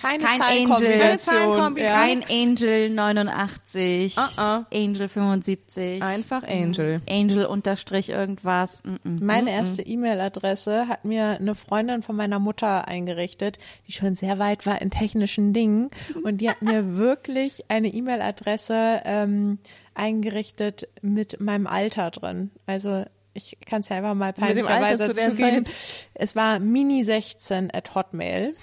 Keine 0.02 0.24
Kein 0.24 0.38
Zahlenkombination. 0.40 1.00
Keine 1.00 1.18
Zahlenkombination. 1.18 1.78
Ja. 1.78 1.94
Kein 1.94 2.24
Angel 2.30 2.90
89, 2.90 4.18
Ah, 4.18 4.30
ah. 4.38 4.66
Angel 4.74 5.08
75, 5.08 6.02
Einfach 6.04 6.44
Angel. 6.44 7.00
Angel 7.10 7.46
unterstrich 7.46 8.10
irgendwas. 8.10 8.84
Mm 8.84 8.96
-mm. 8.96 9.24
Meine 9.24 9.52
erste 9.52 9.82
E-Mail-Adresse 9.82 10.90
hat 10.90 11.06
mir 11.06 11.38
eine 11.40 11.56
Freundin 11.56 12.04
von 12.04 12.18
meiner 12.18 12.40
Mutter 12.40 12.88
eingerichtet, 12.88 13.58
die 13.88 13.94
schon 13.94 14.14
sehr 14.14 14.40
weit 14.40 14.66
war 14.66 14.82
in 14.82 14.92
technischen 14.92 15.54
Dingen. 15.54 15.90
Und 16.24 16.42
die 16.42 16.50
hat 16.50 16.62
mir 16.62 16.98
wirklich 16.98 17.64
eine 17.70 17.88
E-Mail-Adresse 17.88 19.02
ähm, 19.06 19.60
eingerichtet 19.94 20.90
mit 21.02 21.40
meinem 21.40 21.68
Alter 21.68 22.12
drin. 22.12 22.52
Also 22.66 23.06
ich 23.36 23.58
kann 23.68 23.82
es 23.82 23.90
ja 23.90 23.98
einfach 23.98 24.16
mal 24.16 24.34
peinlicherweise 24.34 25.12
zu 25.14 25.32
zugeben. 25.32 25.66
Es 26.14 26.36
war 26.36 26.56
Mini16 26.56 27.76
at 27.76 27.94
Hotmail. 27.94 28.56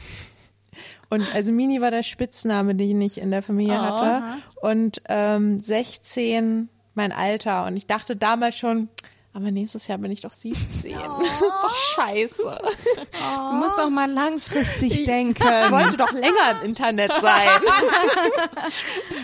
Und 1.11 1.23
also 1.35 1.53
Mini 1.53 1.83
war 1.83 1.91
der 1.91 2.03
Spitzname, 2.03 2.75
den 2.75 3.01
ich 3.03 3.19
in 3.19 3.31
der 3.31 3.43
Familie 3.43 3.75
Oh, 3.75 3.83
hatte. 3.83 4.25
Und 4.63 5.03
ähm, 5.11 5.59
16 5.59 6.71
mein 6.95 7.13
Alter. 7.13 7.67
Und 7.67 7.77
ich 7.77 7.87
dachte 7.87 8.17
damals 8.17 8.57
schon, 8.57 8.89
aber 9.35 9.51
nächstes 9.51 9.87
Jahr 9.87 9.97
bin 9.97 10.11
ich 10.11 10.21
doch 10.21 10.33
17. 10.33 10.93
Das 11.23 11.41
ist 11.41 11.43
doch 11.63 11.75
scheiße. 11.75 12.59
Du 13.51 13.57
musst 13.57 13.79
doch 13.79 13.89
mal 13.89 14.11
langfristig 14.11 15.05
denken. 15.05 15.43
Ich 15.43 15.71
wollte 15.71 15.97
doch 15.97 16.13
länger 16.13 16.61
im 16.61 16.67
Internet 16.69 17.13
sein. 17.21 17.49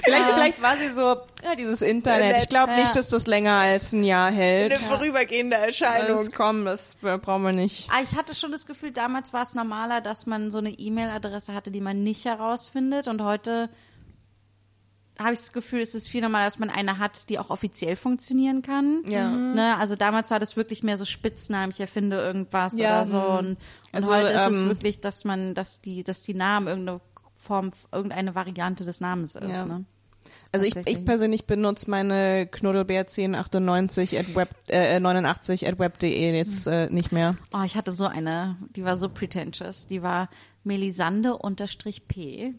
Vielleicht, 0.05 0.35
vielleicht 0.35 0.63
war 0.63 0.77
sie 0.77 0.91
so, 0.91 1.03
ja, 1.45 1.55
dieses 1.57 1.83
Internet. 1.83 2.43
Ich 2.43 2.49
glaube 2.49 2.75
nicht, 2.77 2.97
dass 2.97 3.09
das 3.09 3.27
länger 3.27 3.53
als 3.55 3.93
ein 3.93 4.05
Jahr 4.05 4.31
hält. 4.31 4.73
Eine 4.73 4.81
vorübergehende 4.81 5.57
Erscheinung. 5.57 6.25
Das, 6.25 6.33
komm, 6.33 6.65
das 6.65 6.97
brauchen 7.01 7.43
wir 7.43 7.53
nicht. 7.53 7.91
Ah, 7.91 8.01
ich 8.03 8.17
hatte 8.17 8.35
schon 8.35 8.53
das 8.53 8.67
Gefühl, 8.67 8.93
damals 8.93 9.33
war 9.35 9.43
es 9.43 9.55
normaler, 9.55 10.01
dass 10.01 10.27
man 10.27 10.51
so 10.51 10.59
eine 10.59 10.71
E-Mail-Adresse 10.71 11.53
hatte, 11.53 11.71
die 11.71 11.81
man 11.81 12.03
nicht 12.03 12.25
herausfindet. 12.25 13.09
Und 13.09 13.23
heute 13.23 13.69
habe 15.19 15.33
ich 15.33 15.41
das 15.41 15.53
Gefühl, 15.53 15.81
es 15.81 15.95
ist 15.95 16.09
viel 16.09 16.23
normaler, 16.23 16.45
dass 16.45 16.59
man 16.59 16.71
eine 16.71 16.99
hat, 16.99 17.29
die 17.29 17.39
auch 17.39 17.51
offiziell 17.51 17.97
funktionieren 17.97 18.63
kann. 18.63 19.03
Ja. 19.07 19.31
Ne? 19.31 19.77
Also 19.77 19.97
damals 19.97 20.31
war 20.31 20.39
das 20.39 20.57
wirklich 20.57 20.83
mehr 20.83 20.97
so 20.97 21.05
Spitznamen, 21.05 21.71
ich 21.71 21.81
erfinde 21.81 22.17
irgendwas 22.19 22.79
Ja. 22.79 22.97
oder 23.01 23.05
so. 23.05 23.21
Und, 23.21 23.49
und 23.49 23.57
Also, 23.93 24.15
heute 24.15 24.29
ist 24.33 24.47
es 24.47 24.61
ähm, 24.61 24.69
wirklich, 24.69 25.01
dass 25.01 25.25
man, 25.25 25.55
dass 25.55 25.81
die, 25.81 26.05
dass 26.05 26.23
die 26.23 26.35
Namen 26.35 26.69
irgendeine 26.69 27.01
Form, 27.37 27.71
irgendeine 27.93 28.35
Variante 28.35 28.85
des 28.85 29.01
Namens 29.01 29.35
ist. 29.35 29.49
Ja. 29.49 29.65
Ne? 29.65 29.85
Also 30.53 30.65
ich, 30.67 30.77
ich 30.77 31.05
persönlich 31.05 31.47
benutze 31.47 31.91
meine 31.91 32.47
Knuddelbär 32.47 33.01
1098 33.01 34.19
at 34.19 34.35
web, 34.35 34.49
äh, 34.69 34.99
89 34.99 35.67
at 35.69 35.79
web.de 35.79 36.35
jetzt 36.37 36.67
äh, 36.67 36.89
nicht 36.91 37.13
mehr. 37.13 37.35
Oh, 37.53 37.63
ich 37.65 37.77
hatte 37.77 37.93
so 37.93 38.07
eine, 38.07 38.57
die 38.77 38.85
war 38.85 38.97
so 38.97 39.09
pretentious. 39.09 39.87
Die 39.87 40.03
war 40.03 40.29
Melisande 40.65 41.37
unterstrich 41.37 42.09
P. 42.09 42.55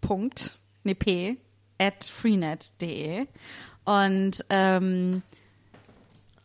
Punkt, 0.00 0.58
ne 0.84 0.94
P, 0.94 1.36
at 1.78 2.04
freenet.de. 2.04 3.26
Und, 3.84 4.44
ähm, 4.50 5.22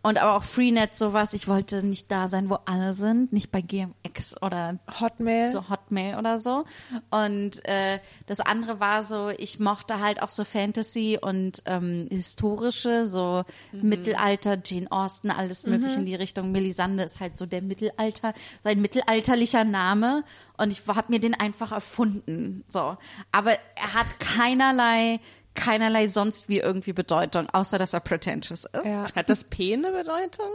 und 0.04 0.18
aber 0.18 0.36
auch 0.36 0.44
Freenet 0.44 0.96
sowas. 0.96 1.34
Ich 1.34 1.48
wollte 1.48 1.86
nicht 1.86 2.12
da 2.12 2.28
sein, 2.28 2.50
wo 2.50 2.58
alle 2.66 2.94
sind. 2.94 3.32
Nicht 3.34 3.52
bei 3.52 3.62
GMX 3.62 4.42
oder 4.42 4.80
Hotmail. 5.00 5.50
so 5.50 5.70
Hotmail 5.70 6.18
oder 6.18 6.40
so. 6.40 6.66
Und 7.12 7.64
äh, 7.66 8.00
das 8.26 8.40
andere 8.40 8.80
war 8.80 9.04
so, 9.04 9.30
ich 9.30 9.60
mochte 9.60 10.00
halt 10.00 10.22
auch 10.22 10.30
so 10.30 10.44
Fantasy 10.44 11.20
und 11.22 11.62
ähm, 11.66 12.08
historische, 12.10 13.06
so 13.06 13.44
Mittelalter, 13.72 14.58
Jane 14.64 14.92
Austen, 14.92 15.30
alles 15.30 15.68
mögliche 15.68 16.00
in 16.00 16.06
die 16.06 16.16
Richtung. 16.16 16.52
Melisande 16.52 17.04
ist 17.04 17.20
halt 17.20 17.38
so 17.38 17.46
der 17.46 17.62
Mittelalter, 17.62 18.34
sein 18.64 18.82
mittelalterlicher 18.82 19.64
Name. 19.64 20.24
Und 20.58 20.72
ich 20.74 20.84
habe 20.88 21.12
mir 21.12 21.20
den 21.20 21.36
einfach 21.36 21.72
erfunden. 21.72 22.64
So. 22.68 22.98
Aber 23.32 23.52
er 23.76 23.94
hat 23.94 24.20
keinerlei 24.20 25.20
keinerlei 25.56 26.08
sonst 26.08 26.50
wie 26.50 26.60
irgendwie 26.60 26.94
Bedeutung, 26.94 27.48
außer 27.52 27.78
dass 27.78 27.94
er 27.94 28.00
pretentious 28.00 28.66
ist. 28.66 28.86
Ja. 28.86 29.04
Hat 29.16 29.30
das 29.30 29.44
P 29.46 29.74
eine 29.74 29.92
Bedeutung? 29.92 30.48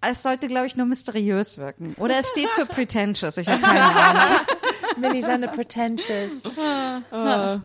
Es 0.00 0.22
sollte, 0.22 0.46
glaube 0.46 0.66
ich, 0.66 0.76
nur 0.76 0.86
mysteriös 0.86 1.58
wirken. 1.58 1.94
Oder 1.98 2.18
es 2.18 2.30
steht 2.30 2.48
für 2.50 2.64
pretentious. 2.64 3.36
Ich 3.36 3.48
habe 3.48 3.60
keine 3.60 3.80
Ahnung. 3.84 4.40
Melisande 4.98 5.48
Pretentious. 5.48 6.44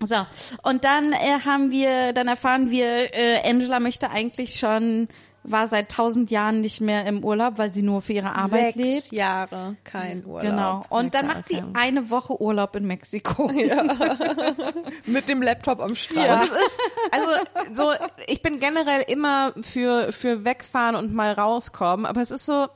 So, 0.00 0.16
und 0.64 0.84
dann 0.84 1.12
äh, 1.12 1.40
haben 1.46 1.70
wir, 1.70 2.12
dann 2.12 2.28
erfahren 2.28 2.70
wir, 2.70 3.14
äh, 3.14 3.48
Angela 3.48 3.80
möchte 3.80 4.10
eigentlich 4.10 4.56
schon, 4.56 5.08
war 5.44 5.68
seit 5.68 5.90
tausend 5.90 6.30
Jahren 6.30 6.62
nicht 6.62 6.80
mehr 6.80 7.06
im 7.06 7.22
Urlaub, 7.22 7.58
weil 7.58 7.70
sie 7.70 7.82
nur 7.82 8.00
für 8.00 8.14
ihre 8.14 8.34
Arbeit 8.34 8.74
Sechs 8.74 8.76
lebt. 8.76 9.12
Jahre 9.12 9.76
kein 9.84 10.24
Urlaub. 10.24 10.42
Genau. 10.42 10.84
Und 10.88 11.14
dann 11.14 11.26
macht 11.26 11.46
sie 11.46 11.62
eine 11.74 12.10
Woche 12.10 12.40
Urlaub 12.40 12.74
in 12.76 12.86
Mexiko. 12.86 13.52
Mit 15.06 15.28
dem 15.28 15.42
Laptop 15.42 15.80
am 15.80 15.94
Strand. 15.94 16.42
Und 16.42 16.50
es 16.50 16.66
ist, 16.66 16.80
also 17.10 17.28
so, 17.74 17.92
ich 18.26 18.40
bin 18.40 18.58
generell 18.58 19.02
immer 19.06 19.52
für, 19.60 20.12
für 20.12 20.44
wegfahren 20.46 20.96
und 20.96 21.12
mal 21.12 21.32
rauskommen, 21.32 22.06
aber 22.06 22.22
es 22.22 22.30
ist 22.30 22.46
so, 22.46 22.68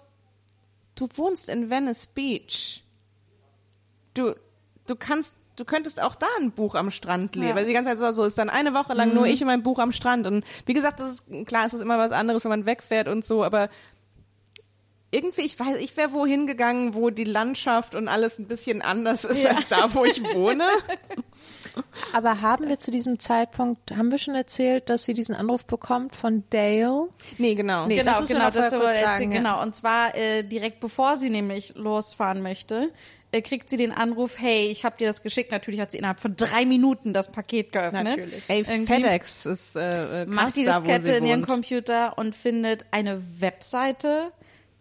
du 0.94 1.08
wohnst 1.14 1.48
in 1.48 1.70
Venice 1.70 2.06
Beach. 2.06 2.84
Du, 4.12 4.34
du 4.86 4.94
kannst, 4.94 5.34
du 5.58 5.64
könntest 5.64 6.02
auch 6.02 6.14
da 6.14 6.26
ein 6.40 6.52
Buch 6.52 6.74
am 6.74 6.90
Strand 6.90 7.34
lesen, 7.36 7.50
Ja. 7.50 7.54
weil 7.54 7.66
die 7.66 7.72
ganze 7.72 7.90
Zeit 7.90 7.98
so, 7.98 8.12
so 8.12 8.24
ist 8.26 8.38
dann 8.38 8.50
eine 8.50 8.74
Woche 8.74 8.94
lang 8.94 9.14
nur 9.14 9.26
ich 9.26 9.40
und 9.40 9.46
mein 9.48 9.62
Buch 9.62 9.78
am 9.78 9.92
Strand 9.92 10.26
und 10.26 10.44
wie 10.66 10.74
gesagt, 10.74 11.00
das 11.00 11.10
ist, 11.10 11.46
klar, 11.46 11.66
es 11.66 11.74
ist 11.74 11.80
immer 11.80 11.98
was 11.98 12.12
anderes, 12.12 12.44
wenn 12.44 12.50
man 12.50 12.66
wegfährt 12.66 13.08
und 13.08 13.24
so, 13.24 13.44
aber 13.44 13.68
irgendwie, 15.10 15.40
ich 15.40 15.58
weiß, 15.58 15.78
ich 15.80 15.96
wäre 15.96 16.12
wohin 16.12 16.46
gegangen, 16.46 16.94
wo 16.94 17.08
die 17.08 17.24
Landschaft 17.24 17.94
und 17.94 18.08
alles 18.08 18.38
ein 18.38 18.46
bisschen 18.46 18.82
anders 18.82 19.24
ist 19.24 19.46
als 19.46 19.66
da, 19.68 19.94
wo 19.94 20.04
ich 20.04 20.22
wohne. 20.34 20.64
Aber 22.12 22.42
haben 22.42 22.68
wir 22.68 22.78
zu 22.78 22.90
diesem 22.90 23.18
Zeitpunkt, 23.18 23.92
haben 23.92 24.10
wir 24.10 24.18
schon 24.18 24.34
erzählt, 24.34 24.90
dass 24.90 25.04
sie 25.04 25.14
diesen 25.14 25.34
Anruf 25.34 25.64
bekommt 25.64 26.14
von 26.14 26.44
Dale? 26.50 27.08
Nee, 27.38 27.54
genau. 27.54 27.86
Nee, 27.86 27.96
genau, 27.96 28.18
das 28.18 28.28
genau, 28.28 28.50
das 28.50 28.70
kurz 28.70 28.98
sagen, 28.98 29.04
sagen, 29.04 29.32
ja. 29.32 29.38
genau. 29.38 29.62
Und 29.62 29.74
zwar 29.74 30.14
äh, 30.14 30.42
direkt 30.42 30.80
bevor 30.80 31.16
sie 31.16 31.30
nämlich 31.30 31.74
losfahren 31.76 32.42
möchte, 32.42 32.74
äh, 32.84 32.88
kriegt 33.42 33.68
sie 33.68 33.76
den 33.76 33.92
Anruf, 33.92 34.38
hey, 34.38 34.68
ich 34.68 34.84
habe 34.84 34.96
dir 34.96 35.06
das 35.06 35.22
geschickt. 35.22 35.52
Natürlich 35.52 35.80
hat 35.80 35.90
sie 35.90 35.98
innerhalb 35.98 36.18
von 36.20 36.34
drei 36.34 36.64
Minuten 36.64 37.12
das 37.12 37.30
Paket 37.30 37.72
geöffnet. 37.72 38.04
Natürlich. 38.04 38.42
Ey, 38.48 38.60
Irgendwie 38.66 38.86
FedEx 38.94 39.46
ist 39.46 39.76
äh, 39.76 40.22
äh, 40.22 40.26
macht 40.26 40.56
die 40.56 40.64
Diskette 40.64 41.12
in 41.12 41.26
ihren. 41.26 41.46
Computer 41.46 42.16
und 42.16 42.34
findet 42.34 42.86
eine 42.90 43.22
Webseite, 43.40 44.32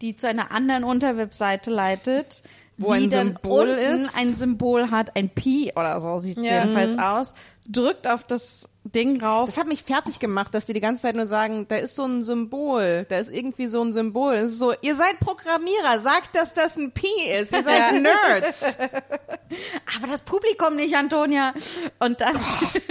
die 0.01 0.15
zu 0.15 0.27
einer 0.29 0.51
anderen 0.51 0.83
Unterwebseite 0.83 1.71
leitet, 1.71 2.43
Wo 2.77 2.93
die 2.93 3.05
ein 3.05 3.09
dann 3.09 3.27
Symbol 3.27 3.67
unten 3.69 4.05
ist. 4.05 4.17
ein 4.17 4.35
Symbol 4.35 4.91
hat, 4.91 5.15
ein 5.17 5.29
Pi 5.29 5.71
oder 5.75 5.99
so 5.99 6.17
sieht 6.19 6.37
Ja. 6.37 6.61
jedenfalls 6.61 6.97
aus, 6.97 7.33
drückt 7.67 8.07
auf 8.07 8.23
das 8.23 8.69
Ding 8.95 9.21
rauf. 9.21 9.47
Das 9.47 9.57
hat 9.57 9.67
mich 9.67 9.83
fertig 9.83 10.19
gemacht, 10.19 10.53
dass 10.53 10.65
die 10.65 10.71
die 10.73 10.79
ganze 10.79 11.01
Zeit 11.01 11.15
nur 11.17 11.27
sagen, 11.27 11.65
da 11.67 11.75
ist 11.75 11.95
so 11.95 12.05
ein 12.05 12.23
Symbol, 12.23 13.05
da 13.09 13.17
ist 13.17 13.29
irgendwie 13.29 13.67
so 13.67 13.81
ein 13.81 13.91
Symbol. 13.91 14.35
Es 14.35 14.51
ist 14.53 14.59
so, 14.59 14.73
ihr 14.81 14.95
seid 14.95 15.19
Programmierer, 15.19 15.99
sagt, 16.01 16.35
dass 16.35 16.53
das 16.53 16.77
ein 16.77 16.91
Pi 16.91 17.07
ist. 17.41 17.51
Ihr 17.51 17.63
seid 17.63 18.01
Nerds. 18.01 18.77
aber 19.97 20.07
das 20.09 20.21
Publikum 20.21 20.75
nicht, 20.77 20.95
Antonia. 20.95 21.53
Und 21.99 22.21
dann, 22.21 22.37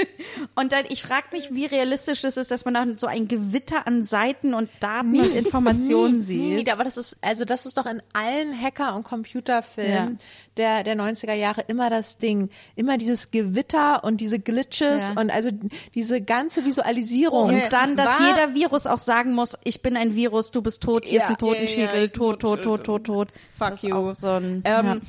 und 0.54 0.72
dann, 0.72 0.84
ich 0.90 1.02
frage 1.02 1.24
mich, 1.32 1.54
wie 1.54 1.64
realistisch 1.66 2.24
es 2.24 2.36
ist, 2.36 2.50
dass 2.50 2.64
man 2.66 2.74
dann 2.74 2.98
so 2.98 3.06
ein 3.06 3.26
Gewitter 3.26 3.86
an 3.86 4.04
Seiten 4.04 4.52
und 4.52 4.68
Daten 4.80 5.18
und 5.18 5.34
Informationen 5.34 6.20
sieht. 6.20 6.66
Nie, 6.66 6.70
aber 6.70 6.84
das 6.84 6.98
ist, 6.98 7.16
also 7.22 7.44
das 7.46 7.64
ist 7.64 7.78
doch 7.78 7.86
in 7.86 8.02
allen 8.12 8.60
Hacker- 8.60 8.94
und 8.94 9.04
Computerfilmen 9.04 10.18
Ja. 10.18 10.24
der, 10.58 10.82
der 10.84 10.96
90er 10.96 11.32
Jahre 11.34 11.62
immer 11.68 11.88
das 11.88 12.18
Ding. 12.18 12.50
Immer 12.74 12.98
dieses 12.98 13.30
Gewitter 13.30 14.04
und 14.04 14.18
diese 14.18 14.38
Glitches 14.70 15.10
Ja. 15.14 15.20
und 15.20 15.30
also 15.30 15.50
diese 15.94 16.20
ganze 16.20 16.64
Visualisierung. 16.64 17.50
Und 17.54 17.72
dann, 17.72 17.96
dass 17.96 18.18
War- 18.18 18.26
jeder 18.28 18.54
Virus 18.54 18.86
auch 18.86 18.98
sagen 18.98 19.34
muss, 19.34 19.56
ich 19.64 19.82
bin 19.82 19.96
ein 19.96 20.14
Virus, 20.14 20.50
du 20.50 20.62
bist 20.62 20.82
tot, 20.82 21.04
hier 21.06 21.18
Ja, 21.18 21.24
ist 21.24 21.30
ein 21.30 21.36
Totenschädel, 21.36 21.98
ja, 21.98 22.04
ja, 22.04 22.08
tot, 22.08 22.40
tot, 22.40 22.62
tot, 22.62 22.84
tot, 22.84 23.04
tot. 23.04 23.28
Fuck 23.56 23.82
you. 23.82 24.12
So 24.14 24.30
ein, 24.30 24.62
Ähm, 24.64 25.00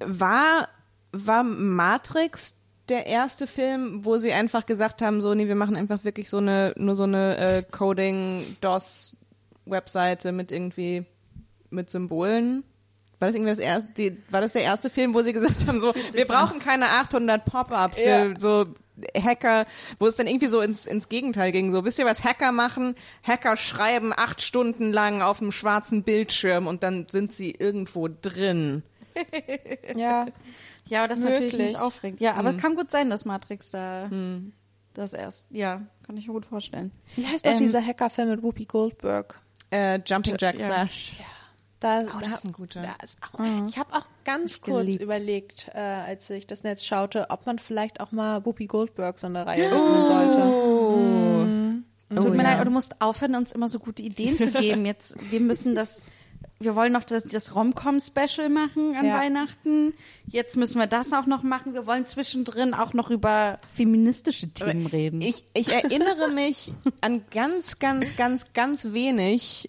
war, 0.00 0.68
war 1.12 1.42
Matrix 1.42 2.56
der 2.88 3.06
erste 3.06 3.46
Film, 3.48 4.04
wo 4.04 4.16
sie 4.18 4.32
einfach 4.32 4.64
gesagt 4.66 5.02
haben, 5.02 5.20
so, 5.20 5.34
nee, 5.34 5.48
wir 5.48 5.56
machen 5.56 5.74
einfach 5.76 6.04
wirklich 6.04 6.30
so 6.30 6.36
eine, 6.38 6.72
nur 6.76 6.94
so 6.94 7.02
eine 7.02 7.36
äh, 7.36 7.62
Coding-DOS-Webseite 7.70 10.30
mit 10.32 10.52
irgendwie, 10.52 11.04
mit 11.70 11.90
Symbolen? 11.90 12.62
War 13.18 13.28
das 13.28 13.34
irgendwie 13.34 13.50
das 13.50 13.58
erste, 13.58 13.88
die, 13.96 14.22
war 14.30 14.40
das 14.40 14.52
der 14.52 14.62
erste 14.62 14.90
Film, 14.90 15.14
wo 15.14 15.22
sie 15.22 15.32
gesagt 15.32 15.66
haben, 15.66 15.80
so, 15.80 15.94
wir 15.94 16.26
brauchen 16.26 16.58
keine 16.58 16.86
800 16.86 17.44
Pop-ups, 17.44 17.98
Ja. 17.98 18.38
so 18.38 18.66
Hacker, 19.16 19.66
wo 19.98 20.06
es 20.06 20.16
dann 20.16 20.26
irgendwie 20.26 20.46
so 20.48 20.60
ins, 20.60 20.86
ins 20.86 21.08
Gegenteil 21.08 21.52
ging, 21.52 21.72
so, 21.72 21.84
wisst 21.84 21.98
ihr, 21.98 22.04
was 22.06 22.24
Hacker 22.24 22.52
machen? 22.52 22.94
Hacker 23.22 23.56
schreiben 23.56 24.12
acht 24.16 24.40
Stunden 24.42 24.92
lang 24.92 25.22
auf 25.22 25.40
einem 25.40 25.52
schwarzen 25.52 26.02
Bildschirm 26.02 26.66
und 26.66 26.82
dann 26.82 27.06
sind 27.10 27.32
sie 27.32 27.50
irgendwo 27.52 28.08
drin. 28.08 28.82
Ja. 29.96 30.26
ja, 30.88 30.98
aber 31.00 31.08
das 31.08 31.20
ist 31.20 31.24
natürlich 31.24 31.56
nicht 31.56 31.78
aufregend. 31.80 32.20
Ja, 32.20 32.34
aber 32.34 32.52
kann 32.52 32.74
gut 32.74 32.90
sein, 32.90 33.08
dass 33.08 33.24
Matrix 33.24 33.70
da 33.70 34.10
das 34.92 35.12
erst, 35.14 35.46
ja, 35.50 35.82
kann 36.06 36.16
ich 36.16 36.26
mir 36.26 36.34
gut 36.34 36.46
vorstellen. 36.46 36.90
Wie 37.16 37.26
heißt 37.26 37.44
doch 37.46 37.52
Ähm, 37.52 37.58
dieser 37.58 37.84
Hackerfilm 37.84 38.28
mit 38.30 38.42
Whoopi 38.42 38.64
Goldberg? 38.66 39.40
Äh, 39.70 40.00
Jumping 40.04 40.36
Jack 40.38 40.58
Ja. 40.58 40.86
Da, 41.80 42.00
Oh, 42.02 42.18
das 42.20 42.28
da- 42.30 42.34
ist 42.36 42.44
ein 42.46 42.52
guter. 42.52 42.82
da 42.82 42.94
ist 43.04 43.18
auch, 43.22 43.38
Ich 43.68 43.76
habe 43.76 43.94
auch 43.94 44.06
ganz 44.24 44.62
kurz 44.62 44.86
geliebt. 44.86 45.02
überlegt, 45.02 45.68
äh, 45.74 45.78
als 45.78 46.30
ich 46.30 46.46
das 46.46 46.62
Netz 46.62 46.84
schaute, 46.84 47.26
ob 47.28 47.44
man 47.44 47.58
vielleicht 47.58 48.00
auch 48.00 48.12
mal 48.12 48.44
Whoopi 48.46 48.66
Goldberg 48.66 49.18
so 49.18 49.26
eine 49.26 49.44
Reihe 49.46 49.64
widmen 49.70 50.04
sollte. 50.04 51.82
Tut 52.14 52.30
mir 52.30 52.36
ja. 52.38 52.42
leid, 52.44 52.54
aber 52.56 52.64
du 52.64 52.70
musst 52.70 53.00
aufhören, 53.02 53.34
uns 53.34 53.52
immer 53.52 53.68
so 53.68 53.78
gute 53.78 54.02
Ideen 54.02 54.36
zu 54.38 54.50
geben. 54.60 54.86
Jetzt, 54.86 55.30
wir 55.30 55.40
müssen 55.40 55.74
das, 55.74 56.06
wir 56.60 56.74
wollen 56.76 56.92
noch 56.92 57.02
das, 57.04 57.24
das 57.24 57.54
Rom-Com-Special 57.54 58.48
machen 58.48 58.96
an 58.96 59.04
Ja. 59.06 59.18
Weihnachten. 59.18 59.92
Jetzt 60.26 60.56
müssen 60.56 60.78
wir 60.78 60.86
das 60.86 61.12
auch 61.12 61.26
noch 61.26 61.42
machen. 61.42 61.74
Wir 61.74 61.86
wollen 61.86 62.06
zwischendrin 62.06 62.72
auch 62.74 62.94
noch 62.94 63.10
über 63.10 63.58
feministische 63.68 64.48
Themen 64.48 64.86
reden. 64.86 65.20
Ich, 65.20 65.44
ich 65.52 65.68
erinnere 65.68 66.28
mich 66.28 66.72
an 67.02 67.22
ganz, 67.30 67.78
ganz, 67.80 68.16
ganz, 68.16 68.46
ganz 68.54 68.92
wenig 68.92 69.68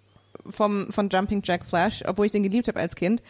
vom, 0.50 0.92
von 0.92 1.10
Jumping 1.10 1.42
Jack 1.44 1.66
Flash, 1.66 2.04
obwohl 2.06 2.26
ich 2.26 2.32
den 2.32 2.44
geliebt 2.44 2.68
habe 2.68 2.80
als 2.80 2.96
Kind. 2.96 3.22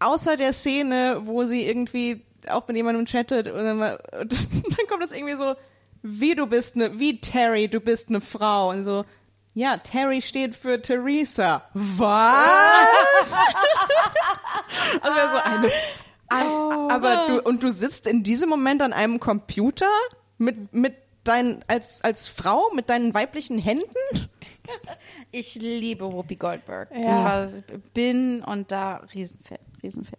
Außer 0.00 0.36
der 0.36 0.52
Szene, 0.52 1.20
wo 1.24 1.44
sie 1.44 1.66
irgendwie 1.66 2.24
auch 2.48 2.66
mit 2.68 2.76
jemandem 2.76 3.06
chattet 3.06 3.48
und 3.48 3.64
dann, 3.64 3.78
mal, 3.78 3.98
und 4.20 4.32
dann 4.78 4.86
kommt 4.88 5.02
das 5.02 5.12
irgendwie 5.12 5.36
so, 5.36 5.54
wie 6.02 6.34
du 6.34 6.46
bist 6.46 6.76
eine, 6.76 6.98
wie 6.98 7.20
Terry, 7.20 7.68
du 7.68 7.80
bist 7.80 8.08
eine 8.08 8.20
Frau 8.20 8.70
und 8.70 8.82
so, 8.82 9.04
ja, 9.54 9.76
Terry 9.76 10.20
steht 10.20 10.54
für 10.54 10.82
Theresa. 10.82 11.62
Was? 11.72 13.34
also 15.00 15.16
so 15.30 15.38
eine, 15.44 15.70
ein, 16.28 16.90
aber 16.90 17.26
du, 17.28 17.42
und 17.42 17.62
du 17.62 17.68
sitzt 17.68 18.06
in 18.06 18.22
diesem 18.24 18.48
Moment 18.48 18.82
an 18.82 18.92
einem 18.92 19.20
Computer 19.20 19.88
mit, 20.38 20.74
mit 20.74 20.96
deinen, 21.22 21.64
als, 21.68 22.02
als 22.02 22.28
Frau, 22.28 22.70
mit 22.74 22.90
deinen 22.90 23.14
weiblichen 23.14 23.58
Händen? 23.58 23.84
Ich 25.32 25.54
liebe 25.56 26.10
Whoopi 26.12 26.36
Goldberg. 26.36 26.90
Ja. 26.92 26.98
Ich 26.98 27.06
war, 27.24 27.48
bin 27.92 28.42
und 28.42 28.70
da 28.70 28.96
Riesenfan, 29.14 29.58
Riesenfan. 29.82 30.18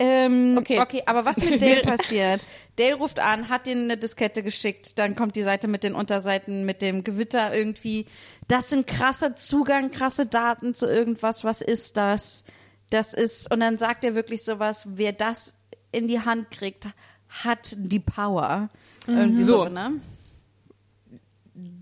Ähm, 0.00 0.56
okay. 0.58 0.80
Okay. 0.80 1.02
aber 1.06 1.24
was 1.24 1.38
mit 1.38 1.60
Dale 1.62 1.82
passiert? 1.84 2.44
Dale 2.76 2.94
ruft 2.94 3.20
an, 3.20 3.48
hat 3.48 3.66
ihnen 3.66 3.84
eine 3.84 3.96
Diskette 3.96 4.42
geschickt, 4.42 4.98
dann 4.98 5.16
kommt 5.16 5.36
die 5.36 5.42
Seite 5.42 5.68
mit 5.68 5.84
den 5.84 5.94
Unterseiten, 5.94 6.64
mit 6.66 6.82
dem 6.82 7.02
Gewitter 7.04 7.54
irgendwie. 7.54 8.06
Das 8.46 8.70
sind 8.70 8.86
krasse 8.86 9.34
Zugang, 9.34 9.90
krasse 9.90 10.26
Daten 10.26 10.74
zu 10.74 10.86
irgendwas. 10.86 11.44
Was 11.44 11.62
ist 11.62 11.96
das? 11.96 12.44
Das 12.90 13.14
ist, 13.14 13.52
und 13.52 13.60
dann 13.60 13.76
sagt 13.78 14.04
er 14.04 14.14
wirklich 14.14 14.44
sowas, 14.44 14.86
wer 14.90 15.12
das 15.12 15.54
in 15.92 16.08
die 16.08 16.20
Hand 16.20 16.50
kriegt, 16.50 16.86
hat 17.28 17.74
die 17.76 18.00
Power. 18.00 18.70
Irgendwie 19.06 19.42
so, 19.42 19.64
So. 19.64 19.68
ne? 19.68 19.92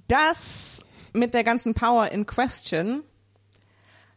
Das 0.08 0.84
mit 1.16 1.34
der 1.34 1.44
ganzen 1.44 1.74
Power 1.74 2.10
in 2.12 2.26
question 2.26 3.02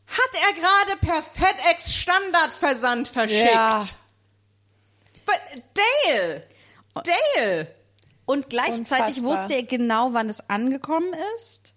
hat 0.08 0.42
er 0.42 0.54
gerade 0.54 1.00
per 1.06 1.22
FedEx 1.24 1.94
Standardversand 1.94 3.08
verschickt. 3.08 3.44
Ja. 3.54 3.80
But 5.26 5.40
Dale! 5.76 6.44
Dale! 6.96 7.68
Und 8.26 8.50
gleichzeitig 8.50 9.20
Unfassbar. 9.20 9.32
wusste 9.32 9.54
er 9.56 9.64
genau, 9.64 10.14
wann 10.14 10.30
es 10.30 10.50
angekommen 10.50 11.14
ist 11.38 11.76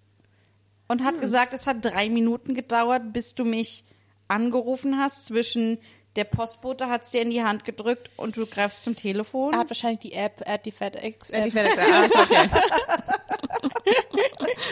und 0.88 1.00
Hm. 1.00 1.06
hat 1.06 1.20
gesagt, 1.20 1.52
es 1.52 1.66
hat 1.66 1.84
drei 1.84 2.08
Minuten 2.08 2.54
gedauert, 2.54 3.12
bis 3.12 3.34
du 3.34 3.44
mich 3.44 3.84
angerufen 4.28 4.98
hast. 4.98 5.26
Zwischen 5.26 5.78
der 6.16 6.24
Postbote 6.24 6.88
hat 6.88 7.02
es 7.02 7.10
dir 7.10 7.22
in 7.22 7.30
die 7.30 7.42
Hand 7.42 7.64
gedrückt 7.64 8.10
und 8.16 8.36
du 8.36 8.46
greifst 8.46 8.82
zum 8.84 8.94
Telefon. 8.96 9.54
Er 9.54 9.60
hat 9.60 9.70
wahrscheinlich 9.70 10.00
die 10.00 10.12
App, 10.12 10.42
er 10.44 10.54
hat 10.54 10.66
die 10.66 10.72
FedEx 10.72 11.30
Äh, 11.30 11.48
die 11.50 11.56
App. 11.58 11.68
FedEx, 11.68 11.78
ah, 11.90 12.02
ist 12.04 12.16
okay. 12.16 12.48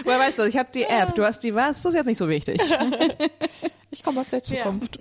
Woher 0.05 0.19
weißt 0.19 0.39
du, 0.39 0.45
ich 0.45 0.57
habe 0.57 0.71
die 0.73 0.85
App, 0.85 1.15
du 1.15 1.25
hast 1.25 1.41
die 1.41 1.55
was? 1.55 1.83
Das 1.83 1.93
ist 1.93 1.99
jetzt 1.99 2.07
nicht 2.07 2.19
so 2.19 2.29
wichtig. 2.29 2.61
Ich 3.93 4.05
komme 4.05 4.21
aus 4.21 4.29
der 4.29 4.43
Zukunft. 4.43 5.01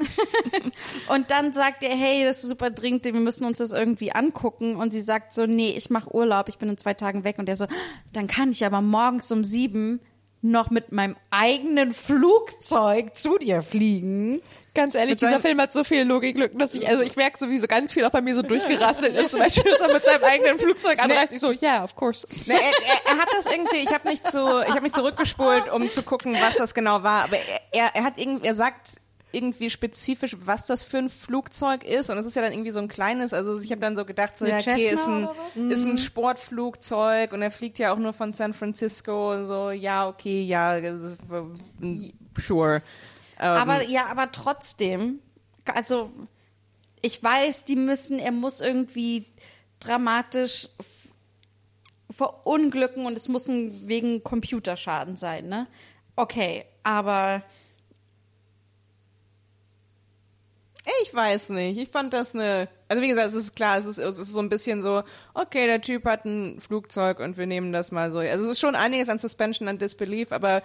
Und 1.10 1.30
dann 1.30 1.54
sagt 1.54 1.84
er, 1.84 1.96
hey, 1.96 2.24
das 2.24 2.44
ist 2.44 2.50
super 2.50 2.72
dringend, 2.72 3.06
wir 3.06 3.14
müssen 3.14 3.46
uns 3.46 3.60
das 3.60 3.72
irgendwie 3.72 4.12
angucken. 4.14 4.76
Und 4.76 4.92
sie 4.94 5.02
sagt 5.02 5.32
so, 5.32 5.46
nee, 5.46 5.76
ich 5.78 5.92
mache 5.92 6.14
Urlaub, 6.14 6.50
ich 6.50 6.58
bin 6.58 6.70
in 6.70 6.78
zwei 6.78 6.96
Tagen 6.96 7.24
weg. 7.24 7.38
Und 7.38 7.48
er 7.48 7.56
so, 7.56 7.68
dann 8.14 8.28
kann 8.28 8.52
ich 8.52 8.66
aber 8.66 8.82
morgens 8.82 9.32
um 9.32 9.44
sieben 9.44 10.00
noch 10.42 10.70
mit 10.70 10.92
meinem 10.92 11.16
eigenen 11.32 11.92
Flugzeug 11.92 13.16
zu 13.16 13.38
dir 13.38 13.62
fliegen. 13.62 14.42
Ganz 14.74 14.96
ehrlich, 14.96 15.20
Mit 15.20 15.22
dieser 15.22 15.40
Film 15.40 15.60
hat 15.60 15.74
so 15.74 15.84
viele 15.84 16.04
Logiklücken, 16.04 16.58
dass 16.60 16.74
ich, 16.74 16.88
also 16.88 17.02
ich 17.04 17.16
merke 17.16 17.38
so, 17.38 17.50
wie 17.50 17.60
so 17.60 17.68
ganz 17.68 17.92
viel 17.92 18.06
auch 18.06 18.12
bei 18.12 18.22
mir 18.22 18.36
so 18.36 18.42
durchgerasselt 18.44 19.16
ist. 19.16 19.32
Zum 19.32 19.40
Beispiel, 19.42 19.70
dass 19.70 19.82
er 19.82 19.92
mit 19.92 20.06
seinem 20.06 20.24
eigenen 20.24 20.60
Flugzeug 20.60 21.04
anreist. 21.04 21.34
Ich 21.34 21.40
so, 21.40 21.52
yeah, 21.52 21.84
of 21.84 21.96
course. 21.96 22.28
Ne, 22.46 22.54
er, 22.54 22.60
er, 22.60 23.14
er 23.14 23.18
hat 23.20 23.30
das 23.36 23.52
irgendwie, 23.52 23.78
ich 23.78 23.94
habe 23.94 24.08
mich 24.08 24.22
zu, 24.22 24.38
ich 24.62 24.70
habe 24.70 24.82
mich 24.82 24.94
zurückgespult, 24.94 25.70
um 25.72 25.90
zu 25.90 26.04
gucken, 26.04 26.34
was 26.34 26.56
das 26.56 26.74
genau 26.74 27.04
war. 27.04 27.26
Aber 27.26 27.36
er, 27.36 27.62
er, 27.72 27.96
er 27.96 28.04
hat 28.04 28.18
irgendwie, 28.18 28.48
er 28.48 28.56
sagt 28.56 29.02
irgendwie 29.32 29.70
spezifisch, 29.70 30.36
was 30.40 30.66
das 30.66 30.84
für 30.84 30.98
ein 30.98 31.10
Flugzeug 31.10 31.84
ist. 31.84 32.10
Und 32.10 32.18
es 32.18 32.26
ist 32.26 32.36
ja 32.36 32.42
dann 32.42 32.52
irgendwie 32.52 32.72
so 32.72 32.80
ein 32.80 32.88
kleines, 32.88 33.34
also 33.34 33.60
ich 33.60 33.72
habe 33.72 33.82
dann 33.82 33.96
so 33.96 34.06
gedacht, 34.06 34.36
so, 34.36 34.46
ja, 34.46 34.58
okay, 34.58 34.90
ist 34.90 35.08
ein, 35.08 35.30
ist 35.70 35.86
ein 35.86 35.98
Sportflugzeug 35.98 37.34
und 37.34 37.42
er 37.42 37.52
fliegt 37.52 37.78
ja 37.78 37.94
auch 37.94 37.98
nur 37.98 38.14
von 38.14 38.34
San 38.34 38.54
Francisco 38.54 39.34
und 39.34 39.48
so, 39.48 39.72
ja, 39.72 40.08
okay, 40.08 40.42
ja, 40.44 40.78
äh, 40.78 40.98
sure. 42.38 42.82
Ähm, 43.40 43.48
Aber 43.48 43.84
ja, 43.88 44.08
aber 44.08 44.32
trotzdem, 44.32 45.20
also 45.76 46.12
ich 47.02 47.24
weiß, 47.24 47.66
die 47.66 47.76
müssen, 47.76 48.20
er 48.20 48.32
muss 48.32 48.62
irgendwie 48.62 49.26
dramatisch 49.80 50.70
verunglücken 52.10 53.06
und 53.06 53.16
es 53.16 53.28
muss 53.28 53.48
ein, 53.48 53.88
wegen 53.88 54.24
Computerschaden 54.24 55.16
sein, 55.16 55.48
ne? 55.48 55.68
Okay, 56.16 56.66
aber 56.84 57.42
Ich 61.04 61.14
weiß 61.14 61.50
nicht. 61.50 61.78
Ich 61.78 61.90
fand 61.90 62.14
das 62.14 62.36
eine. 62.36 62.68
Also 62.88 63.04
wie 63.04 63.08
gesagt, 63.08 63.30
es 63.30 63.36
ist 63.36 63.56
klar, 63.56 63.78
es 63.78 63.86
ist, 63.86 63.98
es 63.98 64.18
ist 64.18 64.32
so 64.32 64.40
ein 64.40 64.50
bisschen 64.50 64.82
so, 64.82 65.04
okay, 65.34 65.68
der 65.68 65.82
Typ 65.82 66.06
hat 66.06 66.26
ein 66.26 66.60
Flugzeug 66.60 67.20
und 67.20 67.38
wir 67.38 67.46
nehmen 67.46 67.72
das 67.72 67.92
mal 67.92 68.12
so. 68.12 68.20
Also 68.20 68.46
es 68.46 68.52
ist 68.52 68.60
schon 68.60 68.76
einiges 68.76 69.10
an 69.10 69.20
Suspension 69.20 69.68
and 69.68 69.82
Disbelief, 69.82 70.32
aber 70.32 70.64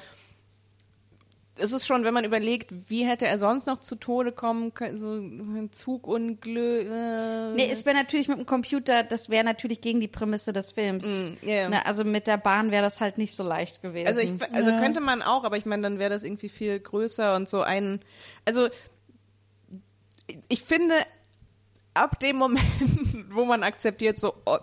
es 1.57 1.73
ist 1.73 1.87
schon, 1.87 2.05
wenn 2.05 2.15
man 2.15 2.25
überlegt, 2.25 2.71
wie 2.89 3.07
hätte 3.07 3.27
er 3.27 3.39
sonst 3.39 3.67
noch 3.67 3.79
zu 3.79 3.95
Tode 3.95 4.33
kommen 4.33 4.75
können, 4.75 4.99
so 4.99 5.13
ein 5.13 5.71
Zugunglück. 5.71 6.89
Äh, 6.91 7.55
nee, 7.55 7.69
es 7.71 7.87
wäre 7.87 7.97
natürlich 7.97 8.29
mit 8.29 8.39
dem 8.39 8.47
Computer, 8.47 9.05
das 9.05 9.31
wäre 9.31 9.45
natürlich 9.45 9.81
gegen 9.81 10.01
die 10.01 10.09
Prämisse 10.09 10.53
des 10.53 10.73
Films. 10.73 11.07
Mm, 11.07 11.47
yeah. 11.47 11.69
Ne, 11.69 11.87
also 11.87 12.05
mit 12.05 12.27
der 12.27 12.39
Bahn 12.39 12.73
wäre 12.73 12.83
das 12.83 13.01
halt 13.01 13.19
nicht 13.19 13.37
so 13.37 13.45
leicht 13.45 13.83
gewesen. 13.83 14.09
Also, 14.09 14.21
ich, 14.21 14.33
also 14.53 14.71
könnte 14.79 15.01
man 15.01 15.23
auch, 15.23 15.45
aber 15.45 15.57
ich 15.57 15.65
meine, 15.65 15.83
dann 15.83 15.99
wäre 15.99 16.11
das 16.11 16.25
irgendwie 16.25 16.49
viel 16.49 16.79
größer 16.81 17.37
und 17.37 17.49
so 17.49 17.63
ein. 17.63 18.01
Also 18.45 18.69
ich 20.49 20.63
finde, 20.63 20.95
ab 21.95 22.19
dem 22.21 22.37
Moment, 22.37 22.65
wo 23.31 23.45
man 23.45 23.63
akzeptiert, 23.63 24.19
so, 24.19 24.35
oh, 24.45 24.59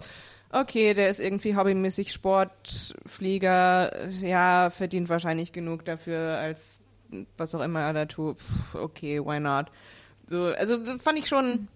okay, 0.51 0.93
der 0.93 1.09
ist 1.09 1.19
irgendwie 1.19 1.55
hobbymäßig 1.55 2.11
Sportflieger, 2.11 4.09
ja, 4.21 4.69
verdient 4.69 5.09
wahrscheinlich 5.09 5.51
genug 5.51 5.85
dafür, 5.85 6.37
als 6.37 6.81
was 7.37 7.55
auch 7.55 7.61
immer 7.61 7.81
er 7.81 7.93
da 7.93 8.05
tut. 8.05 8.37
Okay, 8.73 9.19
why 9.23 9.39
not? 9.39 9.67
So, 10.29 10.45
also 10.45 10.83
fand 10.97 11.19
ich 11.19 11.27
schon, 11.27 11.67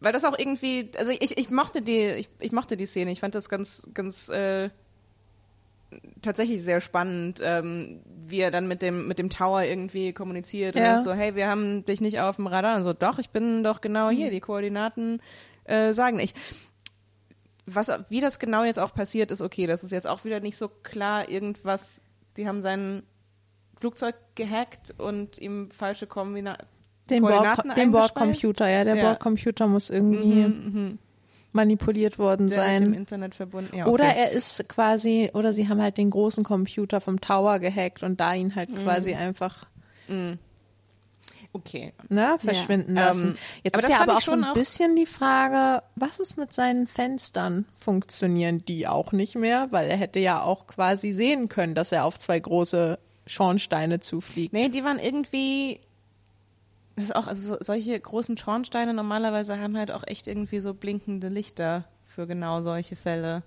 weil 0.00 0.12
das 0.12 0.24
auch 0.24 0.36
irgendwie, 0.38 0.90
also 0.98 1.12
ich, 1.12 1.38
ich 1.38 1.50
mochte 1.50 1.82
die, 1.82 2.06
ich, 2.06 2.28
ich 2.40 2.52
mochte 2.52 2.76
die 2.76 2.86
Szene, 2.86 3.12
ich 3.12 3.20
fand 3.20 3.34
das 3.34 3.48
ganz, 3.48 3.88
ganz 3.94 4.28
äh, 4.28 4.70
tatsächlich 6.22 6.62
sehr 6.62 6.80
spannend, 6.80 7.40
ähm, 7.42 8.00
wie 8.06 8.40
er 8.40 8.50
dann 8.50 8.66
mit 8.68 8.82
dem 8.82 9.06
mit 9.08 9.18
dem 9.18 9.30
Tower 9.30 9.62
irgendwie 9.62 10.12
kommuniziert 10.12 10.74
Ja. 10.74 10.96
und 10.96 11.04
so, 11.04 11.12
hey, 11.12 11.34
wir 11.34 11.48
haben 11.48 11.84
dich 11.84 12.00
nicht 12.00 12.20
auf 12.20 12.36
dem 12.36 12.46
Radar 12.46 12.76
und 12.76 12.82
so, 12.82 12.92
doch, 12.92 13.18
ich 13.18 13.30
bin 13.30 13.62
doch 13.64 13.80
genau 13.80 14.10
hier, 14.10 14.30
die 14.30 14.40
Koordinaten 14.40 15.20
äh, 15.64 15.92
sagen 15.92 16.18
ich. 16.18 16.34
Was, 17.68 17.90
wie 18.10 18.20
das 18.20 18.38
genau 18.38 18.62
jetzt 18.62 18.78
auch 18.78 18.94
passiert 18.94 19.32
ist, 19.32 19.40
okay, 19.40 19.66
das 19.66 19.82
ist 19.82 19.90
jetzt 19.90 20.06
auch 20.06 20.24
wieder 20.24 20.38
nicht 20.38 20.56
so 20.56 20.68
klar, 20.68 21.28
irgendwas, 21.28 22.04
die 22.36 22.46
haben 22.46 22.62
sein 22.62 23.02
Flugzeug 23.76 24.14
gehackt 24.36 24.94
und 24.98 25.36
ihm 25.38 25.70
falsche 25.72 26.06
Kombina 26.06 26.56
Den, 27.10 27.22
Koordinaten 27.22 27.72
den? 27.76 27.90
Bordcomputer, 27.90 28.68
ja, 28.68 28.84
der 28.84 28.94
Ja. 28.96 29.02
Bordcomputer 29.02 29.66
muss 29.66 29.90
irgendwie 29.90 30.96
manipuliert 31.56 32.18
worden 32.18 32.46
der 32.48 32.58
mit 32.64 32.80
dem 32.80 32.84
sein. 32.84 32.94
Internet 32.94 33.34
verbunden. 33.34 33.76
Ja, 33.76 33.86
Oder 33.86 34.04
okay. 34.04 34.14
er 34.18 34.30
ist 34.30 34.68
quasi, 34.68 35.30
oder 35.34 35.52
sie 35.52 35.68
haben 35.68 35.82
halt 35.82 35.96
den 35.98 36.10
großen 36.10 36.44
Computer 36.44 37.00
vom 37.00 37.20
Tower 37.20 37.58
gehackt 37.58 38.02
und 38.04 38.20
da 38.20 38.34
ihn 38.34 38.48
Mhm. 38.48 38.54
halt 38.54 38.68
quasi 38.84 39.14
einfach 39.14 39.66
okay. 41.52 41.92
ne, 42.08 42.36
verschwinden 42.38 42.96
Ja. 42.96 43.06
lassen. 43.06 43.28
Ähm, 43.30 43.36
Jetzt 43.64 43.74
aber 43.76 43.82
ist 43.86 43.90
ja 43.92 44.00
aber 44.02 44.16
auch 44.16 44.20
so 44.20 44.30
schon 44.32 44.44
ein 44.44 44.50
auch- 44.50 44.54
bisschen 44.54 44.94
die 44.96 45.06
Frage, 45.06 45.82
was 45.94 46.20
ist 46.20 46.36
mit 46.36 46.52
seinen 46.52 46.86
Fenstern? 46.86 47.66
Funktionieren 47.76 48.64
die 48.66 48.86
auch 48.86 49.12
nicht 49.12 49.34
mehr? 49.36 49.68
Weil 49.70 49.88
er 49.90 49.96
hätte 49.96 50.20
ja 50.20 50.42
auch 50.42 50.66
quasi 50.66 51.12
sehen 51.12 51.48
können, 51.48 51.74
dass 51.74 51.92
er 51.92 52.04
auf 52.04 52.18
zwei 52.18 52.38
große 52.38 52.98
Schornsteine 53.26 54.00
zufliegt. 54.00 54.52
Nee, 54.52 54.68
die 54.68 54.84
waren 54.84 54.98
irgendwie. 54.98 55.80
Das 56.96 57.04
ist 57.04 57.14
auch, 57.16 57.26
also 57.26 57.54
so- 57.54 57.58
solche 57.60 57.98
großen 58.00 58.36
Schornsteine 58.36 58.94
normalerweise 58.94 59.60
haben 59.60 59.76
halt 59.76 59.90
auch 59.92 60.02
echt 60.06 60.26
irgendwie 60.26 60.60
so 60.60 60.72
blinkende 60.74 61.28
Lichter 61.28 61.84
für 62.02 62.26
genau 62.26 62.62
solche 62.62 62.96
Fälle. 62.96 63.42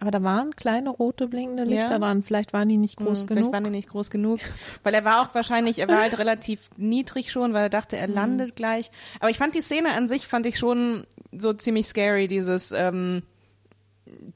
Aber 0.00 0.10
da 0.10 0.22
waren 0.24 0.56
kleine 0.56 0.90
rote 0.90 1.28
blinkende 1.28 1.62
Lichter 1.64 1.92
Ja. 1.92 1.98
dran. 2.00 2.22
Vielleicht 2.24 2.52
waren 2.52 2.68
die 2.68 2.78
nicht 2.78 2.96
groß 2.96 3.20
Hm, 3.22 3.26
genug. 3.28 3.38
Vielleicht 3.42 3.52
waren 3.52 3.64
die 3.64 3.70
nicht 3.70 3.88
groß 3.90 4.10
genug. 4.10 4.40
Weil 4.82 4.92
er 4.94 5.04
war 5.04 5.22
auch 5.22 5.34
wahrscheinlich, 5.34 5.78
er 5.78 5.88
war 5.88 6.00
halt 6.00 6.18
relativ 6.18 6.68
niedrig 6.76 7.30
schon, 7.30 7.52
weil 7.52 7.64
er 7.64 7.68
dachte, 7.68 7.96
er 7.96 8.08
landet 8.08 8.56
gleich. 8.56 8.90
Aber 9.20 9.30
ich 9.30 9.38
fand 9.38 9.54
die 9.54 9.60
Szene 9.62 9.90
an 9.94 10.08
sich, 10.08 10.26
fand 10.26 10.46
ich 10.46 10.58
schon 10.58 11.06
so 11.32 11.52
ziemlich 11.52 11.86
scary, 11.86 12.26
dieses, 12.26 12.72
ähm, 12.72 13.22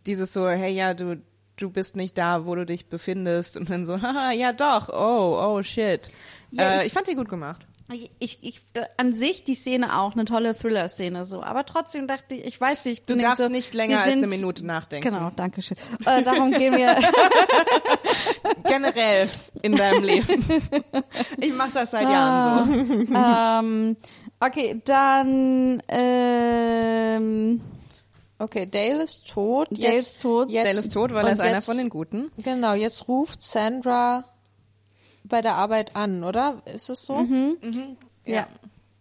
dieses 0.07 0.33
so, 0.33 0.49
hey 0.49 0.73
ja, 0.73 0.95
du, 0.95 1.21
du 1.57 1.71
bist 1.71 1.97
nicht 1.97 2.17
da, 2.19 2.47
wo 2.47 2.55
du 2.55 2.65
dich 2.65 2.87
befindest. 2.87 3.57
Und 3.57 3.69
dann 3.71 3.85
so, 3.85 4.01
haha, 4.03 4.33
ja 4.33 4.53
doch, 4.53 4.89
oh, 4.91 5.39
oh 5.57 5.63
shit. 5.63 6.09
Ja, 6.51 6.73
äh, 6.75 6.79
ich- 6.81 6.87
ich 6.87 6.93
fand 6.93 7.09
die 7.09 7.15
gut 7.15 7.29
gemacht. 7.29 7.67
Ich, 8.19 8.39
ich, 8.43 8.61
äh, 8.75 8.85
an 8.99 9.15
sich 9.15 9.45
die 9.45 9.55
Szene 9.55 9.99
auch, 9.99 10.13
eine 10.13 10.27
tolle 10.27 10.55
Thriller-Szene 10.55 11.25
so. 11.25 11.43
Aber 11.43 11.65
trotzdem 11.65 12.07
dachte 12.07 12.35
ich, 12.35 12.45
ich 12.45 12.61
weiß 12.61 12.85
nicht. 12.85 13.01
ich 13.01 13.07
Du 13.07 13.17
darfst 13.17 13.43
so, 13.43 13.49
nicht 13.49 13.73
länger 13.73 13.99
als 13.99 14.07
sind- 14.09 14.19
eine 14.19 14.27
Minute 14.27 14.67
nachdenken. 14.67 15.09
Genau, 15.09 15.31
danke 15.35 15.63
schön. 15.63 15.79
Äh, 16.05 16.23
darum 16.23 16.51
gehen 16.51 16.77
wir, 16.77 16.95
Generell 18.65 19.29
in 19.63 19.77
deinem 19.77 20.05
Leben. 20.05 20.45
Ich 21.39 21.55
mach 21.55 21.71
das 21.73 21.93
seit 21.93 22.03
Jahren 22.03 23.07
so. 23.07 23.15
ähm, 23.15 23.97
okay, 24.41 24.81
dann, 24.85 25.83
ähm, 25.89 27.61
Okay, 28.41 28.67
Dale 28.71 29.03
ist 29.03 29.27
tot. 29.29 29.67
Dale 29.73 29.95
Jetzt, 29.95 30.09
ist 30.17 30.23
tot. 30.23 30.49
Jetzt, 30.51 30.65
Dale 30.67 30.79
ist 30.79 30.93
tot, 30.93 31.13
weil 31.13 31.27
er 31.27 31.33
ist 31.33 31.41
einer 31.41 31.55
jetzt- 31.55 31.65
von 31.67 31.77
den 31.77 31.89
Guten. 31.89 32.31
Genau, 32.37 32.73
jetzt 32.75 33.09
ruft 33.09 33.43
Sandra 33.43 34.25
bei 35.29 35.43
der 35.43 35.55
Arbeit 35.55 35.97
an, 35.97 36.25
oder? 36.25 36.63
Ist 36.75 36.91
es 36.91 37.05
so? 37.05 37.27
ja. 38.25 38.47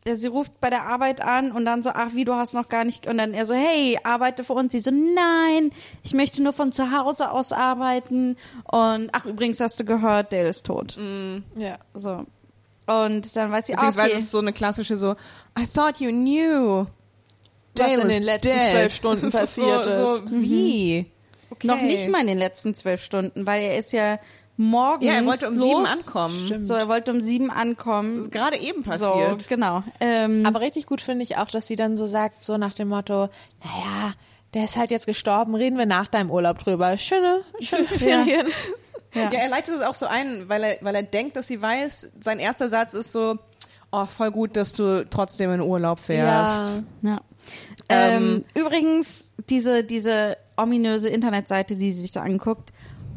Ja, 0.07 0.15
Sie 0.15 0.27
ruft 0.27 0.61
bei 0.61 0.69
der 0.69 0.85
Arbeit 0.85 1.19
an 1.19 1.51
und 1.51 1.65
dann 1.65 1.83
so, 1.83 1.89
ach, 1.89 2.11
wie, 2.13 2.23
du 2.23 2.33
hast 2.33 2.53
noch 2.53 2.69
gar 2.69 2.85
nicht, 2.85 3.07
und 3.07 3.17
dann 3.17 3.33
er 3.33 3.45
so, 3.45 3.53
hey, 3.53 3.99
arbeite 4.03 4.45
für 4.45 4.53
uns. 4.53 4.71
Sie 4.71 4.79
so, 4.79 4.89
nein, 4.89 5.71
ich 6.01 6.13
möchte 6.13 6.41
nur 6.41 6.53
von 6.53 6.71
zu 6.71 6.97
Hause 6.97 7.29
aus 7.29 7.51
arbeiten. 7.51 8.37
Und, 8.63 9.09
ach, 9.11 9.25
übrigens 9.25 9.59
hast 9.59 9.81
du 9.81 9.83
gehört, 9.83 10.31
Dale 10.31 10.47
ist 10.47 10.65
tot. 10.65 10.97
Ja. 11.57 11.77
So. 11.93 12.25
Und 12.85 13.35
dann 13.35 13.51
weiß 13.51 13.65
sie, 13.65 13.73
ah, 13.73 13.75
Beziehungsweise 13.75 14.07
okay. 14.07 14.17
es 14.17 14.23
ist 14.23 14.31
so 14.31 14.39
eine 14.39 14.53
klassische 14.53 14.95
so, 14.95 15.15
I 15.59 15.65
thought 15.65 15.99
you 15.99 16.09
knew. 16.09 16.85
Was 17.77 17.97
in 17.97 18.07
den 18.07 18.23
letzten 18.23 18.53
dead. 18.53 18.63
zwölf 18.63 18.95
Stunden 18.95 19.29
passiert 19.29 19.83
so, 19.83 19.89
ist. 19.89 20.17
So, 20.19 20.31
wie? 20.31 21.05
Okay. 21.49 21.67
Noch 21.67 21.81
nicht 21.81 22.09
mal 22.09 22.21
in 22.21 22.27
den 22.27 22.39
letzten 22.39 22.73
zwölf 22.73 23.03
Stunden, 23.03 23.45
weil 23.45 23.61
er 23.61 23.77
ist 23.77 23.91
ja 23.91 24.19
morgens 24.57 25.05
Ja, 25.05 25.13
er 25.13 25.25
wollte 25.25 25.47
um 25.49 25.55
los. 25.57 25.67
sieben 25.69 25.85
ankommen. 25.85 26.45
Stimmt. 26.45 26.65
So, 26.65 26.73
er 26.73 26.87
wollte 26.89 27.11
um 27.11 27.21
sieben 27.21 27.47
Das 27.47 27.57
ankommen. 27.57 28.23
ist 28.23 28.31
gerade 28.31 28.57
eben 28.57 28.83
So, 28.83 28.89
passiert. 28.89 29.47
genau. 29.47 29.83
Ähm, 30.01 30.45
Aber 30.45 30.61
richtig 30.61 30.85
gut 30.87 30.99
finde 31.01 31.23
ich 31.23 31.37
auch, 31.37 31.47
dass 31.49 31.67
sie 31.67 31.75
dann 31.75 31.95
so 31.95 32.07
sagt, 32.07 32.43
so 32.43 32.57
nach 32.57 32.73
dem 32.73 32.89
Motto, 32.89 33.29
naja, 33.63 34.13
der 34.53 34.63
ist 34.63 34.77
halt 34.77 34.91
jetzt 34.91 35.05
gestorben, 35.05 35.55
reden 35.55 35.77
wir 35.77 35.85
nach 35.85 36.07
deinem 36.07 36.31
Urlaub 36.31 36.59
drüber. 36.59 36.97
Schöne, 36.97 37.41
schöne 37.59 37.85
Ferien. 37.85 38.47
ja. 39.13 39.29
Ja, 39.31 39.39
er 39.39 39.49
leitet 39.49 39.75
es 39.75 39.81
auch 39.81 39.95
so 39.95 40.05
ein, 40.05 40.47
weil 40.49 40.63
er, 40.63 40.77
weil 40.81 40.93
er 40.95 41.03
denkt, 41.03 41.35
dass 41.35 41.47
sie 41.47 41.61
weiß, 41.61 42.09
sein 42.21 42.39
erster 42.39 42.69
Satz 42.69 42.93
ist 42.93 43.11
so, 43.11 43.37
oh, 43.91 44.05
voll 44.05 44.31
gut, 44.31 44.55
dass 44.55 44.73
du 44.73 45.05
trotzdem 45.09 45.51
in 45.53 45.61
Urlaub 45.61 45.99
fährst. 45.99 46.81
Ja. 47.01 47.21
Ähm, 47.89 48.43
Ähm, 48.43 48.45
übrigens, 48.53 49.31
diese, 49.49 49.83
diese 49.83 50.37
ominöse 50.57 51.09
Internetseite, 51.09 51.75
die 51.75 51.91
sie 51.91 52.01
sich 52.01 52.11
da 52.11 52.21
anguckt, 52.23 52.71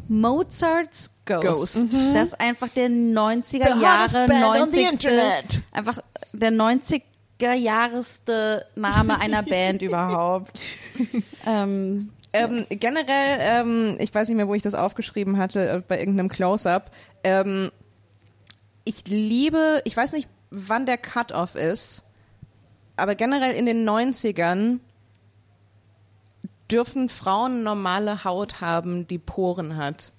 Mozart's 0.07 1.20
Ghost. 1.39 1.77
Mhm. 1.77 2.13
Das 2.13 2.29
ist 2.29 2.41
einfach 2.41 2.67
der 2.69 2.89
90er 2.89 3.51
The 3.51 3.59
hottest 3.59 3.81
Jahre, 3.81 4.27
band 4.27 4.45
on 4.45 4.71
the 4.71 4.83
90. 4.83 4.91
internet. 4.91 5.61
Einfach 5.71 5.99
der 6.33 6.51
90er 6.51 7.53
Jahreste 7.53 8.65
Name 8.75 9.19
einer 9.19 9.43
Band 9.43 9.81
überhaupt. 9.81 10.61
ähm, 11.45 12.11
Ähm, 12.33 12.65
generell, 12.69 13.39
ähm, 13.41 13.97
ich 13.99 14.13
weiß 14.15 14.29
nicht 14.29 14.37
mehr, 14.37 14.47
wo 14.47 14.55
ich 14.55 14.63
das 14.63 14.73
aufgeschrieben 14.73 15.37
hatte, 15.37 15.69
äh, 15.69 15.81
bei 15.85 15.99
irgendeinem 15.99 16.29
Close-Up. 16.29 16.91
Ähm, 17.25 17.71
ich 18.85 19.05
liebe, 19.07 19.81
ich 19.83 19.97
weiß 19.97 20.13
nicht, 20.13 20.29
wann 20.49 20.85
der 20.85 20.97
Cut-Off 20.97 21.55
ist, 21.55 22.05
aber 22.95 23.15
generell 23.15 23.53
in 23.53 23.65
den 23.65 23.87
90ern 23.87 24.79
dürfen 26.71 27.09
Frauen 27.09 27.63
normale 27.63 28.23
Haut 28.23 28.61
haben, 28.61 29.07
die 29.07 29.17
Poren 29.17 29.75
hat. 29.75 30.13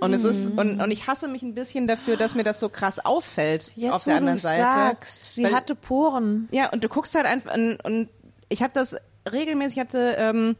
Und 0.00 0.14
es 0.14 0.24
ist, 0.24 0.46
und, 0.46 0.80
und 0.80 0.90
ich 0.90 1.06
hasse 1.06 1.28
mich 1.28 1.42
ein 1.42 1.52
bisschen 1.54 1.86
dafür, 1.86 2.16
dass 2.16 2.34
mir 2.34 2.44
das 2.44 2.60
so 2.60 2.68
krass 2.70 3.04
auffällt 3.04 3.70
Jetzt, 3.74 3.92
auf 3.92 4.06
wo 4.06 4.10
der 4.10 4.14
du 4.14 4.18
anderen 4.20 4.38
Seite. 4.38 4.56
sagst, 4.62 5.34
sie 5.34 5.44
Weil- 5.44 5.54
hatte 5.54 5.74
Poren. 5.74 6.48
ja, 6.50 6.70
und 6.70 6.82
du 6.82 6.88
guckst 6.88 7.14
halt 7.14 7.26
einfach 7.26 7.54
und, 7.54 7.76
und 7.84 8.08
ich 8.48 8.62
habe 8.62 8.72
das 8.72 8.96
regelmäßig, 9.30 9.76
ich 9.76 9.80
hatte 9.80 10.14
ähm, 10.18 10.56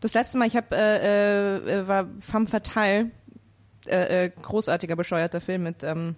das 0.00 0.14
letzte 0.14 0.38
Mal, 0.38 0.48
ich 0.48 0.56
habe 0.56 0.74
äh, 0.74 1.56
äh, 1.80 1.86
war 1.88 2.06
Femme 2.18 2.46
Fatale, 2.46 3.10
äh, 3.86 4.24
äh, 4.26 4.30
großartiger 4.30 4.96
bescheuerter 4.96 5.40
Film 5.42 5.64
mit 5.64 5.82
ähm, 5.84 6.16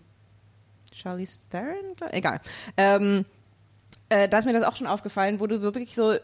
Charlize 0.92 1.48
Theron, 1.50 1.94
egal. 2.12 2.40
Ähm, 2.76 3.24
äh, 4.08 4.28
da 4.28 4.38
ist 4.38 4.44
mir 4.46 4.52
das 4.52 4.62
auch 4.62 4.76
schon 4.76 4.86
aufgefallen, 4.86 5.40
wo 5.40 5.46
du 5.46 5.56
so 5.56 5.64
wirklich 5.74 5.94
so 5.94 6.14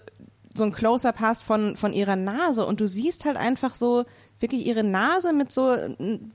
so 0.56 0.62
ein 0.64 0.72
Close-up 0.72 1.18
hast 1.18 1.42
von 1.42 1.74
von 1.76 1.92
ihrer 1.92 2.14
Nase 2.16 2.64
und 2.64 2.80
du 2.80 2.86
siehst 2.86 3.24
halt 3.24 3.36
einfach 3.36 3.74
so 3.74 4.04
wirklich 4.40 4.66
ihre 4.66 4.84
Nase 4.84 5.32
mit 5.32 5.52
so 5.52 5.76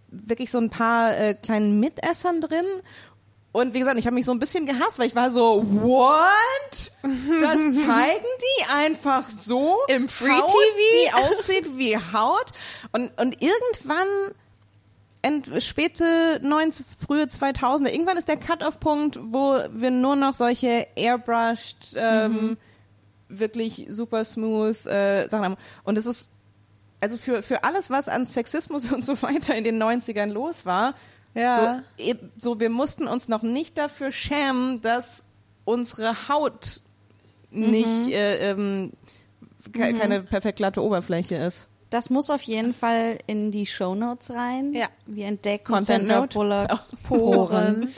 wirklich 0.09 0.51
so 0.51 0.57
ein 0.57 0.69
paar 0.69 1.17
äh, 1.17 1.33
kleinen 1.33 1.79
Mitessern 1.79 2.41
drin 2.41 2.65
und 3.51 3.73
wie 3.73 3.79
gesagt, 3.79 3.97
ich 3.97 4.05
habe 4.05 4.13
mich 4.13 4.25
so 4.25 4.31
ein 4.31 4.39
bisschen 4.39 4.67
gehasst, 4.67 4.99
weil 4.99 5.07
ich 5.07 5.15
war 5.15 5.31
so, 5.31 5.65
what? 5.67 6.91
Das 7.41 7.57
zeigen 7.85 8.25
die 8.39 8.65
einfach 8.71 9.27
so 9.29 9.75
Im 9.87 10.07
Free 10.07 10.29
Haut, 10.29 10.47
TV? 10.47 10.77
die 10.93 11.13
aussieht 11.13 11.77
wie 11.77 11.97
Haut 11.97 12.45
und 12.91 13.11
und 13.19 13.41
irgendwann 13.41 14.07
End, 15.21 15.49
späte 15.61 16.39
90, 16.41 16.85
frühe 17.05 17.23
2000er, 17.23 17.89
irgendwann 17.89 18.15
ist 18.15 18.29
der 18.29 18.37
Cut-off-Punkt, 18.37 19.19
wo 19.21 19.59
wir 19.73 19.91
nur 19.91 20.15
noch 20.15 20.33
solche 20.33 20.87
airbrushed, 20.95 21.93
ähm, 21.97 22.57
wirklich 23.27 23.87
super 23.89 24.23
smooth 24.23 24.85
äh, 24.85 25.27
Sachen 25.27 25.43
haben. 25.43 25.57
Und 25.83 25.97
es 25.97 26.05
ist, 26.05 26.31
also 27.01 27.17
für, 27.17 27.41
für 27.41 27.63
alles, 27.63 27.89
was 27.89 28.09
an 28.09 28.27
Sexismus 28.27 28.91
und 28.91 29.05
so 29.05 29.21
weiter 29.21 29.55
in 29.55 29.63
den 29.63 29.81
90ern 29.81 30.27
los 30.27 30.65
war, 30.65 30.95
Ja. 31.33 31.83
so, 31.97 32.03
eben- 32.03 32.31
so 32.35 32.59
wir 32.59 32.69
mussten 32.69 33.07
uns 33.07 33.27
noch 33.29 33.41
nicht 33.43 33.77
dafür 33.77 34.11
schämen, 34.11 34.81
dass 34.81 35.25
unsere 35.65 36.27
Haut 36.29 36.81
nicht 37.51 38.09
äh, 38.11 38.51
ähm, 38.51 38.91
ke 39.73 39.93
keine 39.93 40.21
perfekt 40.21 40.57
glatte 40.57 40.83
Oberfläche 40.83 41.35
ist. 41.35 41.67
Das 41.89 42.09
muss 42.11 42.29
auf 42.29 42.41
jeden 42.43 42.73
Fall 42.73 43.17
in 43.25 43.49
die 43.51 43.65
Shownotes 43.65 44.31
rein. 44.35 44.73
Ja. 44.73 44.87
Wir 45.07 45.25
entdecken 45.25 45.73
Note. 45.73 46.33
Bullocks 46.37 46.95
Poren. 47.07 47.91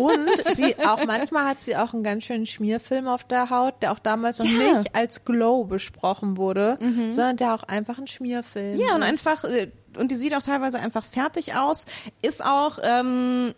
Und 0.00 0.54
sie 0.54 0.76
auch 0.80 1.04
manchmal 1.06 1.44
hat 1.46 1.60
sie 1.60 1.76
auch 1.76 1.94
einen 1.94 2.02
ganz 2.02 2.24
schönen 2.24 2.46
Schmierfilm 2.46 3.06
auf 3.06 3.22
der 3.24 3.50
Haut, 3.50 3.74
der 3.82 3.92
auch 3.92 4.00
damals 4.00 4.40
noch 4.40 4.46
Ja. 4.46 4.78
nicht 4.78 4.94
als 4.96 5.24
Glow 5.24 5.64
besprochen 5.64 6.36
wurde, 6.36 6.78
sondern 7.10 7.36
der 7.36 7.54
auch 7.54 7.62
einfach 7.62 7.98
ein 7.98 8.06
Schmierfilm 8.08 8.80
Ja, 8.80 8.94
und 8.96 9.02
ist. 9.02 9.26
einfach, 9.28 9.44
äh, 9.44 9.70
und 9.96 10.10
die 10.10 10.16
sieht 10.16 10.34
auch 10.34 10.42
teilweise 10.42 10.78
einfach 10.80 11.04
fertig 11.04 11.54
aus. 11.54 11.84
Ist 12.22 12.44
auch, 12.44 12.78
ähm, 12.82 13.54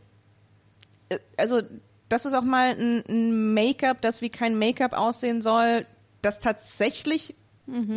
äh, 1.09 1.18
also, 1.39 1.62
das 2.11 2.26
ist 2.26 2.34
auch 2.34 2.43
mal 2.43 2.70
ein, 2.78 3.03
ein 3.09 3.55
Make-up, 3.55 4.01
das 4.03 4.20
wie 4.20 4.30
kein 4.30 4.59
Make-up 4.59 4.93
aussehen 4.93 5.41
soll, 5.43 5.86
das 6.22 6.39
tatsächlich 6.41 7.34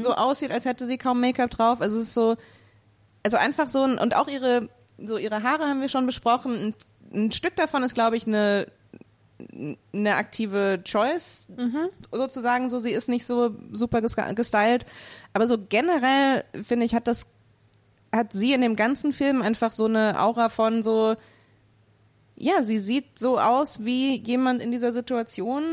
so 0.02 0.14
aussieht, 0.14 0.52
als 0.52 0.66
hätte 0.66 0.86
sie 0.86 0.98
kaum 0.98 1.22
Make-up 1.22 1.50
drauf. 1.50 1.82
Also 1.82 1.98
es 1.98 2.08
ist 2.08 2.14
so, 2.14 2.36
also 3.24 3.38
einfach 3.38 3.70
so 3.70 3.84
ein, 3.84 3.98
und 3.98 4.16
auch 4.16 4.28
ihre, 4.28 4.68
so 4.98 5.18
ihre 5.18 5.44
Haare 5.44 5.66
haben 5.68 5.80
wir 5.82 5.90
schon 5.90 6.06
besprochen. 6.06 6.74
Ein, 7.14 7.24
ein 7.26 7.32
Stück 7.32 7.56
davon 7.56 7.82
ist, 7.84 7.94
glaube 7.94 8.18
ich, 8.18 8.28
eine, 8.28 8.68
eine 9.94 10.16
aktive 10.16 10.82
Choice, 10.84 11.48
sozusagen, 12.12 12.70
so 12.70 12.80
sie 12.80 12.92
ist 12.92 13.10
nicht 13.10 13.26
so 13.26 13.56
super 13.72 14.00
ges- 14.00 14.34
gestylt. 14.34 14.86
Aber 15.34 15.48
so 15.48 15.58
generell, 15.58 16.44
finde 16.68 16.86
ich, 16.86 16.94
hat 16.94 17.08
das, 17.08 17.28
hat 18.14 18.34
sie 18.34 18.54
in 18.54 18.62
dem 18.62 18.76
ganzen 18.76 19.14
Film 19.14 19.42
einfach 19.42 19.72
so 19.72 19.86
eine 19.86 20.20
Aura 20.20 20.50
von 20.50 20.84
so, 20.84 21.16
ja, 22.36 22.62
sie 22.64 22.78
sieht 22.80 23.18
so 23.18 23.40
aus, 23.40 23.86
wie 23.86 24.18
jemand 24.22 24.62
in 24.62 24.72
dieser 24.72 24.92
Situation 24.92 25.64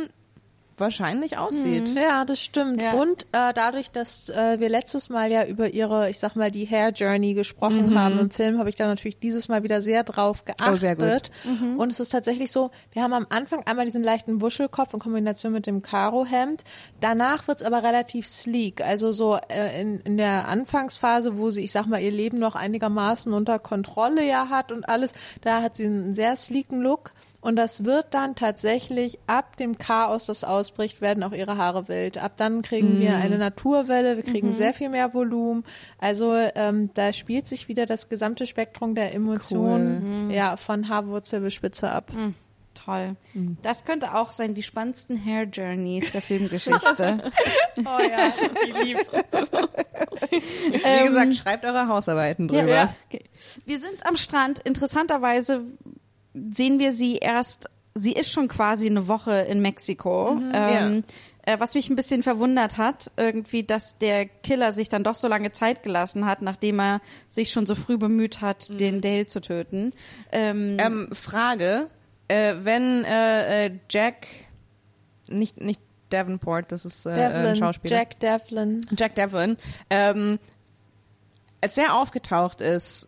wahrscheinlich 0.80 1.38
aussieht. 1.38 1.88
Ja, 1.94 2.24
das 2.24 2.40
stimmt. 2.40 2.80
Ja. 2.80 2.92
Und 2.92 3.24
äh, 3.32 3.52
dadurch, 3.54 3.90
dass 3.90 4.28
äh, 4.28 4.60
wir 4.60 4.68
letztes 4.68 5.08
Mal 5.08 5.30
ja 5.30 5.44
über 5.44 5.68
ihre, 5.68 6.10
ich 6.10 6.18
sag 6.18 6.36
mal, 6.36 6.50
die 6.50 6.66
Hair 6.66 6.90
Journey 6.90 7.34
gesprochen 7.34 7.98
haben 7.98 8.18
im 8.18 8.30
Film, 8.30 8.58
habe 8.58 8.68
ich 8.68 8.76
da 8.76 8.86
natürlich 8.86 9.18
dieses 9.18 9.48
Mal 9.48 9.62
wieder 9.62 9.80
sehr 9.80 10.04
drauf 10.04 10.44
geachtet. 10.44 10.68
Oh, 10.70 10.76
sehr 10.76 10.96
gut. 10.96 11.30
Und 11.76 11.90
es 11.90 12.00
ist 12.00 12.10
tatsächlich 12.10 12.52
so, 12.52 12.70
wir 12.92 13.02
haben 13.02 13.12
am 13.12 13.26
Anfang 13.30 13.62
einmal 13.66 13.84
diesen 13.84 14.02
leichten 14.02 14.40
Wuschelkopf 14.40 14.94
in 14.94 15.00
Kombination 15.00 15.52
mit 15.52 15.66
dem 15.66 15.82
Karohemd. 15.82 16.64
Danach 17.00 17.48
wird's 17.48 17.62
aber 17.62 17.82
relativ 17.82 18.26
sleek. 18.26 18.80
Also 18.80 19.12
so 19.12 19.38
äh, 19.48 19.80
in, 19.80 20.00
in 20.00 20.16
der 20.16 20.48
Anfangsphase, 20.48 21.38
wo 21.38 21.50
sie, 21.50 21.64
ich 21.64 21.72
sag 21.72 21.86
mal, 21.86 22.00
ihr 22.00 22.12
Leben 22.12 22.38
noch 22.38 22.54
einigermaßen 22.54 23.32
unter 23.32 23.58
Kontrolle 23.58 24.26
ja 24.26 24.48
hat 24.48 24.72
und 24.72 24.88
alles, 24.88 25.12
da 25.42 25.62
hat 25.62 25.76
sie 25.76 25.86
einen 25.86 26.12
sehr 26.12 26.36
sleeken 26.36 26.80
Look. 26.80 27.12
Und 27.40 27.54
das 27.56 27.84
wird 27.84 28.14
dann 28.14 28.34
tatsächlich 28.34 29.18
ab 29.28 29.56
dem 29.56 29.78
Chaos, 29.78 30.26
das 30.26 30.42
ausbricht, 30.42 31.00
werden 31.00 31.22
auch 31.22 31.32
ihre 31.32 31.56
Haare 31.56 31.86
wild. 31.86 32.18
Ab 32.18 32.32
dann 32.36 32.62
kriegen 32.62 33.00
wir 33.00 33.16
eine 33.16 33.38
Naturwelle, 33.38 34.16
wir 34.16 34.24
kriegen 34.24 34.50
sehr 34.50 34.74
viel 34.74 34.88
mehr 34.88 35.14
Volumen. 35.14 35.64
Also 35.98 36.34
ähm, 36.34 36.90
da 36.94 37.12
spielt 37.12 37.46
sich 37.46 37.68
wieder 37.68 37.86
das 37.86 38.08
gesamte 38.08 38.44
Spektrum 38.46 38.96
der 38.96 39.14
Emotionen 39.14 40.30
ja, 40.30 40.56
von 40.56 40.88
Haarwurzel 40.88 41.40
bis 41.40 41.54
Spitze 41.54 41.90
ab. 41.90 42.10
Toll. 42.74 43.16
Das 43.62 43.84
könnte 43.84 44.14
auch 44.14 44.32
sein, 44.32 44.54
die 44.54 44.62
spannendsten 44.62 45.22
Hair 45.24 45.44
Journeys 45.44 46.12
der 46.12 46.22
Filmgeschichte. 46.22 47.30
Oh 47.80 48.00
ja, 48.02 48.32
ich 48.66 48.82
lieb's. 48.82 49.22
Wie 50.30 51.06
gesagt, 51.06 51.34
schreibt 51.36 51.64
eure 51.64 51.86
Hausarbeiten 51.86 52.48
drüber. 52.48 52.66
Ja. 52.66 52.94
Okay. 53.08 53.22
Wir 53.66 53.78
sind 53.78 54.04
am 54.04 54.16
Strand. 54.16 54.58
Interessanterweise 54.64 55.62
sehen 56.50 56.78
wir 56.78 56.92
sie 56.92 57.16
erst, 57.16 57.68
sie 57.94 58.12
ist 58.12 58.30
schon 58.30 58.48
quasi 58.48 58.86
eine 58.88 59.08
Woche 59.08 59.32
in 59.32 59.60
Mexiko. 59.60 60.40
Ähm, 60.52 61.04
äh, 61.42 61.58
was 61.58 61.74
mich 61.74 61.88
ein 61.88 61.96
bisschen 61.96 62.22
verwundert 62.22 62.76
hat, 62.76 63.10
irgendwie, 63.16 63.62
dass 63.64 63.96
der 63.96 64.26
Killer 64.26 64.74
sich 64.74 64.88
dann 64.90 65.02
doch 65.02 65.16
so 65.16 65.28
lange 65.28 65.50
Zeit 65.50 65.82
gelassen 65.82 66.26
hat, 66.26 66.42
nachdem 66.42 66.78
er 66.78 67.00
sich 67.28 67.50
schon 67.50 67.64
so 67.64 67.74
früh 67.74 67.96
bemüht 67.96 68.42
hat, 68.42 68.78
den 68.80 69.00
Dale 69.00 69.26
zu 69.26 69.40
töten. 69.40 69.90
Ähm, 70.30 70.76
Ähm, 70.78 71.08
Frage, 71.12 71.88
äh, 72.28 72.54
wenn 72.60 73.04
äh, 73.04 73.66
äh, 73.66 73.70
Jack, 73.88 74.26
nicht, 75.30 75.58
nicht 75.60 75.80
Davenport, 76.10 76.70
das 76.70 76.84
ist 76.84 77.06
äh, 77.06 77.10
ein 77.10 77.16
Devlin, 77.16 77.56
Schauspieler. 77.56 77.96
Jack 77.96 78.20
Devlin. 78.20 78.86
Jack 78.96 79.14
Devlin, 79.14 79.56
ähm, 79.88 80.38
als 81.60 81.78
er 81.78 81.94
aufgetaucht 81.94 82.60
ist, 82.60 83.07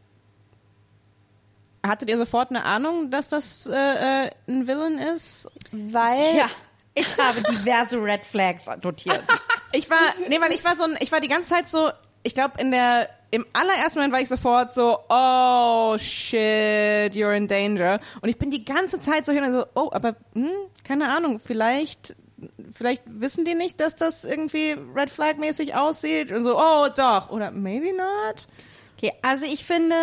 hattet 1.86 2.10
ihr 2.10 2.18
sofort 2.18 2.50
eine 2.50 2.64
Ahnung, 2.64 3.10
dass 3.10 3.28
das 3.28 3.66
äh, 3.66 4.24
äh, 4.24 4.30
ein 4.48 4.66
Villain 4.66 4.98
ist? 4.98 5.48
Weil 5.72 6.36
ja, 6.36 6.46
ich 6.94 7.16
habe 7.18 7.42
diverse 7.42 8.02
Red 8.02 8.24
Flags 8.24 8.68
notiert. 8.82 9.22
Ich 9.72 9.88
war, 9.88 10.00
nee, 10.28 10.40
weil 10.40 10.50
ich 10.50 10.64
war 10.64 10.76
so, 10.76 10.82
ein, 10.82 10.96
ich 10.98 11.12
war 11.12 11.20
die 11.20 11.28
ganze 11.28 11.50
Zeit 11.50 11.68
so, 11.68 11.92
ich 12.24 12.34
glaube 12.34 12.60
in 12.60 12.72
der, 12.72 13.08
im 13.30 13.46
allerersten 13.52 14.00
Moment 14.00 14.12
war 14.12 14.20
ich 14.20 14.28
sofort 14.28 14.72
so, 14.72 14.98
oh 15.08 15.96
shit, 15.96 17.14
you're 17.14 17.36
in 17.36 17.46
danger. 17.46 18.00
Und 18.20 18.28
ich 18.28 18.36
bin 18.36 18.50
die 18.50 18.64
ganze 18.64 18.98
Zeit 18.98 19.26
so 19.26 19.32
hin 19.32 19.44
und 19.44 19.54
so, 19.54 19.66
oh, 19.76 19.90
aber 19.92 20.16
hm, 20.34 20.50
keine 20.82 21.14
Ahnung, 21.14 21.38
vielleicht, 21.38 22.16
vielleicht 22.72 23.04
wissen 23.06 23.44
die 23.44 23.54
nicht, 23.54 23.78
dass 23.78 23.94
das 23.94 24.24
irgendwie 24.24 24.76
Red 24.92 25.08
Flag 25.08 25.36
mäßig 25.36 25.76
aussieht 25.76 26.32
und 26.32 26.42
so, 26.42 26.58
oh 26.58 26.88
doch, 26.96 27.30
oder 27.30 27.52
maybe 27.52 27.96
not. 27.96 28.48
Okay, 28.96 29.12
also 29.22 29.46
ich 29.46 29.64
finde, 29.64 29.94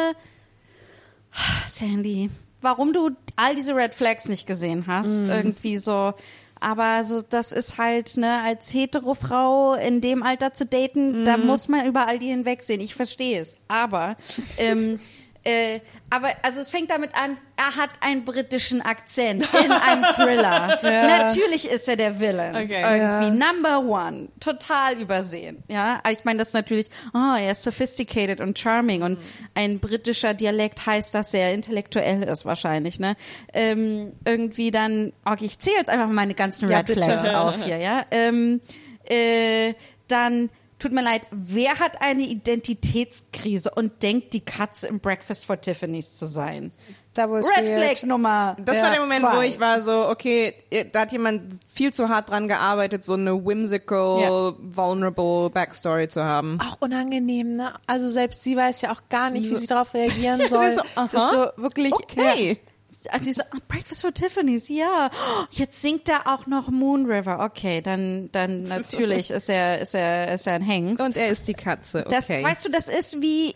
Sandy, 1.67 2.29
warum 2.61 2.93
du 2.93 3.11
all 3.35 3.55
diese 3.55 3.75
Red 3.75 3.93
Flags 3.93 4.27
nicht 4.27 4.47
gesehen 4.47 4.88
hast, 4.88 5.27
irgendwie 5.27 5.77
so. 5.77 6.13
Aber 6.59 7.03
so, 7.05 7.21
das 7.21 7.51
ist 7.51 7.77
halt, 7.77 8.17
ne, 8.17 8.41
als 8.41 8.73
hetero 8.73 9.13
Frau 9.13 9.75
in 9.75 10.01
dem 10.01 10.23
Alter 10.23 10.53
zu 10.53 10.65
daten, 10.65 11.23
da 11.23 11.38
muss 11.38 11.67
man 11.67 11.85
über 11.85 12.07
all 12.07 12.17
die 12.17 12.27
hinwegsehen. 12.27 12.81
Ich 12.81 12.95
verstehe 12.95 13.39
es. 13.41 13.57
Aber, 13.67 14.17
ähm, 14.57 14.99
äh, 15.47 15.79
aber, 16.09 16.27
also 16.43 16.59
es 16.59 16.71
fängt 16.71 16.89
damit 16.89 17.15
an, 17.15 17.37
er 17.55 17.75
hat 17.77 17.89
einen 18.01 18.25
britischen 18.25 18.81
Akzent 18.81 19.47
in 19.63 19.71
einem 19.71 20.03
Thriller. 20.15 20.77
Natürlich 20.83 21.69
ist 21.69 21.87
er 21.87 21.95
der 21.95 22.19
Villain. 22.19 22.53
Okay. 22.53 22.81
Irgendwie 22.81 23.45
Number 23.45 23.79
one. 23.79 24.27
Total 24.41 24.99
übersehen. 24.99 25.63
Ja, 25.69 26.01
ich 26.11 26.25
meine, 26.25 26.39
das 26.39 26.49
ist 26.49 26.53
natürlich, 26.53 26.87
oh, 27.13 27.35
er 27.37 27.51
ist 27.51 27.63
sophisticated 27.63 28.41
und 28.41 28.59
charming 28.59 29.03
und 29.03 29.19
ein 29.55 29.79
britischer 29.79 30.33
Dialekt 30.33 30.85
heißt, 30.85 31.15
dass 31.15 31.33
er 31.33 31.53
intellektuell 31.53 32.23
ist 32.23 32.43
wahrscheinlich, 32.45 32.99
ne? 32.99 33.15
Ähm, 33.53 34.11
irgendwie 34.25 34.71
dann, 34.71 35.13
okay, 35.23 35.45
ich 35.45 35.59
zähle 35.59 35.77
jetzt 35.77 35.89
einfach 35.89 36.09
meine 36.09 36.33
ganzen 36.33 36.69
Ja, 36.69 36.79
Red. 36.79 36.91
Flags 36.91 37.27
auf 37.29 37.63
hier, 37.63 37.77
ja? 37.77 38.05
Ähm, 38.11 38.59
äh, 39.05 39.73
dann, 40.09 40.49
tut 40.80 40.91
mir 40.91 41.03
leid, 41.03 41.28
wer 41.32 41.80
hat 41.80 42.01
eine 42.01 42.23
Identitätskrise 42.23 43.71
und 43.75 44.03
denkt, 44.03 44.34
die 44.34 44.41
Katze 44.41 44.88
im 44.88 44.99
Breakfast 44.99 45.45
for 45.45 45.59
Tiffany's 45.59 46.15
zu 46.17 46.25
sein? 46.25 46.71
da 47.13 47.28
wo 47.32 47.38
es 47.38 47.47
Red. 47.47 47.67
Flag 47.67 48.03
Nummer 48.07 48.55
Das 48.63 48.78
ja, 48.78 48.84
war 48.84 48.91
der 48.91 48.99
Moment, 48.99 49.21
zwei. 49.21 49.38
wo 49.38 49.41
ich 49.41 49.59
war 49.59 49.82
so, 49.82 50.07
okay, 50.07 50.53
da 50.91 50.99
hat 50.99 51.11
jemand 51.11 51.51
viel 51.67 51.91
zu 51.91 52.09
hart 52.09 52.30
dran 52.30 52.47
gearbeitet, 52.47 53.03
so 53.03 53.13
eine 53.13 53.43
whimsical, 53.43 54.21
Ja. 54.21 54.53
vulnerable 54.59 55.49
Backstory 55.49 56.09
zu 56.09 56.23
haben. 56.23 56.59
Auch 56.61 56.78
unangenehm, 56.80 57.53
ne? 57.53 57.73
Also 57.88 58.07
selbst 58.07 58.43
sie 58.43 58.55
weiß 58.55 58.82
ja 58.82 58.91
auch 58.91 59.01
gar 59.09 59.32
nicht, 59.32 59.49
wie 59.49 59.55
sie 59.55 59.65
darauf 59.65 59.95
reagieren 59.95 60.38
soll. 60.47 60.71
so, 60.73 60.82
das 60.95 61.13
ist 61.13 61.32
so 61.32 61.47
wirklich. 61.57 61.91
Okay. 61.91 62.59
Also 63.12 63.26
sie 63.26 63.34
so, 63.34 63.43
oh, 63.55 63.60
Breakfast 63.68 64.01
for 64.01 64.14
Tiffany's, 64.14 64.70
ja. 64.70 65.10
Oh, 65.12 65.43
Jetzt 65.51 65.82
singt 65.82 66.10
er 66.10 66.28
auch 66.28 66.47
noch 66.47 66.70
Moon 66.70 67.05
River. 67.05 67.43
Okay, 67.43 67.82
dann, 67.82 68.30
dann 68.32 68.64
natürlich 68.64 69.32
ist 69.32 69.49
er, 69.49 69.80
ist 69.80 69.95
er, 69.95 70.34
ist 70.34 70.47
er 70.47 70.53
ein 70.53 70.62
Hengst. 70.62 71.03
Und 71.03 71.18
er 71.18 71.30
ist 71.30 71.47
die 71.47 71.53
Katze, 71.53 72.05
okay. 72.05 72.16
das, 72.16 72.30
weißt 72.30 72.66
du, 72.66 72.70
das 72.70 72.88
ist 72.88 73.22
wie, 73.22 73.55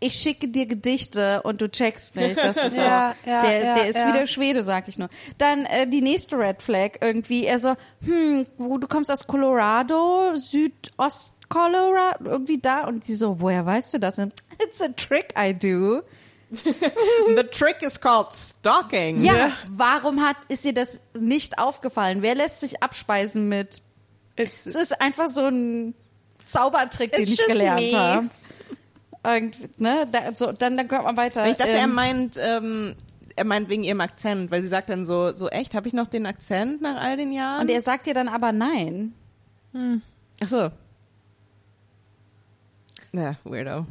ich 0.00 0.14
schicke 0.14 0.48
dir 0.48 0.66
Gedichte 0.66 1.42
und 1.42 1.60
du 1.60 1.70
checkst 1.70 2.16
nicht. 2.16 2.36
Das 2.36 2.56
ist 2.64 2.76
Ja, 2.76 3.10
auch, 3.10 3.26
ja, 3.26 3.42
der, 3.42 3.64
ja, 3.64 3.74
der 3.74 3.88
ist 3.88 4.00
ja. 4.00 4.08
wieder 4.08 4.26
Schwede, 4.26 4.62
sag 4.62 4.88
ich 4.88 4.98
nur. 4.98 5.08
Dann 5.38 5.66
äh, 5.66 5.86
die 5.86 6.00
nächste 6.00 6.38
Red 6.38 6.62
Flag 6.62 6.92
irgendwie, 7.00 7.44
er 7.44 7.58
so, 7.58 7.74
hm, 8.04 8.46
wo 8.56 8.78
du 8.78 8.88
kommst 8.88 9.10
aus 9.10 9.26
Colorado, 9.26 10.34
Südost 10.36 11.34
Colorado, 11.48 12.30
irgendwie 12.30 12.58
da 12.58 12.86
und 12.86 13.06
die 13.06 13.14
so, 13.14 13.40
woher 13.40 13.66
weißt 13.66 13.94
du 13.94 13.98
das? 13.98 14.18
Und, 14.18 14.32
It's 14.64 14.80
a 14.80 14.88
trick 14.88 15.34
I 15.38 15.52
do. 15.52 16.02
The 17.36 17.44
trick 17.50 17.82
is 17.82 18.00
called 18.00 18.32
stalking. 18.34 19.22
Ja, 19.22 19.52
warum 19.68 20.20
hat, 20.20 20.36
ist 20.48 20.64
dir 20.64 20.74
das 20.74 21.02
nicht 21.18 21.58
aufgefallen? 21.58 22.22
Wer 22.22 22.34
lässt 22.34 22.60
sich 22.60 22.82
abspeisen 22.82 23.48
mit? 23.48 23.82
Es 24.36 24.66
ist 24.66 25.00
einfach 25.00 25.28
so 25.28 25.46
ein 25.46 25.94
Zaubertrick, 26.44 27.12
den 27.12 27.22
It's 27.22 27.30
ich 27.32 27.38
just 27.38 27.50
gelernt 27.50 27.80
me. 27.80 27.98
habe. 27.98 28.30
Irgendwie, 29.22 29.68
ne? 29.76 30.08
Da, 30.10 30.34
so, 30.34 30.50
dann, 30.52 30.76
dann 30.76 30.88
kommt 30.88 31.04
man 31.04 31.16
weiter. 31.16 31.46
Ich 31.48 31.56
dachte, 31.56 31.70
er 31.72 31.84
Ähm, 31.84 31.92
meint, 31.94 32.36
ähm, 32.42 32.94
er 33.36 33.44
meint 33.44 33.68
wegen 33.68 33.84
ihrem 33.84 34.00
Akzent, 34.00 34.50
weil 34.50 34.62
sie 34.62 34.68
sagt 34.68 34.88
dann 34.88 35.04
so, 35.06 35.34
so 35.36 35.48
echt, 35.50 35.74
habe 35.74 35.86
ich 35.88 35.94
noch 35.94 36.06
den 36.06 36.26
Akzent 36.26 36.80
nach 36.82 36.96
all 37.02 37.16
den 37.16 37.32
Jahren? 37.32 37.60
und 37.62 37.68
er 37.70 37.82
sagt 37.82 38.06
dir 38.06 38.14
dann 38.14 38.28
aber 38.28 38.50
nein. 38.52 39.12
Ach 40.42 40.48
so. 40.48 40.70
Ja, 43.12 43.34
weirdo. 43.44 43.86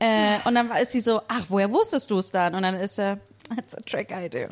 Äh, 0.00 0.38
und 0.46 0.54
dann 0.54 0.70
ist 0.72 0.92
sie 0.92 1.00
so, 1.00 1.20
ach, 1.28 1.44
woher 1.48 1.70
wusstest 1.70 2.10
du 2.10 2.18
es 2.18 2.30
dann? 2.30 2.54
Und 2.54 2.62
dann 2.62 2.74
ist 2.76 2.98
er, 2.98 3.18
that's 3.54 3.74
a 3.74 3.80
trick 3.82 4.10
I 4.10 4.28
do. 4.30 4.46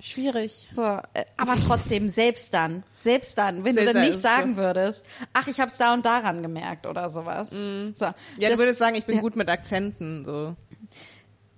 Schwierig. 0.00 0.68
So, 0.72 0.82
äh, 0.84 1.24
aber 1.36 1.54
trotzdem, 1.56 2.08
selbst 2.08 2.54
dann, 2.54 2.82
selbst 2.94 3.36
dann, 3.36 3.64
wenn 3.64 3.74
du 3.74 3.82
Selbst 3.82 3.86
dann 3.86 3.94
dann 3.94 4.02
nicht 4.02 4.10
ist 4.10 4.22
so. 4.22 4.28
sagen 4.28 4.56
würdest, 4.56 5.04
ach, 5.32 5.48
ich 5.48 5.58
hab's 5.60 5.76
da 5.76 5.92
und 5.92 6.06
daran 6.06 6.40
gemerkt 6.42 6.86
oder 6.86 7.10
sowas. 7.10 7.50
So, 7.50 7.56
Ja, 8.04 8.14
das- 8.38 8.52
du 8.52 8.58
würdest 8.58 8.78
sagen, 8.78 8.94
ich 8.96 9.06
bin 9.06 9.20
gut 9.20 9.34
mit 9.36 9.48
Akzenten, 9.48 10.24
so. 10.24 10.54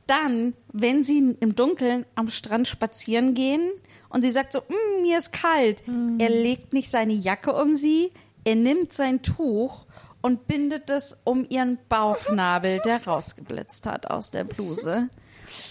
Dann, 0.06 0.54
wenn 0.72 1.02
sie 1.04 1.36
im 1.40 1.56
Dunkeln 1.56 2.06
am 2.14 2.28
Strand 2.28 2.68
spazieren 2.68 3.34
gehen 3.34 3.60
und 4.08 4.22
sie 4.22 4.30
sagt 4.30 4.52
so, 4.52 4.60
"Mm, 4.60 5.02
mir 5.02 5.18
ist 5.18 5.32
kalt, 5.32 5.82
er 6.18 6.30
legt 6.30 6.72
nicht 6.72 6.90
seine 6.90 7.12
Jacke 7.12 7.52
um 7.52 7.76
sie, 7.76 8.12
er 8.44 8.54
nimmt 8.54 8.92
sein 8.92 9.22
Tuch 9.22 9.84
und 10.26 10.48
bindet 10.48 10.90
es 10.90 11.16
um 11.22 11.46
ihren 11.48 11.78
Bauchnabel, 11.88 12.80
der 12.84 13.04
rausgeblitzt 13.06 13.86
hat 13.86 14.10
aus 14.10 14.32
der 14.32 14.42
Bluse. 14.42 15.08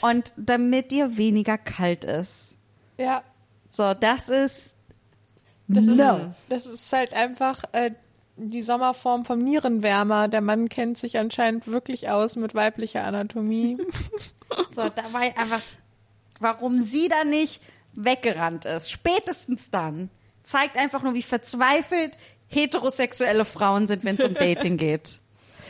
Und 0.01 0.31
damit 0.37 0.93
ihr 0.93 1.17
weniger 1.17 1.57
kalt 1.57 2.05
ist. 2.05 2.55
Ja. 2.97 3.21
So, 3.67 3.93
das 3.93 4.29
ist 4.29 4.77
Das 5.67 5.87
ist, 5.87 5.97
No. 5.97 6.33
das 6.47 6.65
ist 6.65 6.93
halt 6.93 7.11
einfach 7.13 7.65
äh, 7.73 7.91
die 8.37 8.61
Sommerform 8.61 9.25
vom 9.25 9.39
Nierenwärmer. 9.43 10.29
Der 10.29 10.39
Mann 10.41 10.69
kennt 10.69 10.97
sich 10.97 11.17
anscheinend 11.17 11.67
wirklich 11.67 12.09
aus 12.09 12.37
mit 12.37 12.55
weiblicher 12.55 13.03
Anatomie. 13.03 13.77
So, 14.73 14.87
da 14.89 15.11
war 15.11 15.23
ich 15.27 15.35
einfach, 15.37 15.59
warum 16.39 16.81
sie 16.81 17.09
da 17.09 17.23
nicht 17.25 17.61
weggerannt 17.93 18.63
ist. 18.65 18.89
Spätestens 18.91 19.71
dann. 19.71 20.09
Zeigt 20.43 20.77
einfach 20.77 21.01
nur, 21.01 21.13
wie 21.15 21.23
verzweifelt 21.23 22.11
heterosexuelle 22.55 23.45
Frauen 23.45 23.87
sind, 23.87 24.03
wenn 24.03 24.15
es 24.15 24.25
um 24.25 24.33
Dating 24.33 24.77
geht. 24.77 25.19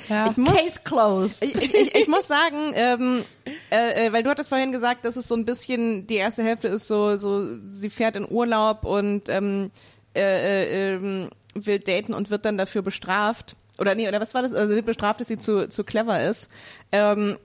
Ja. 0.09 0.29
Ich 0.29 0.38
muss, 0.38 0.55
Case 0.55 0.81
closed. 0.83 1.41
Ich, 1.43 1.55
ich, 1.55 1.95
ich, 1.95 2.07
muss 2.07 2.27
sagen, 2.27 2.73
ähm, 2.75 3.23
äh, 3.71 4.05
äh, 4.05 4.13
weil 4.13 4.23
du 4.23 4.29
hattest 4.29 4.49
vorhin 4.49 4.71
gesagt, 4.71 5.03
dass 5.03 5.15
es 5.15 5.27
so 5.27 5.36
ein 5.36 5.45
bisschen, 5.45 6.05
die 6.05 6.15
erste 6.15 6.43
Hälfte 6.43 6.67
ist 6.67 6.88
so, 6.88 7.17
so 7.17 7.43
sie 7.71 7.89
fährt 7.89 8.15
in 8.15 8.29
Urlaub 8.29 8.86
und 8.86 9.29
ähm, 9.29 9.71
äh, 10.15 10.21
äh, 10.21 10.93
ähm, 10.95 11.29
will 11.55 11.79
daten 11.79 12.13
und 12.13 12.29
wird 12.29 12.45
dann 12.45 12.57
dafür 12.57 12.83
bestraft. 12.83 13.55
Oder 13.79 13.95
nee, 13.95 14.07
oder 14.07 14.21
was 14.21 14.33
war 14.33 14.43
das? 14.43 14.53
Also 14.53 14.69
sie 14.69 14.75
wird 14.75 14.86
bestraft, 14.86 15.21
dass 15.21 15.27
sie 15.27 15.38
zu, 15.38 15.67
zu 15.69 15.83
clever 15.83 16.23
ist. 16.23 16.49
Ähm, 16.91 17.38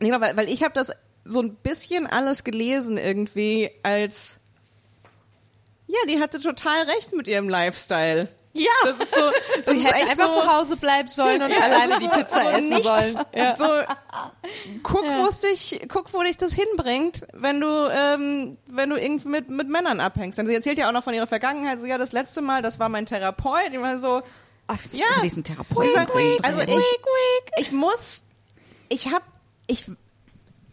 nee, 0.00 0.10
weil, 0.10 0.36
weil 0.36 0.48
ich 0.48 0.62
habe 0.62 0.74
das 0.74 0.90
so 1.24 1.40
ein 1.40 1.54
bisschen 1.56 2.06
alles 2.06 2.44
gelesen 2.44 2.96
irgendwie 2.96 3.70
als 3.82 4.40
ja, 5.86 5.98
die 6.08 6.20
hatte 6.20 6.40
total 6.40 6.82
recht 6.84 7.14
mit 7.14 7.28
ihrem 7.28 7.48
Lifestyle. 7.48 8.28
Ja. 8.56 8.70
Das 8.84 8.98
ist 9.00 9.14
so, 9.14 9.20
das 9.56 9.66
Sie 9.66 9.76
ist 9.78 9.84
hätten 9.92 10.10
einfach 10.10 10.32
so, 10.32 10.40
zu 10.40 10.46
Hause 10.46 10.76
bleiben 10.76 11.08
sollen 11.08 11.42
und 11.42 11.52
alleine 11.52 11.98
die 11.98 12.08
Pizza 12.08 12.56
essen 12.56 12.74
nichts. 12.74 12.84
sollen. 12.88 13.24
Ja. 13.34 13.56
So, 13.56 13.66
guck, 14.84 15.02
wo 15.04 15.26
es 15.28 15.40
dich, 15.40 15.80
guck, 15.88 16.12
wo 16.14 16.22
dich 16.22 16.36
das 16.36 16.52
hinbringt, 16.52 17.26
wenn 17.32 17.60
du, 17.60 17.66
ähm, 17.90 18.56
wenn 18.68 18.90
du 18.90 18.96
irgendwie 18.96 19.28
mit, 19.28 19.50
mit 19.50 19.68
Männern 19.68 19.98
abhängst. 19.98 20.38
Denn 20.38 20.46
sie 20.46 20.54
erzählt 20.54 20.78
ja 20.78 20.88
auch 20.88 20.92
noch 20.92 21.02
von 21.04 21.14
ihrer 21.14 21.26
Vergangenheit, 21.26 21.80
so, 21.80 21.86
ja, 21.86 21.98
das 21.98 22.12
letzte 22.12 22.42
Mal, 22.42 22.62
das 22.62 22.78
war 22.78 22.88
mein 22.88 23.06
Therapeut, 23.06 23.72
immer 23.72 23.98
so, 23.98 24.22
Ach, 24.68 24.78
ja, 24.92 25.04
diesen 25.22 25.42
Therapeuten. 25.44 25.90
Dieser- 25.90 26.06
drin. 26.06 26.36
also 26.42 26.60
ich, 26.62 26.98
ich 27.58 27.72
muss, 27.72 28.22
ich 28.88 29.12
hab, 29.12 29.22
ich, 29.66 29.90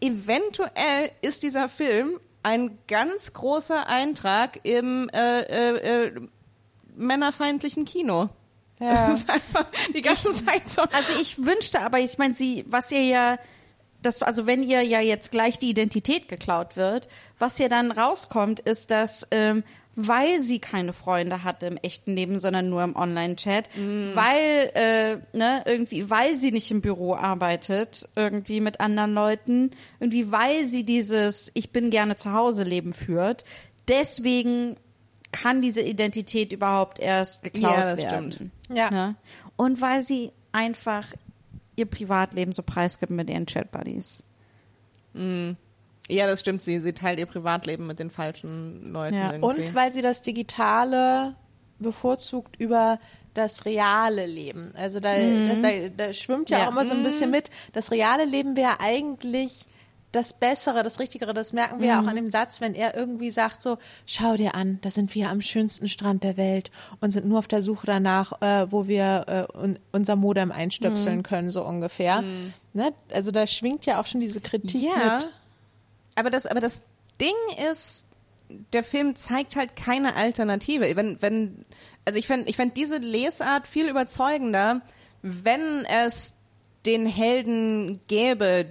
eventuell 0.00 1.10
ist 1.20 1.42
dieser 1.42 1.68
Film 1.68 2.18
ein 2.42 2.78
ganz 2.88 3.32
großer 3.32 3.86
Eintrag 3.88 4.60
im 4.64 5.08
äh, 5.10 5.40
äh, 5.42 6.06
äh, 6.06 6.12
männerfeindlichen 6.96 7.84
Kino. 7.84 8.28
Ja. 8.80 9.08
Das 9.08 9.18
ist 9.18 9.30
einfach 9.30 9.66
die 9.94 10.02
ganze 10.02 10.34
Zeit 10.44 10.68
so. 10.68 10.82
Also 10.82 11.20
ich 11.20 11.38
wünschte 11.44 11.80
aber, 11.80 12.00
ich 12.00 12.18
meine, 12.18 12.34
sie, 12.34 12.64
was 12.68 12.90
ihr 12.90 13.04
ja, 13.04 13.38
das, 14.02 14.20
also 14.22 14.46
wenn 14.46 14.62
ihr 14.64 14.82
ja 14.82 15.00
jetzt 15.00 15.30
gleich 15.30 15.58
die 15.58 15.70
Identität 15.70 16.28
geklaut 16.28 16.76
wird, 16.76 17.06
was 17.38 17.58
ja 17.58 17.68
dann 17.68 17.92
rauskommt, 17.92 18.58
ist, 18.60 18.90
dass 18.90 19.28
ähm, 19.30 19.62
weil 19.94 20.40
sie 20.40 20.58
keine 20.58 20.92
Freunde 20.92 21.44
hatte 21.44 21.66
im 21.66 21.76
echten 21.76 22.14
Leben, 22.14 22.38
sondern 22.38 22.70
nur 22.70 22.82
im 22.82 22.96
Online-Chat, 22.96 23.68
weil 24.14 24.70
äh, 24.74 25.36
ne 25.36 25.62
irgendwie, 25.66 26.08
weil 26.08 26.34
sie 26.34 26.50
nicht 26.50 26.70
im 26.70 26.80
Büro 26.80 27.14
arbeitet, 27.14 28.08
irgendwie 28.16 28.60
mit 28.60 28.80
anderen 28.80 29.12
Leuten, 29.12 29.70
irgendwie, 30.00 30.32
weil 30.32 30.64
sie 30.64 30.84
dieses 30.84 31.50
Ich 31.54 31.72
bin 31.72 31.90
gerne 31.90 32.16
zu 32.16 32.32
Hause 32.32 32.64
Leben 32.64 32.92
führt, 32.92 33.44
deswegen 33.88 34.76
kann 35.32 35.60
diese 35.62 35.80
Identität 35.82 36.52
überhaupt 36.52 36.98
erst 37.00 37.42
geklaut 37.42 37.72
Ja, 37.76 37.84
das 37.96 38.02
werden. 38.02 38.32
stimmt. 38.32 38.50
Ja. 38.70 38.90
Ne? 38.90 39.14
Und 39.56 39.80
weil 39.80 40.00
sie 40.02 40.30
einfach 40.52 41.06
ihr 41.76 41.86
Privatleben 41.86 42.52
so 42.52 42.62
preisgibt 42.62 43.10
mit 43.10 43.28
ihren 43.30 43.46
Chat-Buddies. 43.46 44.24
Ja, 46.08 46.26
das 46.26 46.40
stimmt. 46.40 46.62
Sie, 46.62 46.80
sie 46.80 46.92
teilt 46.92 47.18
ihr 47.18 47.26
Privatleben 47.26 47.86
mit 47.86 47.98
den 47.98 48.10
falschen 48.10 48.92
Leuten. 48.92 49.14
Ja. 49.16 49.32
irgendwie. 49.32 49.62
Und 49.62 49.74
weil 49.74 49.92
sie 49.92 50.02
das 50.02 50.22
Digitale 50.22 51.34
bevorzugt 51.78 52.56
über 52.58 52.98
das 53.34 53.64
reale 53.64 54.26
Leben. 54.26 54.72
Also 54.76 55.00
da, 55.00 55.14
das, 55.18 55.60
da, 55.60 55.70
da 55.96 56.12
schwimmt 56.12 56.50
ja, 56.50 56.58
Ja. 56.60 56.66
auch 56.66 56.70
immer 56.72 56.84
so 56.84 56.94
ein 56.94 57.02
bisschen 57.02 57.30
mit. 57.30 57.50
Das 57.72 57.90
reale 57.90 58.24
Leben 58.24 58.56
wäre 58.56 58.80
eigentlich 58.80 59.64
das 60.12 60.34
Bessere, 60.34 60.82
das 60.82 61.00
Richtigere. 61.00 61.32
Das 61.34 61.52
merken 61.52 61.80
wir 61.80 61.88
ja 61.88 62.00
auch 62.00 62.06
an 62.06 62.16
dem 62.16 62.30
Satz, 62.30 62.60
wenn 62.60 62.74
er 62.74 62.94
irgendwie 62.94 63.30
sagt 63.30 63.62
so, 63.62 63.78
schau 64.06 64.36
dir 64.36 64.54
an, 64.54 64.78
da 64.82 64.90
sind 64.90 65.14
wir 65.14 65.30
am 65.30 65.40
schönsten 65.40 65.88
Strand 65.88 66.22
der 66.22 66.36
Welt 66.36 66.70
und 67.00 67.10
sind 67.12 67.26
nur 67.26 67.38
auf 67.38 67.48
der 67.48 67.62
Suche 67.62 67.86
danach, 67.86 68.40
äh, 68.42 68.70
wo 68.70 68.86
wir 68.86 69.48
äh, 69.54 69.58
un 69.58 69.78
unser 69.90 70.16
Modem 70.16 70.52
einstöpseln 70.52 71.22
können, 71.22 71.48
so 71.48 71.64
ungefähr. 71.64 72.22
Ne? 72.74 72.92
Also 73.12 73.30
da 73.30 73.46
schwingt 73.46 73.86
ja 73.86 74.00
auch 74.00 74.06
schon 74.06 74.20
diese 74.20 74.40
Kritik 74.40 74.82
Ja. 74.82 75.14
mit. 75.14 75.28
Aber 76.14 76.28
das, 76.30 76.44
aber 76.46 76.60
das 76.60 76.82
Ding 77.20 77.32
ist, 77.70 78.06
der 78.72 78.84
Film 78.84 79.16
zeigt 79.16 79.56
halt 79.56 79.76
keine 79.76 80.14
Alternative. 80.14 80.94
Wenn, 80.94 81.20
wenn, 81.22 81.64
also 82.04 82.18
ich 82.18 82.26
fände 82.26 82.50
ich 82.50 82.56
fänd 82.56 82.76
diese 82.76 82.98
Lesart 82.98 83.66
viel 83.66 83.88
überzeugender, 83.88 84.82
wenn 85.22 85.86
es 86.04 86.34
den 86.84 87.06
Helden 87.06 88.00
gäbe, 88.08 88.66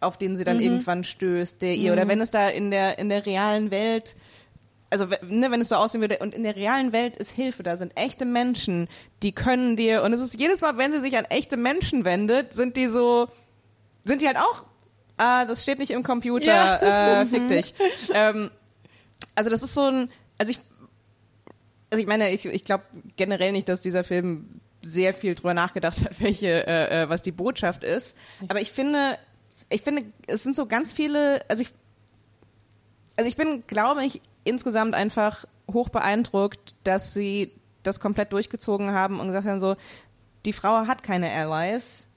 auf 0.00 0.16
den 0.16 0.36
sie 0.36 0.44
dann 0.44 0.60
irgendwann 0.60 1.04
stößt, 1.04 1.62
der 1.62 1.74
ihr, 1.74 1.92
oder 1.92 2.08
wenn 2.08 2.20
es 2.20 2.30
da 2.30 2.48
in 2.48 2.70
der, 2.70 2.98
in 2.98 3.08
der 3.08 3.26
realen 3.26 3.70
Welt, 3.70 4.16
also 4.90 5.06
ne, 5.22 5.50
wenn 5.50 5.60
es 5.60 5.68
so 5.68 5.76
aussehen 5.76 6.00
würde, 6.00 6.18
und 6.18 6.34
in 6.34 6.42
der 6.42 6.56
realen 6.56 6.92
Welt 6.92 7.16
ist 7.16 7.30
Hilfe, 7.30 7.62
da 7.62 7.76
sind 7.76 7.96
echte 7.96 8.24
Menschen, 8.24 8.88
die 9.22 9.32
können 9.32 9.76
dir, 9.76 10.02
und 10.02 10.12
es 10.12 10.20
ist 10.20 10.38
jedes 10.38 10.60
Mal, 10.60 10.78
wenn 10.78 10.92
sie 10.92 11.00
sich 11.00 11.16
an 11.16 11.24
echte 11.24 11.56
Menschen 11.56 12.04
wendet, 12.04 12.52
sind 12.52 12.76
die 12.76 12.86
so, 12.86 13.28
sind 14.04 14.22
die 14.22 14.26
halt 14.26 14.38
auch, 14.38 14.64
ah, 15.16 15.44
das 15.44 15.62
steht 15.62 15.78
nicht 15.78 15.90
im 15.90 16.02
Computer, 16.02 17.22
äh, 17.22 17.26
fick 17.26 17.48
dich. 17.48 17.74
ähm, 18.12 18.50
also 19.34 19.50
das 19.50 19.62
ist 19.62 19.74
so 19.74 19.82
ein, 19.82 20.08
also 20.38 20.50
ich, 20.50 20.60
also 21.90 22.00
ich 22.00 22.08
meine, 22.08 22.30
ich, 22.32 22.44
ich 22.44 22.64
glaube 22.64 22.84
generell 23.16 23.52
nicht, 23.52 23.68
dass 23.68 23.80
dieser 23.80 24.04
Film 24.04 24.60
sehr 24.86 25.12
viel 25.14 25.34
drüber 25.34 25.54
nachgedacht 25.54 26.02
hat, 26.04 26.20
welche, 26.20 26.66
äh, 26.66 27.02
äh, 27.02 27.08
was 27.08 27.22
die 27.22 27.32
Botschaft 27.32 27.84
ist. 27.84 28.16
Aber 28.48 28.60
ich 28.60 28.72
finde, 28.72 29.18
ich 29.68 29.82
finde, 29.82 30.04
es 30.26 30.42
sind 30.42 30.56
so 30.56 30.66
ganz 30.66 30.92
viele, 30.92 31.44
also 31.48 31.62
ich, 31.62 31.70
also 33.16 33.28
ich 33.28 33.36
bin, 33.36 33.64
glaube 33.66 34.04
ich, 34.04 34.20
insgesamt 34.44 34.94
einfach 34.94 35.44
hoch 35.72 35.88
beeindruckt, 35.88 36.74
dass 36.84 37.14
sie 37.14 37.50
das 37.82 38.00
komplett 38.00 38.32
durchgezogen 38.32 38.92
haben 38.92 39.20
und 39.20 39.28
gesagt 39.28 39.46
haben 39.46 39.60
so, 39.60 39.76
die 40.44 40.52
Frau 40.52 40.86
hat 40.86 41.02
keine 41.02 41.30
Allies, 41.30 42.08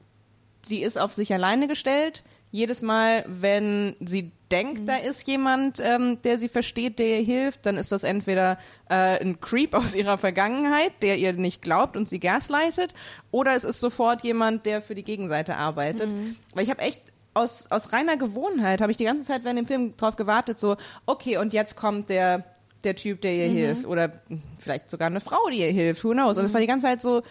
die 0.67 0.81
ist 0.81 0.99
auf 0.99 1.13
sich 1.13 1.33
alleine 1.33 1.67
gestellt. 1.67 2.23
Jedes 2.51 2.81
Mal, 2.81 3.25
wenn 3.27 3.95
sie 3.99 4.31
denkt, 4.51 4.89
da 4.89 4.97
ist 4.97 5.27
jemand, 5.27 5.79
ähm, 5.79 6.19
der 6.23 6.39
sie 6.39 6.49
versteht, 6.49 6.97
der 6.97 7.19
ihr 7.19 7.25
hilft, 7.25 7.65
dann 7.67 7.77
ist 7.77 7.91
das 7.91 8.03
entweder 8.03 8.57
äh, 8.89 9.21
ein 9.21 9.39
Creep 9.39 9.75
aus 9.75 9.93
ihrer 9.93 10.17
Vergangenheit, 10.17 10.91
der 11.03 11.17
ihr 11.17 11.33
nicht 11.33 11.61
glaubt 11.61 11.95
und 11.95 12.09
sie 12.09 12.19
gaslightet, 12.19 12.93
oder 13.29 13.55
es 13.55 13.63
ist 13.63 13.79
sofort 13.79 14.23
jemand, 14.23 14.65
der 14.65 14.81
für 14.81 14.95
die 14.95 15.03
Gegenseite 15.03 15.57
arbeitet. 15.57 16.11
Weil 16.55 16.63
ich 16.63 16.71
habe 16.71 16.81
echt 16.81 17.01
aus, 17.33 17.67
aus 17.69 17.93
reiner 17.93 18.17
Gewohnheit, 18.17 18.81
habe 18.81 18.91
ich 18.91 18.97
die 18.97 19.05
ganze 19.05 19.23
Zeit 19.23 19.43
während 19.43 19.59
dem 19.59 19.67
Film 19.67 19.95
drauf 19.97 20.15
gewartet, 20.15 20.59
so, 20.59 20.75
okay, 21.05 21.37
und 21.37 21.53
jetzt 21.53 21.75
kommt 21.75 22.09
der, 22.09 22.43
der 22.83 22.95
Typ, 22.95 23.21
der 23.21 23.33
ihr 23.35 23.47
hilft, 23.47 23.85
oder 23.85 24.11
vielleicht 24.59 24.89
sogar 24.89 25.07
eine 25.07 25.19
Frau, 25.21 25.49
die 25.51 25.59
ihr 25.59 25.71
hilft, 25.71 26.03
who 26.03 26.11
knows. 26.11 26.37
Und 26.37 26.45
es 26.45 26.53
war 26.53 26.61
die 26.61 26.67
ganze 26.67 26.87
Zeit 26.87 27.01
so, 27.01 27.21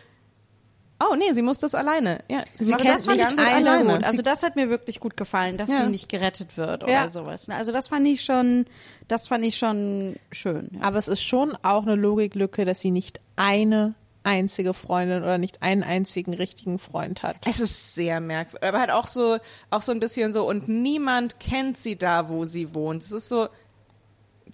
Oh 1.01 1.15
nee, 1.15 1.33
sie 1.33 1.43
muss 1.43 1.59
das 1.59 1.77
alleine. 1.77 2.19
Ja, 2.29 2.43
Sie 2.55 2.65
macht 2.65 2.81
kennt 2.83 2.97
das 2.97 3.07
mich 3.07 3.19
ganz 3.19 3.37
nicht 3.37 3.47
alleine. 3.49 3.95
gut. 3.95 4.05
Also 4.05 4.21
das 4.23 4.43
hat 4.43 4.57
mir 4.57 4.69
wirklich 4.69 4.99
gut 4.99 5.17
gefallen, 5.17 5.57
dass 5.57 5.71
Ja. 5.71 5.85
sie 5.85 5.91
nicht 5.93 6.09
gerettet 6.09 6.57
wird 6.57 6.83
oder 6.83 6.93
Ja. 6.93 7.09
sowas. 7.09 7.49
Also 7.51 7.71
das 7.71 7.87
fand 7.87 8.05
ich 8.09 8.25
schon, 8.25 8.65
das 9.07 9.29
fand 9.29 9.45
ich 9.45 9.57
schon 9.57 10.17
schön. 10.33 10.71
Ja. 10.73 10.81
Aber 10.83 10.99
es 10.99 11.07
ist 11.07 11.23
schon 11.23 11.55
auch 11.63 11.83
eine 11.85 11.95
Logiklücke, 11.95 12.65
dass 12.65 12.81
sie 12.81 12.91
nicht 12.91 13.21
eine 13.37 13.95
einzige 14.29 14.75
Freundin 14.75 15.23
oder 15.23 15.39
nicht 15.39 15.63
einen 15.63 15.83
einzigen 15.83 16.35
richtigen 16.35 16.79
Freund 16.79 17.23
hat. 17.23 17.37
Es 17.47 17.61
ist 17.61 17.95
sehr 17.95 18.21
merkwürdig, 18.21 18.69
aber 18.69 18.81
halt 18.81 18.91
auch 18.91 19.07
so, 19.07 19.39
auch 19.71 19.81
so 19.81 19.91
ein 19.91 20.01
bisschen 20.01 20.35
so, 20.35 20.47
und 20.47 20.69
niemand 20.69 21.41
kennt 21.41 21.79
sie 21.79 21.97
da, 21.97 22.29
wo 22.29 22.45
sie 22.45 22.75
wohnt. 22.75 23.03
Es 23.03 23.11
ist 23.11 23.29
so, 23.29 23.49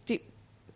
die, 0.09 0.21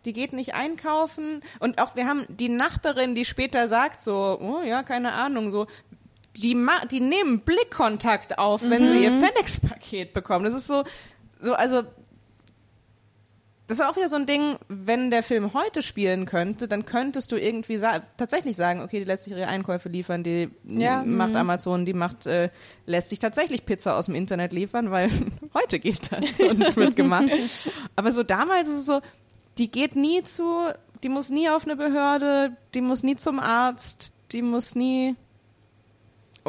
die 0.03 0.11
geht 0.11 0.33
nicht 0.33 0.53
einkaufen 0.53 1.41
und 1.59 1.81
auch 1.81 1.95
wir 1.95 2.07
haben 2.07 2.25
die 2.27 2.49
Nachbarin, 2.49 3.15
die 3.15 3.23
später 3.23 3.69
sagt 3.69 4.01
so, 4.01 4.37
oh 4.41 4.61
ja, 4.65 4.83
keine 4.83 5.13
Ahnung, 5.13 5.49
so, 5.49 5.67
die, 6.35 6.53
ma 6.53 6.85
die 6.85 6.99
nehmen 6.99 7.39
Blickkontakt 7.39 8.37
auf, 8.37 8.61
wenn 8.63 8.91
sie 8.91 9.03
ihr 9.03 9.11
FedEx-Paket 9.11 10.13
bekommen. 10.13 10.43
Das 10.43 10.53
ist 10.53 10.67
so, 10.67 10.83
so, 11.39 11.53
also, 11.53 11.83
das 13.69 13.77
ist 13.79 13.85
auch 13.85 13.95
wieder 13.95 14.09
so 14.09 14.15
ein 14.15 14.25
Ding, 14.25 14.57
wenn 14.67 15.11
der 15.11 15.21
Film 15.21 15.53
heute 15.53 15.83
spielen 15.83 16.25
könnte, 16.25 16.67
dann 16.67 16.85
könntest 16.85 17.31
du 17.31 17.35
irgendwie 17.37 17.77
sa 17.77 18.01
tatsächlich 18.17 18.55
sagen, 18.55 18.81
okay, 18.81 18.97
die 18.97 19.05
lässt 19.05 19.25
sich 19.25 19.33
ihre 19.33 19.47
Einkäufe 19.47 19.89
liefern, 19.89 20.23
die 20.23 20.49
Ja. 20.65 21.03
macht 21.05 21.35
Amazon, 21.35 21.85
die 21.85 21.93
macht, 21.93 22.25
äh, 22.25 22.49
lässt 22.87 23.09
sich 23.09 23.19
tatsächlich 23.19 23.65
Pizza 23.65 23.95
aus 23.95 24.07
dem 24.07 24.15
Internet 24.15 24.53
liefern, 24.53 24.89
weil 24.89 25.09
heute 25.53 25.77
geht 25.77 26.11
das 26.11 26.39
und 26.39 26.75
wird 26.75 26.95
gemacht. 26.95 27.29
Aber 27.95 28.11
so 28.11 28.23
damals 28.23 28.67
ist 28.67 28.79
es 28.79 28.85
so, 28.87 29.01
die 29.59 29.69
geht 29.69 29.95
nie 29.95 30.23
zu, 30.23 30.63
die 31.03 31.09
muss 31.09 31.29
nie 31.29 31.47
auf 31.49 31.65
eine 31.65 31.75
Behörde, 31.75 32.57
die 32.73 32.81
muss 32.81 33.03
nie 33.03 33.17
zum 33.17 33.39
Arzt, 33.39 34.13
die 34.31 34.41
muss 34.41 34.73
nie, 34.73 35.15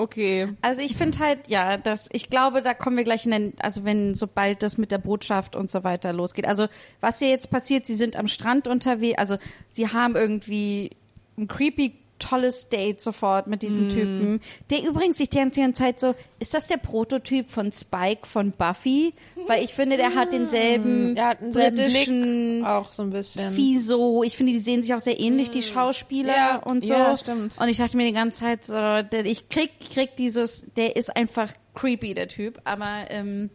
okay. 0.00 0.48
Also 0.62 0.82
ich 0.82 0.96
finde 0.96 1.18
halt, 1.18 1.48
ja, 1.48 1.76
dass 1.76 2.08
ich 2.12 2.30
glaube, 2.30 2.62
da 2.62 2.74
kommen 2.74 2.96
wir 2.96 3.04
gleich 3.04 3.24
in 3.26 3.32
den, 3.32 3.52
also 3.60 3.84
wenn 3.84 4.14
sobald 4.14 4.62
das 4.62 4.78
mit 4.78 4.90
der 4.90 4.98
Botschaft 4.98 5.56
und 5.56 5.70
so 5.70 5.84
weiter 5.84 6.12
losgeht. 6.12 6.46
Also 6.46 6.66
was 7.00 7.18
hier 7.18 7.28
jetzt 7.28 7.50
passiert, 7.50 7.86
sie 7.86 7.96
sind 7.96 8.16
am 8.16 8.28
Strand 8.28 8.68
unterwegs, 8.68 9.18
also 9.18 9.36
sie 9.72 9.88
haben 9.88 10.16
irgendwie 10.16 10.90
ein 11.38 11.48
creepy 11.48 11.99
tolles 12.20 12.68
Date 12.68 13.00
sofort 13.02 13.48
mit 13.48 13.62
diesem 13.62 13.88
Typen, 13.88 14.40
der 14.70 14.84
übrigens 14.84 15.18
sich 15.18 15.28
die 15.30 15.38
ganze 15.38 15.72
Zeit 15.72 15.98
so, 15.98 16.14
ist 16.38 16.54
das 16.54 16.68
der 16.68 16.76
Prototyp 16.76 17.50
von 17.50 17.72
Spike 17.72 18.26
von 18.26 18.52
Buffy? 18.52 19.12
Weil 19.48 19.64
ich 19.64 19.74
finde, 19.74 19.96
der 19.96 20.14
hat 20.14 20.32
denselben 20.32 21.16
Er 21.16 21.30
hat 21.30 21.40
britischen 21.40 22.58
Blick 22.60 22.66
auch 22.66 22.92
so 22.92 23.02
ein 23.02 23.10
bisschen. 23.10 23.50
Fiso. 23.50 24.22
Ich 24.22 24.36
finde, 24.36 24.52
die 24.52 24.58
sehen 24.60 24.82
sich 24.82 24.94
auch 24.94 25.00
sehr 25.00 25.18
ähnlich, 25.18 25.50
die 25.50 25.62
Schauspieler 25.62 26.36
Ja, 26.36 26.56
und 26.56 26.84
so. 26.84 26.92
ja, 26.94 27.16
stimmt. 27.18 27.58
Und 27.58 27.68
ich 27.68 27.78
dachte 27.78 27.96
mir 27.96 28.06
die 28.06 28.12
ganze 28.12 28.40
Zeit 28.40 28.64
so, 28.64 28.74
der, 28.74 29.24
ich 29.24 29.48
krieg, 29.48 29.70
krieg 29.92 30.14
dieses, 30.16 30.66
der 30.76 30.94
ist 30.96 31.16
einfach 31.16 31.52
creepy, 31.74 32.14
der 32.14 32.28
Typ. 32.28 32.60
Aber 32.64 33.04
ähm, 33.08 33.50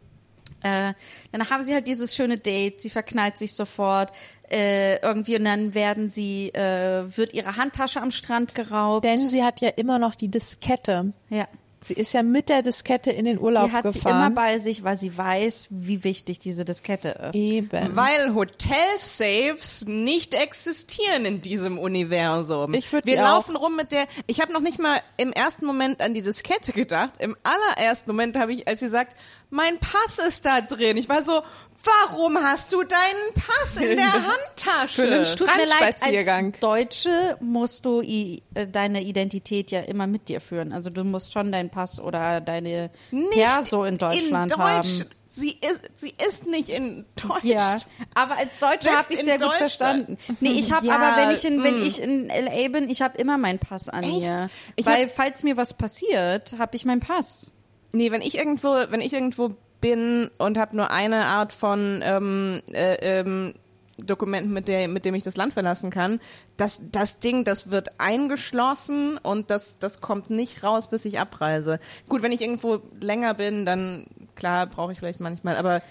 äh, 0.64 0.94
dann 1.32 1.50
haben 1.50 1.64
sie 1.64 1.74
halt 1.74 1.86
dieses 1.88 2.16
schöne 2.16 2.38
Date, 2.40 2.82
sie 2.82 2.90
verknallt 2.90 3.38
sich 3.38 3.54
sofort 3.54 4.12
äh, 4.52 4.98
irgendwie 4.98 5.38
und 5.38 5.46
dann 5.46 5.74
werden 5.74 6.10
sie, 6.10 6.50
äh, 6.50 7.04
wird 7.16 7.34
ihre 7.34 7.58
Handtasche 7.58 8.02
am 8.02 8.12
Strand 8.12 8.56
geraubt. 8.56 9.06
Denn 9.06 9.18
sie 9.18 9.44
hat 9.44 9.62
ja 9.62 9.70
immer 9.70 10.00
noch 10.00 10.16
die 10.16 10.30
Diskette 10.30 11.14
ja. 11.30 11.48
Sie 11.86 11.94
ist 11.94 12.14
ja 12.14 12.24
mit 12.24 12.50
der 12.50 12.64
Diskette 12.64 13.12
in 13.12 13.26
den 13.26 13.40
Urlaub 13.40 13.66
Die 13.66 13.72
hat 13.72 13.84
sie 13.92 14.00
immer 14.00 14.10
gefahren. 14.10 14.34
bei 14.34 14.58
sich, 14.58 14.84
weil 14.84 14.98
sie 14.98 15.16
weiß, 15.16 15.68
wie 15.70 16.04
wichtig 16.04 16.40
diese 16.40 16.66
Diskette 16.66 17.10
ist. 17.10 17.36
Eben. 17.36 17.96
Weil 17.96 18.34
Hotel-Safes 18.34 19.86
nicht 19.86 20.34
existieren 20.34 21.26
in 21.26 21.44
diesem 21.44 21.78
Universum. 21.78 22.74
Ich 22.74 22.92
würd 22.92 23.06
Wir 23.06 23.18
laufen 23.18 23.56
rum 23.56 23.76
mit 23.76 23.92
der. 23.92 24.08
Ich 24.26 24.42
habe 24.42 24.52
noch 24.52 24.62
nicht 24.62 24.80
mal 24.80 25.00
im 25.18 25.32
ersten 25.32 25.68
Moment 25.68 26.02
an 26.02 26.16
die 26.16 26.24
Diskette 26.24 26.72
gedacht. 26.72 27.14
Im 27.20 27.36
allerersten 27.44 28.10
Moment 28.10 28.36
habe 28.36 28.52
ich, 28.52 28.68
als 28.68 28.80
sie 28.80 28.90
sagt, 28.90 29.16
mein 29.50 29.80
Pass 29.80 30.20
ist 30.20 30.46
da 30.46 30.62
drin. 30.62 30.98
Ich 30.98 31.10
war 31.10 31.24
so, 31.24 31.42
warum 31.84 32.38
hast 32.38 32.74
du 32.74 32.84
deinen 32.84 33.34
Pass 33.34 33.78
in 33.78 33.98
der 33.98 34.14
Handtasche? 34.14 35.02
Für 35.02 35.12
einen 35.12 35.26
Strandspaziergang. 35.26 36.52
als 36.54 36.60
Deutsche 36.60 37.38
musst 37.40 37.86
du 37.86 38.02
i, 38.02 38.44
äh, 38.54 38.68
deine 38.68 39.04
Identität 39.04 39.72
ja 39.72 39.82
immer 39.82 40.08
mit 40.08 40.28
dir 40.30 40.42
führen. 40.42 40.74
Also 40.74 40.90
du 40.90 41.04
musst 41.04 41.34
schon 41.34 41.52
deinen 41.52 41.70
Pass 41.70 42.00
oder 42.00 42.42
deine 42.42 42.90
nicht 43.12 43.32
Perso 43.34 43.84
in 43.84 43.98
Deutschland 43.98 44.52
in 44.52 44.58
Deutsch. 44.58 44.60
haben. 44.60 45.10
Sie 45.38 45.50
ist, 45.50 45.82
sie 45.98 46.14
ist 46.30 46.48
nicht 46.48 46.70
in 46.70 47.06
Deutsch. 47.18 47.44
Ja, 47.44 47.76
aber 48.14 48.38
als 48.38 48.58
Deutsche 48.62 48.90
habe 48.90 49.14
ich 49.14 49.22
sehr 49.22 49.38
gut 49.38 49.54
verstanden. 49.54 50.18
Nee, 50.40 50.52
ich 50.52 50.72
habe 50.72 50.88
Ja, 50.88 50.96
aber 50.96 51.22
wenn 51.22 51.32
ich 51.32 51.44
in 51.44 51.62
wenn 51.62 51.82
mm. 51.82 51.86
ich 51.86 52.02
in 52.02 52.28
LA 52.30 52.70
bin, 52.70 52.90
ich 52.90 53.02
habe 53.02 53.18
immer 53.18 53.38
meinen 53.38 53.60
Pass 53.60 53.90
an 53.90 54.06
Echt? 54.06 54.22
mir, 54.22 54.50
Ich 54.78 54.86
weil 54.86 55.10
falls 55.10 55.44
mir 55.44 55.58
was 55.58 55.74
passiert, 55.74 56.56
habe 56.58 56.78
ich 56.78 56.86
meinen 56.86 57.02
Pass. 57.02 57.52
Nee, 57.92 58.12
wenn 58.12 58.22
ich 58.22 58.38
irgendwo, 58.38 58.76
wenn 58.90 59.02
ich 59.02 59.14
irgendwo 59.14 59.56
bin 59.82 60.30
und 60.38 60.58
habe 60.58 60.76
nur 60.76 60.92
eine 60.92 61.26
Art 61.26 61.54
von 61.54 62.02
ähm, 62.04 62.62
äh, 62.72 63.20
ähm, 63.20 63.54
Dokument, 63.98 64.52
mit, 64.52 64.68
der, 64.68 64.88
mit 64.88 65.06
dem 65.06 65.16
ich 65.16 65.24
das 65.24 65.38
Land 65.38 65.54
verlassen 65.54 65.90
kann, 65.90 66.20
das, 66.58 66.82
das 66.92 67.18
Ding, 67.20 67.44
das 67.44 67.72
wird 67.72 68.00
eingeschlossen 68.00 69.18
und 69.18 69.50
das, 69.52 69.78
das 69.78 70.02
kommt 70.02 70.30
nicht 70.30 70.64
raus, 70.64 70.90
bis 70.90 71.06
ich 71.06 71.20
abreise. 71.20 71.80
Gut, 72.10 72.22
wenn 72.22 72.34
ich 72.34 72.42
irgendwo 72.42 72.82
länger 73.00 73.34
bin, 73.36 73.66
dann 73.66 74.06
klar 74.36 74.68
brauche 74.68 74.92
ich 74.92 75.00
vielleicht 75.00 75.22
manchmal, 75.22 75.56
aber 75.56 75.82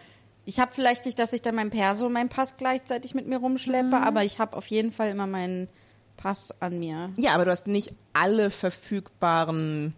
Ich 0.45 0.61
habe 0.61 0.73
vielleicht 0.75 1.07
nicht, 1.07 1.19
dass 1.19 1.33
ich 1.33 1.41
dann 1.41 1.55
mein 1.55 1.71
Perso, 1.71 2.11
mein 2.11 2.29
Pass 2.29 2.57
gleichzeitig 2.57 3.15
mit 3.15 3.27
mir 3.27 3.39
rumschleppe, 3.39 3.97
aber 3.97 4.25
ich 4.25 4.39
habe 4.39 4.57
auf 4.57 4.67
jeden 4.67 4.93
Fall 4.93 5.09
immer 5.09 5.27
meinen 5.27 5.69
Pass 6.17 6.61
an 6.61 6.79
mir. 6.79 7.11
ja, 7.17 7.35
aber 7.35 7.47
du 7.47 7.51
hast 7.51 7.67
nicht 7.67 7.95
alle 8.13 8.51
verfügbaren 8.51 9.95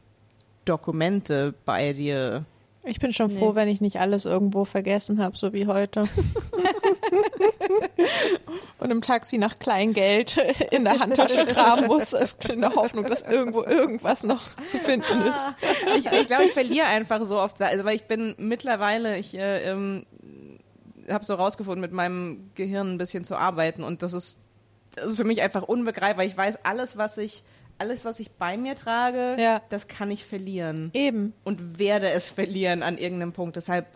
Dokumente 0.66 1.54
bei 1.64 1.92
dir. 1.92 2.44
Ich 2.88 3.00
bin 3.00 3.12
schon 3.12 3.30
froh, 3.30 3.56
wenn 3.56 3.66
ich 3.66 3.80
nicht 3.80 3.98
alles 3.98 4.26
irgendwo 4.26 4.64
vergessen 4.64 5.20
habe, 5.20 5.36
so 5.36 5.52
wie 5.52 5.66
heute. 5.66 6.02
Und 8.78 8.90
im 8.92 9.00
Taxi 9.00 9.38
nach 9.38 9.58
Kleingeld 9.58 10.36
in 10.70 10.84
der 10.84 11.00
Handtasche 11.00 11.44
graben 11.52 11.86
muss, 11.86 12.12
in 12.12 12.60
der 12.60 12.76
Hoffnung, 12.76 13.04
dass 13.08 13.22
irgendwo 13.22 13.64
irgendwas 13.64 14.22
noch 14.22 14.42
zu 14.64 14.78
finden 14.78 15.22
ist. 15.22 15.48
ich, 15.96 16.06
ich 16.06 16.26
glaube, 16.28 16.44
ich 16.44 16.52
verliere 16.52 16.86
einfach 16.86 17.20
so 17.26 17.40
oft, 17.40 17.60
also 17.60 17.84
weil 17.84 17.96
ich 17.96 18.04
bin 18.04 18.36
mittlerweile, 18.38 19.18
ich 19.18 19.36
äh, 19.36 19.68
ähm, 19.68 20.06
habe 21.10 21.24
so 21.24 21.34
rausgefunden, 21.34 21.80
mit 21.80 21.90
meinem 21.92 22.50
Gehirn 22.54 22.94
ein 22.94 22.98
bisschen 22.98 23.24
zu 23.24 23.34
arbeiten 23.36 23.82
und 23.82 24.02
das 24.02 24.12
ist, 24.12 24.38
das 24.94 25.06
ist 25.06 25.16
für 25.16 25.24
mich 25.24 25.42
einfach 25.42 25.62
unbegreifbar. 25.62 26.24
Ich 26.24 26.36
weiß, 26.36 26.64
alles, 26.64 26.96
was 26.96 27.18
ich, 27.18 27.42
alles, 27.78 28.04
was 28.04 28.20
ich 28.20 28.30
bei 28.32 28.56
mir 28.56 28.74
trage, 28.74 29.36
Ja. 29.38 29.60
das 29.68 29.88
kann 29.88 30.10
ich 30.10 30.24
verlieren 30.24 30.90
Eben. 30.94 31.32
und 31.44 31.78
werde 31.78 32.08
es 32.10 32.30
verlieren 32.30 32.82
an 32.82 32.98
irgendeinem 32.98 33.32
Punkt. 33.32 33.56
Deshalb, 33.56 33.86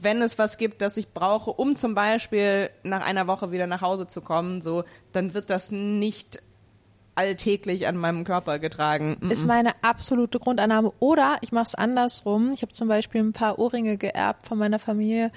wenn 0.00 0.22
es 0.22 0.38
was 0.38 0.58
gibt, 0.58 0.82
das 0.82 0.96
ich 0.96 1.08
brauche, 1.10 1.50
um 1.52 1.76
zum 1.76 1.94
Beispiel 1.94 2.70
nach 2.82 3.04
einer 3.04 3.26
Woche 3.28 3.52
wieder 3.52 3.66
nach 3.66 3.80
Hause 3.82 4.06
zu 4.06 4.20
kommen, 4.20 4.62
so, 4.62 4.84
dann 5.12 5.34
wird 5.34 5.50
das 5.50 5.70
nicht 5.70 6.40
alltäglich 7.14 7.86
an 7.86 7.96
meinem 7.96 8.24
Körper 8.24 8.58
getragen. 8.58 9.16
Mm, 9.20 9.30
Ist 9.30 9.44
meine 9.44 9.72
absolute 9.82 10.38
Grundannahme. 10.38 10.92
Oder 10.98 11.36
ich 11.42 11.52
mache 11.52 11.64
es 11.66 11.74
andersrum. 11.74 12.52
Ich 12.52 12.62
habe 12.62 12.72
zum 12.72 12.88
Beispiel 12.88 13.20
ein 13.22 13.34
paar 13.34 13.58
Ohrringe 13.58 13.98
geerbt 13.98 14.46
von 14.46 14.56
meiner 14.58 14.78
Familie. 14.78 15.30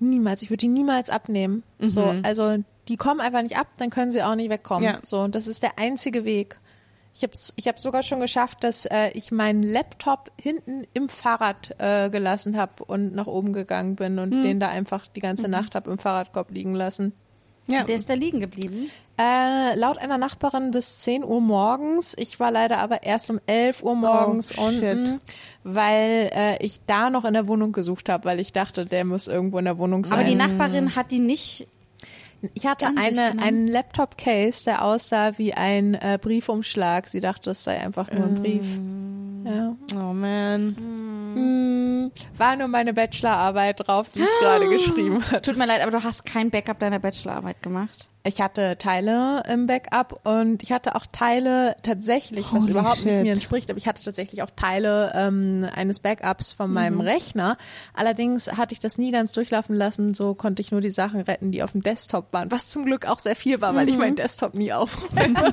Niemals. 0.00 0.42
Ich 0.42 0.50
würde 0.50 0.58
die 0.60 0.68
niemals 0.68 1.08
abnehmen. 1.08 1.62
So, 1.80 2.14
also 2.24 2.56
die 2.88 2.96
kommen 2.98 3.20
einfach 3.20 3.40
nicht 3.42 3.56
ab, 3.56 3.68
dann 3.78 3.88
können 3.88 4.12
sie 4.12 4.22
auch 4.22 4.34
nicht 4.34 4.50
wegkommen. 4.50 4.84
Ja. 4.84 4.98
So, 5.04 5.20
und 5.20 5.34
das 5.34 5.46
ist 5.46 5.62
der 5.62 5.78
einzige 5.78 6.26
Weg. 6.26 6.58
Ich 7.14 7.22
habe 7.22 7.32
es 7.32 7.52
ich 7.56 7.68
hab's 7.68 7.82
sogar 7.82 8.02
schon 8.02 8.20
geschafft, 8.20 8.64
dass 8.64 8.86
äh, 8.86 9.10
ich 9.14 9.30
meinen 9.30 9.62
Laptop 9.62 10.32
hinten 10.40 10.84
im 10.94 11.08
Fahrrad 11.08 11.74
äh, 11.78 12.10
gelassen 12.10 12.56
habe 12.56 12.84
und 12.84 13.14
nach 13.14 13.26
oben 13.28 13.52
gegangen 13.52 13.94
bin 13.94 14.18
und 14.18 14.42
den 14.42 14.58
da 14.58 14.68
einfach 14.68 15.06
die 15.06 15.20
ganze 15.20 15.48
Nacht 15.48 15.74
habe 15.76 15.90
im 15.90 15.98
Fahrradkorb 15.98 16.50
liegen 16.50 16.74
lassen. 16.74 17.12
Ja. 17.66 17.84
Der 17.84 17.96
ist 17.96 18.10
da 18.10 18.14
liegen 18.14 18.40
geblieben. 18.40 18.90
Äh, 19.16 19.76
laut 19.76 19.98
einer 19.98 20.18
Nachbarin 20.18 20.72
bis 20.72 20.98
10 20.98 21.24
Uhr 21.24 21.40
morgens. 21.40 22.14
Ich 22.18 22.40
war 22.40 22.50
leider 22.50 22.78
aber 22.78 23.04
erst 23.04 23.30
um 23.30 23.40
11 23.46 23.82
Uhr 23.82 23.94
morgens 23.94 24.58
Oh, 24.58 24.66
unten, 24.66 25.20
weil 25.62 26.30
äh, 26.34 26.62
ich 26.62 26.80
da 26.86 27.10
noch 27.10 27.24
in 27.24 27.32
der 27.32 27.46
Wohnung 27.46 27.72
gesucht 27.72 28.08
habe, 28.08 28.24
weil 28.24 28.40
ich 28.40 28.52
dachte, 28.52 28.84
der 28.84 29.04
muss 29.04 29.28
irgendwo 29.28 29.58
in 29.58 29.64
der 29.66 29.78
Wohnung 29.78 30.04
sein. 30.04 30.18
Aber 30.18 30.28
die 30.28 30.34
Nachbarin 30.34 30.96
hat 30.96 31.10
die 31.12 31.20
nicht. 31.20 31.68
Ich 32.54 32.66
hatte 32.66 32.88
eine, 32.96 33.38
einen 33.42 33.66
Laptop-Case, 33.66 34.64
der 34.64 34.84
aussah 34.84 35.38
wie 35.38 35.54
ein 35.54 35.94
äh, 35.94 36.18
Briefumschlag. 36.20 37.06
Sie 37.06 37.20
dachte, 37.20 37.50
es 37.50 37.64
sei 37.64 37.78
einfach 37.80 38.10
nur 38.10 38.26
ein 38.26 38.34
Brief. 38.34 38.78
Ja. 39.44 39.76
Oh 39.94 40.12
man. 40.12 40.74
Mm, 41.34 42.12
war 42.36 42.56
nur 42.56 42.68
meine 42.68 42.94
Bachelorarbeit 42.94 43.86
drauf, 43.86 44.08
die 44.14 44.20
ich 44.20 44.28
gerade 44.40 44.68
geschrieben 44.68 45.22
hatte. 45.22 45.42
Tut 45.42 45.58
mir 45.58 45.66
leid, 45.66 45.82
aber 45.82 45.90
du 45.90 46.02
hast 46.02 46.24
kein 46.24 46.50
Backup 46.50 46.78
deiner 46.78 46.98
Bachelorarbeit 46.98 47.62
gemacht. 47.62 48.08
Ich 48.26 48.40
hatte 48.40 48.78
Teile 48.78 49.42
im 49.52 49.66
Backup 49.66 50.18
und 50.24 50.62
ich 50.62 50.72
hatte 50.72 50.94
auch 50.94 51.04
Teile 51.04 51.76
tatsächlich, 51.82 52.46
was 52.54 52.64
Holy 52.64 52.70
überhaupt 52.70 53.04
nicht 53.04 53.14
shit. 53.16 53.22
mir 53.22 53.32
entspricht, 53.32 53.68
aber 53.68 53.76
ich 53.76 53.86
hatte 53.86 54.02
tatsächlich 54.02 54.42
auch 54.42 54.48
Teile 54.56 55.12
ähm, 55.14 55.68
eines 55.74 56.00
Backups 56.00 56.52
von 56.52 56.72
meinem 56.72 57.02
Rechner. 57.02 57.58
Allerdings 57.92 58.50
hatte 58.50 58.72
ich 58.72 58.80
das 58.80 58.96
nie 58.96 59.10
ganz 59.10 59.32
durchlaufen 59.32 59.76
lassen, 59.76 60.14
so 60.14 60.32
konnte 60.34 60.62
ich 60.62 60.72
nur 60.72 60.80
die 60.80 60.90
Sachen 60.90 61.20
retten, 61.20 61.52
die 61.52 61.62
auf 61.62 61.72
dem 61.72 61.82
Desktop 61.82 62.32
waren, 62.32 62.50
was 62.50 62.68
zum 62.70 62.86
Glück 62.86 63.06
auch 63.06 63.18
sehr 63.18 63.36
viel 63.36 63.60
war, 63.60 63.74
weil 63.74 63.90
ich 63.90 63.98
meinen 63.98 64.16
Desktop 64.16 64.54
nie 64.54 64.72
aufräume. 64.72 65.34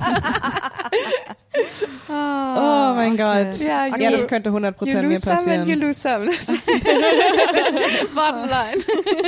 Oh 2.08 2.94
mein 2.94 3.16
Gott. 3.16 3.58
Ja, 3.58 3.86
ja, 3.86 4.10
das 4.10 4.26
könnte 4.26 4.50
100% 4.50 4.86
you 4.86 4.96
mir 4.96 5.02
lose 5.02 5.20
some 5.20 5.38
and 5.52 5.66
you 5.68 5.74
passieren. 5.76 5.80
lose 5.80 6.00
some. 6.00 6.24
Das 6.26 6.48
ist 6.48 6.68
die 6.68 6.80
Bottomline. 8.14 8.82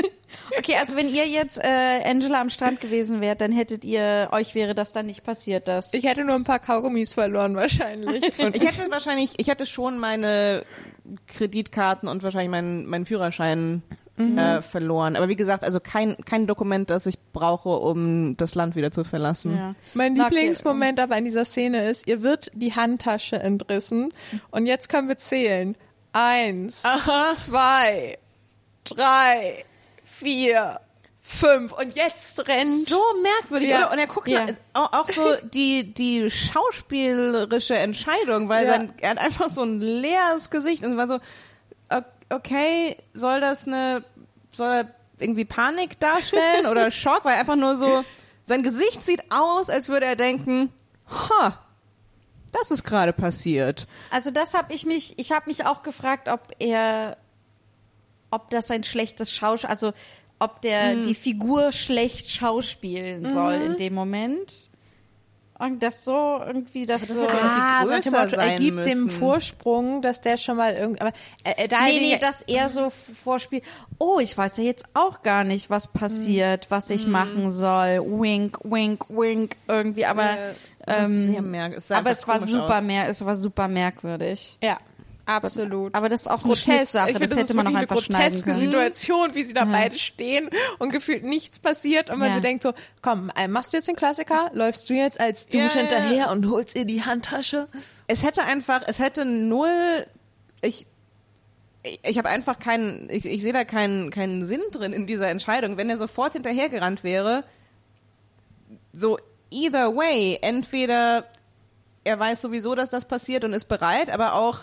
Okay, 0.59 0.75
also 0.81 0.97
wenn 0.97 1.09
ihr 1.09 1.27
jetzt 1.27 1.59
äh, 1.63 2.03
Angela 2.05 2.41
am 2.41 2.49
Strand 2.49 2.81
gewesen 2.81 3.21
wärt, 3.21 3.41
dann 3.41 3.53
hättet 3.53 3.85
ihr, 3.85 4.29
euch 4.33 4.55
wäre 4.55 4.75
das 4.75 4.93
dann 4.93 5.07
nicht 5.07 5.25
passiert, 5.25 5.69
dass. 5.69 5.93
Ich 5.95 6.05
hätte 6.05 6.25
nur 6.25 6.35
ein 6.35 6.45
paar 6.45 6.59
Kaugummis 6.59 7.15
verloren 7.15 7.57
wahrscheinlich. 7.57 8.39
Und 8.39 8.57
Ich 8.65 8.65
hätte 8.65 8.91
wahrscheinlich, 8.91 9.35
ich 9.37 9.49
hätte 9.49 9.67
schon 9.67 9.99
meine 9.99 10.65
Kreditkarten 11.27 12.09
und 12.09 12.23
wahrscheinlich 12.23 12.51
meinen, 12.51 12.87
meinen 12.87 13.07
Führerschein 13.07 13.83
äh, 14.17 14.63
verloren. 14.63 15.17
Aber 15.17 15.29
wie 15.29 15.37
gesagt, 15.37 15.65
also 15.65 15.81
kein, 15.81 16.17
kein 16.25 16.47
Dokument, 16.47 16.89
das 16.91 17.07
ich 17.07 17.19
brauche, 17.33 17.71
um 17.71 18.37
das 18.37 18.55
Land 18.55 18.77
wieder 18.77 18.91
zu 18.91 19.05
verlassen. 19.05 19.57
ja. 19.57 19.73
Mein. 19.95 20.15
Lieblingsmoment 20.15 21.01
aber 21.01 21.19
in 21.19 21.25
dieser 21.25 21.45
Szene 21.45 21.89
ist, 21.89 22.07
ihr 22.07 22.23
wird 22.23 22.51
die 22.55 22.75
Handtasche 22.75 23.37
entrissen 23.41 24.13
und 24.51 24.67
jetzt 24.67 24.89
können 24.89 25.09
wir 25.09 25.19
zählen. 25.19 25.75
Eins, 26.13 26.85
zwei, 27.35 28.17
drei, 28.85 29.65
vier, 30.25 30.81
fünf 31.23 31.73
und 31.73 31.95
jetzt 31.95 32.47
rennt. 32.49 32.89
So 32.89 33.01
merkwürdig, 33.23 33.69
Ja. 33.71 33.79
oder? 33.79 33.93
Und 33.93 33.99
er 33.99 34.07
guckt 34.07 34.29
Ja. 34.29 34.47
auch, 34.75 34.93
auch 34.93 35.11
so 35.11 35.35
die, 35.53 35.95
die 35.95 36.31
schauspielerische 36.31 37.77
Entscheidung, 37.77 38.49
weil 38.49 38.65
Ja. 38.67 38.73
sein, 38.73 38.93
er 39.01 39.11
hat 39.11 39.19
einfach 39.19 39.51
so 39.51 39.63
ein 39.63 39.81
leeres 39.81 40.51
Gesicht 40.51 40.85
und 40.85 40.97
war 40.97 41.09
so, 41.09 41.19
okay, 42.31 42.97
soll 43.13 43.41
das 43.41 43.67
eine, 43.67 44.03
soll 44.51 44.71
er 44.73 44.95
irgendwie 45.19 45.45
Panik 45.45 46.01
darstellen 46.01 46.67
oder 46.67 46.91
Schock, 46.91 47.25
weil 47.25 47.37
einfach 47.39 47.57
nur 47.57 47.77
so, 47.77 48.05
sein 48.47 48.63
Gesicht 48.63 49.05
sieht 49.05 49.23
aus, 49.31 49.71
als 49.71 49.89
würde 49.89 50.07
er 50.07 50.17
denken, 50.17 50.73
ha, 51.09 51.59
das 52.53 52.71
ist 52.71 52.85
gerade 52.85 53.13
passiert. 53.13 53.87
Also 54.11 54.31
das 54.31 54.55
habe 54.55 54.73
ich 54.73 54.87
mich, 54.87 55.19
ich 55.19 55.33
habe 55.33 55.45
mich 55.47 55.67
auch 55.67 55.83
gefragt, 55.83 56.29
ob 56.29 56.41
er, 56.59 57.17
ob 58.35 58.51
das 58.51 58.71
ein 58.71 58.85
schlechtes 58.85 59.33
Schauspiel, 59.33 59.71
also 59.71 59.93
ob 60.39 60.61
der 60.63 60.91
Hm. 60.93 61.03
die 61.05 61.15
Figur 61.15 61.71
schlecht 61.73 62.29
schauspielen 62.29 63.29
soll 63.29 63.59
Mhm. 63.59 63.67
in 63.67 63.77
dem 63.77 63.95
Moment. 63.95 64.71
Und 65.57 65.85
das 65.85 66.05
so 66.05 66.41
irgendwie, 66.45 66.85
das, 66.85 67.03
das 67.03 67.11
so. 67.17 67.23
ja 67.27 67.31
irgendwie 67.33 67.61
Ah, 67.61 67.87
so 67.87 67.93
dem 67.93 68.03
größer 68.03 68.25
Motto, 68.25 68.37
er 68.37 68.57
gibt 68.59 68.87
dem 68.87 69.05
müssen. 69.05 69.11
Vorsprung, 69.11 70.03
dass 70.03 70.21
der 70.21 70.37
schon 70.37 70.57
mal 70.57 70.75
irgendwie, 70.75 71.01
aber 71.01 71.13
äh, 71.45 71.65
äh, 71.65 71.69
da 71.69 71.83
Nee, 71.85 72.01
nee, 72.01 72.19
dass 72.19 72.43
er 72.43 72.69
so 72.69 72.91
vorspielt, 72.91 73.63
oh, 73.99 74.19
ich 74.19 74.37
weiß 74.37 74.57
ja 74.57 74.65
jetzt 74.65 74.85
auch 74.95 75.23
gar 75.23 75.45
nicht, 75.45 75.71
was 75.71 75.87
passiert, 75.93 76.67
was 76.71 76.89
Hm. 76.89 76.97
ich 76.97 77.07
machen 77.07 77.51
soll. 77.53 78.01
Wink, 78.21 78.59
wink, 78.65 79.05
wink, 79.11 79.55
irgendwie, 79.69 80.05
aber, 80.05 80.25
Äh, 80.25 80.55
ähm, 81.05 81.55
aber 81.89 82.11
es 82.11 82.27
war 82.27 82.45
super 82.45 82.79
aus. 82.79 82.83
mehr, 82.85 83.09
es 83.09 83.25
war 83.25 83.37
super 83.37 83.69
merkwürdig. 83.69 84.59
ja. 84.61 84.77
Absolut. 85.27 85.95
Aber 85.95 86.09
das 86.09 86.23
ist 86.23 86.27
auch 86.29 86.45
eine 86.45 86.53
grotesk. 86.55 86.65
Schnittsache, 86.65 87.11
Ich 87.11 87.13
finde, 87.17 87.21
das 87.29 87.31
das 87.31 87.39
hätte 87.39 87.49
ist 87.49 87.55
man 87.55 87.67
wirklich 87.67 87.81
einfach 87.83 87.97
eine 87.97 88.05
schneiden 88.05 88.43
können. 88.43 88.59
Situation, 88.59 89.35
wie 89.35 89.45
sie 89.45 89.55
da 89.55 89.65
beide 89.65 89.99
stehen 89.99 90.51
und 90.79 90.91
gefühlt 90.91 91.25
nichts 91.25 91.61
passiert 91.61 92.11
und 92.11 92.19
man 92.19 92.29
Ja. 92.29 92.35
so 92.35 92.41
denkt 92.41 92.63
so, 92.63 92.73
komm, 93.01 93.31
äh, 93.37 93.49
machst 93.49 93.73
du 93.73 93.79
jetzt 93.79 93.89
den 93.89 93.97
Klassiker? 93.97 94.51
Läufst 94.53 94.91
du 94.91 94.95
jetzt 94.95 95.19
als 95.19 95.47
Dude 95.47 95.59
Ja, 95.59 95.65
ja, 95.65 95.75
ja. 95.75 95.81
hinterher 95.81 96.31
und 96.31 96.51
holst 96.51 96.77
ihr 96.77 96.85
die 96.85 97.05
Handtasche? 97.05 97.69
es 98.07 98.23
hätte 98.23 98.43
einfach, 98.45 98.83
es 98.87 98.99
hätte 98.99 99.25
null, 99.25 99.71
ich, 100.61 100.87
ich, 101.83 102.01
ich 102.03 102.19
habe 102.19 102.29
einfach 102.29 102.59
keinen, 102.59 103.09
ich, 103.11 103.25
ich 103.25 103.41
sehe 103.41 103.55
da 103.55 103.65
keinen, 103.65 104.11
keinen 104.11 104.45
Sinn 104.45 104.61
drin 104.73 104.93
in 104.93 105.07
dieser 105.07 105.29
Entscheidung. 105.29 105.79
Wenn 105.79 105.89
er 105.89 105.97
sofort 105.97 106.35
hinterhergerannt 106.35 107.03
wäre, 107.03 107.45
so 108.93 109.19
either 109.51 109.97
way, 109.97 110.39
entweder 110.43 111.25
er 112.05 112.19
weiß 112.19 112.43
sowieso, 112.43 112.75
dass 112.75 112.91
das 112.91 113.07
passiert 113.07 113.45
und 113.45 113.55
ist 113.55 113.65
bereit, 113.67 114.11
aber 114.11 114.35
auch 114.35 114.59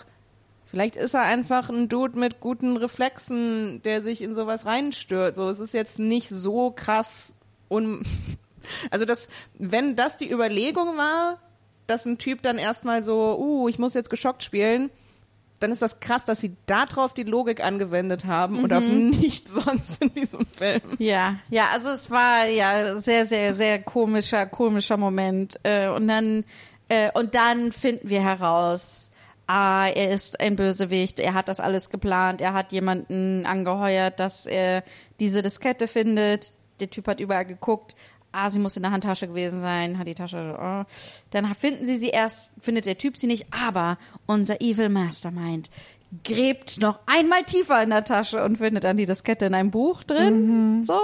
vielleicht 0.72 0.96
ist 0.96 1.14
er 1.14 1.22
einfach 1.22 1.70
ein 1.70 1.90
Dude 1.90 2.18
mit 2.18 2.40
guten 2.40 2.78
Reflexen, 2.78 3.82
der 3.84 4.02
sich 4.02 4.22
in 4.22 4.34
sowas 4.34 4.66
reinstört. 4.66 5.36
So, 5.36 5.48
es 5.50 5.60
ist 5.60 5.74
jetzt 5.74 6.00
nicht 6.00 6.30
so 6.30 6.72
krass 6.72 7.36
un 7.70 8.02
also 8.90 9.06
das, 9.06 9.30
wenn 9.60 9.96
das 9.96 10.18
die 10.18 10.32
Überlegung 10.32 10.98
war, 10.98 11.40
dass 11.88 12.06
ein 12.06 12.18
Typ 12.18 12.42
dann 12.42 12.58
erstmal 12.58 13.04
so, 13.04 13.38
uh, 13.38 13.68
ich 13.68 13.78
muss 13.78 13.94
jetzt 13.94 14.10
geschockt 14.10 14.44
spielen, 14.44 14.90
dann 15.60 15.72
ist 15.72 15.82
das 15.82 16.00
krass, 16.00 16.26
dass 16.26 16.40
sie 16.40 16.56
darauf 16.66 17.14
die 17.14 17.24
Logik 17.24 17.64
angewendet 17.64 18.26
haben 18.26 18.64
und 18.64 18.74
auf 18.74 18.84
nichts 18.84 19.54
sonst 19.66 20.02
in 20.02 20.14
diesem 20.14 20.46
Film. 20.46 20.82
Ja, 20.98 21.36
ja, 21.50 21.66
also 21.74 21.90
es 21.90 22.10
war 22.10 22.48
ja 22.48 22.96
sehr, 22.96 23.28
sehr, 23.28 23.54
sehr 23.54 23.82
komischer, 23.82 24.48
komischer 24.48 24.98
Moment. 24.98 25.60
Äh, 25.64 25.90
und 25.90 26.08
dann 26.08 26.46
äh, 26.92 27.10
und 27.14 27.36
dann 27.36 27.72
finden 27.72 28.10
wir 28.10 28.22
heraus, 28.22 29.11
ah, 29.52 29.90
er 29.90 30.12
ist 30.12 30.40
ein 30.40 30.56
Bösewicht, 30.56 31.20
er 31.20 31.34
hat 31.34 31.50
das 31.50 31.60
alles 31.60 31.90
geplant, 31.90 32.40
er 32.40 32.54
hat 32.54 32.72
jemanden 32.72 33.46
angeheuert, 33.46 34.20
dass 34.20 34.46
er 34.46 34.82
diese 35.20 35.42
Diskette 35.42 35.88
findet. 35.88 36.54
Der 36.80 36.90
Typ 36.90 37.08
hat 37.08 37.20
überall 37.20 37.46
geguckt. 37.46 37.96
Ah, 38.32 38.50
sie 38.50 38.60
muss 38.60 38.78
in 38.78 38.84
der 38.84 38.94
Handtasche 38.94 39.28
gewesen 39.28 39.60
sein, 39.60 39.98
hat 39.98 40.08
die 40.08 40.16
Tasche. 40.16 40.58
Oh. 40.58 40.86
Dann 41.32 41.54
finden 41.54 41.86
sie 41.86 41.98
sie 41.98 42.10
erst, 42.10 42.54
findet 42.62 42.86
der 42.86 42.98
Typ 42.98 43.18
sie 43.18 43.28
nicht, 43.28 43.48
aber 43.52 43.98
unser 44.26 44.62
Evil 44.62 44.88
Mastermind 44.88 45.70
gräbt 46.24 46.80
noch 46.80 47.00
einmal 47.06 47.44
tiefer 47.44 47.84
in 47.84 47.90
der 47.90 48.06
Tasche 48.06 48.44
und 48.46 48.58
findet 48.58 48.86
dann 48.86 48.96
die 48.96 49.06
Diskette 49.06 49.46
in 49.48 49.54
einem 49.54 49.72
Buch 49.72 50.04
drin. 50.04 50.84
So. 50.86 51.00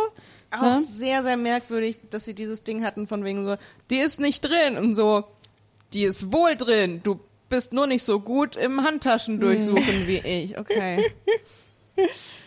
Auch 0.52 0.62
Ne? 0.62 0.82
sehr, 0.82 1.24
sehr 1.24 1.36
merkwürdig, 1.36 1.98
dass 2.12 2.24
sie 2.24 2.34
dieses 2.34 2.64
Ding 2.64 2.86
hatten 2.86 3.08
von 3.08 3.26
wegen 3.26 3.46
so, 3.46 3.58
die 3.90 3.98
ist 3.98 4.22
nicht 4.22 4.46
drin 4.46 4.78
und 4.78 4.96
so, 4.96 5.26
die 5.92 6.04
ist 6.06 6.32
wohl 6.32 6.56
drin, 6.56 7.02
du 7.04 7.20
bist 7.50 7.74
nur 7.74 7.88
nicht 7.88 8.04
so 8.04 8.20
gut 8.20 8.56
im 8.56 8.84
Handtaschen 8.84 9.40
durchsuchen 9.40 10.08
wie 10.08 10.18
ich. 10.18 10.58
Okay. 10.58 11.12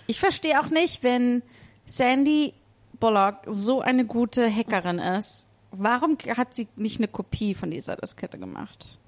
Ich 0.07 0.21
verstehe 0.21 0.61
auch 0.61 0.69
nicht, 0.71 1.03
wenn 1.03 1.43
Sandy 1.85 2.55
Bullock 3.01 3.37
so 3.47 3.81
eine 3.81 4.05
gute 4.05 4.49
Hackerin 4.49 4.99
ist, 4.99 5.49
warum 5.73 6.17
hat 6.37 6.55
sie 6.55 6.69
nicht 6.77 6.99
eine 6.99 7.09
Kopie 7.09 7.55
von 7.55 7.71
dieser 7.71 7.97
Diskette 7.97 8.39
gemacht? 8.39 8.99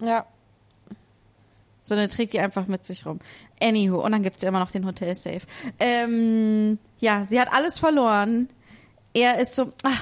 Ja. 0.00 0.24
Sondern 1.82 2.10
trägt 2.10 2.32
die 2.32 2.40
einfach 2.40 2.66
mit 2.66 2.84
sich 2.84 3.06
rum. 3.06 3.18
Anywho, 3.60 4.04
und 4.04 4.12
dann 4.12 4.22
gibt's 4.22 4.42
ja 4.42 4.50
immer 4.50 4.60
noch 4.60 4.70
den 4.70 4.86
Hotel-Safe. 4.86 5.40
Ähm, 5.78 6.78
ja, 6.98 7.24
sie 7.24 7.40
hat 7.40 7.52
alles 7.52 7.78
verloren. 7.78 8.48
Er 9.12 9.40
ist 9.40 9.56
so, 9.56 9.72
ah, 9.82 9.98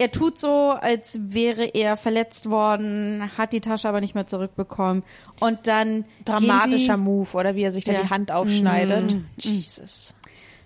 er 0.00 0.10
tut 0.10 0.38
so, 0.38 0.70
als 0.70 1.20
wäre 1.34 1.66
er 1.74 1.94
verletzt 1.94 2.48
worden, 2.48 3.30
hat 3.36 3.52
die 3.52 3.60
Tasche 3.60 3.86
aber 3.86 4.00
nicht 4.00 4.14
mehr 4.14 4.26
zurückbekommen. 4.26 5.02
Und 5.40 5.66
dann 5.66 6.06
Dramatischer 6.24 6.96
sie, 6.96 7.02
Move, 7.02 7.36
oder 7.36 7.54
wie 7.54 7.64
er 7.64 7.72
sich 7.72 7.84
da 7.84 7.92
Ja. 7.92 8.00
die 8.02 8.08
Hand 8.08 8.32
aufschneidet. 8.32 9.18
Jesus. 9.36 10.16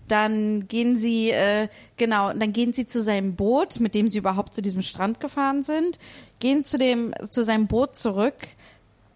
Dann 0.07 0.69
gehen 0.69 0.97
sie, 0.97 1.31
äh, 1.31 1.67
genau, 1.97 2.33
dann 2.33 2.53
gehen 2.53 2.73
sie 2.73 2.87
zu 2.87 3.03
seinem 3.03 3.35
Boot, 3.35 3.81
mit 3.81 3.97
dem 3.97 4.09
sie 4.09 4.19
überhaupt 4.19 4.55
zu 4.55 4.63
diesem 4.63 4.83
Strand 4.83 5.19
gefahren 5.19 5.65
sind, 5.65 5.99
gehen 6.39 6.65
zu 6.65 6.79
dem, 6.79 7.13
zu 7.29 7.43
seinem 7.43 7.67
Boot 7.67 7.97
zurück 7.97 8.37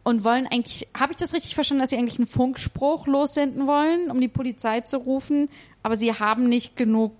und 0.02 0.24
wollen 0.24 0.48
eigentlich, 0.50 0.88
habe 0.98 1.12
ich 1.12 1.18
das 1.18 1.32
richtig 1.32 1.54
verstanden, 1.54 1.82
dass 1.82 1.90
sie 1.90 1.96
eigentlich 1.96 2.18
einen 2.18 2.26
Funkspruch 2.26 3.06
lossenden 3.06 3.68
wollen, 3.68 4.10
um 4.10 4.20
die 4.20 4.26
Polizei 4.26 4.80
zu 4.80 4.96
rufen, 4.96 5.48
aber 5.84 5.96
sie 5.96 6.12
haben 6.12 6.48
nicht 6.48 6.76
genug 6.76 7.12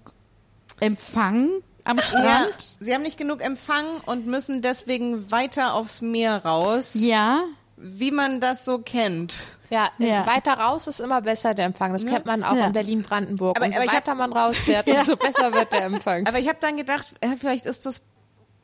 Empfang 0.81 1.49
am 1.89 1.97
Ja, 1.97 2.03
Strand? 2.03 2.77
sie 2.81 2.95
haben 2.95 3.03
nicht 3.03 3.19
genug 3.19 3.41
Empfang 3.43 3.85
und 4.07 4.27
müssen 4.27 4.63
deswegen 4.63 5.31
weiter 5.31 5.75
aufs 5.75 6.01
Meer 6.01 6.45
raus, 6.45 6.93
Ja. 6.95 7.45
wie 7.77 8.11
man 8.11 8.41
das 8.41 8.65
so 8.65 8.79
kennt. 8.79 9.47
Ja, 9.71 9.91
Ja. 9.99 10.27
weiter 10.27 10.55
raus 10.55 10.87
ist 10.87 10.99
immer 11.01 11.21
besser 11.21 11.53
der 11.55 11.67
Empfang. 11.67 11.93
Das 11.93 12.07
kennt 12.07 12.25
man 12.27 12.43
auch 12.43 12.57
Ja. 12.57 12.67
in 12.67 12.73
Berlin-Brandenburg. 12.73 13.57
Aber- 13.57 13.67
Umso 13.67 13.77
aber 13.79 13.85
ich 13.87 13.91
hab- 13.93 14.07
weiter 14.07 14.15
man 14.15 14.33
rausfährt, 14.33 14.87
umso 14.89 15.17
besser 15.17 15.53
wird 15.53 15.73
der 15.73 15.85
Empfang. 15.85 16.27
Aber 16.27 16.39
ich 16.39 16.49
habe 16.49 16.59
dann 16.61 16.77
gedacht, 16.77 17.15
äh, 17.21 17.37
vielleicht 17.39 17.67
ist 17.67 17.85
das 17.87 18.01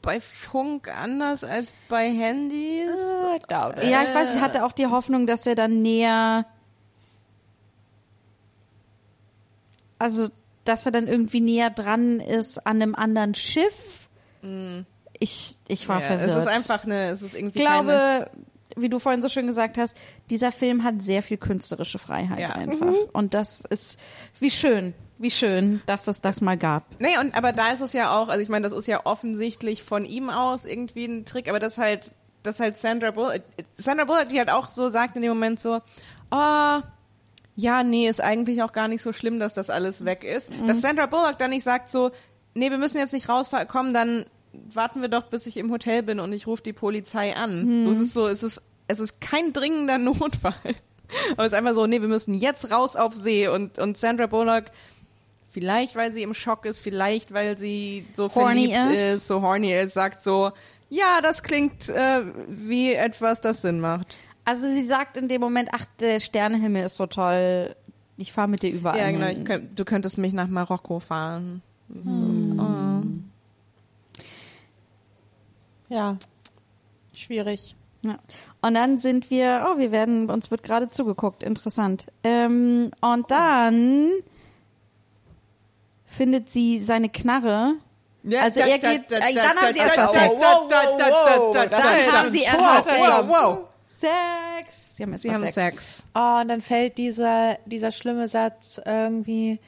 bei 0.03 0.21
Funk 0.21 0.89
anders 0.95 1.45
als 1.45 1.73
bei 1.89 2.11
Handys. 2.11 2.91
Glaube. 3.49 3.87
Ja, 3.87 4.03
ich 4.03 4.15
weiß, 4.15 4.35
ich 4.35 4.41
hatte 4.41 4.65
auch 4.65 4.73
die 4.73 4.87
Hoffnung, 4.87 5.27
dass 5.27 5.47
er 5.47 5.55
dann 5.55 5.81
näher, 5.83 6.45
also, 9.99 10.29
dass 10.65 10.87
er 10.87 10.93
dann 10.93 11.07
irgendwie 11.09 11.41
näher 11.41 11.71
dran 11.71 12.21
ist 12.21 12.67
an 12.67 12.81
einem 12.83 12.95
anderen 12.95 13.35
Schiff. 13.35 14.09
Ich, 15.19 15.57
ich 15.69 15.89
war 15.89 16.01
Ja, 16.01 16.07
verwirrt. 16.07 16.31
es 16.31 16.37
ist 16.37 16.49
einfach 16.49 16.85
eine, 16.85 17.07
es 17.11 17.23
ist 17.23 17.35
irgendwie 17.35 17.61
ich 17.61 17.65
glaube, 17.65 18.31
wie 18.77 18.89
du 18.89 18.99
vorhin 18.99 19.23
so 19.23 19.29
schön 19.29 19.47
gesagt 19.47 19.79
hast, 19.79 19.97
dieser 20.31 20.51
Film 20.53 20.83
hat 20.83 21.01
sehr 21.01 21.23
viel 21.23 21.37
künstlerische 21.37 21.99
Freiheit 21.99 22.41
Ja. 22.41 22.49
einfach. 22.51 22.93
Und 23.13 23.33
das 23.35 23.61
ist, 23.61 23.99
wie 24.41 24.51
schön, 24.51 24.93
wie 25.19 25.31
schön, 25.31 25.81
dass 25.87 26.09
es 26.09 26.21
das 26.21 26.41
mal 26.41 26.57
gab. 26.57 26.85
Nee, 26.99 27.17
und 27.21 27.37
aber 27.37 27.53
da 27.53 27.71
ist 27.71 27.81
es 27.81 27.93
ja 27.93 28.17
auch, 28.19 28.29
also 28.29 28.41
ich 28.43 28.49
meine, 28.49 28.69
das 28.69 28.77
ist 28.77 28.87
ja 28.89 29.07
offensichtlich 29.07 29.83
von 29.85 30.05
ihm 30.05 30.29
aus 30.29 30.65
irgendwie 30.65 31.07
ein 31.07 31.25
Trick, 31.25 31.49
aber 31.49 31.61
das 31.61 31.79
halt, 31.79 32.13
das 32.43 32.59
halt 32.61 32.77
Sandra 32.77 33.13
Bullock, 33.13 33.41
Sandra 33.77 34.05
Bullock, 34.05 34.29
die 34.29 34.39
halt 34.39 34.51
auch 34.51 34.69
so 34.69 34.91
sagt 34.91 35.15
in 35.17 35.23
dem 35.23 35.31
Moment 35.31 35.61
so, 35.61 35.81
oh, 36.33 36.79
ja, 37.57 37.83
nee, 37.83 38.09
ist 38.09 38.21
eigentlich 38.21 38.63
auch 38.63 38.73
gar 38.73 38.89
nicht 38.89 39.03
so 39.03 39.13
schlimm, 39.13 39.39
dass 39.39 39.55
das 39.55 39.71
alles 39.71 40.05
weg 40.05 40.25
ist. 40.25 40.51
Dass 40.67 40.81
Sandra 40.81 41.07
Bullock 41.07 41.39
dann 41.39 41.51
nicht 41.51 41.65
sagt 41.65 41.89
so, 41.89 42.11
nee, 42.55 42.71
wir 42.71 42.79
müssen 42.79 42.99
jetzt 42.99 43.13
nicht 43.13 43.29
rauskommen, 43.29 43.95
dann 43.95 44.25
warten 44.73 45.01
wir 45.01 45.09
doch, 45.09 45.25
bis 45.25 45.47
ich 45.47 45.57
im 45.57 45.71
Hotel 45.71 46.03
bin 46.03 46.21
und 46.21 46.33
ich 46.33 46.47
rufe 46.47 46.63
die 46.63 46.73
Polizei 46.73 47.37
an. 47.37 47.85
So, 47.85 47.91
es 47.91 47.99
ist 47.99 48.15
so, 48.15 48.27
es 48.27 48.43
ist, 48.43 48.63
es 48.89 49.01
ist 49.01 49.21
kein 49.21 49.53
dringender 49.53 49.99
Notfall. 49.99 50.55
Aber 51.33 51.45
es 51.45 51.53
ist 51.53 51.59
einfach 51.59 51.75
so, 51.75 51.87
nee, 51.87 52.01
wir 52.01 52.09
müssen 52.09 52.35
jetzt 52.35 52.71
raus 52.71 52.97
auf 52.97 53.15
See 53.15 53.49
und, 53.49 53.79
und 53.79 53.97
Sandra 53.97 54.27
Bullock 54.27 54.65
Vielleicht, 55.55 55.95
weil 55.95 56.13
sie 56.13 56.25
im 56.25 56.35
Schock 56.35 56.67
ist, 56.67 56.81
vielleicht, 56.81 57.33
weil 57.33 57.57
sie 57.57 58.05
so 58.13 58.25
Horny 58.35 58.73
verliebt 58.73 58.99
ist. 58.99 59.13
ist. 59.15 59.27
so 59.29 59.41
horny 59.41 59.73
ist, 59.73 59.95
sagt 59.95 60.21
so, 60.21 60.51
ja, 60.91 61.21
das 61.23 61.45
klingt 61.45 61.89
äh, 61.91 62.23
wie 62.49 62.93
etwas, 62.93 63.41
das 63.41 63.63
Sinn 63.63 63.79
macht. 63.79 64.17
Also 64.45 64.69
sie 64.69 64.85
sagt 64.85 65.17
in 65.17 65.29
dem 65.29 65.41
Moment, 65.41 65.71
ach, 65.73 65.87
der 66.01 66.21
Sternehimmel 66.21 66.85
ist 66.85 66.97
so 66.97 67.07
toll. 67.07 67.75
Ich 68.17 68.33
fahre 68.33 68.49
mit 68.49 68.63
dir 68.63 68.71
überall. 68.71 68.99
Ja, 68.99 69.11
genau, 69.11 69.45
könnt, 69.45 69.79
du 69.79 69.85
könntest 69.85 70.19
mich 70.19 70.33
nach 70.33 70.49
Marokko 70.49 71.01
fahren. 71.01 71.63
Ja. 75.89 76.17
Schwierig. 77.13 77.75
Ja. 78.03 78.19
Und 78.61 78.75
dann 78.75 78.99
sind 78.99 79.31
wir, 79.31 79.67
oh, 79.69 79.79
wir 79.79 79.91
werden, 79.91 80.29
uns 80.29 80.51
wird 80.51 80.63
gerade 80.63 80.91
zugeguckt, 80.91 81.43
interessant. 81.43 82.07
Ähm, 82.23 82.91
und 83.01 83.31
dann 83.31 84.11
findet 86.05 86.51
sie 86.51 86.79
seine 86.81 87.09
Knarre. 87.09 87.75
Also 88.41 88.61
er 88.61 88.79
geht, 88.79 89.11
äh, 89.13 89.35
dann 89.35 89.57
haben 89.57 89.73
sie 89.73 89.81
erstmal 89.81 90.09
Sex. 90.09 90.43
Dann 90.69 92.13
haben 92.13 92.33
sie 92.33 92.43
erstmal 92.43 92.79
wow, 92.79 92.87
wow, 92.87 93.17
Sex. 93.17 93.29
wow. 93.29 93.59
Sex. 93.95 94.97
Sie 94.97 95.03
haben 95.03 95.13
erstmal 95.13 95.41
Sex. 95.41 95.55
Sex. 95.55 96.07
Oh, 96.15 96.41
und 96.41 96.49
dann 96.49 96.61
fällt 96.61 96.99
dieser, 96.99 97.59
dieser 97.65 97.93
schlimme 97.93 98.27
Satz 98.27 98.81
irgendwie, 98.85 99.61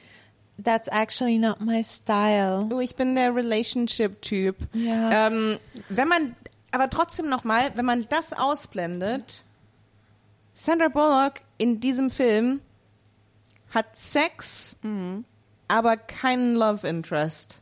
that's 0.61 0.87
actually 0.89 1.37
not 1.37 1.61
my 1.61 1.83
style. 1.83 2.59
Oh, 2.71 2.79
ich 2.79 2.95
bin 2.95 3.15
der 3.15 3.33
Relationship-Typ. 3.33 4.57
Ja. 4.73 5.27
Ähm, 5.27 5.57
wenn 5.89 6.07
man, 6.07 6.35
aber 6.71 6.89
trotzdem 6.89 7.29
nochmal, 7.29 7.71
wenn 7.75 7.85
man 7.85 8.05
das 8.09 8.33
ausblendet, 8.33 9.43
Sandra 10.53 10.89
Bullock 10.89 11.35
in 11.57 11.79
diesem 11.79 12.11
Film 12.11 12.61
hat 13.69 13.95
Sex, 13.95 14.77
aber 15.67 15.97
keinen 15.97 16.55
Love 16.55 16.87
Interest. 16.87 17.59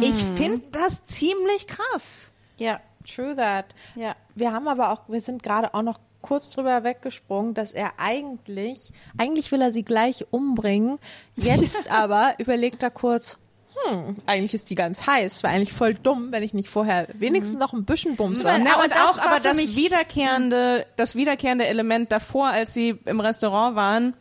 Ich 0.00 0.24
finde 0.36 0.62
das 0.70 1.04
ziemlich 1.04 1.66
krass. 1.66 2.30
Ja, 2.56 2.80
True 3.06 3.36
that. 3.36 3.66
ja. 3.96 4.14
Wir 4.34 4.52
haben 4.52 4.68
aber 4.68 4.90
auch, 4.90 5.02
wir 5.08 5.20
sind 5.20 5.42
gerade 5.42 5.74
auch 5.74 5.82
noch 5.82 6.00
kurz 6.22 6.48
drüber 6.50 6.84
weggesprungen, 6.84 7.52
dass 7.52 7.72
er 7.72 7.92
eigentlich, 7.98 8.92
eigentlich 9.18 9.52
will 9.52 9.60
er 9.60 9.70
sie 9.70 9.84
gleich 9.84 10.24
umbringen. 10.30 10.98
Jetzt 11.36 11.90
aber 11.90 12.34
überlegt 12.38 12.82
er 12.82 12.90
kurz, 12.90 13.36
hm, 13.74 14.16
eigentlich 14.24 14.54
ist 14.54 14.70
die 14.70 14.74
ganz 14.74 15.06
heiß. 15.06 15.42
War 15.42 15.50
eigentlich 15.50 15.72
voll 15.72 15.94
dumm, 15.94 16.28
wenn 16.30 16.42
ich 16.42 16.54
nicht 16.54 16.68
vorher 16.68 17.08
wenigstens 17.12 17.58
noch 17.58 17.72
ein 17.72 17.84
bisschen 17.84 18.16
bumse. 18.16 18.44
Na, 18.44 18.74
aber 18.74 18.84
und 18.84 18.90
das 18.90 19.18
auch 19.18 19.18
aber 19.18 19.40
das 19.40 19.76
wiederkehrende, 19.76 20.86
das 20.96 21.14
wiederkehrende 21.14 21.66
Element 21.66 22.10
davor, 22.10 22.48
als 22.48 22.72
sie 22.72 22.98
im 23.04 23.20
Restaurant 23.20 23.76
waren. 23.76 24.14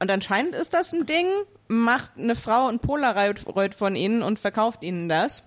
Und 0.00 0.10
anscheinend 0.10 0.54
ist 0.54 0.74
das 0.74 0.92
ein 0.92 1.06
Ding, 1.06 1.26
macht 1.68 2.12
eine 2.16 2.36
Frau 2.36 2.68
ein 2.68 2.78
Polaroid 2.78 3.74
von 3.74 3.96
ihnen 3.96 4.22
und 4.22 4.38
verkauft 4.38 4.82
ihnen 4.84 5.08
das. 5.08 5.44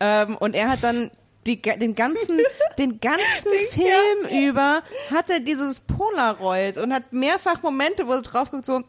Ähm, 0.00 0.36
und 0.36 0.54
er 0.56 0.70
hat 0.70 0.82
dann 0.82 1.10
die, 1.46 1.60
den 1.60 1.94
ganzen, 1.94 2.40
den 2.78 3.00
ganzen 3.00 3.52
Film 3.70 4.46
über 4.46 4.82
hat 5.10 5.30
er 5.30 5.40
dieses 5.40 5.80
Polaroid 5.80 6.76
und 6.76 6.92
hat 6.92 7.12
mehrfach 7.12 7.62
Momente, 7.62 8.06
wo 8.06 8.12
er 8.12 8.22
drauf 8.22 8.50
guckt, 8.50 8.66
so, 8.66 8.82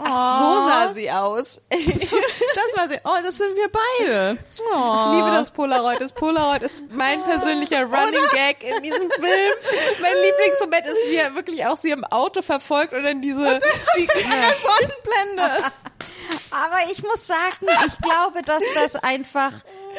Ach, 0.00 0.38
so 0.38 0.68
sah 0.68 0.92
sie 0.92 1.10
aus. 1.10 1.60
das 1.70 2.76
war 2.76 2.88
sie, 2.88 2.98
oh, 3.04 3.22
das 3.22 3.36
sind 3.36 3.54
wir 3.56 3.68
beide. 3.68 4.38
Oh. 4.72 4.94
Ich 4.96 5.16
liebe 5.16 5.30
das 5.32 5.50
Polaroid. 5.50 6.00
Das 6.00 6.12
Polaroid 6.12 6.62
ist 6.62 6.84
mein 6.92 7.20
persönlicher 7.24 7.82
Running 7.82 8.24
Gag 8.32 8.62
in 8.62 8.82
diesem 8.82 9.10
Film. 9.10 9.52
Mein 10.00 10.12
Lieblingsmoment 10.24 10.86
ist, 10.86 11.10
wie 11.10 11.16
er 11.16 11.34
wirklich 11.34 11.66
auch 11.66 11.76
sie 11.76 11.90
im 11.90 12.04
Auto 12.04 12.42
verfolgt 12.42 12.92
und 12.92 13.02
dann 13.02 13.20
diese, 13.20 13.58
die, 13.96 14.06
Sonnenblende. 14.06 15.64
Aber 16.50 16.78
ich 16.92 17.02
muss 17.02 17.26
sagen, 17.26 17.66
ich 17.86 17.98
glaube, 17.98 18.42
dass 18.42 18.62
das 18.74 18.96
einfach 18.96 19.52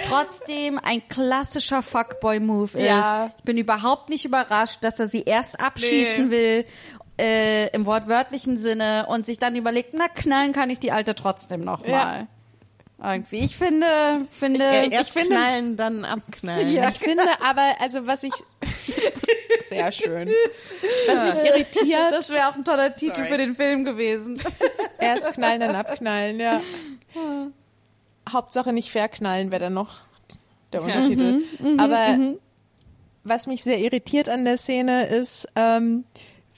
trotzdem 0.07 0.80
ein 0.84 1.07
klassischer 1.07 1.81
Fuckboy-Move 1.81 2.77
ist. 2.77 2.85
Ja. 2.85 3.31
Ich 3.38 3.43
bin 3.43 3.57
überhaupt 3.57 4.09
nicht 4.09 4.26
überrascht, 4.26 4.80
dass 4.84 4.99
er 4.99 5.07
sie 5.07 5.23
erst 5.23 5.59
abschießen 5.59 6.31
will, 6.31 6.65
äh, 7.19 7.67
im 7.76 7.85
wortwörtlichen 7.85 8.57
Sinne, 8.57 9.05
und 9.07 9.26
sich 9.26 9.39
dann 9.39 9.55
überlegt, 9.55 9.93
na, 9.93 10.07
knallen 10.07 10.53
kann 10.53 10.69
ich 10.69 10.80
die 10.80 10.91
Alte 10.91 11.15
trotzdem 11.15 11.61
noch 11.61 11.85
Ja. 11.85 11.91
mal. 12.05 12.27
Irgendwie. 13.01 13.39
Ich 13.39 13.55
finde, 13.55 13.88
finde, 14.30 14.65
Erst 14.91 15.11
finde- 15.13 15.30
knallen, 15.35 15.77
dann 15.77 16.03
abknallen. 16.03 16.67
Ich 16.67 16.99
finde 16.99 17.23
aber, 17.49 17.61
also 17.80 18.05
was 18.05 18.23
ich, 18.23 18.34
sehr 19.69 19.89
schön. 19.93 20.30
Was 21.07 21.21
mich 21.23 21.45
irritiert, 21.45 22.11
das 22.11 22.30
wäre 22.30 22.49
auch 22.49 22.55
ein 22.55 22.65
toller 22.65 22.93
Titel 22.93 23.23
für 23.23 23.38
den 23.38 23.55
Film 23.55 23.85
gewesen. 23.85 24.41
erst 24.97 25.31
knallen, 25.34 25.61
dann 25.61 25.76
abknallen, 25.77 26.39
ja. 26.41 26.59
Hauptsache 28.34 28.73
nicht 28.73 28.91
verknallen 28.91 29.51
wäre 29.51 29.65
dann 29.65 29.73
noch 29.73 29.97
der 30.72 30.84
Untertitel. 30.84 31.41
Aber 31.77 32.18
was 33.23 33.47
mich 33.47 33.64
sehr 33.64 33.80
irritiert 33.80 34.30
an 34.30 34.45
der 34.45 34.57
Szene 34.57 35.07
ist, 35.07 35.47
ähm, 35.56 36.06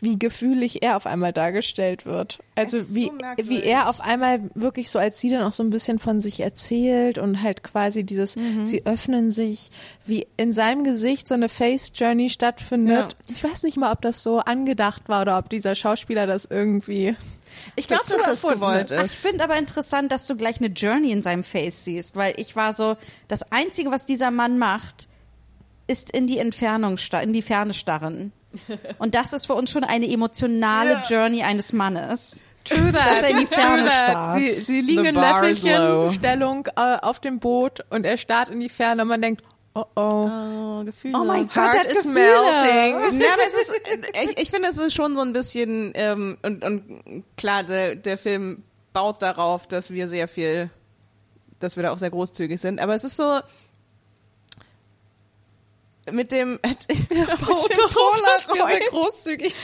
wie 0.02 0.18
gefühlig 0.18 0.82
er 0.82 0.98
auf 0.98 1.06
einmal 1.06 1.32
dargestellt 1.32 2.07
wird. 2.07 2.40
Also 2.56 2.78
ist 2.78 2.95
wie, 2.95 3.06
so 3.06 3.49
wie 3.49 3.61
er 3.64 3.88
auf 3.88 4.02
einmal 4.02 4.41
wirklich 4.56 4.90
so 4.90 4.98
als 4.98 5.19
sie 5.19 5.30
dann 5.30 5.44
auch 5.44 5.53
so 5.53 5.64
ein 5.64 5.69
bisschen 5.69 5.99
von 5.99 6.19
sich 6.19 6.40
erzählt 6.40 7.19
und 7.19 7.44
halt 7.44 7.64
quasi 7.64 8.03
dieses, 8.03 8.36
sie 8.64 8.86
öffnen 8.86 9.30
sich, 9.30 9.69
wie 10.06 10.28
in 10.38 10.52
seinem 10.52 10.84
Gesicht 10.84 11.28
so 11.28 11.36
eine 11.36 11.49
Face 11.49 11.94
Journey 11.95 12.32
stattfindet. 12.32 13.15
Ja. 13.28 13.34
Ich 13.34 13.44
weiß 13.44 13.61
nicht 13.61 13.78
mal, 13.78 13.91
ob 13.91 14.02
das 14.02 14.23
so 14.23 14.40
angedacht 14.40 15.07
war 15.07 15.22
oder 15.22 15.38
ob 15.38 15.49
dieser 15.49 15.76
Schauspieler 15.76 16.26
das 16.26 16.45
irgendwie 16.45 17.15
Ich 17.76 17.88
glaube, 17.88 18.03
dass 18.07 18.41
das 18.41 18.41
gewollt 18.41 18.91
Ach, 18.91 19.06
Ich 19.06 19.11
ist. 19.11 19.26
finde 19.26 19.44
aber 19.44 19.57
interessant, 19.57 20.11
dass 20.11 20.26
du 20.26 20.36
gleich 20.36 20.57
eine 20.57 20.69
Journey 20.69 21.11
in 21.11 21.22
seinem 21.22 21.44
Face 21.44 21.84
siehst, 21.86 22.15
weil 22.15 22.34
ich 22.38 22.56
war 22.56 22.73
so, 22.73 22.98
das 23.28 23.52
Einzige, 23.52 23.91
was 23.91 24.07
dieser 24.07 24.32
Mann 24.32 24.57
macht, 24.57 25.07
ist 25.86 26.10
in 26.15 26.26
die 26.26 26.40
Entfernung, 26.40 26.98
in 27.22 27.34
die 27.34 27.41
Ferne 27.41 27.73
starren. 27.73 28.32
Und 28.99 29.15
das 29.15 29.34
ist 29.34 29.45
für 29.48 29.53
uns 29.53 29.72
schon 29.72 29.84
eine 29.84 30.11
emotionale 30.11 30.98
Journey 31.10 31.44
eines 31.44 31.73
Mannes. 31.73 32.44
True 32.64 32.91
that. 32.91 32.94
Dass 32.94 33.23
er 33.23 33.30
in 33.32 33.38
die 33.38 33.45
Ferne 33.45 33.88
starrt. 33.90 34.38
Sie, 34.38 34.49
sie 34.49 34.82
liegen 34.82 35.03
The 35.03 35.10
in. 35.10 35.15
Löffelchen-Stellung 35.15 36.68
äh, 36.76 36.98
auf 37.02 37.19
dem 37.19 37.40
Boot 37.40 37.84
und 37.90 38.06
er 38.06 38.18
starrt 38.18 38.49
in 38.49 38.60
die 38.60 38.69
Ferne 38.69 39.02
und 39.02 39.07
man 39.07 39.22
denkt, 39.22 39.44
oh 39.73 39.84
oh. 39.95 40.30
Oh, 40.30 40.84
Gefühle. 40.84 41.18
Oh 41.19 41.23
mein 41.23 41.48
Gott, 41.48 41.56
Heart 41.56 41.86
er 41.86 41.91
is 41.91 42.03
Gefühle. 42.03 42.14
melting. 42.14 43.19
Ja, 43.22 43.34
aber 43.34 43.41
es 43.48 43.61
ist, 43.61 43.82
ich, 44.23 44.41
ich 44.44 44.52
finde, 44.52 44.69
es 44.69 44.78
ist 44.78 44.94
schon 44.94 45.15
so 45.15 45.22
ein 45.22 45.34
bisschen, 45.34 45.91
ähm, 45.95 46.38
und, 46.44 46.64
und 46.64 47.23
klar, 47.36 47.64
der, 47.64 47.95
der 47.95 48.18
Film 48.18 48.64
baut 48.94 49.22
darauf, 49.22 49.68
dass 49.68 49.90
wir 49.91 50.07
sehr 50.07 50.28
viel, 50.28 50.69
dass 51.60 51.78
wir 51.78 51.84
da 51.84 51.91
auch 51.91 51.98
sehr 51.98 52.11
großzügig 52.11 52.60
sind, 52.60 52.80
aber 52.80 52.94
es 52.94 53.03
ist 53.03 53.15
so, 53.15 53.40
mit 56.11 56.31
dem, 56.31 56.51
mit 56.63 56.89
dem 56.89 57.38
Polaroid, 57.38 58.89
großzügig 58.89 59.55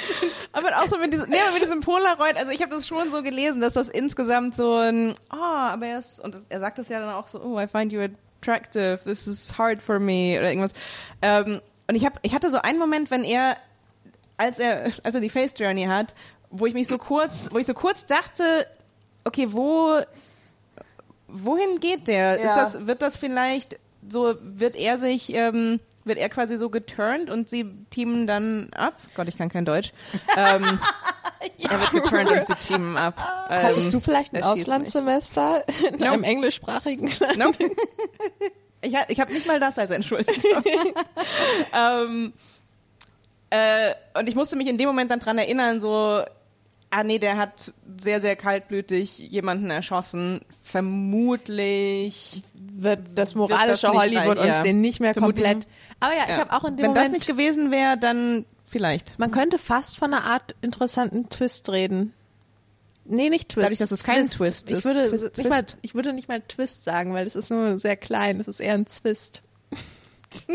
aber 0.53 0.69
auch 0.77 0.87
so 0.87 0.97
mit 0.97 1.13
diesem, 1.13 1.29
nee, 1.29 1.37
mit 1.53 1.61
diesem 1.61 1.81
Polaroid, 1.81 2.35
also 2.37 2.51
ich 2.51 2.61
habe 2.61 2.71
das 2.71 2.87
schon 2.87 3.11
so 3.11 3.21
gelesen, 3.21 3.61
dass 3.61 3.73
das 3.73 3.89
insgesamt 3.89 4.55
so 4.55 4.75
ein, 4.75 5.13
oh, 5.31 5.35
aber 5.35 5.87
er 5.87 5.99
ist, 5.99 6.19
und 6.19 6.33
das, 6.33 6.45
er 6.49 6.59
sagt 6.59 6.79
das 6.79 6.89
ja 6.89 6.99
dann 6.99 7.13
auch 7.13 7.27
so, 7.27 7.41
oh, 7.41 7.59
I 7.59 7.67
find 7.67 7.93
you 7.93 8.01
attractive, 8.01 8.99
this 9.03 9.27
is 9.27 9.57
hard 9.57 9.81
for 9.81 9.99
me, 9.99 10.37
oder 10.37 10.49
irgendwas. 10.49 10.73
Ähm, 11.21 11.61
und 11.87 11.95
ich 11.95 12.05
hab, 12.05 12.19
ich 12.23 12.33
hatte 12.33 12.51
so 12.51 12.59
einen 12.59 12.79
Moment, 12.79 13.11
wenn 13.11 13.23
er, 13.23 13.57
als 14.37 14.59
er, 14.59 14.91
als 15.03 15.15
er 15.15 15.21
die 15.21 15.29
Face 15.29 15.53
Journey 15.57 15.85
hat, 15.85 16.13
wo 16.49 16.65
ich 16.65 16.73
mich 16.73 16.87
so 16.87 16.97
kurz, 16.97 17.49
wo 17.51 17.57
ich 17.57 17.65
so 17.65 17.73
kurz 17.73 18.05
dachte, 18.05 18.43
okay, 19.23 19.47
wo, 19.51 19.99
wohin 21.27 21.79
geht 21.79 22.07
der? 22.07 22.39
Ja. 22.39 22.45
Ist 22.45 22.55
das, 22.55 22.87
wird 22.87 23.01
das 23.01 23.17
vielleicht 23.17 23.79
so, 24.07 24.35
wird 24.41 24.75
er 24.75 24.99
sich, 24.99 25.33
ähm, 25.33 25.79
wird 26.07 26.17
er 26.17 26.29
quasi 26.29 26.57
so 26.57 26.69
geturnt 26.69 27.29
und 27.29 27.49
sie 27.49 27.65
teamen 27.89 28.27
dann 28.27 28.69
ab? 28.75 28.95
Gott, 29.15 29.27
ich 29.27 29.37
kann 29.37 29.49
kein 29.49 29.65
Deutsch. 29.65 29.91
Ähm, 30.37 30.79
Er 31.69 31.79
wird 31.79 31.91
geturnt 32.03 32.31
und 32.31 32.45
sie 32.47 32.55
teamen 32.73 32.97
ab. 32.97 33.15
Hattest 33.49 33.85
Ähm, 33.87 33.91
du 33.91 33.99
vielleicht 33.99 34.33
ein 34.33 34.41
er 34.41 34.49
Auslandssemester 34.49 35.63
in 35.87 35.99
Nope. 35.99 36.11
einem 36.11 36.23
englischsprachigen 36.23 37.11
Land? 37.19 37.37
Nope. 37.37 37.71
Ich, 38.81 38.95
ha- 38.95 39.05
ich 39.07 39.19
habe 39.19 39.33
nicht 39.33 39.47
mal 39.47 39.59
das 39.59 39.79
als 39.79 39.89
Entschuldigung. 39.89 40.63
ähm, 41.73 42.31
äh, 43.49 43.93
und 44.19 44.29
ich 44.29 44.35
musste 44.35 44.55
mich 44.55 44.67
in 44.67 44.77
dem 44.77 44.87
Moment 44.87 45.09
dann 45.09 45.19
dran 45.19 45.37
erinnern, 45.39 45.79
so, 45.81 46.21
ah 46.89 47.03
nee, 47.03 47.19
der 47.19 47.37
hat 47.37 47.71
sehr, 47.97 48.21
sehr 48.21 48.35
kaltblütig 48.35 49.17
jemanden 49.19 49.69
erschossen. 49.69 50.41
Vermutlich. 50.63 52.43
Wird 52.79 52.99
das 53.15 53.35
Wird 53.35 53.49
moralische 53.49 53.87
das 53.87 53.93
nicht 53.93 54.01
Hollywood 54.17 54.37
rein- 54.37 54.47
uns 54.47 54.55
ja. 54.57 54.63
den 54.63 54.81
nicht 54.81 54.99
mehr 54.99 55.13
Vermutlich- 55.13 55.45
komplett. 55.45 55.67
Aber 55.99 56.13
ja, 56.15 56.23
ich 56.23 56.29
Ja. 56.29 56.37
habe 56.37 56.53
auch 56.53 56.63
in 56.65 56.77
dem 56.77 56.83
Wenn 56.87 56.93
das 56.93 57.03
Moment. 57.05 57.13
nicht 57.19 57.27
gewesen 57.27 57.71
wäre, 57.71 57.97
dann 57.97 58.45
vielleicht. 58.67 59.17
man 59.19 59.31
könnte 59.31 59.57
fast 59.57 59.97
von 59.97 60.13
einer 60.13 60.23
Art 60.25 60.53
interessanten 60.61 61.29
Twist 61.29 61.69
reden. 61.71 62.13
Nee, 63.05 63.29
nicht 63.29 63.49
Twist. 63.49 63.63
Dadurch, 63.65 63.79
dass 63.79 63.91
es 63.91 64.03
kein 64.03 64.27
Twist 64.29 64.69
Ich 64.69 64.79
ist. 64.79 64.85
würde, 64.85 65.07
Twist- 65.09 65.23
nicht 65.23 65.33
Twist. 65.35 65.49
Mal, 65.49 65.63
ich 65.81 65.95
würde 65.95 66.13
nicht 66.13 66.27
mal 66.27 66.41
Twist 66.41 66.83
sagen, 66.83 67.13
weil 67.13 67.25
es 67.25 67.35
ist 67.35 67.49
nur 67.49 67.79
sehr 67.79 67.95
klein. 67.95 68.39
Es 68.39 68.47
ist 68.47 68.59
eher 68.59 68.73
ein 68.73 68.85
Twist. 68.85 69.41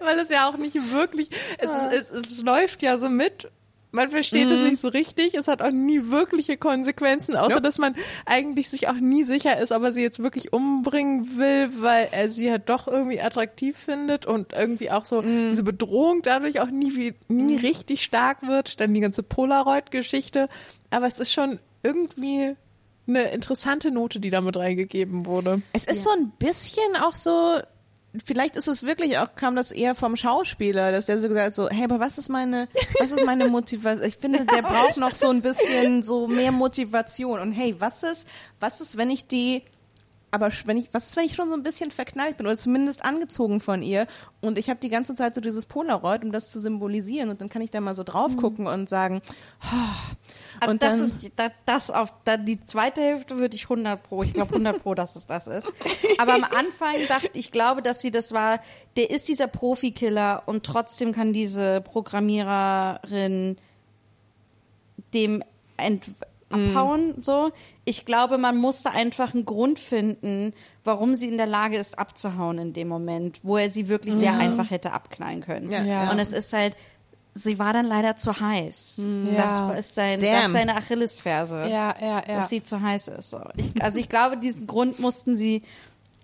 weil 0.00 0.18
es 0.20 0.30
ja 0.30 0.48
auch 0.48 0.56
nicht 0.56 0.74
wirklich, 0.92 1.28
es, 1.58 1.70
ist, 1.70 1.92
es, 1.92 2.10
es 2.10 2.42
läuft 2.42 2.82
ja 2.82 2.96
so 2.98 3.08
mit. 3.10 3.50
Man 3.90 4.10
versteht 4.10 4.50
es 4.50 4.60
nicht 4.60 4.78
so 4.80 4.88
richtig. 4.88 5.34
Es 5.34 5.48
hat 5.48 5.62
auch 5.62 5.70
nie 5.70 6.10
wirkliche 6.10 6.58
Konsequenzen, 6.58 7.36
außer 7.36 7.54
Ja. 7.56 7.60
dass 7.60 7.78
man 7.78 7.94
eigentlich 8.26 8.68
sich 8.68 8.88
auch 8.88 8.94
nie 9.00 9.24
sicher 9.24 9.58
ist, 9.58 9.72
ob 9.72 9.82
er 9.82 9.92
sie 9.92 10.02
jetzt 10.02 10.22
wirklich 10.22 10.52
umbringen 10.52 11.38
will, 11.38 11.70
weil 11.80 12.08
er 12.12 12.28
sie 12.28 12.46
ja 12.46 12.58
doch 12.58 12.86
irgendwie 12.86 13.20
attraktiv 13.20 13.78
findet 13.78 14.26
und 14.26 14.52
irgendwie 14.52 14.90
auch 14.90 15.06
so 15.06 15.22
diese 15.22 15.62
Bedrohung 15.62 16.20
dadurch 16.22 16.60
auch 16.60 16.70
nie, 16.70 16.94
wie, 16.96 17.14
nie 17.28 17.56
richtig 17.56 18.02
stark 18.04 18.46
wird. 18.46 18.78
Dann 18.80 18.92
die 18.92 19.00
ganze 19.00 19.22
Polaroid-Geschichte. 19.22 20.48
Aber 20.90 21.06
es 21.06 21.18
ist 21.20 21.32
schon 21.32 21.58
irgendwie 21.82 22.56
eine 23.06 23.30
interessante 23.30 23.90
Note, 23.90 24.20
die 24.20 24.28
damit 24.30 24.56
reingegeben 24.58 25.24
wurde. 25.24 25.62
Es 25.72 25.86
ist 25.86 26.04
so 26.04 26.10
ein 26.10 26.30
bisschen 26.38 26.94
auch 27.02 27.14
so, 27.14 27.58
vielleicht 28.24 28.56
ist 28.56 28.68
es 28.68 28.82
wirklich 28.82 29.18
auch, 29.18 29.34
kam 29.34 29.56
das 29.56 29.70
eher 29.70 29.94
vom 29.94 30.16
Schauspieler, 30.16 30.92
dass 30.92 31.06
der 31.06 31.20
so 31.20 31.28
gesagt 31.28 31.46
hat, 31.46 31.54
so, 31.54 31.68
hey, 31.68 31.84
aber 31.84 32.00
was 32.00 32.18
ist 32.18 32.28
meine, 32.28 32.68
was 33.00 33.12
ist 33.12 33.24
meine 33.24 33.48
Motivation? 33.48 34.06
Ich 34.06 34.16
finde, 34.16 34.44
der 34.44 34.62
braucht 34.62 34.96
noch 34.96 35.14
so 35.14 35.28
ein 35.28 35.42
bisschen 35.42 36.02
so 36.02 36.26
mehr 36.26 36.52
Motivation. 36.52 37.40
Und 37.40 37.52
hey, 37.52 37.74
was 37.78 38.02
ist, 38.02 38.26
was 38.60 38.80
ist, 38.80 38.96
wenn 38.96 39.10
ich 39.10 39.26
die, 39.28 39.62
aber 40.30 40.50
wenn 40.64 40.78
ich, 40.78 40.88
was 40.92 41.06
ist, 41.06 41.16
wenn 41.16 41.24
ich 41.24 41.34
schon 41.34 41.48
so 41.48 41.54
ein 41.54 41.62
bisschen 41.62 41.90
verknallt 41.90 42.36
bin 42.38 42.46
oder 42.46 42.56
zumindest 42.56 43.04
angezogen 43.04 43.60
von 43.60 43.82
ihr 43.82 44.06
und 44.40 44.58
ich 44.58 44.68
habe 44.68 44.80
die 44.80 44.90
ganze 44.90 45.14
Zeit 45.14 45.34
so 45.34 45.40
dieses 45.40 45.66
Polaroid, 45.66 46.24
um 46.24 46.32
das 46.32 46.50
zu 46.50 46.60
symbolisieren 46.60 47.30
und 47.30 47.40
dann 47.40 47.48
kann 47.48 47.62
ich 47.62 47.70
da 47.70 47.80
mal 47.80 47.94
so 47.94 48.04
drauf 48.04 48.36
gucken 48.36 48.66
und 48.66 48.88
sagen, 48.88 49.22
Aber 50.60 50.70
Und 50.72 50.82
das 50.82 50.96
dann- 50.96 51.04
ist 51.04 51.30
da, 51.36 51.48
das 51.66 51.90
auf 51.90 52.12
da, 52.24 52.36
die 52.36 52.64
zweite 52.64 53.00
Hälfte 53.00 53.36
würde 53.38 53.56
ich 53.56 53.68
100 53.68 54.02
pro. 54.02 54.22
Ich 54.22 54.32
glaube 54.32 54.52
100 54.54 54.82
pro, 54.82 54.94
dass 54.94 55.16
es 55.16 55.26
das 55.26 55.46
ist. 55.46 55.72
Aber 56.18 56.34
am 56.34 56.44
Anfang 56.44 56.94
dachte 57.08 57.30
ich, 57.34 57.52
glaube, 57.52 57.82
dass 57.82 58.00
sie 58.00 58.10
das 58.10 58.32
war. 58.32 58.60
Der 58.96 59.10
ist 59.10 59.28
dieser 59.28 59.46
Profikiller 59.46 60.42
und 60.46 60.64
trotzdem 60.64 61.12
kann 61.12 61.32
diese 61.32 61.80
Programmiererin 61.82 63.56
dem 65.14 65.42
ent 65.76 66.04
abhauen. 66.50 67.14
So, 67.18 67.52
ich 67.84 68.06
glaube, 68.06 68.38
man 68.38 68.56
musste 68.56 68.90
einfach 68.90 69.34
einen 69.34 69.44
Grund 69.44 69.78
finden, 69.78 70.54
warum 70.82 71.14
sie 71.14 71.28
in 71.28 71.36
der 71.36 71.46
Lage 71.46 71.76
ist, 71.76 71.98
abzuhauen 71.98 72.58
in 72.58 72.72
dem 72.72 72.88
Moment, 72.88 73.40
wo 73.42 73.58
er 73.58 73.68
sie 73.68 73.88
wirklich 73.88 74.14
sehr 74.14 74.32
einfach 74.34 74.70
hätte 74.70 74.92
abknallen 74.92 75.42
können. 75.42 75.70
Ja. 75.70 75.82
Ja. 75.82 76.10
Und 76.10 76.18
es 76.18 76.32
ist 76.32 76.52
halt 76.52 76.74
sie 77.42 77.58
war 77.58 77.72
dann 77.72 77.86
leider 77.86 78.16
zu 78.16 78.38
heiß. 78.38 79.04
Ja. 79.32 79.42
Das 79.42 79.78
ist 79.78 79.94
sein, 79.94 80.20
das 80.20 80.46
ist 80.46 80.52
seine 80.52 80.76
Achillesferse. 80.76 81.68
Ja, 81.70 81.94
ja, 82.00 82.22
ja. 82.26 82.36
Dass 82.36 82.48
sie 82.48 82.62
zu 82.62 82.80
heiß 82.80 83.08
ist. 83.08 83.36
Ich, 83.56 83.82
also 83.82 83.98
ich 83.98 84.08
glaube, 84.08 84.36
diesen 84.36 84.66
Grund 84.66 84.98
mussten 84.98 85.36
sie 85.36 85.62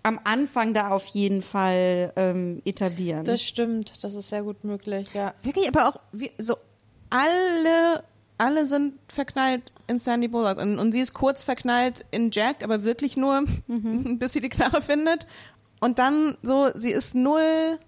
am 0.03 0.21
Anfang 0.25 0.75
da 0.75 0.91
auf 0.91 1.07
jeden 1.07 1.41
Fall 1.41 2.13
ähm, 2.17 2.61
etablieren. 2.65 3.25
Das 3.25 3.43
stimmt, 3.43 4.05
das 4.05 4.15
ist 4.15 4.29
sehr 4.29 4.43
gut 4.43 4.63
möglich, 4.63 5.15
ja. 5.15 5.33
Wirklich, 5.43 5.67
aber 5.67 5.89
auch 5.89 5.97
wie, 6.13 6.31
so 6.39 6.57
alle, 7.09 8.05
alle 8.37 8.67
sind 8.67 8.95
verknallt 9.09 9.73
in 9.87 9.99
Sandy 9.99 10.29
Bullock 10.29 10.59
und, 10.59 10.79
und 10.79 10.93
sie 10.93 11.01
ist 11.01 11.15
kurz 11.15 11.43
verknallt 11.43 12.05
in 12.11 12.31
Jack, 12.33 12.63
aber 12.63 12.85
wirklich 12.85 13.17
nur, 13.17 13.45
bis 13.67 14.35
sie 14.35 14.41
die 14.41 14.51
Knarre 14.51 14.83
findet. 14.83 15.27
Und 15.81 15.99
dann 15.99 16.37
so, 16.43 16.71
sie 16.75 16.93
ist 16.93 17.15
null. 17.15 17.79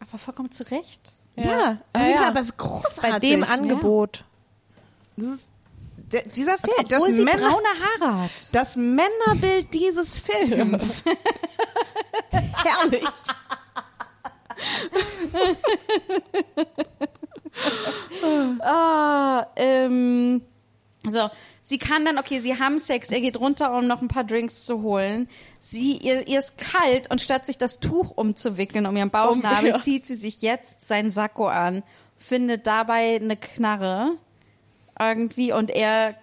Aber 0.00 0.18
vollkommen 0.18 0.50
zu 0.50 0.70
Recht. 0.70 1.20
Ja, 1.36 1.78
aber, 1.92 2.06
Ja, 2.06 2.28
aber 2.28 2.40
es 2.40 2.46
ist 2.46 2.56
großartig. 2.58 3.02
Bei 3.02 3.18
dem 3.18 3.42
Angebot. 3.44 4.24
Das 5.16 5.26
ist, 5.28 5.48
der, 6.12 6.22
dieser 6.22 6.58
Film, 6.58 6.88
das, 6.88 7.00
Obwohl 7.00 7.14
sie 7.14 7.24
Männer, 7.24 7.48
braune 7.50 7.66
Haare 8.08 8.22
hat. 8.22 8.30
das 8.52 8.76
Männerbild 8.76 9.72
dieses 9.74 10.20
Films. 10.20 11.04
Herrlich. 12.30 13.04
Ah, 18.60 19.46
ähm, 19.56 20.42
so, 21.06 21.28
sie 21.62 21.78
kann 21.78 22.04
dann, 22.04 22.18
okay, 22.18 22.40
sie 22.40 22.58
haben 22.58 22.78
Sex, 22.78 23.10
er 23.10 23.20
geht 23.20 23.38
runter, 23.38 23.76
um 23.76 23.86
noch 23.86 24.02
ein 24.02 24.08
paar 24.08 24.24
Drinks 24.24 24.64
zu 24.64 24.82
holen. 24.82 25.28
Sie, 25.60 25.96
ihr, 25.98 26.26
ihr 26.26 26.38
ist 26.38 26.58
kalt 26.58 27.10
und 27.10 27.20
statt 27.20 27.46
sich 27.46 27.58
das 27.58 27.80
Tuch 27.80 28.10
umzuwickeln 28.16 28.86
um 28.86 28.96
ihren 28.96 29.10
Bauchnabel, 29.10 29.70
ja. 29.70 29.78
zieht 29.78 30.06
sie 30.06 30.16
sich 30.16 30.42
jetzt 30.42 30.86
seinen 30.86 31.10
Sakko 31.10 31.46
an, 31.48 31.82
findet 32.18 32.66
dabei 32.66 33.16
eine 33.16 33.36
Knarre 33.36 34.12
irgendwie 34.98 35.52
und 35.52 35.70
er, 35.70 36.14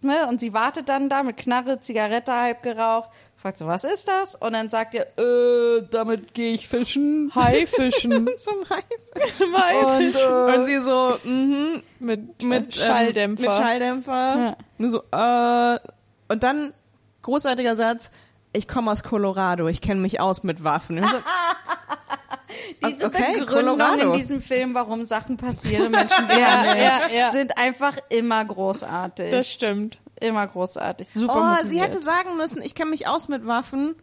ne, 0.00 0.26
und 0.28 0.40
sie 0.40 0.52
wartet 0.52 0.88
dann 0.88 1.08
da 1.08 1.22
mit 1.22 1.36
Knarre, 1.36 1.80
Zigarette 1.80 2.32
halb 2.32 2.62
geraucht, 2.62 3.10
fragt 3.36 3.58
so, 3.58 3.66
was 3.66 3.84
ist 3.84 4.08
das? 4.08 4.34
Und 4.34 4.52
dann 4.52 4.70
sagt 4.70 4.94
er, 4.94 5.06
äh, 5.18 5.82
damit 5.90 6.34
gehe 6.34 6.54
ich 6.54 6.66
fischen. 6.68 7.30
Haifischen. 7.34 8.28
Zum 8.38 8.54
Haifisch. 8.70 10.24
Und, 10.26 10.54
und 10.54 10.64
sie 10.64 10.78
so, 10.80 11.16
mhm, 11.24 11.82
mit, 12.00 12.42
mit 12.42 12.42
mit 12.42 12.74
Schalldämpfer. 12.74 13.44
Ähm, 13.44 13.50
mit 13.50 13.56
Schalldämpfer. 13.56 14.56
Ja. 14.78 14.88
So, 14.88 15.02
äh, 15.12 16.32
und 16.32 16.42
dann 16.42 16.72
großartiger 17.22 17.76
Satz. 17.76 18.10
Ich 18.52 18.66
komme 18.68 18.90
aus 18.90 19.02
Colorado, 19.02 19.68
ich 19.68 19.82
kenne 19.82 20.00
mich 20.00 20.18
aus 20.18 20.42
mit 20.42 20.64
Waffen. 20.64 21.02
So, 21.02 21.08
Diese 22.88 23.06
Okay, 23.06 23.38
Begründung 23.38 23.78
Colorado. 23.78 24.12
in 24.12 24.18
diesem 24.18 24.40
Film, 24.40 24.74
warum 24.74 25.04
Sachen 25.04 25.36
passieren, 25.36 25.90
Menschen 25.92 26.26
Ja, 26.30 26.74
ja, 26.74 27.00
ja. 27.12 27.30
sind 27.30 27.58
einfach 27.58 27.96
immer 28.08 28.44
großartig. 28.44 29.30
Das 29.30 29.50
stimmt. 29.50 29.98
Immer 30.20 30.46
großartig. 30.46 31.08
Super 31.12 31.34
oh, 31.36 31.40
motiviert. 31.40 31.68
sie 31.68 31.80
hätte 31.80 32.02
sagen 32.02 32.36
müssen, 32.36 32.62
ich 32.62 32.74
kenne 32.74 32.90
mich 32.90 33.06
aus 33.06 33.28
mit 33.28 33.46
Waffen. 33.46 33.94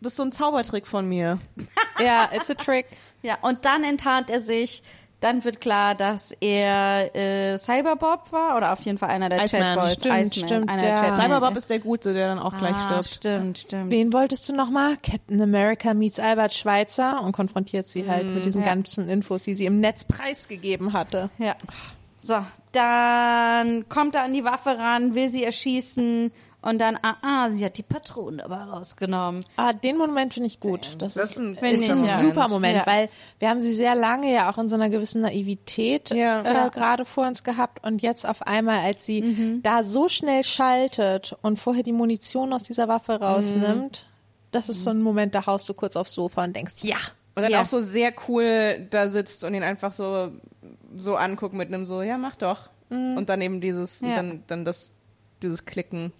Das 0.00 0.12
ist 0.12 0.16
so 0.16 0.22
ein 0.22 0.32
Zaubertrick 0.32 0.86
von 0.86 1.08
mir. 1.08 1.38
Ja, 2.00 2.28
it's 2.34 2.50
a 2.50 2.54
trick. 2.54 2.86
Ja, 3.22 3.38
und 3.42 3.64
dann 3.64 3.84
enttarnt 3.84 4.28
er 4.28 4.40
sich. 4.40 4.82
Dann 5.20 5.44
wird 5.44 5.60
klar, 5.60 5.94
dass 5.94 6.32
er 6.32 7.14
äh, 7.14 7.56
Cyberbob 7.56 8.32
war 8.32 8.56
oder 8.56 8.72
auf 8.72 8.80
jeden 8.80 8.98
Fall 8.98 9.10
einer 9.10 9.28
der 9.28 9.44
Iceman. 9.44 9.76
Chatboys. 9.76 9.92
Stimmt, 9.92 10.14
Iceman, 10.16 10.48
stimmt, 10.48 10.70
einer 10.70 10.86
ja. 10.86 11.00
der. 11.00 11.12
Cyberbob 11.12 11.56
ist 11.56 11.70
der 11.70 11.78
Gute, 11.78 12.12
der 12.12 12.26
dann 12.26 12.40
auch 12.40 12.58
gleich 12.58 12.74
ah, 12.74 12.88
stirbt. 12.88 13.06
Stimmt, 13.06 13.58
stimmt. 13.58 13.90
Wen 13.92 14.12
wolltest 14.12 14.48
du 14.48 14.56
nochmal? 14.56 14.96
Captain 14.96 15.40
America 15.40 15.94
meets 15.94 16.18
Albert 16.18 16.52
Schweitzer 16.52 17.22
und 17.22 17.30
konfrontiert 17.30 17.88
sie 17.88 18.06
halt 18.06 18.26
mit 18.26 18.44
diesen 18.44 18.62
ja. 18.62 18.66
ganzen 18.66 19.08
Infos, 19.08 19.42
die 19.42 19.54
sie 19.54 19.66
im 19.66 19.78
Netz 19.78 20.04
preisgegeben 20.04 20.92
hatte. 20.92 21.30
Ja. 21.38 21.54
So, 22.26 22.36
dann 22.72 23.88
kommt 23.88 24.14
er 24.14 24.24
an 24.24 24.32
die 24.32 24.44
Waffe 24.44 24.78
ran, 24.78 25.14
will 25.14 25.28
sie 25.28 25.44
erschießen 25.44 26.32
und 26.62 26.78
dann, 26.80 26.96
ah, 27.02 27.16
ah, 27.20 27.50
sie 27.50 27.62
hat 27.64 27.76
die 27.76 27.82
Patronen 27.82 28.40
aber 28.40 28.56
rausgenommen. 28.56 29.44
Ah, 29.58 29.74
den 29.74 29.98
Moment 29.98 30.32
finde 30.32 30.46
ich 30.46 30.60
gut. 30.60 30.94
Das, 30.98 31.14
Das 31.14 31.32
ist 31.32 31.38
ein 31.38 31.54
ist 31.54 31.82
ich, 31.82 31.90
ein 31.90 32.04
ja. 32.04 32.18
super 32.18 32.48
Moment, 32.48 32.76
Ja. 32.76 32.86
weil 32.86 33.08
wir 33.38 33.50
haben 33.50 33.60
sie 33.60 33.74
sehr 33.74 33.94
lange 33.94 34.32
ja 34.32 34.50
auch 34.50 34.56
in 34.56 34.68
so 34.68 34.76
einer 34.76 34.88
gewissen 34.88 35.20
Naivität 35.20 36.10
Ja. 36.14 36.40
äh, 36.66 36.70
gerade 36.70 37.04
vor 37.04 37.26
uns 37.26 37.44
gehabt 37.44 37.84
und 37.84 38.00
jetzt 38.00 38.26
auf 38.26 38.40
einmal, 38.46 38.78
als 38.78 39.04
sie 39.04 39.60
da 39.62 39.82
so 39.82 40.08
schnell 40.08 40.42
schaltet 40.42 41.36
und 41.42 41.58
vorher 41.58 41.82
die 41.82 41.92
Munition 41.92 42.52
aus 42.54 42.62
dieser 42.62 42.88
Waffe 42.88 43.20
rausnimmt, 43.20 44.06
das 44.50 44.68
ist 44.70 44.84
so 44.84 44.90
ein 44.90 45.02
Moment, 45.02 45.34
da 45.34 45.44
haust 45.46 45.68
du 45.68 45.74
kurz 45.74 45.96
aufs 45.96 46.14
Sofa 46.14 46.44
und 46.44 46.56
denkst, 46.56 46.76
ja. 46.82 46.96
Und 47.36 47.42
dann 47.42 47.50
Ja. 47.50 47.62
auch 47.62 47.66
so 47.66 47.80
sehr 47.80 48.12
cool 48.28 48.86
da 48.90 49.10
sitzt 49.10 49.42
und 49.42 49.54
ihn 49.54 49.64
einfach 49.64 49.92
so, 49.92 50.30
so 50.96 51.16
anguckt 51.16 51.54
mit 51.54 51.68
einem 51.68 51.86
so, 51.86 52.02
ja, 52.02 52.18
mach 52.18 52.36
doch. 52.36 52.70
Und 52.90 53.26
dann 53.28 53.40
eben 53.40 53.60
dieses, 53.60 54.00
Ja. 54.02 54.14
dann, 54.16 54.42
dann 54.46 54.64
das, 54.64 54.92
dieses 55.42 55.64
Klicken. 55.64 56.12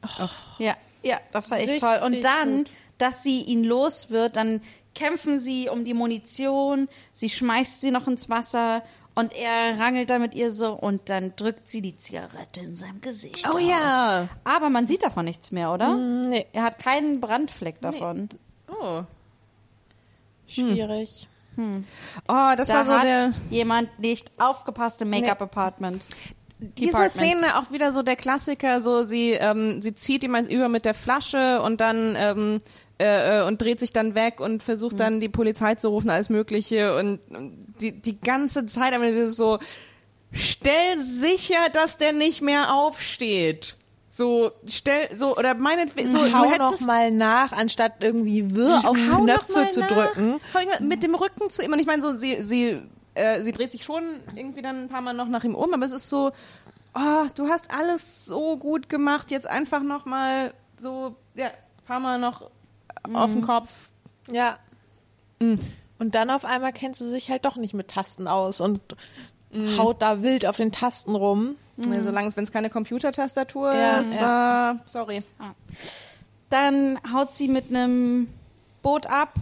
Ja, 0.59 0.77
ja, 1.03 1.19
das 1.31 1.51
war 1.51 1.59
echt 1.59 1.71
Richtig 1.73 1.83
toll. 1.83 2.01
Und 2.05 2.25
dann, 2.25 2.59
gut. 2.65 2.71
dass 2.99 3.23
sie 3.23 3.43
ihn 3.43 3.63
los 3.65 4.11
wird, 4.11 4.37
dann 4.37 4.61
kämpfen 4.95 5.39
sie 5.39 5.69
um 5.69 5.85
die 5.85 5.95
Munition, 5.95 6.89
sie 7.13 7.29
schmeißt 7.29 7.81
sie 7.81 7.91
noch 7.91 8.09
ins 8.09 8.29
Wasser 8.31 8.83
und 9.15 9.33
er 9.37 9.79
rangelt 9.79 10.11
da 10.11 10.19
mit 10.19 10.35
ihr 10.35 10.51
so 10.51 10.73
und 10.73 11.11
dann 11.11 11.35
drückt 11.37 11.69
sie 11.71 11.81
die 11.83 11.97
Zigarette 11.97 12.61
in 12.63 12.75
seinem 12.77 13.01
Gesicht. 13.01 13.47
Oh 13.53 13.57
aus. 13.57 13.63
ja. 13.63 14.29
Aber 14.43 14.71
man 14.71 14.87
sieht 14.89 15.03
davon 15.05 15.27
nichts 15.27 15.53
mehr, 15.53 15.73
oder? 15.73 15.95
Nee, 15.97 16.47
Er 16.53 16.63
hat 16.65 16.79
keinen 16.79 17.21
Brandfleck 17.21 17.81
davon. 17.81 18.29
Oh. 18.69 19.03
schwierig. 20.47 21.29
Oh, 21.57 22.53
das 22.57 22.69
Da 22.69 22.75
war 22.75 22.85
so 22.85 22.93
hat 22.93 23.05
der. 23.05 23.33
jemand 23.51 23.99
nicht 23.99 24.33
aufgepasst 24.39 25.03
im 25.03 25.11
Make-up-Apartment. 25.11 26.07
Diese 26.59 26.93
Department. 26.93 27.13
Szene 27.13 27.59
auch 27.59 27.71
wieder 27.73 27.93
so 27.93 28.03
der 28.03 28.17
Klassiker, 28.17 28.81
so 28.81 29.05
sie, 29.05 29.33
ähm, 29.33 29.83
sie 29.83 29.95
zieht 29.95 30.25
ihm 30.25 30.35
eins 30.35 30.49
über 30.49 30.69
mit 30.69 30.85
der 30.85 30.95
Flasche 30.95 31.61
und 31.63 31.81
dann 31.81 32.17
ähm, 32.17 32.59
äh, 32.99 33.41
äh, 33.41 33.43
und 33.43 33.61
dreht 33.61 33.81
sich 33.81 33.93
dann 33.93 34.15
weg 34.15 34.39
und 34.39 34.63
versucht 34.63 35.01
dann 35.01 35.21
die 35.21 35.29
Polizei 35.29 35.75
zu 35.75 35.89
rufen, 35.89 36.11
alles 36.11 36.29
Mögliche 36.29 36.97
und, 36.97 37.19
und 37.29 37.75
die, 37.81 37.91
die 38.01 38.21
ganze 38.21 38.67
Zeit 38.67 38.95
aber 38.95 39.07
dieses 39.07 39.37
so, 39.37 39.59
stell 40.33 41.01
sicher, 41.01 41.59
dass 41.73 41.97
der 41.97 42.13
nicht 42.13 42.41
mehr 42.41 42.73
aufsteht. 42.73 43.77
So, 44.17 44.53
stell, 44.69 45.09
so, 45.19 45.37
oder 45.37 45.55
meinetwegen, 45.55 46.09
so, 46.09 46.21
Hau 46.21 46.45
du 46.45 46.57
noch 46.57 46.81
mal 46.83 47.11
nach, 47.11 47.51
anstatt 47.51 47.95
irgendwie 47.99 48.55
wirr 48.55 48.83
auf 48.85 48.97
Knöpfe 48.97 49.67
zu 49.69 49.81
nach. 49.81 49.89
drücken. 49.89 50.41
Mit 50.79 51.03
dem 51.03 51.17
Rücken 51.17 51.51
zu 51.51 51.65
ihm. 51.65 51.73
Und 51.73 51.81
ich 51.81 51.87
meine, 51.87 52.01
so, 52.01 52.17
sie, 52.17 52.41
sie, 52.41 52.81
äh, 53.15 53.43
sie 53.43 53.51
dreht 53.51 53.73
sich 53.73 53.83
schon 53.83 54.05
irgendwie 54.37 54.63
dann 54.63 54.85
ein 54.85 54.89
paar 54.89 55.01
Mal 55.01 55.15
noch 55.15 55.27
nach 55.27 55.43
ihm 55.43 55.57
um, 55.57 55.75
aber 55.75 55.85
es 55.85 55.91
ist 55.91 56.09
so, 56.09 56.31
oh, 56.95 57.27
du 57.35 57.49
hast 57.49 57.73
alles 57.77 58.25
so 58.25 58.57
gut 58.57 58.89
gemacht, 58.89 59.33
jetzt 59.33 59.49
einfach 59.49 59.83
noch 59.83 60.05
mal 60.05 60.55
so, 60.81 61.17
ja, 61.35 61.47
ein 61.47 61.85
paar 61.85 61.99
Mal 61.99 62.21
noch 62.21 62.49
auf 63.13 63.33
den 63.33 63.43
Kopf. 63.43 63.69
Ja. 64.31 64.61
Und 65.99 66.15
dann 66.15 66.31
auf 66.31 66.45
einmal 66.45 66.73
kennt 66.73 66.95
sie 66.95 67.11
sich 67.11 67.31
halt 67.31 67.45
doch 67.45 67.57
nicht 67.57 67.75
mit 67.75 67.89
Tasten 67.89 68.29
aus 68.29 68.61
und 68.61 68.81
haut 69.79 70.03
da 70.03 70.23
wild 70.23 70.47
auf 70.47 70.57
den 70.57 70.73
Tasten 70.73 71.15
rum. 71.15 71.57
Mhm. 71.77 72.03
Solange 72.03 72.37
wenn 72.37 72.45
es 72.45 72.53
keine 72.53 72.71
Computertastatur 72.71 73.75
Ja, 73.75 73.99
ist, 73.99 74.21
Äh, 74.21 74.81
sorry. 74.87 75.23
Dann 76.51 76.99
haut 77.13 77.35
sie 77.35 77.49
mit 77.49 77.71
einem 77.71 78.29
Boot 78.83 79.07
ab. 79.07 79.35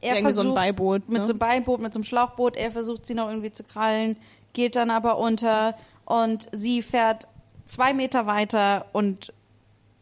Er 0.00 0.16
Irgendwie 0.16 0.32
so 0.32 0.42
ein 0.42 0.54
Beiboot, 0.54 1.08
Mit 1.08 1.20
ne? 1.20 1.26
so 1.26 1.32
einem 1.32 1.38
Beiboot, 1.38 1.80
mit 1.80 1.92
so 1.92 1.98
einem 1.98 2.04
Schlauchboot. 2.04 2.56
Er 2.56 2.70
versucht 2.70 3.06
sie 3.06 3.14
noch 3.14 3.28
irgendwie 3.28 3.50
zu 3.50 3.64
krallen, 3.64 4.16
geht 4.52 4.76
dann 4.76 4.90
aber 4.90 5.18
unter 5.18 5.74
und 6.04 6.48
sie 6.52 6.82
fährt 6.82 7.26
zwei 7.64 7.92
Meter 7.92 8.26
weiter 8.26 8.86
und 8.92 9.32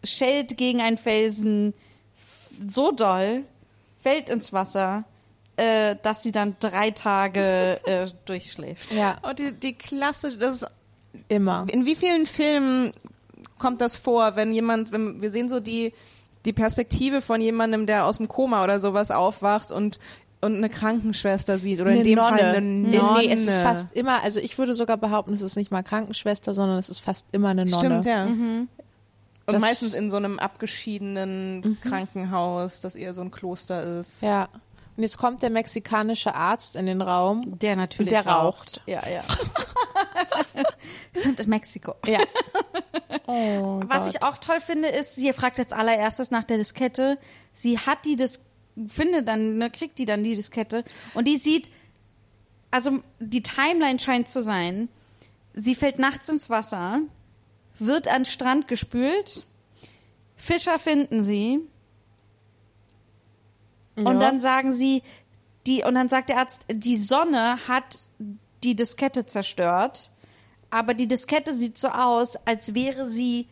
schellt 0.02 0.58
gegen 0.58 0.80
einen 0.82 0.98
Felsen 0.98 1.72
so 2.66 2.92
doll, 2.92 3.44
fällt 4.02 4.28
ins 4.28 4.52
Wasser, 4.52 5.04
äh, 5.56 5.96
dass 6.02 6.22
sie 6.22 6.32
dann 6.32 6.56
drei 6.60 6.90
Tage 6.90 7.80
äh, 7.86 8.06
durchschläft. 8.24 8.92
Ja, 8.92 9.16
Und 9.22 9.38
die, 9.38 9.52
die 9.52 9.74
klassische, 9.74 10.38
das 10.38 10.62
ist 10.62 10.66
immer. 11.28 11.66
In 11.70 11.86
wie 11.86 11.94
vielen 11.94 12.26
Filmen 12.26 12.90
kommt 13.58 13.80
das 13.80 13.96
vor, 13.96 14.36
wenn 14.36 14.52
jemand, 14.52 14.90
wenn 14.92 15.22
wir 15.22 15.30
sehen 15.30 15.48
so 15.48 15.60
die, 15.60 15.92
die 16.44 16.52
Perspektive 16.52 17.22
von 17.22 17.40
jemandem, 17.40 17.86
der 17.86 18.04
aus 18.04 18.18
dem 18.18 18.28
Koma 18.28 18.64
oder 18.64 18.80
sowas 18.80 19.10
aufwacht 19.10 19.70
und, 19.72 19.98
und 20.40 20.56
eine 20.56 20.68
Krankenschwester 20.68 21.56
sieht 21.56 21.80
oder 21.80 21.90
in 21.92 22.02
dem 22.02 22.18
Fall 22.18 22.40
eine 22.40 22.60
Nee, 22.60 22.98
Nonne. 22.98 23.18
Nee, 23.20 23.32
es 23.32 23.46
ist 23.46 23.62
fast 23.62 23.92
immer, 23.92 24.22
also 24.22 24.40
ich 24.40 24.58
würde 24.58 24.74
sogar 24.74 24.96
behaupten, 24.96 25.32
es 25.32 25.40
ist 25.40 25.56
nicht 25.56 25.70
mal 25.70 25.82
Krankenschwester, 25.82 26.52
sondern 26.52 26.76
es 26.78 26.90
ist 26.90 26.98
fast 26.98 27.26
immer 27.32 27.48
eine 27.50 27.64
Nonne. 27.64 27.78
Stimmt, 27.78 28.04
ja. 28.04 28.26
Mhm. 28.26 28.68
Und 29.46 29.52
Das- 29.54 29.62
meistens 29.62 29.94
in 29.94 30.10
so 30.10 30.16
einem 30.16 30.38
abgeschiedenen 30.38 31.78
Krankenhaus, 31.82 32.80
das 32.80 32.96
eher 32.96 33.14
so 33.14 33.20
ein 33.22 33.30
Kloster 33.30 34.00
ist. 34.00 34.22
Ja. 34.22 34.48
Und 34.96 35.02
jetzt 35.02 35.18
kommt 35.18 35.42
der 35.42 35.50
mexikanische 35.50 36.34
Arzt 36.34 36.76
in 36.76 36.86
den 36.86 37.02
Raum. 37.02 37.58
Der 37.58 37.74
natürlich 37.76 38.12
der 38.12 38.26
raucht. 38.26 38.82
Ja, 38.86 39.02
ja. 39.08 39.22
Wir 41.12 41.22
sind 41.22 41.40
in 41.40 41.48
Mexiko. 41.48 41.94
Ja. 42.06 42.20
Oh 43.26 43.80
Was 43.86 44.04
Gott. 44.04 44.14
ich 44.14 44.22
auch 44.22 44.36
toll 44.36 44.60
finde, 44.60 44.88
ist, 44.88 45.16
sie 45.16 45.32
fragt 45.32 45.58
als 45.58 45.72
allererstes 45.72 46.30
nach 46.30 46.44
der 46.44 46.58
Diskette. 46.58 47.16
Sie 47.54 47.78
hat 47.78 48.04
die 48.04 48.16
Dis 48.16 48.40
findet 48.88 49.28
dann, 49.28 49.56
ne, 49.56 49.70
kriegt 49.70 49.98
die 49.98 50.04
dann 50.04 50.24
die 50.24 50.34
Diskette 50.34 50.84
und 51.14 51.26
die 51.26 51.38
sieht 51.38 51.70
also 52.70 52.98
die 53.20 53.42
Timeline 53.42 54.00
scheint 54.00 54.28
zu 54.28 54.42
sein, 54.42 54.88
sie 55.54 55.76
fällt 55.76 56.00
nachts 56.00 56.28
ins 56.28 56.50
Wasser, 56.50 57.02
wird 57.78 58.08
an 58.08 58.22
den 58.22 58.24
Strand 58.24 58.66
gespült, 58.66 59.46
Fischer 60.36 60.80
finden 60.80 61.22
sie 61.22 61.60
und 63.96 64.06
Ja. 64.06 64.18
dann 64.18 64.40
sagen 64.40 64.72
sie, 64.72 65.02
die, 65.66 65.82
und 65.84 65.94
dann 65.94 66.08
sagt 66.08 66.28
der 66.28 66.38
Arzt, 66.38 66.66
die 66.70 66.96
Sonne 66.96 67.58
hat 67.68 67.98
die 68.62 68.76
Diskette 68.76 69.26
zerstört, 69.26 70.10
aber 70.70 70.94
die 70.94 71.06
Diskette 71.08 71.54
sieht 71.54 71.78
so 71.78 71.88
aus, 71.88 72.36
als 72.44 72.74
wäre 72.74 73.06
sie 73.08 73.48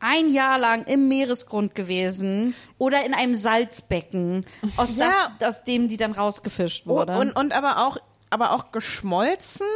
ein 0.00 0.28
Jahr 0.32 0.58
lang 0.58 0.84
im 0.84 1.08
Meeresgrund 1.08 1.74
gewesen 1.76 2.54
oder 2.78 3.04
in 3.06 3.14
einem 3.14 3.34
Salzbecken, 3.36 4.44
aus, 4.76 4.96
Ja. 4.96 5.10
das, 5.38 5.48
aus 5.58 5.64
dem 5.64 5.86
die 5.88 5.96
dann 5.96 6.12
rausgefischt 6.12 6.86
wurde. 6.86 7.16
Und, 7.18 7.32
und 7.36 7.52
aber 7.52 7.86
auch, 7.86 7.98
aber 8.30 8.50
auch 8.52 8.72
geschmolzen. 8.72 9.66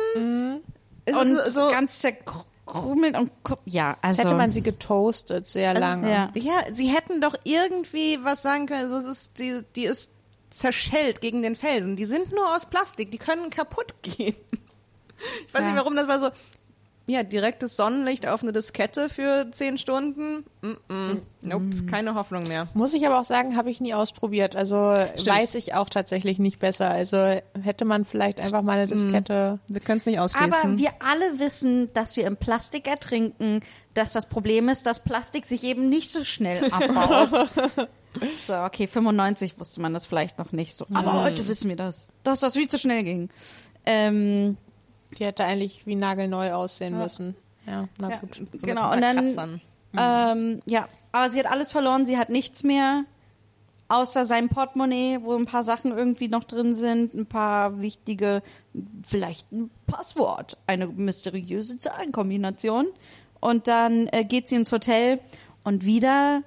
Es 1.04 1.14
und 1.16 1.38
so, 1.52 1.68
ganz 1.68 2.00
zerkrümelt 2.66 3.16
und 3.16 3.30
ja, 3.64 3.96
Als 4.02 4.18
also 4.18 4.28
hätte 4.30 4.34
man 4.38 4.52
sie 4.52 4.62
getoastet 4.62 5.46
sehr 5.46 5.74
lange. 5.74 6.10
ja. 6.10 6.30
ja, 6.34 6.74
sie 6.74 6.88
hätten 6.88 7.20
doch 7.20 7.34
irgendwie 7.44 8.18
was 8.22 8.42
sagen 8.42 8.66
können. 8.66 8.88
So, 8.90 8.96
es 8.98 9.04
ist, 9.04 9.38
die, 9.38 9.60
die 9.76 9.84
ist 9.84 10.10
zerschellt 10.50 11.20
gegen 11.20 11.42
den 11.42 11.54
Felsen. 11.56 11.96
Die 11.96 12.04
sind 12.04 12.32
nur 12.32 12.54
aus 12.54 12.66
Plastik. 12.66 13.10
Die 13.10 13.18
können 13.18 13.50
kaputt 13.50 13.94
gehen. 14.02 14.36
Ich 15.48 15.54
weiß 15.54 15.62
Ja. 15.62 15.68
nicht, 15.68 15.78
warum 15.78 15.96
das 15.96 16.08
war 16.08 16.20
so. 16.20 16.28
Ja, 17.08 17.22
direktes 17.22 17.76
Sonnenlicht 17.76 18.26
auf 18.26 18.42
eine 18.42 18.52
Diskette 18.52 19.08
für 19.08 19.48
zehn 19.52 19.78
Stunden. 19.78 20.44
Mm 20.60 20.66
-mm. 20.88 21.20
Nope, 21.42 21.86
keine 21.88 22.16
Hoffnung 22.16 22.48
mehr. 22.48 22.66
Muss 22.74 22.94
ich 22.94 23.06
aber 23.06 23.20
auch 23.20 23.24
sagen, 23.24 23.56
habe 23.56 23.70
ich 23.70 23.80
nie 23.80 23.94
ausprobiert. 23.94 24.56
Also 24.56 24.76
weiß 24.76 25.54
ich 25.54 25.74
auch 25.74 25.88
tatsächlich 25.88 26.40
nicht 26.40 26.58
besser. 26.58 26.90
Also 26.90 27.16
hätte 27.62 27.84
man 27.84 28.04
vielleicht 28.04 28.40
einfach 28.40 28.62
mal 28.62 28.72
eine 28.72 28.88
Diskette. 28.88 29.60
Wir 29.68 29.80
können 29.80 29.98
es 29.98 30.06
nicht 30.06 30.18
ausgießen. 30.18 30.52
Aber 30.52 30.78
wir 30.78 30.90
alle 30.98 31.38
wissen, 31.38 31.92
dass 31.92 32.16
wir 32.16 32.26
im 32.26 32.36
Plastik 32.36 32.88
ertrinken, 32.88 33.60
dass 33.94 34.12
das 34.12 34.28
Problem 34.28 34.68
ist, 34.68 34.84
dass 34.86 35.04
Plastik 35.04 35.44
sich 35.44 35.62
eben 35.62 35.88
nicht 35.88 36.10
so 36.10 36.24
schnell 36.24 36.64
abbaut. 36.72 37.48
so, 38.44 38.54
okay, 38.54 38.88
95 38.88 39.60
wusste 39.60 39.80
man 39.80 39.94
das 39.94 40.06
vielleicht 40.06 40.40
noch 40.40 40.50
nicht 40.50 40.74
so. 40.74 40.86
Aber 40.92 41.22
heute 41.22 41.46
wissen 41.46 41.68
wir 41.68 41.76
das, 41.76 42.12
dass 42.24 42.40
das 42.40 42.54
viel 42.54 42.66
zu 42.66 42.78
schnell 42.78 43.04
ging. 43.04 43.28
Ähm, 43.84 44.56
Die 45.18 45.24
hätte 45.24 45.44
eigentlich 45.44 45.86
wie 45.86 45.94
nagelneu 45.94 46.52
aussehen 46.52 46.96
müssen. 46.96 47.36
Ja, 47.66 47.88
na 47.98 48.10
ja, 48.10 48.16
gut. 48.18 48.40
genau, 48.62 48.92
und 48.92 49.00
dann, 49.00 49.60
ähm, 49.96 50.62
ja, 50.68 50.88
aber 51.12 51.30
sie 51.30 51.38
hat 51.38 51.46
alles 51.46 51.72
verloren, 51.72 52.06
sie 52.06 52.16
hat 52.16 52.28
nichts 52.28 52.62
mehr, 52.62 53.04
außer 53.88 54.24
sein 54.24 54.48
Portemonnaie, 54.48 55.18
wo 55.22 55.34
ein 55.34 55.46
paar 55.46 55.62
Sachen 55.62 55.96
irgendwie 55.96 56.28
noch 56.28 56.44
drin 56.44 56.74
sind, 56.74 57.14
ein 57.14 57.26
paar 57.26 57.80
wichtige, 57.80 58.42
vielleicht 59.04 59.50
ein 59.52 59.70
Passwort, 59.86 60.58
eine 60.66 60.86
mysteriöse 60.86 61.78
Zahlenkombination. 61.78 62.86
Und 63.40 63.68
dann 63.68 64.08
äh, 64.08 64.24
geht 64.24 64.48
sie 64.48 64.56
ins 64.56 64.72
Hotel 64.72 65.20
und 65.62 65.84
wieder 65.84 66.42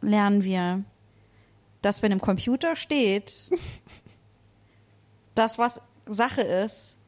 lernen 0.00 0.44
wir, 0.44 0.80
dass 1.80 2.02
wenn 2.02 2.12
im 2.12 2.20
Computer 2.20 2.76
steht, 2.76 3.50
das, 5.34 5.58
was 5.58 5.82
Sache 6.06 6.42
ist, 6.42 6.98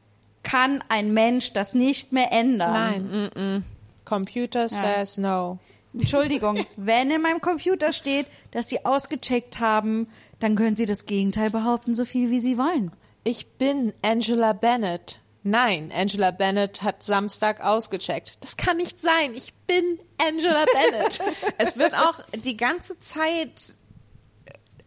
kann 0.45 0.81
ein 0.87 1.13
Mensch 1.13 1.51
das 1.51 1.73
nicht 1.73 2.13
mehr 2.13 2.31
ändern. 2.31 3.31
Nein. 3.33 3.65
Computer 4.05 4.69
says 4.69 5.17
no. 5.17 5.59
Entschuldigung, 5.93 6.65
wenn 6.77 7.11
in 7.11 7.21
meinem 7.21 7.41
Computer 7.41 7.91
steht, 7.91 8.27
dass 8.51 8.69
Sie 8.69 8.85
ausgecheckt 8.85 9.59
haben, 9.59 10.07
dann 10.39 10.55
können 10.55 10.77
Sie 10.77 10.85
das 10.85 11.05
Gegenteil 11.05 11.49
behaupten, 11.49 11.95
so 11.95 12.05
viel 12.05 12.29
wie 12.29 12.39
Sie 12.39 12.57
wollen. 12.57 12.91
Ich 13.23 13.47
bin 13.57 13.93
Angela 14.01 14.53
Bennett. 14.53 15.19
Nein, 15.43 15.91
Angela 15.95 16.31
Bennett 16.31 16.81
hat 16.81 17.03
Samstag 17.03 17.63
ausgecheckt. 17.63 18.37
Das 18.41 18.57
kann 18.57 18.77
nicht 18.77 18.99
sein. 18.99 19.33
Ich 19.35 19.53
bin 19.67 19.99
Angela 20.17 20.65
Bennett. 20.73 21.19
es 21.57 21.77
wird 21.77 21.93
auch 21.93 22.19
die 22.35 22.57
ganze 22.57 22.99
Zeit, 22.99 23.75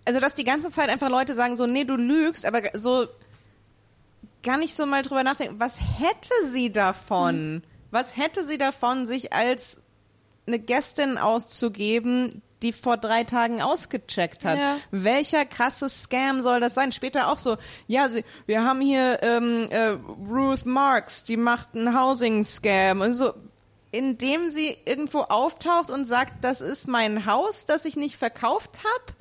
also 0.05 0.21
dass 0.21 0.35
die 0.35 0.45
ganze 0.45 0.71
Zeit 0.71 0.89
einfach 0.89 1.09
Leute 1.09 1.35
sagen 1.35 1.57
so, 1.57 1.67
nee, 1.67 1.85
du 1.85 1.97
lügst, 1.97 2.45
aber 2.45 2.63
so 2.75 3.07
gar 4.49 4.57
nicht 4.57 4.75
so 4.75 4.87
mal 4.87 5.03
drüber 5.03 5.23
nachdenken, 5.25 5.61
was 5.61 5.79
hätte 5.79 6.33
sie 6.47 6.73
davon? 6.73 7.63
Was 7.91 8.17
hätte 8.17 8.47
sie 8.47 8.57
davon, 8.57 9.07
sich 9.07 9.35
als 9.35 9.83
eine 10.47 10.59
Gästin 10.59 11.19
auszugeben, 11.19 12.41
die 12.63 12.73
vor 12.73 12.97
drei 12.97 13.25
Tagen 13.25 13.61
ausgecheckt 13.61 14.47
hat? 14.47 14.57
Ja. 14.57 14.79
Welcher 14.91 15.45
krasse 15.45 15.91
Scam 15.91 16.41
soll 16.41 16.61
das 16.61 16.73
sein? 16.73 16.93
Später 16.93 17.29
auch 17.29 17.39
so, 17.39 17.59
ja, 17.89 18.09
wir 18.47 18.65
haben 18.65 18.81
hier 18.81 19.23
ähm, 19.23 19.69
äh, 19.69 19.99
Ruth 20.31 20.65
Marks, 20.65 21.25
die 21.25 21.37
macht 21.37 21.75
einen 21.75 21.95
Housing-Scam 21.95 23.03
und 23.03 23.13
so. 23.13 23.35
Indem 23.91 24.51
sie 24.51 24.79
irgendwo 24.87 25.21
auftaucht 25.21 25.91
und 25.91 26.07
sagt, 26.07 26.43
das 26.43 26.63
ist 26.63 26.89
mein 26.89 27.27
Haus, 27.27 27.67
das 27.67 27.85
ich 27.85 27.97
nicht 27.97 28.17
verkauft 28.17 28.81
habe? 28.83 29.19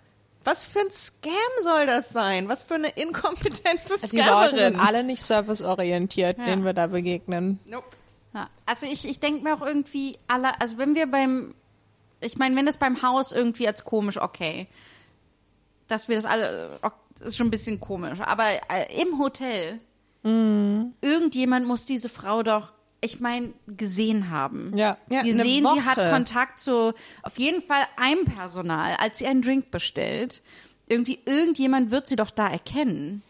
Was 0.47 0.63
für 0.63 0.79
ein 0.79 0.89
Scam 0.91 1.33
soll 1.63 1.85
das 1.87 2.07
sein? 2.09 2.47
Was 2.47 2.63
für 2.63 2.75
eine 2.75 2.87
inkompetente 2.87 3.95
Die 4.09 4.21
Leute 4.21 4.57
sind 4.57 4.79
alle 4.79 5.03
nicht 5.03 5.21
serviceorientiert, 5.21 6.37
Ja. 6.37 6.45
denen 6.45 6.63
wir 6.63 6.71
da 6.71 6.87
begegnen. 6.87 7.59
Nope. 7.65 7.87
Ja, 8.33 8.49
also 8.65 8.85
ich, 8.85 9.05
ich 9.09 9.19
denke 9.19 9.43
mir 9.43 9.53
auch 9.55 9.61
irgendwie 9.61 10.17
alle, 10.29 10.59
also 10.61 10.77
wenn 10.77 10.95
wir 10.95 11.11
beim, 11.11 11.53
ich 12.21 12.37
meine, 12.37 12.55
wenn 12.55 12.65
das 12.65 12.77
beim 12.77 13.01
Haus 13.01 13.33
irgendwie 13.33 13.67
als 13.67 13.83
komisch, 13.83 14.21
okay. 14.21 14.67
Dass 15.89 16.07
wir 16.07 16.15
das 16.15 16.23
alle, 16.23 16.79
das 17.19 17.27
ist 17.29 17.35
schon 17.37 17.47
ein 17.47 17.51
bisschen 17.51 17.81
komisch. 17.81 18.21
Aber 18.21 18.45
äh, 18.49 19.01
im 19.01 19.19
Hotel, 19.19 19.81
irgendjemand 20.23 21.65
muss 21.67 21.83
diese 21.85 22.07
Frau 22.09 22.41
doch, 22.43 22.71
ich 23.01 23.19
meine, 23.19 23.53
gesehen 23.67 24.29
haben. 24.29 24.75
Ja. 24.75 24.97
Ja, 25.09 25.23
wir 25.23 25.35
sehen, 25.35 25.67
sie 25.73 25.83
hat 25.83 25.97
Woche. 25.97 26.09
Kontakt 26.11 26.59
zu 26.59 26.93
auf 27.23 27.37
jeden 27.37 27.61
Fall 27.61 27.83
einem 27.95 28.25
Personal, 28.25 28.95
als 28.99 29.19
sie 29.19 29.27
einen 29.27 29.41
Drink 29.41 29.71
bestellt. 29.71 30.41
Irgendwie, 30.89 31.19
irgendjemand 31.25 31.91
wird 31.91 32.07
sie 32.07 32.15
doch 32.15 32.31
da 32.31 32.47
erkennen. 32.47 33.21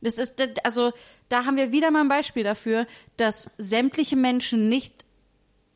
Das 0.00 0.18
ist, 0.18 0.40
also, 0.64 0.92
da 1.28 1.44
haben 1.44 1.56
wir 1.56 1.72
wieder 1.72 1.90
mal 1.90 2.00
ein 2.00 2.08
Beispiel 2.08 2.44
dafür, 2.44 2.86
dass 3.16 3.50
sämtliche 3.58 4.16
Menschen 4.16 4.68
nicht 4.68 4.99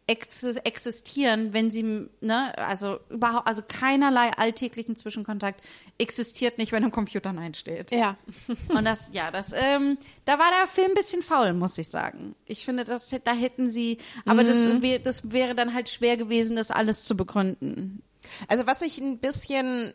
existieren, 0.06 1.52
wenn 1.54 1.70
sie, 1.70 2.08
ne, 2.20 2.56
also 2.58 2.98
überhaupt, 3.08 3.46
also 3.48 3.62
keinerlei 3.66 4.30
alltäglichen 4.30 4.96
Zwischenkontakt 4.96 5.62
existiert 5.98 6.58
nicht, 6.58 6.72
wenn 6.72 6.82
im 6.82 6.90
Computer 6.90 7.32
Nein 7.32 7.54
steht. 7.54 7.90
Ja. 7.90 8.16
Und 8.68 8.84
das, 8.84 9.08
ja, 9.12 9.30
das, 9.30 9.52
ähm, 9.54 9.96
da 10.26 10.38
war 10.38 10.50
der 10.58 10.66
Film 10.68 10.88
ein 10.90 10.94
bisschen 10.94 11.22
faul, 11.22 11.54
muss 11.54 11.78
ich 11.78 11.88
sagen. 11.88 12.34
Ich 12.46 12.64
finde, 12.66 12.84
das, 12.84 13.14
da 13.24 13.32
hätten 13.32 13.70
sie, 13.70 13.98
aber 14.26 14.42
Mhm. 14.42 14.46
das, 14.46 14.82
wär, 14.82 14.98
das 14.98 15.32
wäre 15.32 15.54
dann 15.54 15.72
halt 15.72 15.88
schwer 15.88 16.16
gewesen, 16.18 16.56
das 16.56 16.70
alles 16.70 17.04
zu 17.04 17.16
begründen. 17.16 18.02
Also 18.48 18.66
was 18.66 18.82
ich 18.82 18.98
ein 18.98 19.18
bisschen, 19.18 19.92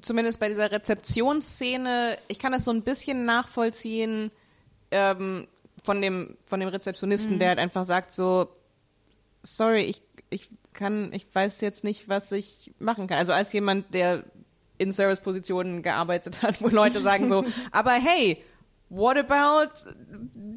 zumindest 0.00 0.38
bei 0.38 0.48
dieser 0.48 0.70
Rezeptionsszene, 0.70 2.16
ich 2.28 2.38
kann 2.38 2.52
das 2.52 2.64
so 2.64 2.70
ein 2.70 2.82
bisschen 2.82 3.24
nachvollziehen 3.24 4.30
ähm, 4.90 5.48
von 5.82 6.00
dem 6.00 6.36
von 6.46 6.60
dem 6.60 6.68
Rezeptionisten, 6.68 7.38
der 7.38 7.48
halt 7.50 7.58
einfach 7.58 7.84
sagt 7.84 8.12
so, 8.12 8.48
sorry, 9.44 9.82
ich 9.82 10.02
ich 10.30 10.50
kann, 10.72 11.12
ich 11.12 11.26
weiß 11.32 11.60
jetzt 11.60 11.84
nicht, 11.84 12.08
was 12.08 12.32
ich 12.32 12.72
machen 12.78 13.06
kann. 13.06 13.18
Also 13.18 13.32
als 13.32 13.52
jemand, 13.52 13.94
der 13.94 14.24
in 14.78 14.90
Servicepositionen 14.92 15.82
gearbeitet 15.82 16.42
hat, 16.42 16.60
wo 16.60 16.68
Leute 16.68 17.00
sagen 17.00 17.28
so, 17.28 17.44
aber 17.70 17.92
hey, 17.92 18.42
what 18.88 19.16
about 19.16 19.72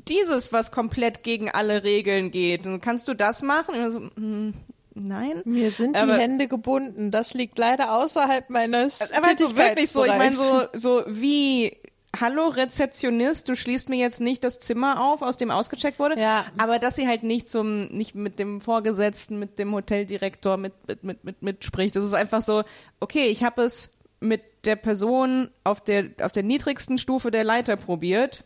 dieses, 0.07 0.51
was 0.51 0.71
komplett 0.71 1.23
gegen 1.23 1.49
alle 1.49 1.83
Regeln 1.83 2.31
geht? 2.31 2.65
Und 2.65 2.81
kannst 2.81 3.07
du 3.07 3.13
das 3.13 3.43
machen? 3.43 3.75
Und 3.75 3.91
so, 3.91 3.99
hm, 4.15 4.53
nein. 4.95 5.41
Mir 5.45 5.71
sind 5.71 5.95
die 5.95 5.99
Aber- 6.01 6.17
Hände 6.17 6.47
gebunden. 6.47 7.11
Das 7.11 7.33
liegt 7.35 7.57
leider 7.57 7.93
außerhalb 7.95 8.49
meines 8.49 9.11
aber 9.11 9.27
halt 9.27 9.39
so 9.39 9.55
wirklich 9.55 9.91
so, 9.91 10.03
ich 10.03 10.15
meine 10.15 10.33
so, 10.33 10.63
so 10.73 11.03
wie, 11.07 11.77
hallo 12.21 12.47
Rezeptionist, 12.47 13.47
du 13.49 13.55
schließt 13.55 13.89
mir 13.89 13.97
jetzt 13.97 14.19
nicht 14.21 14.43
das 14.43 14.59
Zimmer 14.59 15.03
auf, 15.05 15.21
aus 15.21 15.37
dem 15.37 15.51
ausgecheckt 15.51 15.99
wurde, 15.99 16.19
Ja. 16.19 16.45
aber 16.57 16.79
dass 16.79 16.95
sie 16.95 17.07
halt 17.07 17.23
nicht 17.23 17.47
zum, 17.49 17.85
nicht 17.87 18.15
mit 18.15 18.39
dem 18.39 18.59
Vorgesetzten, 18.61 19.39
mit 19.39 19.59
dem 19.59 19.73
Hoteldirektor 19.73 20.57
mit, 20.57 20.73
mit, 20.87 21.03
mit, 21.03 21.23
mit, 21.23 21.41
mitspricht. 21.41 21.95
Das 21.95 22.03
ist 22.03 22.13
einfach 22.13 22.41
so, 22.41 22.63
okay, 22.99 23.27
ich 23.27 23.43
habe 23.43 23.61
es 23.61 23.93
mit 24.19 24.41
der 24.65 24.75
Person 24.75 25.49
auf 25.63 25.79
der, 25.81 26.05
auf 26.21 26.31
der 26.31 26.43
niedrigsten 26.43 26.97
Stufe 26.97 27.31
der 27.31 27.43
Leiter 27.43 27.75
probiert, 27.77 28.43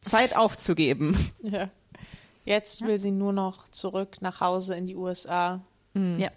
Zeit 0.00 0.36
aufzugeben. 0.36 1.16
Ja. 1.42 1.68
Jetzt 2.44 2.82
will 2.84 2.98
sie 2.98 3.12
nur 3.12 3.32
noch 3.32 3.68
zurück 3.68 4.16
nach 4.20 4.40
Hause 4.40 4.74
in 4.74 4.86
die 4.86 4.96
USA. 4.96 5.60
Ja, 5.94 6.30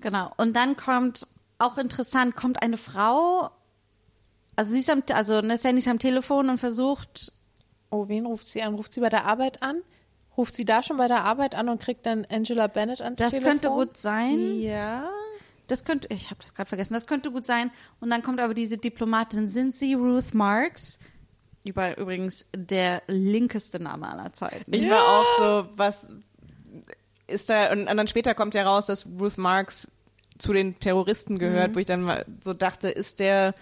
genau. 0.00 0.30
Und 0.36 0.54
dann 0.54 0.76
kommt, 0.76 1.26
auch 1.58 1.78
interessant, 1.78 2.36
kommt 2.36 2.60
eine 2.62 2.76
Frau, 2.76 3.50
also 4.56 4.70
sie 4.72 4.80
ist 4.80 4.90
am, 4.90 5.02
also 5.12 5.40
ne, 5.40 5.56
Sandy 5.56 5.78
ist 5.80 5.88
am 5.88 5.98
Telefon 5.98 6.48
und 6.48 6.58
versucht, 6.58 7.32
Oh, 7.94 8.08
wen 8.08 8.26
ruft 8.26 8.44
sie 8.46 8.60
an? 8.60 8.74
Ruft 8.74 8.92
sie 8.92 9.00
bei 9.00 9.08
der 9.08 9.24
Arbeit 9.24 9.62
an? 9.62 9.80
Ruft 10.36 10.56
sie 10.56 10.64
da 10.64 10.82
schon 10.82 10.96
bei 10.96 11.06
der 11.06 11.22
Arbeit 11.22 11.54
an 11.54 11.68
und 11.68 11.80
kriegt 11.80 12.04
dann 12.06 12.26
Angela 12.28 12.66
Bennett 12.66 13.00
ans 13.00 13.20
das 13.20 13.30
Telefon? 13.30 13.52
könnte 13.52 13.68
gut 13.68 13.96
sein. 13.96 14.60
Ja. 14.60 15.08
Das 15.68 15.84
könnte, 15.84 16.08
ich 16.10 16.30
habe 16.30 16.40
das 16.40 16.54
gerade 16.54 16.68
vergessen, 16.68 16.92
das 16.94 17.06
könnte 17.06 17.30
gut 17.30 17.44
sein. 17.44 17.70
Und 18.00 18.10
dann 18.10 18.22
kommt 18.22 18.40
aber 18.40 18.52
diese 18.52 18.78
Diplomatin, 18.78 19.46
sind 19.46 19.76
Sie 19.76 19.94
Ruth 19.94 20.34
Marks? 20.34 20.98
Über, 21.64 21.96
übrigens 21.96 22.46
der 22.54 23.02
linkeste 23.06 23.78
Name 23.78 24.08
aller 24.08 24.32
Zeiten. 24.32 24.74
Ich 24.74 24.90
war 24.90 25.06
auch 25.06 25.38
so, 25.38 25.68
was 25.76 26.12
ist 27.28 27.48
da, 27.48 27.70
und, 27.70 27.88
und 27.88 27.96
dann 27.96 28.08
später 28.08 28.34
kommt 28.34 28.54
ja 28.54 28.64
raus, 28.64 28.86
dass 28.86 29.06
Ruth 29.06 29.38
Marks 29.38 29.90
zu 30.36 30.52
den 30.52 30.80
Terroristen 30.80 31.38
gehört, 31.38 31.76
wo 31.76 31.78
ich 31.78 31.86
dann 31.86 32.02
mal 32.02 32.26
so 32.40 32.54
dachte, 32.54 32.88
ist 32.90 33.20
der, 33.20 33.54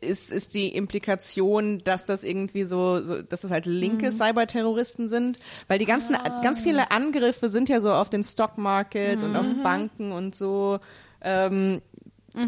ist, 0.00 0.32
ist 0.32 0.54
die 0.54 0.68
Implikation, 0.68 1.78
dass 1.78 2.04
das 2.04 2.24
irgendwie 2.24 2.64
so, 2.64 2.98
so 3.02 3.22
dass 3.22 3.42
das 3.42 3.50
halt 3.50 3.66
linke 3.66 4.12
Cyberterroristen 4.12 5.08
sind, 5.08 5.38
weil 5.68 5.78
die 5.78 5.86
ganzen, 5.86 6.16
ganz 6.42 6.60
viele 6.60 6.90
Angriffe 6.90 7.48
sind 7.48 7.68
ja 7.68 7.80
so 7.80 7.92
auf 7.92 8.10
den 8.10 8.24
Stockmarket 8.24 9.22
und 9.22 9.36
auf 9.36 9.46
Banken 9.62 10.12
und 10.12 10.34
so, 10.34 10.78
ähm, 11.22 11.80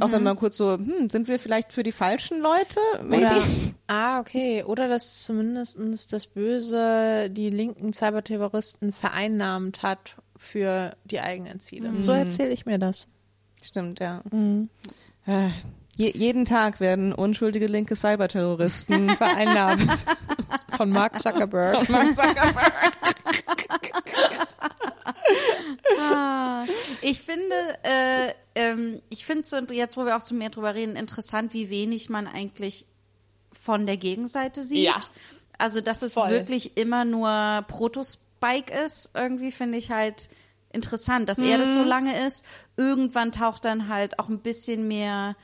auch 0.01 0.10
dann 0.10 0.23
mal 0.23 0.35
kurz 0.35 0.59
so, 0.59 0.74
hm, 0.74 1.09
sind 1.09 1.28
wir 1.28 1.39
vielleicht 1.39 1.73
für 1.73 1.82
die 1.82 1.93
falschen 1.93 2.40
Leute? 2.40 2.78
Maybe. 3.02 3.27
Oder, 3.27 3.43
ah, 3.86 4.20
okay. 4.20 4.62
Oder 4.65 4.86
dass 4.86 5.24
zumindestens 5.24 6.06
das 6.06 6.27
Böse 6.27 7.31
die 7.31 7.48
linken 7.48 7.93
Cyberterroristen 7.94 8.93
vereinnahmt 8.93 9.82
hat 9.82 10.16
für 10.36 10.94
die 11.05 11.20
eigenen 11.20 11.59
Ziele. 11.59 12.02
So 12.02 12.12
erzähle 12.12 12.51
ich 12.51 12.66
mir 12.66 12.78
das. 12.78 13.09
Stimmt, 13.62 14.01
ja. 14.01 14.23
Äh, 15.27 15.48
Je, 15.98 16.12
jeden 16.16 16.44
Tag 16.44 16.78
werden 16.78 17.12
unschuldige 17.12 17.66
linke 17.66 17.96
Cyberterroristen 17.96 19.10
Vereinnahmt. 19.16 19.90
Von 20.76 20.90
Mark 20.90 21.18
Zuckerberg. 21.18 21.88
Ich 27.00 27.20
finde, 27.20 27.56
äh, 27.82 28.32
ähm, 28.54 29.02
ich 29.08 29.26
finde 29.26 29.44
so 29.44 29.56
jetzt, 29.58 29.96
wo 29.96 30.04
wir 30.06 30.16
auch 30.16 30.20
so 30.20 30.36
mehr 30.36 30.50
drüber 30.50 30.76
reden, 30.76 30.94
interessant, 30.94 31.52
wie 31.52 31.68
wenig 31.68 32.08
man 32.10 32.28
eigentlich 32.28 32.86
von 33.52 33.84
der 33.84 33.96
Gegenseite 33.96 34.62
sieht. 34.62 34.84
Ja. 34.84 34.98
Also, 35.58 35.80
dass 35.80 36.02
es 36.02 36.14
Voll. 36.14 36.30
wirklich 36.30 36.76
immer 36.76 37.04
nur 37.04 37.64
Protospike 37.66 38.72
ist, 38.84 39.10
irgendwie 39.14 39.50
finde 39.50 39.78
ich 39.78 39.90
halt 39.90 40.28
interessant, 40.72 41.28
dass 41.28 41.40
er 41.40 41.58
das 41.58 41.74
so 41.74 41.82
lange 41.82 42.24
ist. 42.24 42.44
Irgendwann 42.76 43.32
taucht 43.32 43.64
dann 43.64 43.88
halt 43.88 44.20
auch 44.20 44.28
ein 44.28 44.38
bisschen 44.38 44.86
mehr. 44.86 45.34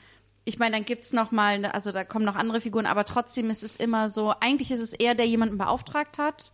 Ich 0.45 0.59
meine, 0.59 0.77
dann 0.77 0.85
gibt's 0.85 1.13
noch 1.13 1.33
mal, 1.33 1.59
ne, 1.59 1.73
also 1.75 1.91
da 1.91 2.05
kommen 2.05 2.25
noch 2.25 2.35
andere 2.37 2.61
Figuren, 2.61 2.87
aber 2.87 3.05
trotzdem 3.05 3.49
ist 3.51 3.63
es 3.65 3.77
immer 3.77 4.09
so. 4.11 4.35
Eigentlich 4.41 4.71
ist 4.71 4.81
es 4.81 4.93
er, 4.93 5.15
der 5.15 5.27
jemanden 5.27 5.57
beauftragt 5.59 6.19
hat. 6.19 6.53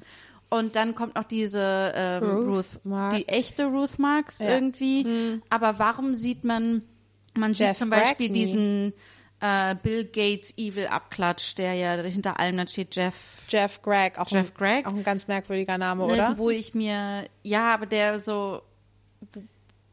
Und 0.49 0.75
dann 0.77 0.95
kommt 0.97 1.15
noch 1.15 1.25
diese 1.25 1.93
ähm, 1.95 2.25
Ruth 2.25 2.47
Ruth, 2.57 2.85
Mark. 2.85 3.15
die 3.17 3.29
echte 3.29 3.67
Ruth 3.67 3.99
Marks 4.01 4.41
Ja. 4.41 4.49
irgendwie. 4.51 5.41
Aber 5.49 5.79
warum 5.79 6.13
sieht 6.15 6.45
man, 6.45 6.83
man 7.37 7.55
sieht 7.55 7.69
Jeff 7.69 7.79
zum 7.79 7.91
Beispiel 7.91 8.29
Brackney. 8.29 8.33
diesen 8.33 8.93
äh, 9.41 9.75
Bill 9.83 10.05
Gates 10.05 10.59
Evil 10.59 10.89
Abklatsch, 10.89 11.57
der 11.57 11.75
ja 11.75 11.93
hinter 12.03 12.39
allem 12.41 12.57
dann 12.57 12.67
steht 12.69 12.95
Jeff. 12.97 13.45
Jeff 13.49 13.81
Gregg. 13.83 14.19
Auch 14.19 14.29
Jeff 14.29 14.51
ein, 14.53 14.57
Gregg. 14.57 14.89
Auch 14.89 14.93
ein 14.95 15.05
ganz 15.05 15.29
merkwürdiger 15.29 15.79
Name, 15.79 16.05
Ne, 16.07 16.13
oder? 16.13 16.39
Wo 16.39 16.51
ich 16.51 16.75
mir, 16.75 17.25
ja, 17.45 17.73
aber 17.73 17.87
der 17.87 18.19
so, 18.19 18.61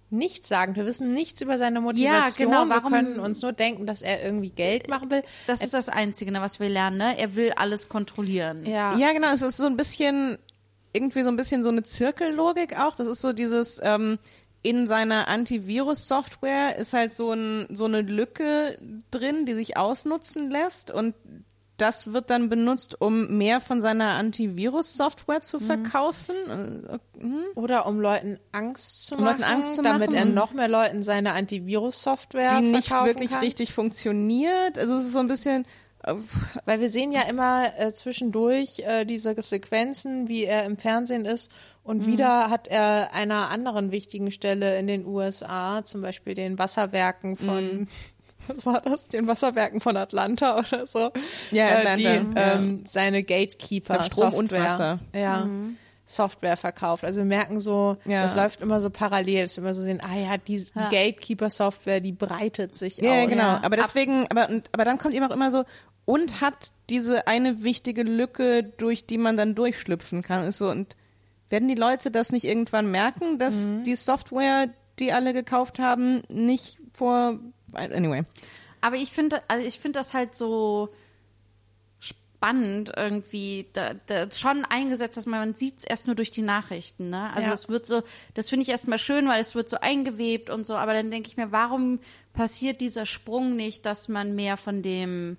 Nichts 0.09 0.47
sagen. 0.47 0.75
Wir 0.77 0.85
wissen 0.85 1.13
nichts 1.13 1.41
über 1.41 1.57
seine 1.57 1.81
Motivation. 1.81 2.47
genau, 2.49 2.63
Wir 2.65 2.69
warum- 2.75 2.91
können 2.93 3.19
uns 3.19 3.41
nur 3.41 3.51
denken, 3.51 3.85
dass 3.85 4.01
er 4.01 4.23
irgendwie 4.23 4.51
Geld 4.51 4.89
machen 4.89 5.11
will. 5.11 5.21
das 5.47 5.61
ist 5.61 5.73
das 5.73 5.89
Einzige, 5.89 6.31
ne, 6.31 6.39
was 6.41 6.59
wir 6.61 6.69
lernen, 6.69 6.97
ne? 6.97 7.19
Er 7.19 7.35
will 7.35 7.51
alles 7.57 7.89
kontrollieren. 7.89 8.65
Ja. 8.65 8.95
Ja, 8.97 9.11
genau, 9.11 9.33
es 9.33 9.41
ist 9.41 9.57
so 9.57 9.65
ein 9.65 9.75
bisschen, 9.75 10.37
irgendwie 10.93 11.23
so 11.23 11.29
ein 11.29 11.35
bisschen 11.35 11.63
so 11.63 11.69
eine 11.69 11.83
Zirkellogik 11.83 12.79
auch. 12.79 12.95
Das 12.95 13.07
ist 13.07 13.19
so 13.19 13.33
dieses, 13.33 13.81
ähm, 13.83 14.17
in 14.63 14.87
seiner 14.87 15.27
Antivirus-Software 15.27 16.77
ist 16.77 16.93
halt 16.93 17.13
so, 17.13 17.31
ein, 17.33 17.65
so 17.69 17.85
eine 17.85 18.01
Lücke 18.01 18.77
drin, 19.11 19.45
die 19.45 19.53
sich 19.53 19.77
ausnutzen 19.77 20.49
lässt 20.49 20.89
und 20.91 21.15
das 21.77 22.11
wird 22.13 22.29
dann 22.29 22.49
benutzt, 22.49 22.99
um 22.99 23.37
mehr 23.37 23.61
von 23.61 23.81
seiner 23.81 24.15
Antivirus-Software 24.15 25.41
zu 25.41 25.59
verkaufen. 25.59 26.35
Äh, 26.89 27.21
hm? 27.21 27.43
Oder 27.55 27.85
um 27.85 27.99
Leuten 27.99 28.39
Angst 28.51 29.05
zu 29.05 29.15
Um 29.15 29.23
machen, 29.23 29.41
Leuten 29.41 29.51
Angst 29.51 29.75
zu 29.75 29.81
damit 29.83 30.11
machen 30.11 30.15
er 30.15 30.25
noch 30.25 30.53
mehr 30.53 30.67
Leuten 30.67 31.03
seine 31.03 31.33
Antivirus-Software 31.33 32.59
Die 32.59 32.67
nicht 32.67 32.87
verkaufen 32.87 33.07
wirklich 33.07 33.31
kann. 33.31 33.39
richtig 33.41 33.73
funktioniert. 33.73 34.77
Also 34.77 34.97
es 34.97 35.05
ist 35.05 35.13
so 35.13 35.19
ein 35.19 35.27
bisschen, 35.27 35.65
äh, 36.03 36.15
Weil 36.65 36.81
wir 36.81 36.89
sehen 36.89 37.11
ja 37.11 37.21
immer 37.23 37.67
äh, 37.77 37.93
zwischendurch 37.93 38.79
äh, 38.79 39.05
diese 39.05 39.35
Sequenzen, 39.39 40.29
wie 40.29 40.45
er 40.45 40.65
im 40.65 40.77
Fernsehen 40.77 41.25
ist. 41.25 41.51
Und 41.83 42.05
wieder 42.05 42.49
hat 42.49 42.67
er 42.67 43.13
einer 43.13 43.49
anderen 43.49 43.93
wichtigen 43.93 44.29
Stelle 44.31 44.77
in 44.77 44.87
den 44.87 45.05
USA, 45.05 45.85
zum 45.85 46.01
Beispiel 46.01 46.33
den 46.33 46.59
Wasserwerken 46.59 47.37
von, 47.37 47.87
was 48.47 48.65
war 48.65 48.81
das? 48.81 49.07
Den 49.07 49.27
Wasserwerken 49.27 49.81
von 49.81 49.97
Atlanta 49.97 50.57
oder 50.59 50.85
so. 50.87 51.11
Ja, 51.51 51.65
äh, 51.67 51.71
Atlanta, 51.77 51.95
Die 51.95 52.03
ja. 52.03 52.53
ähm, 52.53 52.83
seine 52.85 53.23
Gatekeeper 53.23 53.97
glaub, 53.97 54.11
Strom 54.11 54.33
und 54.33 54.49
Software. 54.51 54.63
Wasser. 54.69 54.99
Ja. 55.13 55.47
Software 56.05 56.55
verkauft. 56.55 57.03
Also 57.03 57.17
wir 57.19 57.25
merken 57.25 57.59
so, 57.59 57.97
Ja. 58.05 58.21
das 58.23 58.35
läuft 58.35 58.61
immer 58.61 58.79
so 58.79 58.89
parallel, 58.89 59.43
dass 59.43 59.57
wir 59.57 59.63
immer 59.63 59.73
so 59.73 59.81
sehen, 59.83 59.99
ah 60.01 60.15
ja, 60.17 60.37
die, 60.37 60.57
die 60.57 60.69
Ja. 60.73 60.89
Gatekeeper-Software, 60.89 61.99
die 61.99 62.13
breitet 62.13 62.75
sich 62.75 62.97
Ja, 62.97 63.23
aus. 63.23 63.29
genau. 63.29 63.59
Aber 63.61 63.75
deswegen, 63.75 64.25
aber, 64.29 64.49
und, 64.49 64.69
aber 64.71 64.85
dann 64.85 64.97
kommt 64.99 65.13
eben 65.15 65.25
auch 65.25 65.35
immer 65.35 65.51
so, 65.51 65.65
und 66.05 66.39
hat 66.39 66.71
diese 66.89 67.27
eine 67.27 67.63
wichtige 67.63 68.03
Lücke, 68.03 68.63
durch 68.63 69.05
die 69.05 69.17
man 69.17 69.35
dann 69.35 69.53
durchschlüpfen 69.55 70.21
kann. 70.23 70.47
Ist 70.47 70.59
so, 70.59 70.69
und 70.69 70.95
werden 71.49 71.67
die 71.67 71.75
Leute 71.75 72.09
das 72.11 72.31
nicht 72.31 72.45
irgendwann 72.45 72.89
merken, 72.89 73.37
dass 73.39 73.55
Mhm. 73.65 73.83
die 73.83 73.95
Software, 73.95 74.69
die 74.99 75.11
alle 75.11 75.33
gekauft 75.33 75.79
haben, 75.79 76.21
nicht 76.31 76.77
vor, 76.93 77.37
anyway. 77.77 78.23
Aber 78.81 78.95
ich 78.95 79.11
finde, 79.11 79.41
also 79.47 79.65
ich 79.65 79.79
finde 79.79 79.99
das 79.99 80.13
halt 80.13 80.35
so 80.35 80.89
spannend 81.99 82.91
irgendwie, 82.95 83.65
da, 83.73 83.95
da 84.05 84.29
schon 84.31 84.63
eingesetzt, 84.65 85.17
dass 85.17 85.25
man, 85.25 85.55
sieht 85.55 85.79
es 85.79 85.83
erst 85.85 86.05
nur 86.05 86.15
durch 86.15 86.29
die 86.29 86.43
Nachrichten, 86.43 87.09
ne? 87.09 87.31
Also 87.33 87.47
Ja. 87.47 87.53
es 87.53 87.67
wird 87.67 87.87
so, 87.87 88.03
das 88.35 88.49
finde 88.49 88.63
ich 88.63 88.69
erstmal 88.69 88.99
schön, 88.99 89.27
weil 89.27 89.41
es 89.41 89.55
wird 89.55 89.69
so 89.69 89.77
eingewebt 89.79 90.49
und 90.51 90.65
so, 90.65 90.75
aber 90.75 90.93
dann 90.93 91.09
denke 91.09 91.29
ich 91.29 91.37
mir, 91.37 91.51
warum 91.51 91.99
passiert 92.33 92.79
dieser 92.79 93.07
Sprung 93.07 93.55
nicht, 93.55 93.85
dass 93.87 94.07
man 94.07 94.35
mehr 94.35 94.57
von 94.57 94.83
dem 94.83 95.37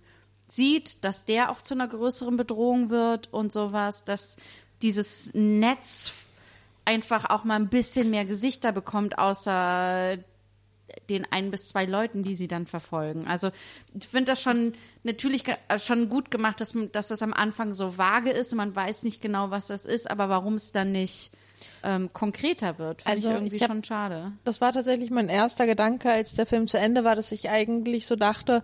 sieht, 0.49 1.05
dass 1.05 1.25
der 1.25 1.51
auch 1.51 1.61
zu 1.61 1.75
einer 1.75 1.87
größeren 1.87 2.37
Bedrohung 2.37 2.91
wird 2.91 3.33
und 3.33 3.53
sowas, 3.53 4.05
dass 4.05 4.37
dieses 4.83 5.31
Netz 5.35 6.27
einfach 6.85 7.27
auch 7.31 7.45
mal 7.45 7.57
ein 7.57 7.69
bisschen 7.69 8.11
mehr 8.11 8.25
Gesichter 8.25 8.73
bekommt, 8.73 9.19
außer 9.19 10.17
den 11.11 11.27
ein 11.31 11.51
bis 11.51 11.69
zwei 11.69 11.85
Leuten, 11.85 12.23
die 12.23 12.35
sie 12.35 12.49
dann 12.49 12.67
verfolgen. 12.67 13.27
Also 13.27 13.51
ich 13.99 14.09
finde 14.09 14.33
das 14.33 14.43
schon 14.43 14.73
natürlich 15.05 15.45
äh, 15.49 15.79
schon 15.79 16.09
gut 16.09 16.31
gemacht, 16.31 16.61
dass, 16.61 16.75
dass 16.93 17.09
das 17.09 17.23
am 17.23 17.33
Anfang 17.35 17.75
so 17.75 17.99
vage 17.99 18.31
ist 18.31 18.53
und 18.53 18.59
man 18.59 18.75
weiß 18.75 19.03
nicht 19.03 19.21
genau, 19.21 19.51
was 19.51 19.67
das 19.69 19.85
ist, 19.87 20.11
aber 20.11 20.29
warum 20.29 20.55
es 20.55 20.73
dann 20.73 20.93
nicht 20.93 21.31
ähm, 21.83 22.11
konkreter 22.13 22.79
wird, 22.79 23.03
finde 23.03 23.17
Also 23.17 23.29
ich 23.31 23.35
irgendwie 23.35 23.57
ich 23.57 23.63
hab- 23.63 23.69
schon 23.71 23.85
schade. 23.85 24.33
das 24.45 24.61
war 24.61 24.73
tatsächlich 24.73 25.11
mein 25.11 25.29
erster 25.29 25.67
Gedanke, 25.67 26.11
als 26.11 26.35
der 26.35 26.47
Film 26.47 26.67
zu 26.69 26.79
Ende 26.79 27.05
war, 27.05 27.17
dass 27.17 27.33
ich 27.33 27.49
eigentlich 27.51 28.07
so 28.07 28.15
dachte, 28.17 28.63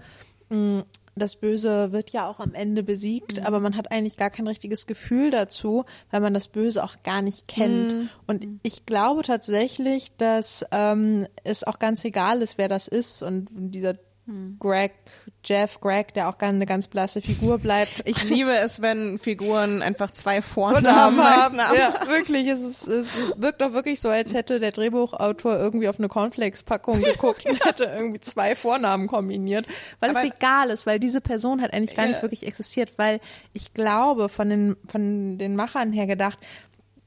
mh, 0.51 0.84
das 1.16 1.36
Böse 1.36 1.93
wird 1.93 2.11
ja 2.11 2.28
auch 2.28 2.41
am 2.41 2.55
Ende 2.55 2.82
besiegt, 2.82 3.45
aber 3.45 3.61
man 3.61 3.77
hat 3.77 3.93
eigentlich 3.93 4.16
gar 4.16 4.31
kein 4.31 4.49
richtiges 4.49 4.86
Gefühl 4.86 5.31
dazu, 5.31 5.85
weil 6.11 6.20
man 6.20 6.35
das 6.35 6.49
Böse 6.49 6.82
auch 6.82 6.97
gar 7.05 7.23
nicht 7.23 7.49
kennt. 7.49 8.11
Und 8.27 8.47
ich 8.62 8.86
glaube 8.86 9.23
tatsächlich, 9.23 10.12
dass 10.16 10.65
ähm, 10.73 11.27
es 11.45 11.65
auch 11.65 11.78
ganz 11.78 12.05
egal 12.05 12.43
ist, 12.43 12.59
wer 12.59 12.69
das 12.69 12.89
ist 12.89 13.23
und 13.23 13.49
dieser 13.53 13.95
Greg, 14.59 14.92
Jeff, 15.44 15.80
Greg, 15.80 16.14
der 16.14 16.30
auch 16.30 16.38
gar 16.38 16.48
eine 16.48 16.64
ganz 16.64 16.88
blasse 16.88 17.20
Figur 17.20 17.59
bleibt. 17.59 18.02
Ich 18.06 18.24
liebe 18.24 18.52
es, 18.56 18.80
wenn 18.80 19.18
Figuren 19.18 19.82
einfach 19.82 20.10
zwei 20.12 20.40
Vornamen 20.40 21.18
haben. 21.22 21.56
Ja, 21.59 22.09
wirklich. 22.09 22.46
Es, 22.48 22.62
ist, 22.62 22.88
es 22.88 23.18
wirkt 23.36 23.60
doch 23.60 23.74
wirklich 23.74 24.01
so, 24.01 24.09
als 24.09 24.32
hätte 24.32 24.60
der 24.60 24.72
Drehbuchautor 24.72 25.59
irgendwie 25.59 25.88
auf 25.88 25.98
eine 25.98 26.09
Cornflakes-Packung 26.09 27.02
geguckt 27.02 27.44
und 27.44 27.62
hätte 27.66 27.84
irgendwie 27.84 28.20
zwei 28.20 28.56
Vornamen 28.56 29.09
kombiniert. 29.09 29.66
Weil 30.01 30.10
es 30.12 30.16
Aber- 30.16 30.26
egal 30.26 30.70
ist, 30.70 30.86
weil 30.86 30.98
diese 30.98 31.20
Person 31.20 31.60
hat 31.60 31.74
eigentlich 31.74 31.94
gar 31.94 32.06
Ja. 32.06 32.12
nicht 32.12 32.22
wirklich 32.22 32.46
existiert. 32.46 32.94
Weil 32.96 33.20
ich 33.52 33.74
glaube, 33.74 34.30
von 34.30 34.48
den, 34.48 34.76
von 34.90 35.36
den 35.36 35.55
Machern 35.55 35.92
her 35.92 36.06
gedacht, 36.06 36.38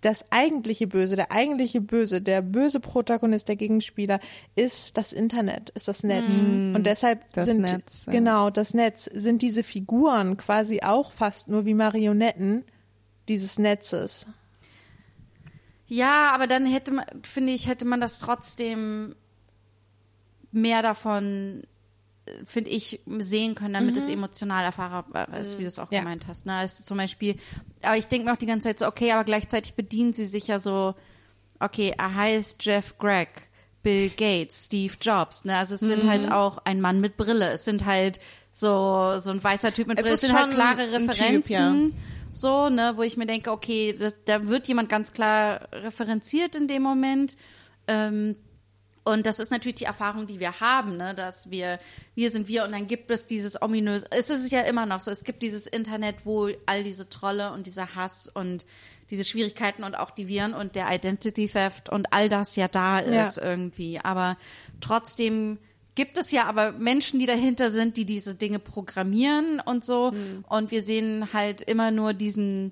das 0.07 0.31
eigentliche 0.31 0.87
Böse, 0.87 1.17
der 1.17 1.33
eigentliche 1.33 1.81
Böse, 1.81 2.21
der 2.21 2.41
böse 2.41 2.79
Protagonist, 2.79 3.49
der 3.49 3.57
Gegenspieler 3.57 4.21
ist 4.55 4.97
das 4.97 5.11
Internet, 5.11 5.69
ist 5.71 5.89
das 5.89 6.03
Netz. 6.03 6.43
Und 6.43 6.83
deshalb 6.83 7.25
Das 7.33 7.47
sind, 7.47 7.59
Netz, 7.59 8.05
ja. 8.05 8.13
genau, 8.13 8.49
das 8.49 8.73
Netz, 8.73 9.09
sind 9.13 9.41
diese 9.41 9.63
Figuren 9.63 10.37
quasi 10.37 10.79
auch 10.81 11.11
fast 11.11 11.49
nur 11.49 11.65
wie 11.65 11.73
Marionetten 11.73 12.63
dieses 13.27 13.59
Netzes. 13.59 14.27
Ja, 15.87 16.31
aber 16.31 16.47
dann 16.47 16.65
hätte 16.65 16.93
man, 16.93 17.05
finde 17.23 17.51
ich, 17.51 17.67
hätte 17.67 17.83
man 17.83 17.99
das 17.99 18.19
trotzdem 18.19 19.13
mehr 20.53 20.81
davon, 20.81 21.63
finde 22.45 22.69
ich, 22.69 22.99
sehen 23.19 23.55
können, 23.55 23.73
damit 23.73 23.97
es 23.97 24.09
emotional 24.09 24.63
erfahrbar 24.63 25.33
ist, 25.37 25.57
wie 25.57 25.61
du 25.63 25.67
es 25.67 25.79
auch 25.79 25.91
Ja. 25.91 25.99
gemeint 25.99 26.27
hast. 26.27 26.45
Ne? 26.45 26.61
Es 26.63 26.79
ist 26.79 26.87
zum 26.87 26.97
Beispiel, 26.97 27.35
aber 27.81 27.97
ich 27.97 28.07
denke 28.07 28.25
mir 28.27 28.33
auch 28.33 28.37
die 28.37 28.45
ganze 28.45 28.67
Zeit 28.69 28.79
so, 28.79 28.87
okay, 28.87 29.11
aber 29.11 29.23
gleichzeitig 29.23 29.75
bedienen 29.75 30.13
sie 30.13 30.25
sich 30.25 30.47
ja 30.47 30.59
so, 30.59 30.95
okay, 31.59 31.93
er 31.97 32.15
heißt 32.15 32.63
Jeff 32.65 32.97
Gregg, 32.97 33.29
Bill 33.83 34.09
Gates, 34.09 34.65
Steve 34.65 34.93
Jobs, 35.01 35.45
ne? 35.45 35.55
Also 35.57 35.75
es 35.75 35.81
sind 35.81 36.05
halt 36.07 36.31
auch 36.31 36.57
ein 36.65 36.81
Mann 36.81 36.99
mit 36.99 37.15
Brille. 37.15 37.51
Es 37.51 37.63
sind 37.63 37.85
halt 37.85 38.19
so, 38.51 39.17
so 39.19 39.31
ein 39.31 39.41
weißer 39.43 39.73
Typ 39.73 39.87
mit 39.87 39.97
Es 39.99 40.03
Brille. 40.03 40.15
Es 40.15 40.23
ist 40.23 40.29
sind 40.29 40.37
halt 40.37 40.51
klare 40.51 40.81
ein 40.81 40.89
Typ, 40.91 41.09
Referenzen. 41.09 41.51
ja. 41.93 41.97
So, 42.33 42.69
ne, 42.69 42.93
wo 42.97 43.01
ich 43.03 43.17
mir 43.17 43.25
denke, 43.25 43.51
okay, 43.51 43.95
das, 43.97 44.15
da 44.25 44.47
wird 44.47 44.67
jemand 44.67 44.89
ganz 44.89 45.13
klar 45.13 45.67
referenziert 45.71 46.55
in 46.55 46.67
dem 46.67 46.83
Moment. 46.83 47.37
Ähm, 47.87 48.35
und 49.07 49.25
das 49.25 49.39
ist 49.39 49.51
natürlich 49.51 49.75
die 49.75 49.85
Erfahrung, 49.85 50.27
die 50.27 50.39
wir 50.39 50.59
haben, 50.59 50.97
ne? 50.97 51.15
dass 51.15 51.49
wir, 51.49 51.79
wir 52.15 52.29
sind 52.29 52.47
wir 52.47 52.63
und 52.65 52.71
dann 52.73 52.87
gibt 52.87 53.09
es 53.09 53.25
dieses 53.25 53.61
ominöse, 53.61 54.05
es 54.11 54.29
ist 54.29 54.51
ja 54.51 54.61
immer 54.61 54.85
noch 54.85 54.99
so, 54.99 55.11
es 55.11 55.23
gibt 55.23 55.41
dieses 55.41 55.65
Internet, 55.67 56.17
wo 56.25 56.49
all 56.65 56.83
diese 56.83 57.09
Trolle 57.09 57.51
und 57.53 57.65
dieser 57.65 57.95
Hass 57.95 58.29
und 58.29 58.65
diese 59.09 59.23
Schwierigkeiten 59.23 59.83
und 59.83 59.97
auch 59.97 60.11
die 60.11 60.27
Viren 60.27 60.53
und 60.53 60.75
der 60.75 60.93
Identity 60.93 61.47
Theft 61.47 61.89
und 61.89 62.11
all 62.11 62.27
das 62.27 62.55
ja 62.57 62.67
da 62.67 62.99
ist 62.99 63.37
Ja. 63.37 63.43
irgendwie. 63.43 63.99
Aber 63.99 64.37
trotzdem 64.81 65.57
gibt 65.95 66.17
es 66.17 66.31
ja 66.31 66.45
aber 66.45 66.73
Menschen, 66.73 67.19
die 67.19 67.25
dahinter 67.25 67.71
sind, 67.71 67.97
die 67.97 68.05
diese 68.05 68.35
Dinge 68.35 68.59
programmieren 68.59 69.61
und 69.65 69.83
so. 69.83 70.13
Und 70.49 70.71
wir 70.71 70.83
sehen 70.83 71.29
halt 71.33 71.61
immer 71.61 71.89
nur 71.91 72.13
diesen 72.13 72.71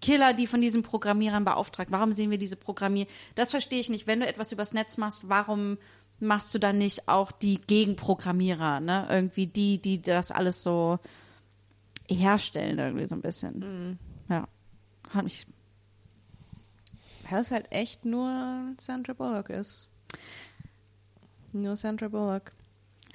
Killer, 0.00 0.32
die 0.32 0.46
von 0.46 0.60
diesen 0.60 0.82
Programmierern 0.82 1.44
beauftragt. 1.44 1.90
Warum 1.90 2.12
sehen 2.12 2.30
wir 2.30 2.38
diese 2.38 2.56
Programmier? 2.56 3.06
Das 3.34 3.50
verstehe 3.50 3.80
ich 3.80 3.88
nicht. 3.88 4.06
Wenn 4.06 4.20
du 4.20 4.26
etwas 4.26 4.52
übers 4.52 4.72
Netz 4.72 4.96
machst, 4.96 5.28
warum 5.28 5.78
machst 6.20 6.54
du 6.54 6.58
dann 6.58 6.78
nicht 6.78 7.08
auch 7.08 7.32
die 7.32 7.60
Gegenprogrammierer, 7.60 8.80
ne? 8.80 9.06
Irgendwie 9.10 9.46
die, 9.46 9.78
die 9.78 10.02
das 10.02 10.30
alles 10.30 10.62
so 10.62 10.98
herstellen, 12.08 12.78
irgendwie 12.78 13.06
so 13.06 13.14
ein 13.14 13.22
bisschen. 13.22 13.98
Ja. 14.28 14.48
Hat 15.10 15.24
mich. 15.24 15.46
Weil 17.28 17.40
es 17.40 17.50
halt 17.50 17.66
echt 17.70 18.04
nur 18.04 18.72
Sandra 18.78 19.12
Bullock 19.12 19.50
ist. 19.50 19.90
Nur 21.52 21.76
Sandra 21.76 22.08
Bullock. 22.08 22.52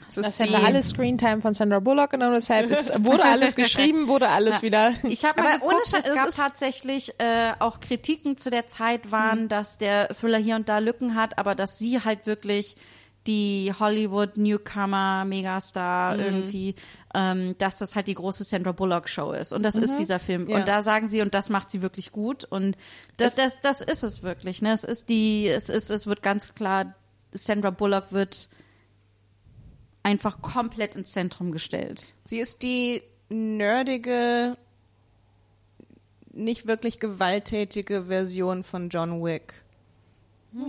Das, 0.07 0.15
Das 0.15 0.27
ist 0.27 0.39
hätte 0.39 0.63
alles 0.63 0.89
Screentime 0.89 1.41
von 1.41 1.53
Sandra 1.53 1.79
Bullock 1.79 2.11
genommen, 2.11 2.33
deshalb 2.33 2.69
ist, 2.69 2.91
wurde 3.05 3.23
alles 3.23 3.55
geschrieben, 3.55 4.07
wurde 4.07 4.29
alles 4.29 4.61
wieder. 4.61 4.93
Ich 5.03 5.25
habe 5.25 5.41
mal 5.41 5.55
Aber 5.55 5.65
ohne 5.65 5.75
geguckt, 5.75 5.91
Scheiß, 5.91 6.07
es 6.09 6.15
gab 6.15 6.29
tatsächlich 6.35 7.19
äh, 7.19 7.51
auch 7.59 7.79
Kritiken 7.79 8.37
zu 8.37 8.49
der 8.49 8.67
Zeit 8.67 9.11
waren, 9.11 9.49
dass 9.49 9.77
der 9.77 10.09
Thriller 10.09 10.37
hier 10.37 10.55
und 10.55 10.69
da 10.69 10.79
Lücken 10.79 11.15
hat, 11.15 11.37
aber 11.37 11.55
dass 11.55 11.77
sie 11.79 12.01
halt 12.01 12.25
wirklich 12.25 12.75
die 13.25 13.71
Hollywood 13.79 14.35
Newcomer 14.35 15.23
Megastar 15.25 16.19
irgendwie, 16.19 16.75
ähm, 17.15 17.55
dass 17.57 17.77
das 17.77 17.95
halt 17.95 18.07
die 18.07 18.15
große 18.15 18.43
Sandra 18.43 18.73
Bullock 18.73 19.07
Show 19.07 19.31
ist 19.31 19.53
und 19.53 19.63
das 19.63 19.75
ist 19.75 19.97
dieser 19.97 20.19
Film 20.19 20.49
Ja. 20.49 20.57
und 20.57 20.67
da 20.67 20.83
sagen 20.83 21.07
sie 21.07 21.21
und 21.21 21.33
das 21.33 21.49
macht 21.49 21.71
sie 21.71 21.81
wirklich 21.81 22.11
gut 22.11 22.43
und 22.43 22.75
das 23.15 23.35
das 23.35 23.61
das 23.61 23.79
ist 23.79 24.03
es 24.03 24.23
wirklich, 24.23 24.61
ne? 24.61 24.73
Es 24.73 24.83
ist 24.83 25.07
die 25.07 25.47
es 25.47 25.69
ist 25.69 25.89
es 25.89 26.05
wird 26.05 26.21
ganz 26.21 26.53
klar 26.53 26.93
Sandra 27.31 27.69
Bullock 27.69 28.11
wird 28.11 28.49
einfach 30.03 30.41
komplett 30.41 30.95
ins 30.95 31.11
Zentrum 31.11 31.51
gestellt. 31.51 32.13
Sie 32.25 32.39
ist 32.39 32.61
die 32.61 33.01
nerdige, 33.29 34.57
nicht 36.31 36.67
wirklich 36.67 36.99
gewalttätige 36.99 38.05
Version 38.05 38.63
von 38.63 38.89
John 38.89 39.23
Wick. 39.23 39.63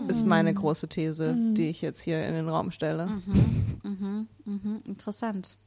Ist 0.09 0.25
meine 0.25 0.55
große 0.55 0.89
These, 0.89 1.37
die 1.53 1.69
ich 1.69 1.83
jetzt 1.83 2.01
hier 2.01 2.27
in 2.27 2.33
den 2.33 2.49
Raum 2.49 2.71
stelle. 2.71 3.21
Interessant. 4.87 5.59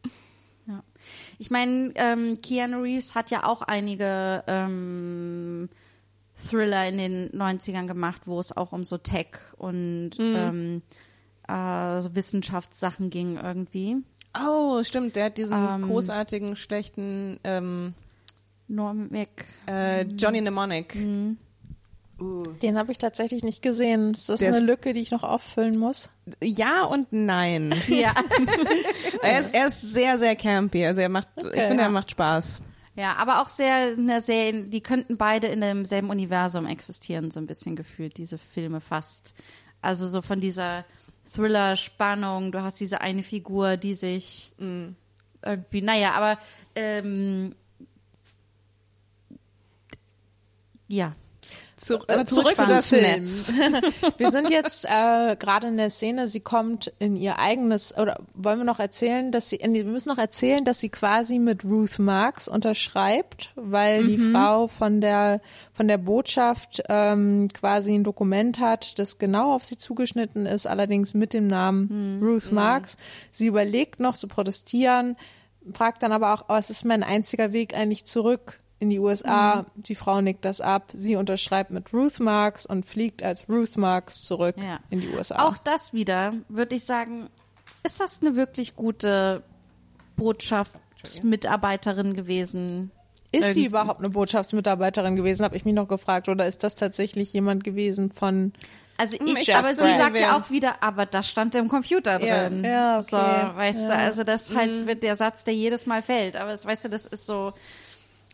Ja. 0.65 0.83
Ich 1.37 1.51
meine, 1.51 1.91
ähm, 1.95 2.37
Keanu 2.41 2.81
Reeves 2.81 3.13
hat 3.13 3.29
ja 3.29 3.45
auch 3.45 3.61
einige 3.61 4.43
ähm, 4.47 5.69
Thriller 6.35 6.87
in 6.87 6.97
den 6.97 7.29
90ern 7.31 7.87
gemacht, 7.87 8.23
wo 8.25 8.39
es 8.39 8.55
auch 8.55 8.71
um 8.71 8.83
so 8.83 8.97
Tech 8.97 9.37
und 9.57 10.11
ähm, 10.19 10.81
äh, 11.47 12.01
so 12.01 12.15
Wissenschaftssachen 12.15 13.09
ging 13.09 13.37
irgendwie. 13.37 13.97
Oh, 14.39 14.83
stimmt, 14.83 15.15
der 15.15 15.25
hat 15.25 15.37
diesen 15.37 15.55
Ähm. 15.57 15.81
großartigen, 15.83 16.55
schlechten 16.55 17.39
ähm, 17.43 17.93
Norm 18.67 19.07
Mac. 19.09 19.29
äh, 19.67 20.03
Johnny 20.03 20.41
Mnemonic. 20.41 20.95
Den 22.19 22.77
habe 22.79 22.91
ich 22.91 22.97
tatsächlich 22.97 23.43
nicht 23.43 23.61
gesehen. 23.61 24.11
Ist 24.15 24.27
das 24.29 24.39
Der 24.39 24.49
eine 24.55 24.65
Lücke, 24.65 24.93
die 24.93 25.01
ich 25.01 25.11
noch 25.11 25.21
auffüllen 25.23 25.77
muss? 25.77 26.09
Ja 26.43 26.83
und 26.83 27.07
nein. 27.11 27.73
Ja. 27.87 28.11
er, 29.21 29.39
ist, 29.41 29.49
er 29.53 29.67
ist 29.67 29.81
sehr, 29.81 30.17
sehr 30.17 30.35
campy. 30.35 30.83
Also 30.85 31.01
er 31.01 31.09
macht, 31.09 31.29
ich 31.37 31.45
Okay. 31.45 31.67
finde, 31.67 31.83
er 31.83 31.89
Ja. 31.89 31.93
macht 31.93 32.09
Spaß. 32.11 32.61
ja, 32.95 33.13
aber 33.17 33.41
auch 33.41 33.49
sehr, 33.49 33.93
eine 33.97 34.19
sehr, 34.21 34.51
die 34.63 34.81
könnten 34.81 35.17
beide 35.17 35.45
in 35.47 35.61
demselben 35.61 36.09
Universum 36.09 36.65
existieren, 36.65 37.29
so 37.29 37.39
ein 37.39 37.45
bisschen 37.45 37.75
gefühlt, 37.75 38.17
diese 38.17 38.39
Filme 38.39 38.81
fast. 38.81 39.35
Also 39.83 40.07
so 40.07 40.23
von 40.23 40.39
dieser 40.39 40.85
Thriller-Spannung, 41.33 42.51
du 42.51 42.61
hast 42.61 42.79
diese 42.79 43.01
eine 43.01 43.23
Figur, 43.23 43.77
die 43.77 43.93
sich 43.93 44.53
irgendwie, 45.43 45.81
naja, 45.81 46.11
aber 46.13 46.37
ähm, 46.75 47.55
ja. 50.87 51.13
Zu, 51.77 51.99
Äh, 52.07 52.25
zurück 52.25 52.55
zu 52.55 52.63
zum 52.63 52.81
Film. 52.81 53.21
Netz. 53.21 53.53
Wir 54.17 54.31
sind 54.31 54.49
jetzt 54.49 54.85
äh, 54.85 55.35
gerade 55.35 55.67
in 55.67 55.77
der 55.77 55.91
Szene, 55.91 56.27
sie 56.27 56.39
kommt 56.39 56.91
in 56.97 57.15
ihr 57.15 57.37
eigenes, 57.37 57.95
oder 57.95 58.19
wollen 58.33 58.57
wir 58.57 58.65
noch 58.65 58.79
erzählen, 58.79 59.31
dass 59.31 59.49
sie, 59.49 59.59
nee, 59.67 59.85
wir 59.85 59.91
müssen 59.91 60.09
noch 60.09 60.17
erzählen, 60.17 60.65
dass 60.65 60.79
sie 60.79 60.89
quasi 60.89 61.37
mit 61.37 61.63
Ruth 61.63 61.99
Marks 61.99 62.47
unterschreibt, 62.47 63.51
weil 63.55 64.07
die 64.07 64.17
Frau 64.17 64.65
von 64.65 65.01
der, 65.01 65.39
von 65.73 65.87
der 65.87 65.99
Botschaft 65.99 66.81
ähm, 66.89 67.47
quasi 67.53 67.93
ein 67.93 68.03
Dokument 68.03 68.59
hat, 68.59 68.97
das 68.97 69.19
genau 69.19 69.53
auf 69.53 69.63
sie 69.63 69.77
zugeschnitten 69.77 70.47
ist, 70.47 70.65
allerdings 70.65 71.13
mit 71.13 71.33
dem 71.33 71.45
Namen 71.45 72.19
Ruth 72.23 72.51
Marks. 72.51 72.97
Sie 73.31 73.45
überlegt 73.45 73.99
noch 73.99 74.15
zu 74.15 74.27
protestieren, 74.27 75.15
fragt 75.73 76.01
dann 76.01 76.11
aber 76.11 76.33
auch, 76.33 76.45
oh, 76.49 76.55
es 76.55 76.71
ist 76.71 76.85
mein 76.85 77.03
einziger 77.03 77.53
Weg 77.53 77.75
eigentlich 77.75 78.05
zurück 78.05 78.59
in 78.79 78.89
die 78.91 78.99
USA. 78.99 79.65
Die 79.75 79.95
Frau 79.95 80.21
nickt 80.21 80.45
das 80.45 80.61
ab. 80.61 80.91
Sie 80.93 81.15
unterschreibt 81.15 81.71
mit 81.71 81.93
Ruth 81.93 82.19
Marks 82.19 82.65
und 82.65 82.85
fliegt 82.85 83.23
als 83.23 83.49
Ruth 83.49 83.75
Marks 83.77 84.21
zurück 84.21 84.55
Ja. 84.61 84.79
in 84.89 85.01
die 85.01 85.07
USA. 85.09 85.47
Auch 85.47 85.57
das 85.57 85.93
wieder, 85.93 86.33
würde 86.47 86.75
ich 86.75 86.85
sagen, 86.85 87.27
ist 87.83 87.99
das 87.99 88.21
eine 88.21 88.35
wirklich 88.35 88.75
gute 88.75 89.41
Botschaftsmitarbeiterin 90.15 92.13
gewesen? 92.13 92.91
ist 93.33 93.53
sie 93.53 93.65
überhaupt 93.65 93.99
eine 93.99 94.09
Botschaftsmitarbeiterin 94.09 95.15
gewesen, 95.17 95.43
habe 95.43 95.55
ich 95.57 95.65
mich 95.65 95.73
noch 95.75 95.87
gefragt. 95.87 96.29
Oder 96.29 96.47
ist 96.47 96.63
das 96.63 96.75
tatsächlich 96.75 97.33
jemand 97.33 97.63
gewesen 97.63 98.09
von 98.11 98.53
Also 98.97 99.19
Hm, 99.19 99.27
ich, 99.27 99.49
ich 99.49 99.55
aber 99.55 99.75
sie 99.75 99.93
sagt 99.93 100.17
ja 100.17 100.37
auch 100.37 100.49
wieder, 100.49 100.81
aber 100.81 101.05
das 101.05 101.29
stand 101.29 101.53
im 101.55 101.67
Computer 101.67 102.23
Ja. 102.23 102.47
drin. 102.47 102.63
Ja, 102.63 102.97
okay. 102.99 103.07
So, 103.09 103.17
weißt 103.17 103.85
du, 103.85 103.89
Ja. 103.89 103.95
also 103.97 104.23
das 104.23 104.55
halt 104.55 104.87
wird 104.87 105.03
der 105.03 105.15
Satz, 105.17 105.43
der 105.43 105.53
jedes 105.53 105.85
Mal 105.85 106.01
fällt. 106.01 106.35
Aber 106.37 106.49
das, 106.51 106.65
weißt 106.65 106.85
du, 106.85 106.89
das 106.89 107.05
ist 107.05 107.27
so, 107.27 107.53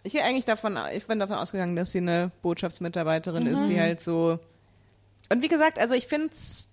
Ich 0.03 0.11
gehe 0.11 0.23
eigentlich 0.23 0.45
davon, 0.45 0.77
ich 0.93 1.07
bin 1.07 1.19
davon 1.19 1.38
ausgegangen, 1.38 1.75
dass 1.75 1.91
sie 1.93 1.99
eine 1.99 2.31
Botschaftsmitarbeiterin 2.41 3.47
ist, 3.47 3.67
die 3.69 3.80
halt 3.80 4.01
so. 4.01 4.38
Und 5.31 5.41
wie 5.41 5.47
gesagt, 5.47 5.80
also 5.80 5.95
ich 5.95 6.07
finde 6.07 6.27
es. 6.27 6.69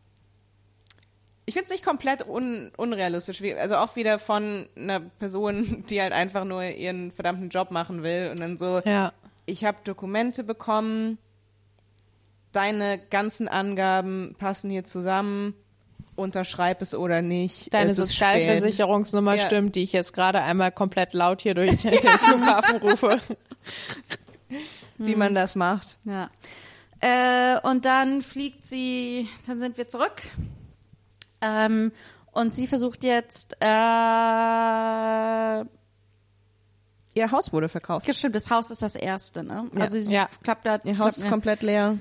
Ich 1.47 1.55
finde 1.55 1.65
es 1.65 1.70
nicht 1.70 1.85
komplett 1.85 2.28
un, 2.28 2.70
unrealistisch. 2.77 3.43
Also 3.59 3.77
auch 3.77 3.97
wieder 3.97 4.19
von 4.19 4.69
einer 4.77 5.01
Person, 5.01 5.85
die 5.90 6.01
halt 6.01 6.12
einfach 6.12 6.44
nur 6.44 6.62
ihren 6.62 7.11
verdammten 7.11 7.48
Job 7.48 7.70
machen 7.70 8.02
will 8.02 8.31
und 8.31 8.40
dann 8.40 8.57
so, 8.57 8.81
ja. 8.85 9.12
ich 9.47 9.65
habe 9.65 9.78
Dokumente 9.82 10.44
bekommen, 10.44 11.19
deine 12.52 12.98
ganzen 12.98 13.48
Angaben 13.48 14.36
passen 14.39 14.70
hier 14.70 14.85
zusammen, 14.85 15.55
unterschreib 16.20 16.80
es 16.82 16.94
oder 16.94 17.22
nicht. 17.22 17.72
Deine 17.74 17.94
Sozialversicherungsnummer 17.94 19.34
Ja. 19.36 19.47
stimmt, 19.47 19.74
die 19.74 19.82
ich 19.82 19.92
jetzt 19.92 20.12
gerade 20.12 20.42
einmal 20.42 20.70
komplett 20.72 21.12
laut 21.14 21.40
hier 21.42 21.55
durch 21.55 21.82
den 21.82 21.92
Flughafen 21.98 22.76
rufe. 22.76 23.18
wie 24.98 25.14
man 25.16 25.34
das 25.34 25.56
macht. 25.56 25.98
ja. 26.05 26.30
Äh, 27.02 27.59
und 27.66 27.86
dann 27.86 28.20
fliegt 28.20 28.66
sie, 28.66 29.26
dann 29.47 29.59
sind 29.59 29.78
wir 29.78 29.88
zurück. 29.88 30.20
Ähm, 31.40 31.92
und 32.32 32.55
sie 32.55 32.66
versucht 32.66 33.05
jetzt, 33.05 33.56
äh, 33.60 33.66
Ihr 37.14 37.32
Haus 37.32 37.52
wurde 37.52 37.68
verkauft. 37.68 38.14
Stimmt, 38.14 38.34
das 38.36 38.51
Haus 38.51 38.70
ist 38.70 38.82
das 38.82 38.94
erste, 38.97 39.42
ne? 39.42 39.68
Ja. 39.74 39.80
Also 39.80 39.98
sie 40.01 40.14
Ja. 40.14 40.28
klappt 40.44 40.64
da. 40.66 40.78
Ihr 40.84 40.98
Haus 40.98 41.14
klappt, 41.14 41.16
ist 41.16 41.28
komplett 41.28 41.62
leer. 41.62 41.97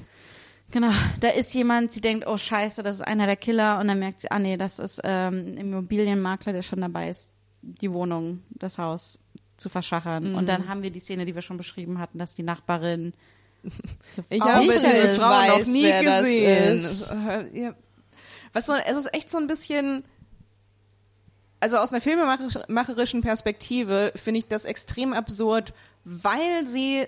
Genau, 0.72 0.92
da 1.20 1.30
ist 1.30 1.54
jemand, 1.56 1.92
sie 1.94 2.02
denkt, 2.02 2.28
oh 2.28 2.38
scheiße, 2.38 2.84
das 2.84 2.98
ist 2.98 3.02
einer 3.02 3.26
der 3.26 3.36
Killer 3.38 3.80
und 3.80 3.88
dann 3.88 3.98
merkt 4.00 4.20
sie, 4.22 4.30
ah 4.30 4.38
nee, 4.40 4.56
das 4.56 4.78
ist 4.80 5.02
ähm, 5.04 5.46
ein 5.48 5.58
Immobilienmakler, 5.58 6.54
der 6.54 6.62
schon 6.62 6.82
dabei 6.82 7.10
ist, 7.10 7.34
die 7.62 7.92
Wohnung, 7.92 8.44
das 8.52 8.78
Haus 8.78 9.18
zu 9.58 9.68
verschachern. 9.70 10.36
Und 10.36 10.44
Mhm. 10.44 10.48
dann 10.48 10.70
haben 10.70 10.84
wir 10.84 10.92
die 10.92 11.00
Szene, 11.00 11.26
die 11.26 11.34
wir 11.36 11.42
schon 11.42 11.58
beschrieben 11.58 11.98
hatten, 12.00 12.18
dass 12.20 12.36
die 12.36 12.44
Nachbarin 12.44 13.14
so 14.16 14.22
Ich 14.30 14.42
habe 14.42 14.64
diese. 14.64 14.88
Frau 15.20 15.48
noch 15.48 15.60
weiß, 15.60 15.68
nie 15.70 15.84
wer 15.84 16.04
das 16.04 16.22
gesehen. 16.22 16.76
ist. 16.78 16.86
Es, 16.86 17.10
äh, 17.12 17.60
ja. 17.62 17.76
Was 18.54 18.66
so, 18.68 18.74
es 18.74 18.96
ist 18.98 19.14
echt 19.14 19.30
so 19.30 19.38
ein 19.38 19.48
bisschen, 19.48 20.04
also 21.60 21.78
aus 21.78 21.92
einer 21.92 22.00
filmemacherischen 22.02 23.22
Perspektive 23.22 24.14
finde 24.16 24.40
ich 24.40 24.48
das 24.48 24.66
extrem 24.66 25.14
absurd, 25.14 25.74
weil 26.06 26.66
sie 26.66 27.06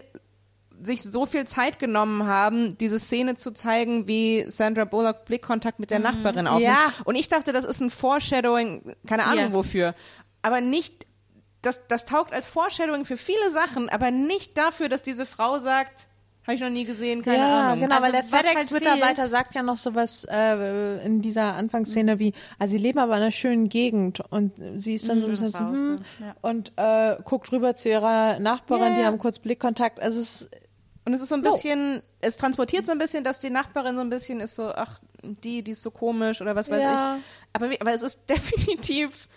sich 0.83 1.03
so 1.03 1.25
viel 1.25 1.45
Zeit 1.45 1.79
genommen 1.79 2.25
haben, 2.25 2.77
diese 2.77 2.99
Szene 2.99 3.35
zu 3.35 3.51
zeigen, 3.51 4.07
wie 4.07 4.45
Sandra 4.47 4.85
Bullock 4.85 5.25
Blickkontakt 5.25 5.79
mit 5.79 5.91
der 5.91 5.99
Nachbarin 5.99 6.47
aufnimmt. 6.47 6.71
Ja. 6.73 6.91
Und 7.05 7.15
ich 7.15 7.29
dachte, 7.29 7.53
das 7.53 7.65
ist 7.65 7.79
ein 7.81 7.89
Foreshadowing, 7.89 8.95
keine 9.07 9.25
Ahnung 9.25 9.45
Ja. 9.45 9.53
wofür, 9.53 9.95
aber 10.41 10.61
nicht 10.61 11.05
das, 11.61 11.87
das 11.87 12.05
taugt 12.05 12.33
als 12.33 12.47
Foreshadowing 12.47 13.05
für 13.05 13.17
viele 13.17 13.51
Sachen, 13.51 13.89
aber 13.89 14.09
nicht 14.09 14.57
dafür, 14.57 14.89
dass 14.89 15.03
diese 15.03 15.27
Frau 15.27 15.59
sagt, 15.59 16.07
habe 16.47 16.55
ich 16.55 16.61
noch 16.61 16.71
nie 16.71 16.85
gesehen, 16.85 17.21
keine 17.21 17.37
ja, 17.37 17.67
Ahnung. 17.67 17.81
genau, 17.81 17.95
Also, 17.97 18.05
weil 18.07 18.11
der 18.13 18.23
halt 18.31 18.47
FedEx-Mitarbeiter 18.47 19.21
fehlt- 19.21 19.29
sagt 19.29 19.53
ja 19.53 19.61
noch 19.61 19.75
sowas 19.75 20.25
äh, 20.27 21.05
in 21.05 21.21
dieser 21.21 21.53
Anfangsszene 21.53 22.17
wie, 22.17 22.33
also 22.57 22.71
sie 22.71 22.79
leben 22.79 22.97
aber 22.97 23.15
in 23.17 23.21
einer 23.21 23.29
schönen 23.31 23.69
Gegend 23.69 24.21
und 24.31 24.53
sie 24.77 24.95
ist 24.95 25.07
dann 25.07 25.21
so 25.21 25.27
ein 25.27 25.29
bisschen 25.33 25.53
Schönes 25.55 25.79
so, 25.83 25.89
hm, 25.91 25.97
ja. 26.21 26.35
und 26.41 26.71
äh, 26.77 27.17
guckt 27.23 27.51
rüber 27.51 27.75
zu 27.75 27.89
ihrer 27.89 28.39
Nachbarin, 28.39 28.93
Ja, 28.93 28.97
die 28.99 29.05
haben 29.05 29.19
kurz 29.19 29.37
Blickkontakt. 29.37 29.99
Also 29.99 30.19
es 30.19 30.41
ist, 30.41 30.49
Und 31.05 31.13
es 31.13 31.21
ist 31.21 31.29
so 31.29 31.35
ein 31.35 31.43
So. 31.43 31.51
bisschen, 31.51 32.01
es 32.19 32.37
transportiert 32.37 32.85
so 32.85 32.91
ein 32.91 32.99
bisschen, 32.99 33.23
dass 33.23 33.39
die 33.39 33.49
Nachbarin 33.49 33.95
so 33.95 34.01
ein 34.01 34.09
bisschen 34.09 34.39
ist 34.39 34.55
so, 34.55 34.69
ach, 34.73 34.99
die, 35.23 35.63
die 35.63 35.71
ist 35.71 35.81
so 35.81 35.91
komisch 35.91 36.41
oder 36.41 36.55
was 36.55 36.69
weiß 36.69 36.81
Ja. 36.83 37.17
ich. 37.17 37.23
Aber, 37.53 37.69
aber 37.79 37.93
es 37.93 38.01
ist 38.03 38.21
definitiv 38.29 39.27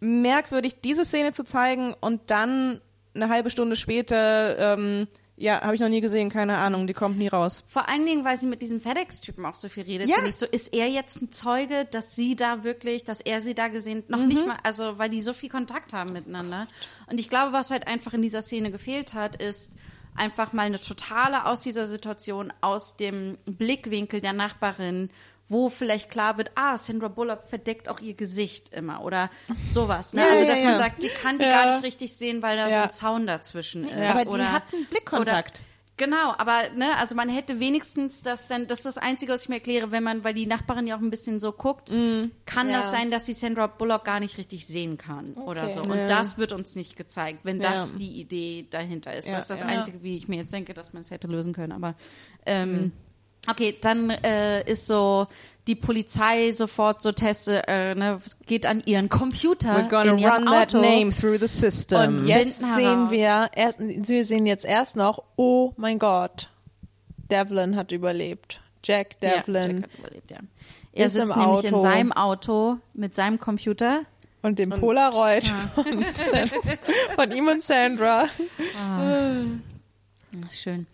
merkwürdig, 0.00 0.80
diese 0.82 1.04
Szene 1.04 1.32
zu 1.32 1.44
zeigen 1.44 1.94
und 2.00 2.30
dann 2.30 2.80
eine 3.14 3.28
halbe 3.30 3.48
Stunde 3.50 3.76
später, 3.76 4.74
ähm, 4.76 5.08
ja, 5.38 5.60
habe 5.62 5.74
ich 5.74 5.80
noch 5.80 5.88
nie 5.88 6.00
gesehen, 6.00 6.30
keine 6.30 6.56
Ahnung, 6.58 6.86
die 6.86 6.92
kommt 6.94 7.18
nie 7.18 7.28
raus. 7.28 7.62
Vor 7.66 7.88
allen 7.88 8.06
Dingen, 8.06 8.24
weil 8.24 8.38
sie 8.38 8.46
mit 8.46 8.62
diesem 8.62 8.80
FedEx-Typen 8.80 9.44
auch 9.44 9.54
so 9.54 9.68
viel 9.68 9.82
redet. 9.84 10.08
Ja. 10.08 10.16
Ich 10.26 10.36
so, 10.36 10.46
ist 10.46 10.72
er 10.74 10.88
jetzt 10.88 11.20
ein 11.20 11.30
Zeuge, 11.32 11.86
dass 11.90 12.14
sie 12.16 12.36
da 12.36 12.64
wirklich, 12.64 13.04
dass 13.04 13.20
er 13.20 13.40
sie 13.42 13.54
da 13.54 13.68
gesehen, 13.68 14.02
noch 14.08 14.24
nicht 14.24 14.46
mal, 14.46 14.56
also 14.62 14.98
weil 14.98 15.08
die 15.10 15.20
so 15.20 15.32
viel 15.34 15.50
Kontakt 15.50 15.92
haben 15.92 16.12
miteinander. 16.12 16.68
Und 17.10 17.18
ich 17.20 17.28
glaube, 17.28 17.52
was 17.52 17.70
halt 17.70 17.86
einfach 17.86 18.14
in 18.14 18.22
dieser 18.22 18.40
Szene 18.42 18.70
gefehlt 18.70 19.12
hat, 19.14 19.42
ist 19.42 19.72
einfach 20.16 20.52
mal 20.52 20.62
eine 20.66 20.80
totale 20.80 21.46
aus 21.46 21.60
dieser 21.60 21.86
Situation, 21.86 22.52
aus 22.60 22.96
dem 22.96 23.38
Blickwinkel 23.46 24.20
der 24.20 24.32
Nachbarin, 24.32 25.10
wo 25.48 25.68
vielleicht 25.68 26.10
klar 26.10 26.38
wird, 26.38 26.50
ah, 26.56 26.76
Sandra 26.76 27.08
Bullock 27.08 27.44
verdeckt 27.44 27.88
auch 27.88 28.00
ihr 28.00 28.14
Gesicht 28.14 28.74
immer 28.74 29.04
oder 29.04 29.30
sowas. 29.66 30.12
Ne? 30.12 30.22
Ja, 30.22 30.28
also, 30.28 30.42
ja, 30.42 30.48
dass 30.50 30.60
ja. 30.60 30.64
man 30.70 30.78
sagt, 30.78 31.00
sie 31.00 31.08
kann 31.08 31.38
die 31.38 31.44
Ja. 31.44 31.50
gar 31.50 31.70
nicht 31.72 31.84
richtig 31.84 32.12
sehen, 32.14 32.42
weil 32.42 32.56
da 32.56 32.66
so 32.68 32.74
Ja. 32.74 32.82
ein 32.84 32.90
Zaun 32.90 33.26
dazwischen 33.26 33.84
ist. 33.88 34.10
Aber 34.10 34.24
die 34.24 34.28
oder, 34.28 34.52
hatten 34.52 34.84
Blickkontakt. 34.86 35.58
Oder, 35.58 35.75
Genau, 35.98 36.32
aber 36.36 36.68
ne, 36.76 36.94
also 36.98 37.14
man 37.14 37.30
hätte 37.30 37.58
wenigstens 37.58 38.22
das 38.22 38.48
dann, 38.48 38.66
das 38.66 38.80
ist 38.80 38.84
das 38.86 38.98
Einzige, 38.98 39.32
was 39.32 39.44
ich 39.44 39.48
mir 39.48 39.54
erkläre, 39.56 39.92
wenn 39.92 40.02
man, 40.02 40.24
weil 40.24 40.34
die 40.34 40.44
Nachbarin 40.44 40.86
ja 40.86 40.94
auch 40.94 41.00
ein 41.00 41.08
bisschen 41.08 41.40
so 41.40 41.52
guckt, 41.52 41.88
kann 42.44 42.68
Ja. 42.68 42.80
das 42.82 42.90
sein, 42.90 43.10
dass 43.10 43.24
sie 43.24 43.32
Sandra 43.32 43.66
Bullock 43.66 44.04
gar 44.04 44.20
nicht 44.20 44.36
richtig 44.36 44.66
sehen 44.66 44.98
kann 44.98 45.32
oder 45.34 45.70
so. 45.70 45.80
Und 45.80 45.96
Ja. 45.96 46.06
das 46.06 46.36
wird 46.36 46.52
uns 46.52 46.76
nicht 46.76 46.96
gezeigt, 46.96 47.40
wenn 47.44 47.58
das 47.58 47.92
Ja. 47.92 47.98
die 47.98 48.20
Idee 48.20 48.66
dahinter 48.70 49.16
ist. 49.16 49.26
Das 49.28 49.40
ist 49.48 49.50
das. 49.50 49.62
Einzige, 49.62 50.02
wie 50.02 50.16
ich 50.18 50.28
mir 50.28 50.36
jetzt 50.36 50.52
denke, 50.52 50.74
dass 50.74 50.92
man 50.92 51.00
es 51.00 51.10
hätte 51.10 51.28
lösen 51.28 51.54
können. 51.54 51.72
Aber 51.72 51.94
ähm, 52.44 52.92
okay, 53.48 53.78
dann 53.80 54.10
äh, 54.10 54.70
ist 54.70 54.86
so 54.86 55.26
die 55.66 55.74
Polizei 55.74 56.52
sofort 56.52 57.02
so 57.02 57.12
Teste, 57.12 57.66
äh, 57.68 57.94
ne, 57.94 58.18
geht 58.46 58.66
an 58.66 58.82
ihren 58.86 59.08
Computer 59.08 59.76
We're 59.76 59.88
gonna 59.88 60.12
in 60.12 60.18
ihrem 60.18 60.32
run 60.34 60.46
that 60.46 60.74
Auto. 60.74 60.80
name 60.80 61.10
through 61.10 61.38
the 61.40 61.48
system. 61.48 62.18
und 62.20 62.26
jetzt 62.28 62.60
sehen 62.60 63.10
wir, 63.10 63.50
erst, 63.54 63.78
wir 63.80 64.24
sehen 64.24 64.46
jetzt 64.46 64.64
erst 64.64 64.96
noch, 64.96 65.22
oh 65.36 65.72
mein 65.76 65.98
Gott, 65.98 66.50
Devlin 67.30 67.74
hat 67.76 67.90
überlebt. 67.92 68.60
Jack 68.84 69.16
Ja, 69.20 69.38
Devlin 69.38 69.80
Jack 69.80 69.90
hat 69.90 69.98
überlebt, 69.98 70.30
ja. 70.30 70.38
Er 70.92 71.06
ist 71.06 71.14
sitzt 71.14 71.32
im 71.36 71.38
nämlich 71.40 71.64
in 71.64 71.74
Auto. 71.74 71.82
seinem 71.82 72.12
Auto 72.12 72.76
mit 72.94 73.14
seinem 73.14 73.38
Computer. 73.40 74.02
und 74.42 74.58
dem 74.60 74.70
Polaroid 74.70 75.44
von, 75.74 76.04
San- 76.14 76.50
von 77.16 77.32
ihm 77.32 77.48
und 77.48 77.62
Sandra. 77.64 78.26
Ach, 78.88 79.34
schön. 80.50 80.86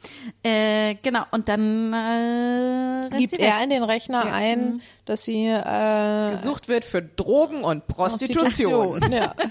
Äh, 0.43 0.97
genau, 1.03 1.25
und 1.31 1.49
dann 1.49 1.93
äh, 1.93 3.17
Gibt 3.19 3.35
er 3.35 3.63
in 3.63 3.71
den 3.71 3.83
Rechner 3.83 4.33
ein, 4.33 4.83
dass 5.05 5.25
sie 5.25 5.47
äh, 5.47 6.33
Gesucht 6.33 6.69
wird 6.69 6.85
für 6.85 7.03
Drogen 7.03 7.65
und 7.65 7.87
Prostitution. 7.87 9.01
Prostitution. 9.01 9.13
Ja. 9.13 9.35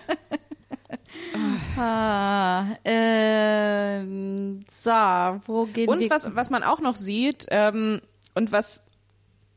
Ah, 1.77 2.75
ähm, 2.83 4.59
so, 4.67 4.91
wo 5.45 5.65
gehen 5.65 5.89
Und 5.89 5.99
wir? 5.99 6.09
was, 6.09 6.35
was 6.35 6.49
man 6.49 6.63
auch 6.63 6.79
noch 6.79 6.95
sieht, 6.95 7.47
ähm, 7.49 8.01
und 8.35 8.51
was 8.51 8.83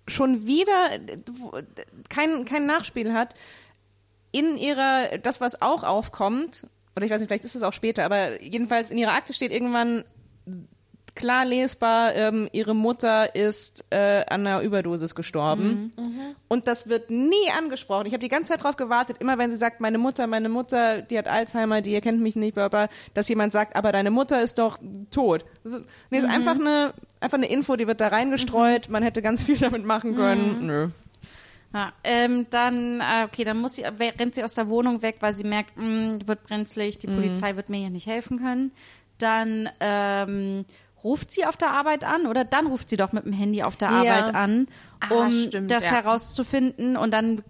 schon 0.06 0.46
wieder 0.46 0.92
äh, 0.92 1.18
kein, 2.08 2.44
kein 2.44 2.66
Nachspiel 2.66 3.12
hat, 3.12 3.34
in 4.32 4.56
ihrer, 4.56 5.18
das 5.18 5.40
was 5.40 5.60
auch 5.62 5.82
aufkommt, 5.84 6.66
oder 6.96 7.04
ich 7.04 7.10
weiß 7.10 7.20
nicht, 7.20 7.28
vielleicht 7.28 7.44
ist 7.44 7.56
es 7.56 7.62
auch 7.62 7.72
später, 7.72 8.04
aber 8.04 8.42
jedenfalls 8.42 8.90
in 8.90 8.98
ihrer 8.98 9.14
Akte 9.14 9.32
steht 9.34 9.52
irgendwann 9.52 10.04
klar 11.14 11.44
lesbar, 11.44 12.14
ähm, 12.16 12.48
ihre 12.52 12.74
Mutter 12.74 13.34
ist 13.36 13.84
äh, 13.90 14.24
an 14.28 14.46
einer 14.46 14.62
Überdosis 14.62 15.14
gestorben. 15.14 15.92
Und 16.48 16.66
das 16.66 16.88
wird 16.88 17.10
nie 17.10 17.50
angesprochen. 17.56 18.06
Ich 18.06 18.12
habe 18.12 18.20
die 18.20 18.28
ganze 18.28 18.52
Zeit 18.52 18.62
darauf 18.62 18.76
gewartet, 18.76 19.18
immer 19.20 19.38
wenn 19.38 19.50
sie 19.50 19.56
sagt, 19.56 19.80
meine 19.80 19.98
Mutter, 19.98 20.26
meine 20.26 20.48
Mutter, 20.48 21.02
die 21.02 21.16
hat 21.16 21.28
Alzheimer, 21.28 21.82
die 21.82 21.94
erkennt 21.94 22.20
mich 22.20 22.34
nicht, 22.34 22.54
bla, 22.54 22.68
bla, 22.68 22.88
dass 23.14 23.28
jemand 23.28 23.52
sagt, 23.52 23.76
aber 23.76 23.92
deine 23.92 24.10
Mutter 24.10 24.42
ist 24.42 24.58
doch 24.58 24.78
tot. 25.12 25.44
Das 25.62 25.74
ist, 25.74 25.84
nee, 26.10 26.18
ist 26.18 26.24
einfach 26.24 26.56
eine 26.56 26.92
einfach 27.24 27.38
eine 27.38 27.48
Info, 27.48 27.74
die 27.76 27.86
wird 27.86 28.00
da 28.00 28.08
reingestreut. 28.08 28.88
Man 28.90 29.02
hätte 29.02 29.22
ganz 29.22 29.44
viel 29.44 29.56
damit 29.56 29.84
machen 29.84 30.14
können. 30.14 30.66
Nö. 30.66 30.88
Ja, 31.72 31.92
ähm, 32.04 32.46
dann, 32.50 33.00
äh, 33.00 33.24
okay, 33.24 33.42
dann 33.42 33.58
muss 33.58 33.74
sie, 33.74 33.82
rennt 33.82 34.36
sie 34.36 34.44
aus 34.44 34.54
der 34.54 34.68
Wohnung 34.68 35.02
weg, 35.02 35.16
weil 35.20 35.34
sie 35.34 35.42
merkt, 35.42 35.76
mh, 35.76 36.18
wird 36.26 36.44
brenzlig, 36.44 36.98
die 36.98 37.08
Polizei 37.08 37.56
wird 37.56 37.68
mir 37.68 37.78
hier 37.78 37.90
nicht 37.90 38.06
helfen 38.06 38.38
können. 38.38 38.70
Dann 39.18 39.68
ähm, 39.80 40.64
ruft 41.02 41.30
sie 41.32 41.44
auf 41.44 41.56
der 41.56 41.70
Arbeit 41.70 42.04
an 42.04 42.26
oder 42.26 42.44
dann 42.44 42.66
ruft 42.66 42.88
sie 42.88 42.96
doch 42.96 43.12
mit 43.12 43.24
dem 43.26 43.32
Handy 43.32 43.62
auf 43.62 43.76
der 43.76 43.90
Ja. 43.90 43.96
Arbeit 44.00 44.34
an, 44.34 44.66
Ah, 45.00 45.14
um 45.26 45.30
stimmt, 45.30 45.70
das 45.70 45.84
ja. 45.84 45.92
herauszufinden 45.92 46.96
und 46.96 47.12
dann 47.12 47.42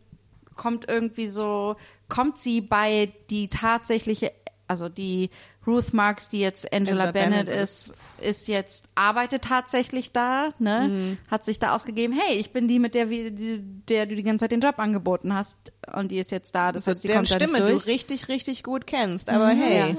kommt 0.57 0.89
irgendwie 0.89 1.27
so, 1.27 1.77
kommt 2.09 2.39
sie 2.39 2.61
bei 2.61 3.13
die 3.31 3.49
tatsächliche, 3.49 4.33
also 4.69 4.89
die 4.89 5.31
Ruth 5.67 5.93
Marks, 5.95 6.29
die 6.29 6.41
jetzt 6.41 6.73
Angela, 6.73 7.05
Angela 7.05 7.13
Bennett, 7.13 7.47
Bennett 7.47 7.63
ist, 7.63 7.95
ist 8.21 8.49
jetzt, 8.49 8.87
arbeitet 8.95 9.43
tatsächlich 9.43 10.13
da, 10.13 10.51
ne? 10.59 11.17
Hat 11.31 11.45
sich 11.45 11.59
da 11.59 11.75
ausgegeben, 11.75 12.15
hey, 12.15 12.37
ich 12.37 12.51
bin 12.53 12.69
die, 12.69 12.79
mit 12.79 12.95
der, 12.95 13.07
die, 13.07 13.61
der 13.89 14.07
du 14.07 14.15
die 14.15 14.23
ganze 14.23 14.45
Zeit 14.45 14.53
den 14.53 14.61
Job 14.61 14.79
angeboten 14.79 15.35
hast 15.35 15.73
und 15.95 16.13
die 16.13 16.19
ist 16.19 16.31
jetzt 16.31 16.55
da, 16.55 16.73
das 16.73 16.87
heißt, 16.87 17.05
die 17.05 17.09
deren 17.09 17.25
kommt 17.25 17.31
da 17.31 17.35
Stimme 17.37 17.53
nicht 17.53 17.63
du 17.63 17.73
durch. 17.73 17.87
richtig, 17.87 18.29
richtig 18.29 18.63
gut 18.63 18.87
kennst. 18.87 19.31
Aber 19.31 19.49
hey. 19.49 19.97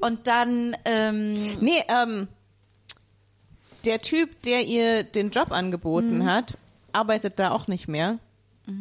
Und 0.00 0.26
dann, 0.26 0.76
ähm, 0.84 1.32
Nee, 1.60 1.82
ähm, 1.88 2.28
der 3.84 4.00
Typ, 4.00 4.42
der 4.42 4.64
ihr 4.64 5.04
den 5.04 5.30
Job 5.30 5.52
angeboten 5.52 6.26
hat, 6.26 6.58
arbeitet 6.92 7.38
da 7.38 7.50
auch 7.50 7.66
nicht 7.66 7.88
mehr. 7.88 8.18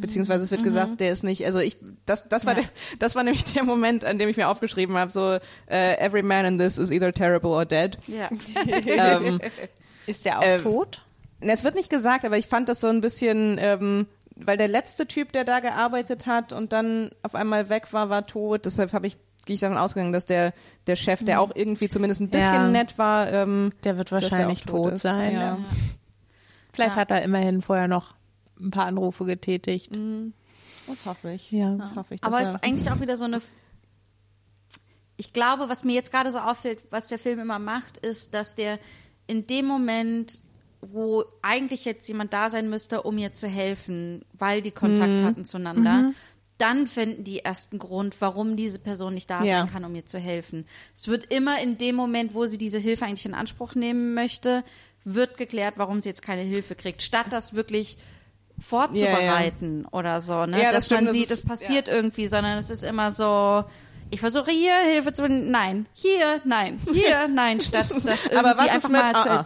Beziehungsweise 0.02 0.44
es 0.44 0.52
wird 0.52 0.64
gesagt, 0.64 1.00
der 1.00 1.12
ist 1.12 1.24
nicht, 1.24 1.46
also 1.46 1.60
ich, 1.60 1.78
das, 2.06 2.28
das 2.30 2.46
war 2.46 2.54
Ja. 2.56 2.62
der, 2.62 2.70
das 3.00 3.16
war 3.16 3.24
nämlich 3.24 3.44
der 3.46 3.64
Moment, 3.64 4.06
an 4.06 4.20
dem 4.20 4.30
ich 4.30 4.38
mir 4.38 4.48
aufgeschrieben 4.50 4.96
habe, 4.98 5.12
so, 5.12 5.38
äh, 5.70 5.98
every 6.00 6.22
man 6.22 6.46
in 6.46 6.58
this 6.60 6.78
is 6.78 6.92
either 6.92 7.12
terrible 7.14 7.52
or 7.52 7.66
dead. 7.66 7.98
ja. 8.08 8.30
ähm, 8.88 9.40
Ist 10.06 10.26
der 10.26 10.40
auch 10.40 10.44
Ähm, 10.44 10.62
tot? 10.62 11.06
na, 11.42 11.54
es 11.54 11.64
wird 11.64 11.76
nicht 11.76 11.90
gesagt, 11.90 12.26
aber 12.26 12.38
ich 12.38 12.48
fand 12.48 12.68
das 12.70 12.80
so 12.82 12.88
ein 12.88 13.02
bisschen, 13.02 13.58
ähm, 13.60 14.08
weil 14.36 14.58
der 14.58 14.68
letzte 14.68 15.06
Typ, 15.08 15.32
der 15.34 15.44
da 15.44 15.60
gearbeitet 15.60 16.26
hat 16.26 16.54
und 16.54 16.72
dann 16.74 17.10
auf 17.24 17.36
einmal 17.36 17.70
weg 17.70 17.92
war, 17.94 18.10
war 18.10 18.26
tot. 18.26 18.66
Deshalb 18.66 18.94
habe 18.94 19.08
ich, 19.08 19.18
gehe 19.46 19.54
ich 19.56 19.60
davon 19.60 19.78
ausgegangen, 19.78 20.14
dass 20.14 20.26
der, 20.26 20.54
der 20.88 20.96
Chef, 20.96 21.24
der 21.26 21.42
auch 21.42 21.52
irgendwie 21.56 21.90
zumindest 21.90 22.22
ein 22.22 22.30
bisschen 22.30 22.54
Ja. 22.54 22.68
nett 22.68 22.98
war, 22.98 23.32
ähm, 23.32 23.72
Der 23.84 23.98
wird 23.98 24.12
der 24.12 24.22
wahrscheinlich 24.22 24.62
auch 24.64 24.72
tot 24.72 24.94
ist. 24.94 25.02
sein. 25.02 25.34
Ja. 25.34 25.58
Vielleicht 26.72 26.96
Ja. 26.96 27.02
hat 27.02 27.12
er 27.12 27.22
immerhin 27.24 27.62
vorher 27.62 27.88
noch 27.88 28.16
ein 28.60 28.70
paar 28.72 28.86
Anrufe 28.86 29.26
getätigt. 29.26 29.92
Das 30.88 31.06
hoffe 31.06 31.32
ich. 31.34 31.52
Ja. 31.52 31.76
Das 31.76 31.96
hoffe 31.96 32.16
ich. 32.16 32.24
Aber 32.24 32.40
dass 32.40 32.50
es 32.50 32.56
ist 32.56 32.64
eigentlich 32.64 32.92
auch 32.92 33.00
wieder 33.02 33.16
so 33.18 33.26
eine. 33.26 33.42
Ich 35.18 35.34
glaube, 35.34 35.68
was 35.70 35.84
mir 35.84 35.94
jetzt 35.94 36.12
gerade 36.12 36.32
so 36.32 36.40
auffällt, 36.40 36.84
was 36.92 37.08
der 37.10 37.20
Film 37.20 37.40
immer 37.40 37.60
macht, 37.60 37.98
ist, 37.98 38.34
dass 38.34 38.56
der 38.56 38.80
in 39.28 39.46
dem 39.48 39.66
Moment, 39.66 40.40
wo 40.82 41.26
eigentlich 41.42 41.84
jetzt 41.86 42.08
jemand 42.08 42.34
da 42.34 42.50
sein 42.50 42.70
müsste, 42.70 43.04
um 43.04 43.18
ihr 43.18 43.34
zu 43.34 43.48
helfen, 43.48 44.24
weil 44.34 44.62
die 44.62 44.70
Mhm. 44.70 44.76
Kontakt 44.76 45.22
hatten 45.24 45.44
zueinander, 45.46 46.14
dann 46.58 46.88
finden 46.88 47.24
die 47.26 47.40
ersten 47.40 47.80
Grund, 47.80 48.16
warum 48.20 48.56
diese 48.56 48.80
Person 48.80 49.14
nicht 49.14 49.30
da 49.30 49.44
Ja. 49.44 49.60
sein 49.60 49.70
kann, 49.70 49.84
um 49.86 49.94
ihr 49.94 50.06
zu 50.06 50.20
helfen. 50.20 50.66
Es 50.96 51.08
wird 51.10 51.34
immer 51.34 51.62
in 51.62 51.78
dem 51.78 51.96
Moment, 51.96 52.34
wo 52.34 52.46
sie 52.46 52.58
diese 52.58 52.80
Hilfe 52.80 53.06
eigentlich 53.06 53.26
in 53.26 53.34
Anspruch 53.34 53.76
nehmen 53.76 54.14
möchte, 54.14 54.64
wird 55.04 55.38
geklärt, 55.38 55.76
warum 55.78 56.00
sie 56.02 56.10
jetzt 56.10 56.22
keine 56.22 56.42
Hilfe 56.42 56.76
kriegt, 56.76 57.02
statt 57.02 57.28
das 57.30 57.54
wirklich 57.56 57.98
vorzubereiten 58.62 59.86
oder 59.92 60.22
so, 60.22 60.46
ne? 60.46 60.58
Ja, 60.58 60.66
das 60.66 60.74
dass 60.76 60.86
stimmt, 60.86 61.00
man 61.02 61.06
das 61.06 61.14
sieht, 61.14 61.24
ist- 61.26 61.32
es 61.32 61.46
passiert 61.46 61.88
irgendwie, 61.88 62.28
sondern 62.28 62.58
es 62.58 62.70
ist 62.70 62.84
immer 62.84 63.12
so, 63.12 63.64
ich 64.12 64.20
versuche 64.20 64.52
hier 64.52 64.74
Hilfe 64.92 65.14
zu 65.14 65.28
nein, 65.30 65.86
hier, 65.94 66.42
nein, 66.46 66.80
hier, 66.92 67.28
nein, 67.34 67.60
statt 67.62 67.88
das 67.90 68.06
irgendwie 68.28 68.38
Aber 68.38 68.58
was 68.58 68.66
ist 68.68 68.86
einfach 68.86 69.14
mal 69.14 69.24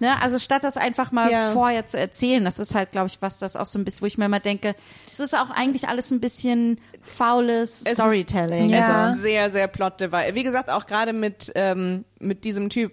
ne, 0.00 0.20
also 0.22 0.38
statt 0.38 0.64
das 0.64 0.76
einfach 0.76 1.12
mal 1.12 1.30
Ja. 1.30 1.52
vorher 1.52 1.86
zu 1.86 1.98
erzählen, 1.98 2.44
das 2.44 2.58
ist 2.58 2.74
halt, 2.74 2.92
glaube 2.92 3.06
ich, 3.08 3.22
was 3.22 3.38
das 3.38 3.56
auch 3.56 3.66
so 3.66 3.78
ein 3.78 3.84
bisschen, 3.84 4.02
wo 4.02 4.06
ich 4.06 4.18
mir 4.18 4.26
immer 4.26 4.40
denke, 4.40 4.74
es 5.12 5.20
ist 5.20 5.34
auch 5.34 5.50
eigentlich 5.50 5.88
alles 5.88 6.10
ein 6.10 6.20
bisschen 6.20 6.78
faules 7.02 7.80
Es 7.82 7.86
ist- 7.86 7.92
Storytelling. 7.94 8.68
Ja. 8.68 9.10
Es 9.10 9.16
ist 9.16 9.22
sehr, 9.22 9.50
sehr 9.50 9.66
plot 9.68 9.94
Wie 10.00 10.42
gesagt, 10.42 10.70
auch 10.70 10.86
gerade 10.86 11.12
mit, 11.14 11.52
ähm, 11.54 12.04
mit 12.18 12.44
diesem 12.44 12.68
Typ, 12.68 12.92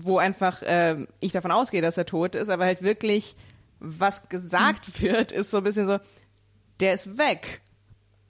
wo 0.00 0.16
einfach 0.18 0.62
ähm, 0.64 1.08
ich 1.20 1.32
davon 1.32 1.50
ausgehe, 1.50 1.82
dass 1.82 1.98
er 1.98 2.06
tot 2.06 2.34
ist, 2.36 2.48
aber 2.48 2.64
halt 2.64 2.82
wirklich 2.82 3.36
was 3.80 4.28
gesagt 4.28 4.86
Hm. 4.86 5.02
wird, 5.02 5.32
ist 5.32 5.50
so 5.50 5.58
ein 5.58 5.64
bisschen 5.64 5.86
so, 5.86 5.98
der 6.80 6.94
ist 6.94 7.18
weg. 7.18 7.60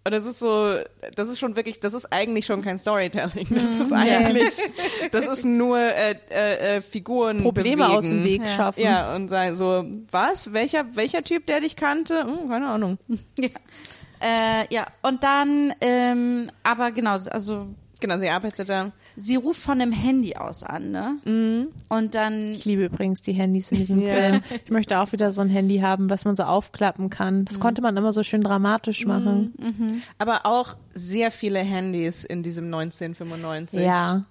Und 0.05 0.13
das 0.13 0.25
ist 0.25 0.39
so, 0.39 0.75
das 1.17 1.29
ist 1.29 1.39
schon 1.39 1.55
wirklich, 1.57 1.81
das 1.81 1.93
ist 1.93 2.11
eigentlich 2.13 2.47
schon 2.47 2.63
kein 2.63 2.79
Storytelling. 2.79 3.47
Das 3.51 3.79
ist 3.79 3.93
eigentlich, 3.93 4.55
das 5.13 5.27
ist 5.27 5.45
nur 5.45 5.79
äh, 5.79 6.15
äh, 6.31 6.77
äh, 6.77 6.81
Figuren 6.81 7.43
Probleme 7.43 7.83
bewegen. 7.85 7.99
aus 7.99 8.09
dem 8.09 8.25
Weg 8.25 8.41
Ja. 8.43 8.47
schaffen. 8.49 8.83
Ja, 8.83 9.15
und 9.15 9.29
sagen 9.29 9.57
so, 9.57 9.85
was? 10.11 10.55
Welcher, 10.55 10.87
welcher 10.97 11.23
Typ, 11.25 11.45
der 11.47 11.61
dich 11.61 11.77
kannte? 11.77 12.23
Hm, 12.25 12.49
keine 12.49 12.69
Ahnung. 12.69 12.99
Ja. 13.39 13.51
Äh, 14.21 14.67
ja, 14.75 14.87
und 15.03 15.23
dann, 15.23 15.73
ähm, 15.81 16.51
aber 16.65 16.91
genau, 16.91 17.13
also 17.31 17.69
Genau, 18.01 18.17
sie 18.19 18.29
arbeitet 18.29 18.69
da. 18.69 18.93
sie 19.17 19.37
ruft 19.37 19.61
von 19.61 19.81
einem 19.81 19.93
Handy 19.93 20.37
aus 20.37 20.63
an, 20.63 20.89
ne? 20.91 21.69
Und 21.89 22.15
dann, 22.15 22.53
Ich 22.53 22.65
liebe 22.65 22.85
übrigens 22.85 23.21
die 23.23 23.33
Handys 23.33 23.71
in 23.73 23.79
diesem 23.79 24.01
Ja. 24.01 24.15
Film. 24.15 24.41
Ich 24.65 24.71
möchte 24.71 24.99
auch 25.01 25.13
wieder 25.13 25.33
so 25.33 25.41
ein 25.41 25.49
Handy 25.49 25.79
haben, 25.79 26.09
was 26.11 26.25
man 26.25 26.35
so 26.37 26.45
aufklappen 26.45 27.11
kann. 27.11 27.45
Das 27.45 27.61
konnte 27.61 27.83
man 27.83 27.97
immer 27.97 28.13
so 28.13 28.23
schön 28.23 28.43
dramatisch 28.43 29.07
machen. 29.07 30.03
Aber 30.19 30.47
auch 30.47 30.77
sehr 30.95 31.31
viele 31.31 31.59
Handys 31.61 32.25
in 32.25 32.43
diesem 32.43 32.67
1995. 32.67 33.81
Ja. 33.81 34.25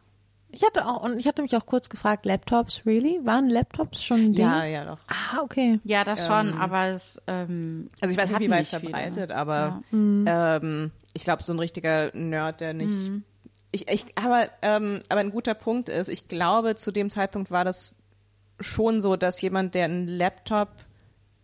Ich 0.49 0.63
hatte 0.63 0.85
auch, 0.87 1.03
und 1.03 1.17
ich 1.19 1.27
hatte 1.27 1.41
mich 1.41 1.55
auch 1.57 1.65
kurz 1.65 1.89
gefragt, 1.89 2.25
Laptops, 2.25 2.85
really? 2.85 3.19
Waren 3.25 3.49
Laptops 3.49 4.01
schon 4.01 4.17
ein 4.27 4.31
Ding? 4.31 4.45
Ja, 4.45 4.63
ja, 4.63 4.85
doch. 4.85 4.97
Ah, 5.07 5.41
okay. 5.43 5.81
ja, 5.83 6.05
das 6.05 6.25
schon, 6.25 6.53
aber 6.57 6.87
es, 6.87 7.21
ähm, 7.27 7.89
Also 7.99 8.13
ich 8.13 8.17
weiß 8.17 8.29
nicht, 8.31 8.39
wie 8.39 8.49
weit 8.49 8.59
nicht 8.59 8.69
viele. 8.69 8.81
verbreitet, 8.91 9.31
aber 9.31 9.81
ähm, 9.91 10.91
ich 11.13 11.25
glaube, 11.25 11.43
so 11.43 11.51
ein 11.51 11.59
richtiger 11.59 12.11
Nerd, 12.15 12.61
der 12.61 12.73
nicht. 12.73 13.11
Ich, 13.77 13.87
ich, 13.89 14.05
aber, 14.17 14.47
ähm, 14.63 14.99
aber 15.09 15.19
ein 15.19 15.29
guter 15.31 15.53
Punkt 15.53 15.87
ist, 15.89 16.07
ich 16.07 16.27
glaube, 16.27 16.75
zu 16.75 16.91
dem 16.91 17.09
Zeitpunkt 17.11 17.51
war 17.51 17.63
das 17.63 17.95
schon 18.59 19.01
so, 19.01 19.15
dass 19.15 19.39
jemand, 19.39 19.75
der 19.75 19.85
einen 19.85 20.07
Laptop 20.07 20.69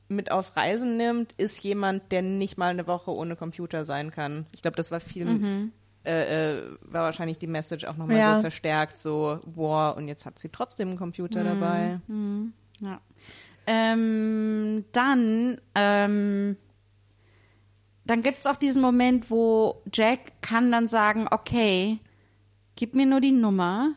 mit 0.07 0.31
auf 0.31 0.55
Reisen 0.55 0.97
nimmt, 0.97 1.33
ist 1.33 1.63
jemand, 1.63 2.11
der 2.11 2.23
nicht 2.23 2.57
mal 2.57 2.71
eine 2.71 2.87
Woche 2.87 3.11
ohne 3.11 3.35
Computer 3.35 3.85
sein 3.85 4.09
kann. 4.11 4.47
Ich 4.51 4.63
glaube, 4.63 4.77
das 4.77 4.89
war 4.89 4.99
viel, 4.99 5.71
äh, 6.05 6.53
äh, 6.55 6.63
war 6.81 7.03
wahrscheinlich 7.03 7.37
die 7.37 7.47
Message 7.47 7.85
auch 7.85 7.97
nochmal 7.97 8.17
Ja. 8.17 8.35
so 8.35 8.41
verstärkt, 8.41 8.99
so, 8.99 9.39
wow, 9.45 9.95
und 9.95 10.07
jetzt 10.07 10.25
hat 10.25 10.39
sie 10.39 10.49
trotzdem 10.49 10.89
einen 10.89 10.97
Computer 10.97 11.43
dabei. 11.43 11.99
Ja. 12.81 12.99
Ähm, 13.67 14.85
dann, 14.91 15.61
ähm, 15.75 16.57
dann 18.05 18.23
gibt's 18.23 18.45
auch 18.45 18.57
diesen 18.57 18.81
Moment, 18.81 19.31
wo 19.31 19.81
Jack 19.93 20.41
kann 20.41 20.71
dann 20.71 20.87
sagen, 20.87 21.27
okay, 21.31 21.99
gib 22.75 22.95
mir 22.95 23.05
nur 23.05 23.21
die 23.21 23.31
Nummer 23.31 23.93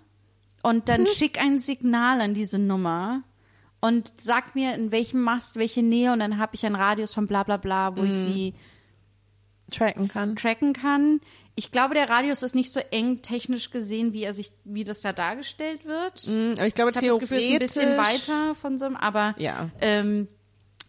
und 0.62 0.88
dann 0.88 1.06
schick 1.06 1.40
ein 1.40 1.58
Signal 1.60 2.20
an 2.20 2.34
diese 2.34 2.58
Nummer 2.58 3.22
und 3.80 4.12
sag 4.20 4.54
mir, 4.54 4.74
in 4.74 4.90
welchem 4.90 5.22
Mast, 5.22 5.56
welche 5.56 5.82
Nähe 5.82 6.12
und 6.12 6.18
dann 6.20 6.38
habe 6.38 6.54
ich 6.54 6.64
einen 6.66 6.74
Radius 6.74 7.14
von 7.14 7.26
bla 7.26 7.42
bla 7.42 7.56
bla, 7.56 7.96
wo 7.96 8.02
ich 8.04 8.14
sie 8.14 8.54
Tracken 9.70 10.06
kann. 10.08 10.36
tracken 10.36 10.72
kann. 10.72 11.20
Ich 11.56 11.72
glaube, 11.72 11.94
der 11.94 12.08
Radius 12.08 12.42
ist 12.42 12.54
nicht 12.54 12.72
so 12.72 12.80
eng 12.90 13.22
technisch 13.22 13.70
gesehen, 13.70 14.12
wie 14.12 14.22
er 14.22 14.32
sich, 14.34 14.52
wie 14.64 14.84
das 14.84 15.00
da 15.00 15.12
dargestellt 15.12 15.84
wird. 15.84 16.26
Mhm, 16.28 16.52
Aber 16.56 16.66
ich 16.66 16.74
glaube, 16.74 16.90
Ich 16.90 16.96
habe 16.96 17.06
das 17.08 17.18
Gefühl, 17.18 17.38
es 17.38 17.44
ist 17.44 17.52
ein 17.52 17.58
bisschen 17.58 17.96
weiter 17.96 18.54
von 18.54 18.78
so 18.78 18.84
einem, 18.86 18.96
aber 18.96 19.34
Ja. 19.38 19.68
ähm, 19.80 20.28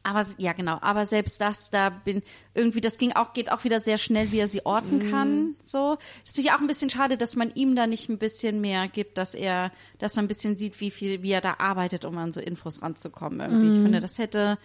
aber 0.07 0.25
ja 0.37 0.53
genau, 0.53 0.77
aber 0.81 1.05
selbst 1.05 1.41
das, 1.41 1.69
da 1.69 1.89
bin 1.89 2.23
irgendwie, 2.53 2.81
das 2.81 2.97
ging 2.97 3.11
auch, 3.13 3.33
geht 3.33 3.51
auch 3.51 3.63
wieder 3.63 3.81
sehr 3.81 3.97
schnell, 3.97 4.31
wie 4.31 4.39
er 4.39 4.47
sie 4.47 4.65
orten 4.65 5.11
kann. 5.11 5.55
So, 5.61 5.95
das 5.95 6.31
ist 6.31 6.37
natürlich 6.37 6.53
auch 6.53 6.61
ein 6.61 6.67
bisschen 6.67 6.89
schade, 6.89 7.17
dass 7.17 7.35
man 7.35 7.51
ihm 7.55 7.75
da 7.75 7.87
nicht 7.87 8.09
ein 8.09 8.17
bisschen 8.17 8.61
mehr 8.61 8.87
gibt, 8.87 9.17
dass 9.17 9.35
er, 9.35 9.71
dass 9.99 10.15
man 10.15 10.25
ein 10.25 10.27
bisschen 10.29 10.55
sieht, 10.55 10.79
wie 10.79 10.91
viel, 10.91 11.23
wie 11.23 11.31
er 11.31 11.41
da 11.41 11.55
arbeitet, 11.59 12.05
um 12.05 12.17
an 12.17 12.31
so 12.31 12.39
Infos 12.39 12.81
ranzukommen. 12.81 13.39
Irgendwie, 13.41 13.67
ich 13.67 13.81
finde, 13.81 13.99
das 13.99 14.17
hätte, 14.17 14.57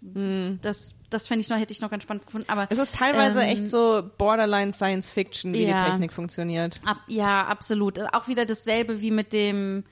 das, 0.00 0.94
das 1.10 1.28
fände 1.28 1.42
ich 1.42 1.48
noch, 1.48 1.58
hätte 1.58 1.72
ich 1.72 1.80
noch 1.80 1.90
ganz 1.90 2.02
spannend 2.02 2.26
gefunden. 2.26 2.48
Aber 2.50 2.66
Es 2.70 2.78
ist 2.78 2.96
teilweise 2.96 3.40
ähm, 3.40 3.48
echt 3.48 3.68
so 3.68 4.02
Borderline 4.18 4.72
Science 4.72 5.10
Fiction, 5.10 5.52
wie 5.52 5.64
ja. 5.64 5.78
die 5.78 5.90
Technik 5.90 6.12
funktioniert. 6.12 6.74
Ab, 6.84 6.98
ja, 7.06 7.46
absolut. 7.46 8.00
Auch 8.12 8.26
wieder 8.26 8.44
dasselbe 8.44 9.00
wie 9.00 9.12
mit 9.12 9.32
dem, 9.32 9.84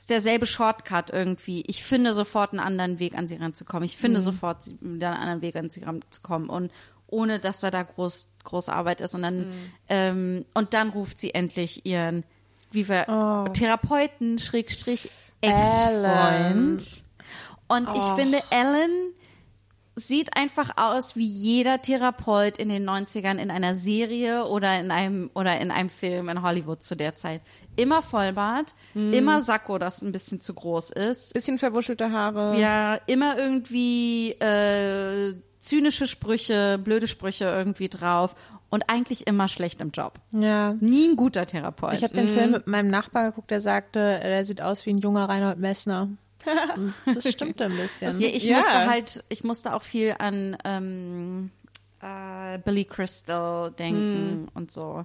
ist 0.00 0.10
derselbe 0.10 0.46
Shortcut 0.46 1.10
irgendwie. 1.10 1.62
Ich 1.66 1.84
finde 1.84 2.12
sofort 2.14 2.52
einen 2.52 2.60
anderen 2.60 2.98
Weg 2.98 3.16
an 3.16 3.28
sie 3.28 3.36
ranzukommen. 3.36 3.84
Ich 3.84 3.96
finde 3.98 4.18
sofort 4.20 4.62
sie- 4.62 4.76
einen 4.82 5.02
anderen 5.02 5.42
Weg 5.42 5.54
an 5.56 5.68
sie 5.70 5.84
ranzukommen. 5.84 6.48
Und 6.48 6.72
ohne 7.06 7.38
dass 7.38 7.60
da 7.60 7.70
da 7.70 7.82
groß 7.82 8.30
groß 8.44 8.68
Arbeit 8.70 9.00
ist. 9.02 9.14
Und 9.14 9.22
dann 9.22 9.52
ähm, 9.88 10.44
und 10.54 10.72
dann 10.74 10.88
ruft 10.90 11.20
sie 11.20 11.34
endlich 11.34 11.84
ihren 11.84 12.24
wie 12.72 12.88
wir 12.88 13.08
Therapeuten 13.52 14.38
Schrägstrich 14.38 15.10
Ex-Freund. 15.42 17.02
Und 17.68 17.88
ich 17.96 18.02
finde 18.16 18.40
Ellen 18.50 19.12
sieht 19.96 20.36
einfach 20.36 20.76
aus 20.76 21.16
wie 21.16 21.26
jeder 21.26 21.82
Therapeut 21.82 22.58
in 22.58 22.68
den 22.68 22.88
90ern 22.88 23.36
in 23.38 23.50
einer 23.50 23.74
Serie 23.74 24.46
oder 24.46 24.78
in 24.80 24.90
einem 24.90 25.30
oder 25.34 25.58
in 25.60 25.70
einem 25.70 25.88
Film 25.90 26.28
in 26.28 26.42
Hollywood 26.42 26.82
zu 26.82 26.94
der 26.96 27.16
Zeit. 27.16 27.42
Immer 27.80 28.02
Vollbart, 28.02 28.74
immer 28.94 29.40
Sakko, 29.40 29.78
das 29.78 30.02
ein 30.02 30.12
bisschen 30.12 30.40
zu 30.40 30.54
groß 30.54 30.90
ist. 30.90 31.32
Bisschen 31.34 31.58
verwuschelte 31.58 32.12
Haare. 32.12 32.58
Ja, 32.60 32.96
immer 33.06 33.38
irgendwie 33.38 34.32
äh, 34.32 35.34
zynische 35.58 36.06
Sprüche, 36.06 36.78
blöde 36.82 37.06
Sprüche 37.06 37.44
irgendwie 37.44 37.88
drauf 37.88 38.34
und 38.70 38.88
eigentlich 38.88 39.26
immer 39.26 39.48
schlecht 39.48 39.80
im 39.80 39.90
Job. 39.90 40.14
Ja. 40.32 40.74
Nie 40.80 41.08
ein 41.10 41.16
guter 41.16 41.46
Therapeut. 41.46 41.94
Ich 41.94 42.02
habe 42.02 42.14
den 42.14 42.28
Film 42.28 42.52
mit 42.52 42.66
meinem 42.66 42.88
Nachbar 42.88 43.24
geguckt, 43.30 43.50
der 43.50 43.60
sagte, 43.60 44.20
der 44.22 44.44
sieht 44.44 44.60
aus 44.60 44.86
wie 44.86 44.90
ein 44.90 44.98
junger 44.98 45.28
Reinhold 45.28 45.58
Messner. 45.58 46.08
Das 47.04 47.30
stimmte 47.30 47.64
ein 47.66 47.76
bisschen. 47.76 48.18
Ja, 48.18 48.28
ich 48.28 48.44
Ja. 48.44 48.56
musste 48.56 48.86
halt, 48.90 49.24
ich 49.28 49.44
musste 49.44 49.74
auch 49.74 49.82
viel 49.82 50.14
an 50.18 50.56
ähm, 50.64 51.50
äh, 52.00 52.58
Billy 52.64 52.84
Crystal 52.86 53.70
denken 53.72 54.48
und 54.54 54.70
so. 54.70 55.04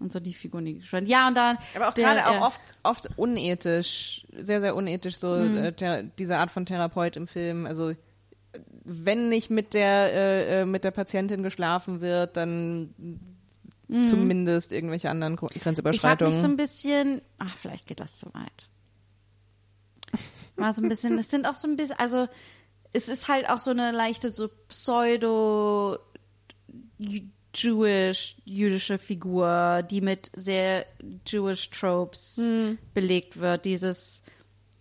Und 0.00 0.12
so 0.12 0.18
die 0.18 0.34
Figuren, 0.34 0.64
die 0.64 0.78
gespielt 0.78 1.06
Ja, 1.08 1.28
und 1.28 1.34
dann. 1.36 1.58
Aber 1.76 1.88
auch 1.90 1.94
gerade 1.94 2.26
auch 2.26 2.46
oft, 2.46 2.60
oft 2.82 3.08
unethisch, 3.18 4.26
sehr, 4.36 4.60
sehr 4.62 4.74
unethisch, 4.74 5.16
so 5.16 5.36
äh, 5.36 5.72
der, 5.72 6.02
diese 6.02 6.38
Art 6.38 6.50
von 6.50 6.64
Therapeut 6.66 7.16
im 7.16 7.26
Film. 7.28 7.66
Also 7.66 7.92
wenn 8.82 9.28
nicht 9.28 9.50
mit 9.50 9.74
der 9.74 10.12
äh, 10.12 10.60
äh, 10.62 10.64
mit 10.64 10.84
der 10.84 10.90
Patientin 10.90 11.42
geschlafen 11.42 12.00
wird, 12.00 12.36
dann 12.36 12.94
zumindest 14.04 14.72
irgendwelche 14.72 15.10
anderen 15.10 15.36
Gro- 15.36 15.48
Ich 15.50 15.56
habe 15.56 15.64
Grenzüberschreitungen. 15.64 16.32
mich 16.32 16.40
so 16.42 16.48
ein 16.48 16.56
bisschen, 16.56 17.22
ach, 17.38 17.56
vielleicht 17.56 17.86
geht 17.86 18.00
das 18.00 18.14
zu 18.18 18.32
weit. 18.34 18.68
War 20.56 20.72
so 20.72 20.82
ein 20.82 20.88
bisschen, 20.88 21.18
es 21.18 21.28
sind 21.30 21.44
auch 21.46 21.54
so 21.54 21.68
ein 21.68 21.76
bisschen, 21.76 21.98
also 21.98 22.26
es 22.92 23.08
ist 23.08 23.28
halt 23.28 23.48
auch 23.50 23.58
so 23.58 23.70
eine 23.70 23.90
leichte 23.92 24.32
so 24.32 24.48
pseudo 24.68 25.98
Jewish, 27.54 28.36
jüdische 28.44 28.98
Figur, 28.98 29.82
die 29.90 30.00
mit 30.00 30.30
sehr 30.34 30.86
Jewish 31.26 31.70
Tropes 31.70 32.40
belegt 32.94 33.40
wird. 33.40 33.64
Dieses 33.64 34.22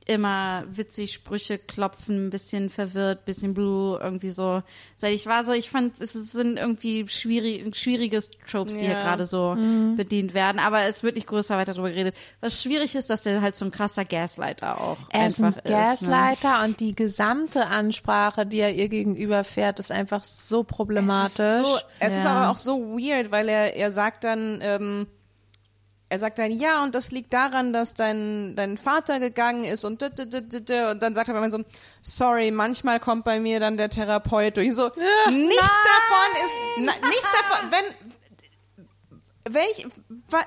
immer 0.10 0.64
witzig 0.70 1.14
Sprüche 1.14 1.58
klopfen, 1.58 2.28
ein 2.28 2.30
bisschen 2.30 2.70
verwirrt, 2.70 3.26
bisschen 3.26 3.54
blue, 3.54 4.00
irgendwie 4.02 4.30
so. 4.32 4.64
Seit 4.98 5.14
ich 5.14 5.26
war 5.28 5.44
so, 5.46 5.54
ich 5.54 5.70
fand, 5.70 6.02
es 6.02 6.14
sind 6.14 6.58
irgendwie 6.58 7.08
schwierig, 7.08 7.76
schwierige 7.78 8.20
Tropes, 8.50 8.76
die 8.78 8.86
hier 8.86 8.94
Ja. 8.96 9.02
gerade 9.02 9.26
so 9.26 9.56
bedient 9.96 10.34
werden, 10.34 10.60
aber 10.60 10.84
es 10.84 11.04
wird 11.04 11.16
nicht 11.16 11.28
größer 11.28 11.56
weiter 11.58 11.74
darüber 11.74 11.92
geredet. 11.92 12.16
Was 12.42 12.62
schwierig 12.62 12.96
ist, 12.96 13.10
dass 13.10 13.22
der 13.24 13.42
halt 13.42 13.56
so 13.56 13.66
ein 13.66 13.72
krasser 13.72 14.04
Gaslighter 14.06 14.82
auch 14.82 14.98
Er 15.12 15.28
ist 15.28 15.40
ein 15.40 15.46
einfach 15.46 15.64
ist. 15.64 15.70
Ne? 15.70 15.76
Gaslighter 15.76 16.64
und 16.66 16.80
die 16.80 16.96
gesamte 16.96 17.68
Ansprache, 17.68 18.46
die 18.46 18.60
er 18.60 18.74
ihr 18.74 18.90
gegenüber 18.90 19.44
fährt, 19.44 19.80
ist 19.80 19.92
einfach 19.92 20.24
so 20.24 20.64
problematisch. 20.64 21.36
So, 21.66 21.78
es 22.00 22.18
ist 22.18 22.24
Ja. 22.24 22.32
aber 22.32 22.50
auch 22.52 22.58
so 22.58 22.80
weird, 22.98 23.32
weil 23.32 23.48
er, 23.50 23.76
er 23.76 23.92
sagt 23.92 24.24
dann, 24.24 24.60
ähm, 24.62 25.08
er 26.12 26.18
sagt 26.20 26.40
dann, 26.40 26.52
ja, 26.52 26.84
und 26.84 26.96
das 26.96 27.12
liegt 27.12 27.32
daran, 27.34 27.72
dass 27.72 27.94
dein, 27.94 28.56
dein 28.56 28.78
Vater 28.80 29.20
gegangen 29.20 29.64
ist 29.64 29.86
und, 29.86 30.02
d- 30.02 30.10
d- 30.10 30.26
d- 30.26 30.42
d- 30.42 30.62
d- 30.62 30.86
und 30.90 31.02
dann 31.04 31.14
sagt 31.14 31.30
er 31.30 31.36
immer 31.38 31.52
so, 31.52 31.64
sorry, 32.02 32.50
manchmal 32.50 33.00
kommt 33.00 33.26
bei 33.26 33.40
mir 33.40 33.60
dann 33.60 33.78
der 33.78 33.90
Therapeut 33.92 34.58
durch. 34.58 34.74
So, 34.74 34.86
nichts 35.30 35.62
davon 35.62 36.44
ist, 36.44 36.54
na, 36.80 36.94
nichts 37.08 37.28
davon, 37.32 37.72
wenn, 37.72 39.54
welch, 39.54 39.88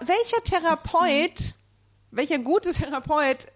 welcher 0.00 0.44
Therapeut, 0.44 1.54
welcher 2.10 2.38
gute 2.40 2.72
Therapeut 2.72 3.46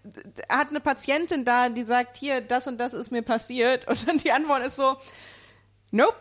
hat 0.49 0.69
eine 0.69 0.79
Patientin 0.79 1.43
da, 1.43 1.67
die 1.67 1.83
sagt, 1.83 2.15
hier, 2.15 2.39
das 2.39 2.67
und 2.67 2.77
das 2.77 2.93
ist 2.93 3.11
mir 3.11 3.21
passiert 3.21 3.85
und 3.87 4.07
dann 4.07 4.17
die 4.17 4.31
Antwort 4.31 4.65
ist 4.65 4.77
so, 4.77 4.95
nope. 5.91 6.15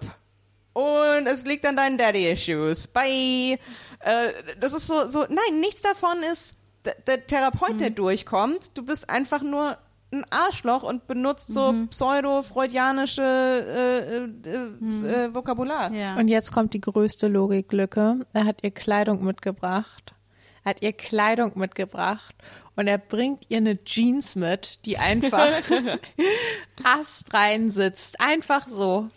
Und 0.76 1.26
es 1.26 1.46
liegt 1.46 1.64
an 1.64 1.74
deinen 1.74 1.96
Daddy-Issues. 1.96 2.88
Bye. 2.88 3.58
Äh, 4.00 4.28
das 4.60 4.74
ist 4.74 4.86
so, 4.86 5.08
so, 5.08 5.20
nein, 5.20 5.58
nichts 5.58 5.80
davon 5.80 6.18
ist 6.30 6.56
der 7.06 7.26
Therapeut, 7.26 7.80
der 7.80 7.88
durchkommt. 7.88 8.76
Du 8.76 8.84
bist 8.84 9.08
einfach 9.08 9.40
nur 9.40 9.78
ein 10.12 10.26
Arschloch 10.28 10.82
und 10.82 11.06
benutzt 11.06 11.50
so 11.50 11.74
pseudo-freudianische 11.88 13.22
äh, 13.22 14.50
äh, 14.50 15.24
äh, 15.24 15.34
Vokabular. 15.34 15.90
Ja. 15.92 16.16
Und 16.16 16.28
jetzt 16.28 16.52
kommt 16.52 16.74
die 16.74 16.82
größte 16.82 17.28
Logiklücke. 17.28 18.26
Er 18.34 18.44
hat 18.44 18.62
ihr 18.62 18.70
Kleidung 18.70 19.24
mitgebracht. 19.24 20.12
Er 20.62 20.70
hat 20.70 20.82
ihr 20.82 20.92
Kleidung 20.92 21.52
mitgebracht 21.54 22.34
und 22.74 22.86
er 22.86 22.98
bringt 22.98 23.46
ihr 23.48 23.56
eine 23.56 23.82
Jeans 23.82 24.36
mit, 24.36 24.84
die 24.84 24.98
einfach 24.98 25.48
astrein 26.84 27.70
sitzt. 27.70 28.20
Einfach 28.20 28.68
so. 28.68 29.08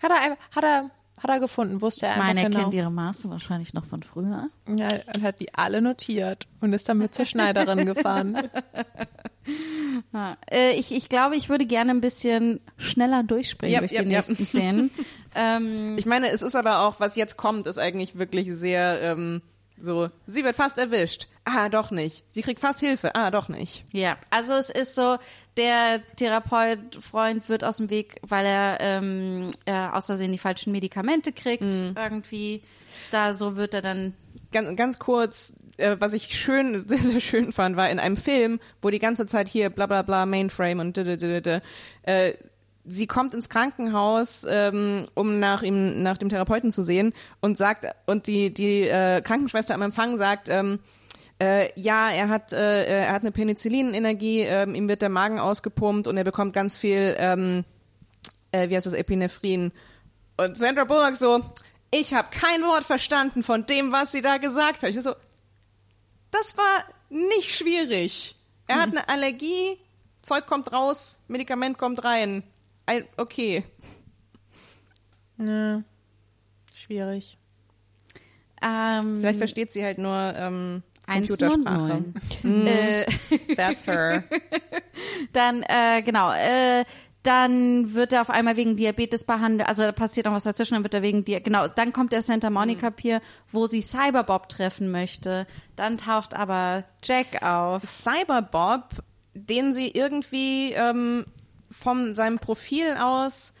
Hat 0.00 0.10
er, 0.10 0.36
hat 0.50 0.64
er, 0.64 0.90
Hat 1.22 1.30
er 1.30 1.40
gefunden, 1.40 1.80
wusste 1.80 2.06
er 2.06 2.12
Ich 2.12 2.18
meine, 2.18 2.40
einfach 2.40 2.42
er 2.42 2.50
genau. 2.50 2.60
kennt 2.62 2.74
ihre 2.74 2.90
Maße 2.90 3.30
wahrscheinlich 3.30 3.72
noch 3.74 3.86
von 3.86 4.02
früher. 4.02 4.48
Ja, 4.68 4.88
und 5.14 5.22
hat 5.22 5.40
die 5.40 5.54
alle 5.54 5.80
notiert 5.80 6.46
und 6.60 6.72
ist 6.74 6.88
damit 6.88 7.14
zur 7.14 7.24
Schneiderin 7.24 7.86
gefahren. 7.94 8.36
Äh, 10.50 10.72
ich, 10.74 10.92
ich 10.92 11.08
glaube, 11.08 11.36
ich 11.36 11.48
würde 11.48 11.66
gerne 11.66 11.92
ein 11.92 12.00
bisschen 12.00 12.60
schneller 12.76 13.22
durchspringen 13.22 13.72
Ja, 13.74 13.80
durch 13.80 13.92
ja, 13.92 14.02
die 14.02 14.10
ja. 14.10 14.16
nächsten 14.18 14.44
Szenen. 14.44 14.90
ähm, 15.34 15.96
Ich 15.98 16.06
meine, 16.06 16.30
es 16.30 16.42
ist 16.42 16.54
aber 16.56 16.80
auch, 16.80 17.00
was 17.00 17.16
jetzt 17.16 17.36
kommt, 17.36 17.66
ist 17.66 17.78
eigentlich 17.78 18.18
wirklich 18.18 18.52
sehr 18.52 19.00
ähm, 19.02 19.42
so, 19.78 20.10
sie 20.26 20.44
wird 20.44 20.56
fast 20.56 20.78
erwischt. 20.78 21.28
Ah, 21.44 21.68
doch 21.68 21.90
nicht. 21.90 22.24
Sie 22.30 22.42
kriegt 22.42 22.60
fast 22.60 22.80
Hilfe. 22.80 23.14
Ah, 23.14 23.30
doch 23.30 23.48
nicht. 23.48 23.84
ja, 23.92 24.16
also 24.30 24.54
es 24.54 24.70
ist 24.70 24.94
so, 24.94 25.18
der 25.56 26.02
Therapeut-Freund 26.16 27.48
wird 27.48 27.64
aus 27.64 27.76
dem 27.76 27.90
Weg, 27.90 28.16
weil 28.22 28.46
er 28.46 28.78
ähm, 28.80 29.50
äh, 29.64 29.72
aus 29.72 30.06
Versehen 30.06 30.32
die 30.32 30.38
falschen 30.38 30.72
Medikamente 30.72 31.32
kriegt. 31.32 31.62
Mhm. 31.62 31.94
Irgendwie, 31.96 32.62
da 33.10 33.34
so 33.34 33.56
wird 33.56 33.74
er 33.74 33.82
dann 33.82 34.14
Ganz, 34.52 34.76
ganz 34.76 34.98
kurz, 34.98 35.52
äh, 35.76 35.96
was 35.98 36.12
ich 36.12 36.38
schön, 36.38 36.84
sehr, 36.88 36.98
sehr 36.98 37.20
schön 37.20 37.52
fand, 37.52 37.76
war 37.76 37.90
in 37.90 37.98
einem 37.98 38.16
Film, 38.16 38.60
wo 38.80 38.90
die 38.90 38.98
ganze 38.98 39.26
Zeit 39.26 39.48
hier 39.48 39.70
bla 39.70 39.86
bla 39.86 40.02
bla 40.02 40.26
Mainframe 40.26 40.80
und 40.80 40.96
d 40.96 41.02
-d 41.02 41.16
-d 41.16 41.40
-d 41.40 41.60
äh, 42.02 42.34
sie 42.86 43.06
kommt 43.06 43.34
ins 43.34 43.48
Krankenhaus, 43.48 44.46
ähm, 44.48 45.06
um 45.14 45.40
nach 45.40 45.62
ihm, 45.62 46.02
nach 46.02 46.18
dem 46.18 46.28
Therapeuten 46.28 46.70
zu 46.70 46.82
sehen 46.82 47.12
und 47.40 47.58
sagt, 47.58 47.86
und 48.06 48.26
die, 48.26 48.54
die 48.54 48.82
äh, 48.82 49.20
Krankenschwester 49.20 49.74
am 49.74 49.82
Empfang 49.82 50.16
sagt, 50.16 50.48
ähm, 50.48 50.78
äh, 51.40 51.68
ja, 51.78 52.10
er 52.10 52.28
hat, 52.28 52.52
äh, 52.52 52.84
er 52.86 53.12
hat 53.12 53.22
eine 53.22 53.32
Penicillinenergie, 53.32 54.40
ähm, 54.42 54.74
ihm 54.74 54.88
wird 54.88 55.02
der 55.02 55.08
Magen 55.08 55.38
ausgepumpt 55.38 56.06
und 56.06 56.16
er 56.16 56.24
bekommt 56.24 56.52
ganz 56.54 56.76
viel, 56.76 57.14
ähm, 57.18 57.64
äh, 58.52 58.70
wie 58.70 58.76
heißt 58.76 58.86
das, 58.86 58.94
Epinephrin. 58.94 59.72
Und 60.36 60.56
Sandra 60.56 60.84
Bullock 60.84 61.16
so, 61.16 61.42
ich 61.90 62.14
habe 62.14 62.28
kein 62.30 62.62
Wort 62.62 62.84
verstanden 62.84 63.42
von 63.42 63.66
dem, 63.66 63.92
was 63.92 64.12
sie 64.12 64.22
da 64.22 64.38
gesagt 64.38 64.82
hat. 64.82 64.90
Ich 64.90 65.02
so, 65.02 65.14
das 66.30 66.56
war 66.56 66.84
nicht 67.10 67.54
schwierig. 67.54 68.36
Er 68.66 68.80
hat 68.80 68.88
eine 68.88 69.08
Allergie, 69.08 69.78
Zeug 70.22 70.46
kommt 70.46 70.72
raus, 70.72 71.20
Medikament 71.28 71.78
kommt 71.78 72.02
rein. 72.04 72.42
Ein, 72.86 73.04
okay. 73.16 73.64
Ja. 75.38 75.82
Schwierig. 76.72 77.36
ähm, 78.62 79.18
Vielleicht 79.20 79.38
versteht 79.38 79.72
sie 79.72 79.84
halt 79.84 79.98
nur 79.98 80.34
ähm, 80.36 80.82
Computersprache. 81.06 82.04
Äh, 82.44 83.06
That's 83.56 83.86
her. 83.86 84.24
dann, 85.32 85.62
äh, 85.62 86.02
genau, 86.02 86.32
äh, 86.32 86.84
dann 87.22 87.94
wird 87.94 88.12
er 88.12 88.20
auf 88.20 88.30
einmal 88.30 88.56
wegen 88.56 88.76
Diabetes 88.76 89.24
behandelt, 89.24 89.68
also 89.68 89.82
da 89.82 89.90
passiert 89.90 90.26
noch 90.26 90.32
was 90.32 90.44
dazwischen, 90.44 90.74
dann 90.74 90.84
wird 90.84 90.94
er 90.94 91.02
wegen 91.02 91.24
Dia 91.24 91.40
genau, 91.40 91.66
dann 91.66 91.92
kommt 91.92 92.12
der 92.12 92.22
Santa 92.22 92.50
Monica 92.50 92.90
Pier, 92.90 93.20
wo 93.50 93.66
sie 93.66 93.82
Cyberbob 93.82 94.48
treffen 94.48 94.92
möchte. 94.92 95.46
Dann 95.74 95.96
taucht 95.98 96.34
aber 96.36 96.84
Jack 97.02 97.42
auf. 97.42 97.82
Cyberbob, 97.84 98.90
den 99.34 99.74
sie 99.74 99.90
irgendwie 99.90 100.72
ähm, 100.74 101.26
von 101.78 102.16
seinem 102.16 102.38
Profil 102.38 102.96
aus 103.00 103.54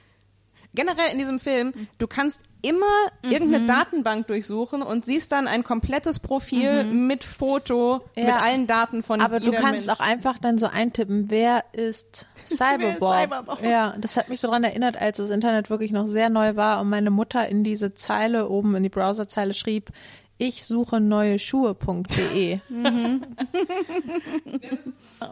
generell 0.74 1.10
in 1.12 1.18
diesem 1.18 1.40
Film, 1.40 1.72
du 1.98 2.06
kannst 2.06 2.40
immer 2.60 2.84
irgendeine 3.22 3.64
Datenbank 3.64 4.26
durchsuchen 4.26 4.82
und 4.82 5.06
siehst 5.06 5.32
dann 5.32 5.46
ein 5.46 5.64
komplettes 5.64 6.18
Profil 6.18 6.84
mit 6.84 7.24
Foto, 7.24 8.02
mit 8.14 8.26
Ja. 8.26 8.38
allen 8.38 8.66
Daten 8.66 9.02
von 9.02 9.22
Aber 9.22 9.40
du 9.40 9.52
kannst 9.52 9.86
Mensch. 9.86 9.98
auch 9.98 10.04
einfach 10.04 10.36
dann 10.38 10.58
so 10.58 10.66
eintippen, 10.66 11.30
wer 11.30 11.64
ist 11.72 12.26
Cyberbob? 12.44 13.14
Cyberbob? 13.22 13.62
Ja, 13.62 13.94
das 13.98 14.18
hat 14.18 14.28
mich 14.28 14.40
so 14.40 14.48
daran 14.48 14.64
erinnert, 14.64 14.96
als 15.00 15.16
das 15.16 15.30
Internet 15.30 15.70
wirklich 15.70 15.92
noch 15.92 16.06
sehr 16.06 16.28
neu 16.28 16.56
war 16.56 16.80
und 16.82 16.90
meine 16.90 17.10
Mutter 17.10 17.48
in 17.48 17.62
diese 17.62 17.94
Zeile 17.94 18.48
oben 18.50 18.74
in 18.74 18.82
die 18.82 18.88
Browserzeile 18.90 19.54
schrieb, 19.54 19.90
ich 20.38 20.66
suche 20.66 21.00
neue 21.00 21.38
Schuhe.de. 21.38 22.58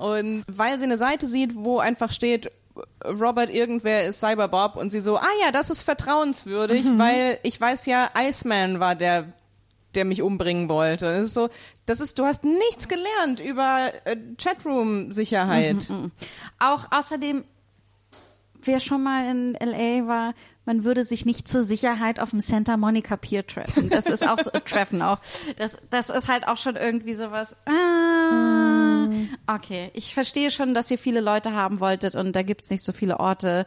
Und 0.00 0.44
weil 0.50 0.78
sie 0.78 0.84
eine 0.84 0.96
Seite 0.98 1.28
sieht, 1.28 1.54
wo 1.56 1.78
einfach 1.78 2.10
steht, 2.10 2.50
Robert 3.04 3.50
irgendwer 3.50 4.06
ist 4.06 4.20
Cyberbob 4.20 4.76
und 4.76 4.90
sie 4.90 5.00
so, 5.00 5.16
ah 5.16 5.28
ja, 5.44 5.52
das 5.52 5.70
ist 5.70 5.82
vertrauenswürdig, 5.82 6.86
weil 6.98 7.38
ich 7.42 7.60
weiß 7.60 7.86
ja, 7.86 8.10
Iceman 8.16 8.80
war 8.80 8.94
der, 8.94 9.32
der 9.94 10.04
mich 10.04 10.22
umbringen 10.22 10.68
wollte. 10.68 11.06
Das 11.06 11.22
ist 11.22 11.34
so, 11.34 11.50
das 11.86 12.00
ist, 12.00 12.18
du 12.18 12.24
hast 12.24 12.44
nichts 12.44 12.88
gelernt 12.88 13.40
über 13.40 13.92
äh, 14.04 14.16
Chatroom-Sicherheit. 14.38 15.76
Auch 16.58 16.86
außerdem, 16.90 17.44
wer 18.62 18.80
schon 18.80 19.02
mal 19.02 19.30
in 19.30 19.52
LA 19.54 20.08
war, 20.08 20.34
man 20.64 20.84
würde 20.84 21.04
sich 21.04 21.26
nicht 21.26 21.46
zur 21.46 21.62
Sicherheit 21.62 22.18
auf 22.18 22.30
dem 22.30 22.40
Santa 22.40 22.76
Monica 22.76 23.16
Pier 23.16 23.46
treffen. 23.46 23.90
Das 23.90 24.06
ist 24.06 24.26
auch 24.26 24.38
so, 24.38 24.50
treffen 24.64 25.02
auch. 25.02 25.18
Das, 25.58 25.78
das 25.90 26.08
ist 26.10 26.28
halt 26.28 26.48
auch 26.48 26.56
schon 26.56 26.76
irgendwie 26.76 27.14
sowas. 27.14 27.56
Ah, 27.66 28.73
okay, 29.46 29.90
ich 29.94 30.14
verstehe 30.14 30.50
schon, 30.50 30.74
dass 30.74 30.90
ihr 30.90 30.98
viele 30.98 31.20
Leute 31.20 31.52
haben 31.52 31.80
wolltet 31.80 32.14
und 32.14 32.34
da 32.34 32.42
gibt's 32.42 32.70
nicht 32.70 32.82
so 32.82 32.92
viele 32.92 33.20
Orte 33.20 33.66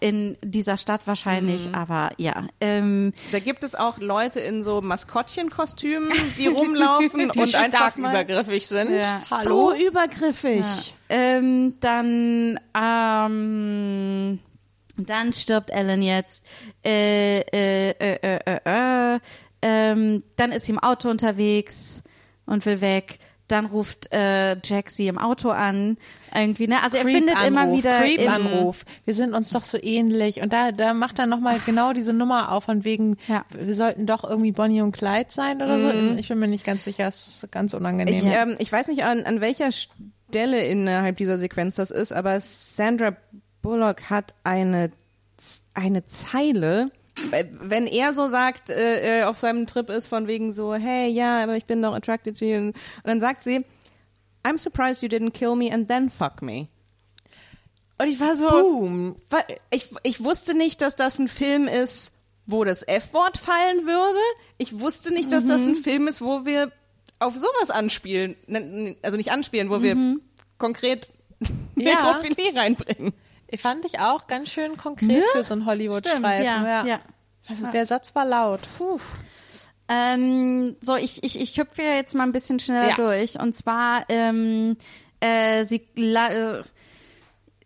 in 0.00 0.36
dieser 0.42 0.76
Stadt 0.76 1.06
wahrscheinlich, 1.06 1.68
aber 1.72 2.10
ja. 2.18 2.46
Ähm, 2.60 3.12
Da 3.32 3.38
gibt 3.38 3.64
es 3.64 3.74
auch 3.74 3.98
Leute 3.98 4.40
in 4.40 4.62
so 4.62 4.80
Maskottchenkostümen, 4.80 6.10
die 6.38 6.48
rumlaufen 6.48 7.30
Die 7.32 7.40
und 7.40 7.54
einfach 7.54 7.96
mal 7.96 8.10
übergriffig 8.10 8.66
sind. 8.66 8.90
Ja. 8.94 9.20
Hallo? 9.30 9.70
so 9.70 9.74
übergriffig. 9.74 10.94
Ähm, 11.08 11.74
dann, 11.80 12.60
ähm, 12.74 14.40
dann 14.96 15.32
stirbt 15.32 15.70
Ellen 15.70 16.02
jetzt. 16.02 16.46
Äh, 16.84 17.40
äh, 17.40 17.90
äh, 17.90 18.16
äh, 18.16 18.40
äh, 18.46 19.14
äh. 19.14 19.20
Ähm, 19.62 20.22
dann 20.36 20.52
ist 20.52 20.66
sie 20.66 20.72
im 20.72 20.78
Auto 20.78 21.08
unterwegs 21.08 22.02
und 22.44 22.66
will 22.66 22.82
weg. 22.82 23.18
Dann 23.48 23.66
ruft 23.66 24.10
äh, 24.12 24.56
Jack 24.64 24.88
sie 24.90 25.06
im 25.06 25.18
Auto 25.18 25.50
an. 25.50 25.98
Irgendwie, 26.34 26.66
ne? 26.66 26.82
Also 26.82 26.96
er 26.96 27.04
findet 27.04 27.36
immer 27.46 27.70
wieder. 27.72 28.02
im- 28.04 28.16
Creep-Anruf. 28.16 28.84
Wir 29.04 29.12
sind 29.12 29.34
uns 29.34 29.50
doch 29.50 29.62
so 29.62 29.76
ähnlich. 29.80 30.40
Und 30.40 30.52
da, 30.52 30.72
da 30.72 30.94
macht 30.94 31.18
er 31.18 31.26
nochmal 31.26 31.60
genau 31.66 31.92
diese 31.92 32.14
Nummer 32.14 32.52
auf, 32.52 32.64
von 32.64 32.84
wegen, 32.84 33.18
Ja. 33.28 33.44
wir 33.50 33.74
sollten 33.74 34.06
doch 34.06 34.24
irgendwie 34.24 34.52
Bonnie 34.52 34.80
und 34.80 34.92
Clyde 34.92 35.26
sein 35.28 35.60
oder 35.60 35.78
so. 35.78 35.90
Ich 36.16 36.28
bin 36.28 36.38
mir 36.38 36.48
nicht 36.48 36.64
ganz 36.64 36.84
sicher, 36.84 37.06
es 37.06 37.42
ist 37.44 37.52
ganz 37.52 37.74
unangenehm. 37.74 38.14
Ich, 38.14 38.24
ähm, 38.24 38.56
ich 38.58 38.72
weiß 38.72 38.88
nicht, 38.88 39.04
an, 39.04 39.24
an 39.24 39.42
welcher 39.42 39.70
Stelle 39.72 40.64
innerhalb 40.64 41.18
dieser 41.18 41.36
Sequenz 41.38 41.76
das 41.76 41.90
ist, 41.90 42.12
aber 42.14 42.40
Sandra 42.40 43.14
Bullock 43.60 44.08
hat 44.10 44.34
eine, 44.42 44.90
eine 45.74 46.04
Zeile, 46.06 46.90
wenn 47.60 47.86
er 47.86 48.14
so 48.14 48.28
sagt, 48.28 48.70
äh, 48.70 49.20
äh, 49.20 49.24
auf 49.24 49.38
seinem 49.38 49.66
Trip 49.66 49.88
ist 49.90 50.06
von 50.06 50.26
wegen 50.26 50.52
so, 50.52 50.74
hey, 50.74 51.08
ja, 51.08 51.42
aber 51.42 51.56
ich 51.56 51.64
bin 51.64 51.82
doch 51.82 51.94
attracted 51.94 52.38
to 52.38 52.44
you. 52.44 52.56
Und 52.58 52.74
dann 53.04 53.20
sagt 53.20 53.42
sie, 53.42 53.64
I'm 54.42 54.58
surprised 54.58 55.02
you 55.02 55.08
didn't 55.08 55.32
kill 55.32 55.54
me 55.54 55.72
and 55.72 55.88
then 55.88 56.10
fuck 56.10 56.42
me. 56.42 56.68
Und 57.98 58.08
ich 58.08 58.18
war 58.20 58.36
so, 58.36 58.48
Boom. 58.48 59.16
ich, 59.70 59.88
ich 60.02 60.24
wusste 60.24 60.54
nicht, 60.54 60.80
dass 60.80 60.96
das 60.96 61.18
ein 61.18 61.28
Film 61.28 61.68
ist, 61.68 62.12
wo 62.46 62.64
das 62.64 62.82
F-Wort 62.82 63.38
fallen 63.38 63.86
würde. 63.86 64.18
Ich 64.58 64.80
wusste 64.80 65.12
nicht, 65.14 65.32
dass 65.32 65.46
das 65.46 65.66
ein 65.66 65.76
Film 65.76 66.08
ist, 66.08 66.20
wo 66.20 66.44
wir 66.44 66.72
auf 67.20 67.34
sowas 67.36 67.70
anspielen. 67.70 68.36
Also 69.02 69.16
nicht 69.16 69.30
anspielen, 69.30 69.70
wo 69.70 69.80
wir 69.80 70.18
konkret 70.58 71.10
Ja. 71.40 71.48
Nekrophilie 71.76 72.54
reinbringen. 72.54 73.12
Ich 73.54 73.60
fand 73.62 73.84
ich 73.84 74.00
auch 74.00 74.26
ganz 74.26 74.50
schön 74.50 74.76
konkret 74.76 75.22
für 75.32 75.44
so 75.44 75.54
einen 75.54 75.66
Hollywood-Streifen. 75.66 76.24
Stimmt, 76.24 76.44
ja, 76.66 76.84
ja. 76.86 77.00
Also 77.48 77.66
der 77.68 77.86
Satz 77.86 78.14
war 78.14 78.24
laut. 78.24 78.60
Ähm, 79.88 80.76
so, 80.80 80.96
ich, 80.96 81.22
ich, 81.24 81.40
ich 81.40 81.58
hüpfe 81.58 81.82
ja 81.82 81.94
jetzt 81.94 82.14
mal 82.14 82.22
ein 82.24 82.32
bisschen 82.32 82.58
schneller 82.58 82.90
Ja. 82.90 82.96
durch. 82.96 83.38
Und 83.38 83.54
zwar, 83.54 84.04
ähm, 84.08 84.76
äh, 85.20 85.64
sie, 85.64 85.86
la 85.94 86.30
äh, 86.32 86.62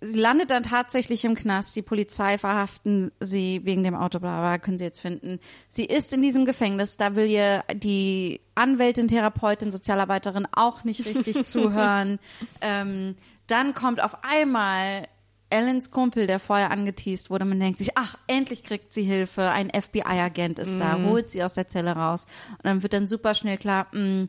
sie 0.00 0.18
landet 0.18 0.50
dann 0.50 0.64
tatsächlich 0.64 1.24
im 1.24 1.36
Knast. 1.36 1.76
Die 1.76 1.82
Polizei 1.82 2.36
verhaften 2.36 3.12
sie 3.20 3.60
wegen 3.64 3.84
dem 3.84 3.94
Auto, 3.94 4.18
bla, 4.18 4.40
bla, 4.40 4.58
können 4.58 4.78
sie 4.78 4.84
jetzt 4.84 5.00
finden. 5.00 5.38
Sie 5.68 5.84
ist 5.84 6.12
in 6.12 6.20
diesem 6.22 6.44
Gefängnis. 6.44 6.96
Da 6.96 7.14
will 7.14 7.26
ihr 7.30 7.62
die 7.72 8.40
Anwältin, 8.56 9.06
Therapeutin, 9.06 9.70
Sozialarbeiterin 9.70 10.48
auch 10.52 10.82
nicht 10.84 11.06
richtig 11.06 11.44
zuhören. 11.46 12.18
Ähm, 12.60 13.12
dann 13.46 13.74
kommt 13.74 14.02
auf 14.02 14.24
einmal 14.24 15.06
Ellens 15.50 15.90
Kumpel, 15.90 16.26
der 16.26 16.40
vorher 16.40 16.70
angeteased 16.70 17.30
wurde, 17.30 17.44
man 17.44 17.58
denkt 17.58 17.78
sich, 17.78 17.96
ach, 17.96 18.16
endlich 18.26 18.64
kriegt 18.64 18.92
sie 18.92 19.02
Hilfe, 19.02 19.50
ein 19.50 19.70
FBI-Agent 19.70 20.58
ist 20.58 20.78
da, 20.78 20.98
holt 21.02 21.30
sie 21.30 21.42
aus 21.42 21.54
der 21.54 21.66
Zelle 21.68 21.92
raus. 21.92 22.26
Und 22.50 22.64
dann 22.64 22.82
wird 22.82 22.92
dann 22.92 23.06
super 23.06 23.34
schnell 23.34 23.56
klar, 23.56 23.86
mh, 23.92 24.26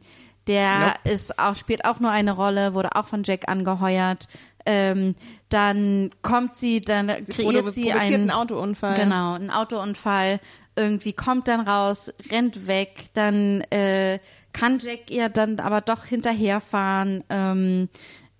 der 0.48 0.96
ist 1.04 1.38
auch, 1.38 1.56
spielt 1.56 1.86
auch 1.86 2.00
nur 2.00 2.12
eine 2.12 2.32
Rolle, 2.32 2.74
wurde 2.74 2.96
auch 2.96 3.08
von 3.08 3.24
Jack 3.24 3.48
angeheuert. 3.50 4.28
Ähm, 4.66 5.16
dann 5.50 6.10
kommt 6.22 6.56
sie, 6.56 6.82
dann 6.82 7.08
kreiert 7.28 7.74
sie 7.74 7.91
einen, 7.91 8.14
einen 8.14 8.32
Autounfall. 8.32 8.96
Genau, 8.96 9.34
einen 9.34 9.52
Autounfall. 9.52 10.40
Irgendwie 10.76 11.14
kommt 11.14 11.48
dann 11.48 11.62
raus, 11.62 12.14
rennt 12.32 12.68
weg, 12.68 13.10
dann 13.14 13.62
äh, 13.70 14.20
kann 14.54 14.80
Jack 14.80 15.12
ihr 15.12 15.30
dann 15.30 15.60
aber 15.60 15.82
doch 15.82 16.06
hinterherfahren. 16.06 17.24
Ähm, 17.30 17.90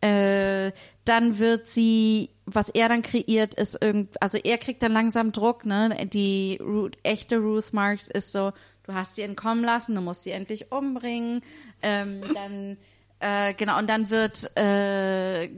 äh, 0.02 0.72
dann 1.06 1.40
wird 1.40 1.68
sie 1.68 2.30
was 2.56 2.70
er 2.70 2.90
dann 2.90 3.02
kreiert, 3.02 3.56
ist 3.56 3.82
irgend, 3.82 4.22
also 4.22 4.38
er 4.38 4.58
kriegt 4.58 4.84
dann 4.84 4.94
langsam 4.94 5.32
Druck, 5.32 5.66
ne? 5.66 6.08
Die 6.12 6.58
Ru 6.62 6.90
echte 7.04 7.38
Ruth 7.38 7.74
Marks 7.74 8.08
ist 8.08 8.32
so, 8.32 8.52
du 8.84 8.94
hast 8.94 9.16
sie 9.16 9.22
entkommen 9.22 9.64
lassen, 9.64 9.96
du 9.96 10.02
musst 10.02 10.24
sie 10.24 10.32
endlich 10.32 10.72
umbringen. 10.72 11.42
Ähm, 11.82 12.22
dann, 12.34 12.78
äh, 13.20 13.54
genau, 13.54 13.78
und 13.78 13.90
dann 13.90 14.10
wird, 14.10 14.56
äh, 14.58 15.50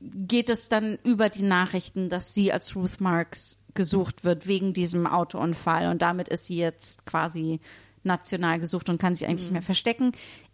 geht 0.00 0.50
es 0.50 0.68
dann 0.68 0.98
über 1.04 1.28
die 1.28 1.42
Nachrichten, 1.42 2.08
dass 2.08 2.34
sie 2.34 2.52
als 2.52 2.74
Ruth 2.74 3.00
Marks 3.00 3.64
gesucht 3.74 4.24
wird 4.24 4.46
wegen 4.46 4.72
diesem 4.72 5.06
Autounfall 5.06 5.90
und 5.90 6.02
damit 6.02 6.28
ist 6.28 6.46
sie 6.46 6.56
jetzt 6.56 7.06
quasi 7.06 7.60
national 8.02 8.58
gesucht 8.58 8.88
und 8.88 9.00
kann 9.00 9.14
sich 9.14 9.26
eigentlich 9.26 9.42
nicht 9.42 9.52
mehr 9.52 9.62
verstecken. 9.62 10.12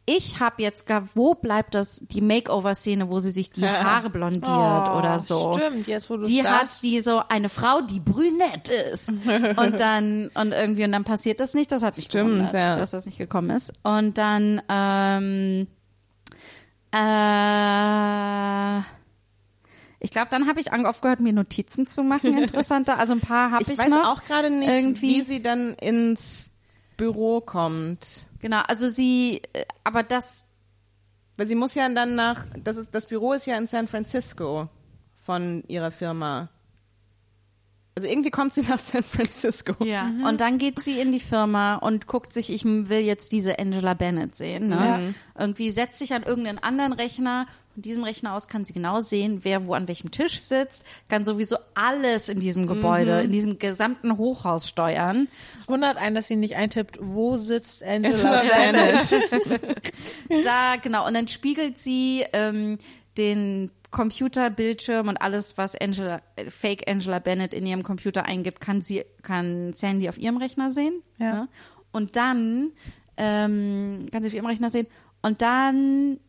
Ich 0.09 0.39
habe 0.39 0.63
jetzt 0.63 0.87
gar, 0.87 1.03
wo 1.17 1.35
bleibt 1.35 1.75
das, 1.75 1.99
die 2.07 2.21
Makeover-Szene, 2.21 3.11
wo 3.11 3.19
sie 3.19 3.31
sich 3.31 3.51
die 3.51 3.67
Haare 3.67 4.09
blondiert 4.09 4.47
Oh, 4.47 4.99
oder 4.99 5.19
so. 5.19 5.55
Stimmt, 5.55 5.89
jetzt 5.89 6.09
wo 6.09 6.17
du 6.17 6.27
Die 6.27 6.45
hat 6.45 6.61
sagst. 6.71 6.81
sie 6.81 7.01
so 7.01 7.21
eine 7.29 7.49
Frau, 7.49 7.81
die 7.81 7.99
brünett 7.99 8.69
ist. 8.93 9.09
Und 9.57 9.81
dann, 9.81 10.29
und 10.35 10.53
irgendwie, 10.53 10.85
und 10.85 10.93
dann 10.93 11.03
passiert 11.03 11.41
das 11.41 11.55
nicht. 11.55 11.73
Das 11.73 11.83
hat 11.83 11.97
mich 11.97 12.07
Stimmt, 12.07 12.31
gewundert, 12.31 12.53
ja. 12.55 12.75
dass 12.77 12.93
das 12.93 13.07
nicht 13.07 13.19
gekommen 13.19 13.51
ist. 13.51 13.73
Und 13.83 14.17
dann, 14.17 14.63
ähm, 14.69 15.67
äh, 16.95 18.79
ich 19.99 20.11
glaube, 20.11 20.29
dann 20.31 20.47
habe 20.47 20.61
ich 20.61 20.73
aufgehört, 20.73 21.21
mir 21.21 21.33
Notizen 21.33 21.87
zu 21.87 22.03
machen, 22.05 22.39
interessanter. 22.43 22.99
Also 22.99 23.15
ein 23.15 23.21
paar 23.21 23.51
habe 23.51 23.63
ich, 23.63 23.71
Ich 23.71 23.79
weiß 23.79 23.89
noch. 23.89 24.07
auch 24.19 24.25
gerade 24.25 24.51
nicht, 24.51 24.69
irgendwie. 24.69 25.17
wie 25.17 25.23
sie 25.23 25.43
dann 25.43 25.75
ins 25.75 26.53
Büro 26.97 27.41
kommt. 27.41 28.26
Genau, 28.41 28.61
also 28.67 28.89
sie, 28.89 29.43
äh, 29.53 29.65
aber 29.85 30.03
das, 30.03 30.47
Weil 31.37 31.47
sie 31.47 31.55
muss 31.55 31.75
ja 31.75 31.89
dann 31.89 32.15
nach, 32.15 32.47
das, 32.57 32.77
ist, 32.79 32.95
das 32.95 33.07
Büro 33.07 33.33
ist 33.33 33.47
ja 33.47 33.57
in 33.59 33.67
San 33.67 33.89
Francisco 33.89 34.69
von 35.23 35.63
ihrer 35.69 35.91
Firma. 35.91 36.49
Also 37.99 38.09
irgendwie 38.09 38.31
kommt 38.31 38.53
sie 38.53 38.61
nach 38.61 38.79
San 38.79 39.03
Francisco. 39.03 39.73
ja. 39.83 40.11
Und 40.29 40.43
dann 40.43 40.59
geht 40.59 40.81
sie 40.81 41.01
in 41.01 41.13
die 41.13 41.21
Firma 41.21 41.77
und 41.77 42.07
guckt 42.07 42.31
sich, 42.31 42.53
ich 42.53 42.63
will 42.67 43.01
jetzt 43.01 43.33
diese 43.33 43.59
Angela 43.59 43.95
Bennett 43.95 44.37
sehen. 44.37 44.69
Ne? 44.69 45.15
Irgendwie 45.39 45.71
setzt 45.71 45.99
sich 45.99 46.13
an 46.13 46.23
irgendeinen 46.23 46.59
anderen 46.59 46.93
Rechner. 46.93 47.47
Von 47.73 47.81
diesem 47.81 48.05
Rechner 48.05 48.35
aus 48.35 48.49
kann 48.49 48.67
sie 48.67 48.75
genau 48.75 49.01
sehen, 49.01 49.45
wer 49.45 49.67
wo 49.67 49.73
an 49.73 49.89
welchem 49.89 50.11
Tisch 50.11 50.41
sitzt, 50.41 50.85
kann 51.09 51.25
sowieso 51.25 51.57
alles 51.75 52.29
in 52.29 52.39
diesem 52.39 52.67
Gebäude, 52.67 53.23
in 53.23 53.33
diesem 53.33 53.59
gesamten 53.59 54.19
Hochhaus 54.19 54.69
steuern. 54.69 55.27
Es 55.57 55.67
wundert 55.67 55.97
einen, 55.97 56.15
dass 56.15 56.29
sie 56.29 56.37
nicht 56.37 56.57
eintippt, 56.57 56.99
wo 57.01 57.39
sitzt 57.39 57.83
Angela 57.83 58.43
Bennett. 58.43 59.21
Da, 60.45 60.77
genau. 60.83 61.07
Und 61.07 61.15
dann 61.15 61.29
spiegelt 61.29 61.79
sie 61.79 62.27
ähm, 62.35 62.77
den 63.17 63.71
Computerbildschirm 63.97 65.09
und 65.09 65.23
alles, 65.23 65.57
was 65.57 65.75
Angela, 65.75 66.21
äh, 66.37 66.51
Fake 66.51 66.89
Angela 66.89 67.19
Bennett 67.19 67.55
in 67.55 67.65
ihrem 67.67 67.83
Computer 67.83 68.27
eingibt, 68.27 68.61
kann 68.61 68.83
sie, 68.83 69.05
kann 69.23 69.73
Sandy 69.73 70.11
auf 70.11 70.19
ihrem 70.19 70.37
Rechner 70.37 70.71
sehen. 70.71 71.03
Ja. 71.19 71.33
ne? 71.33 71.49
Und 71.93 72.17
dann 72.17 72.73
ähm, 73.17 74.05
kann 74.13 74.23
sie 74.23 74.29
auf 74.29 74.35
ihrem 74.35 74.45
Rechner 74.45 74.69
sehen. 74.69 74.87
Und 75.23 75.41
dann 75.41 76.21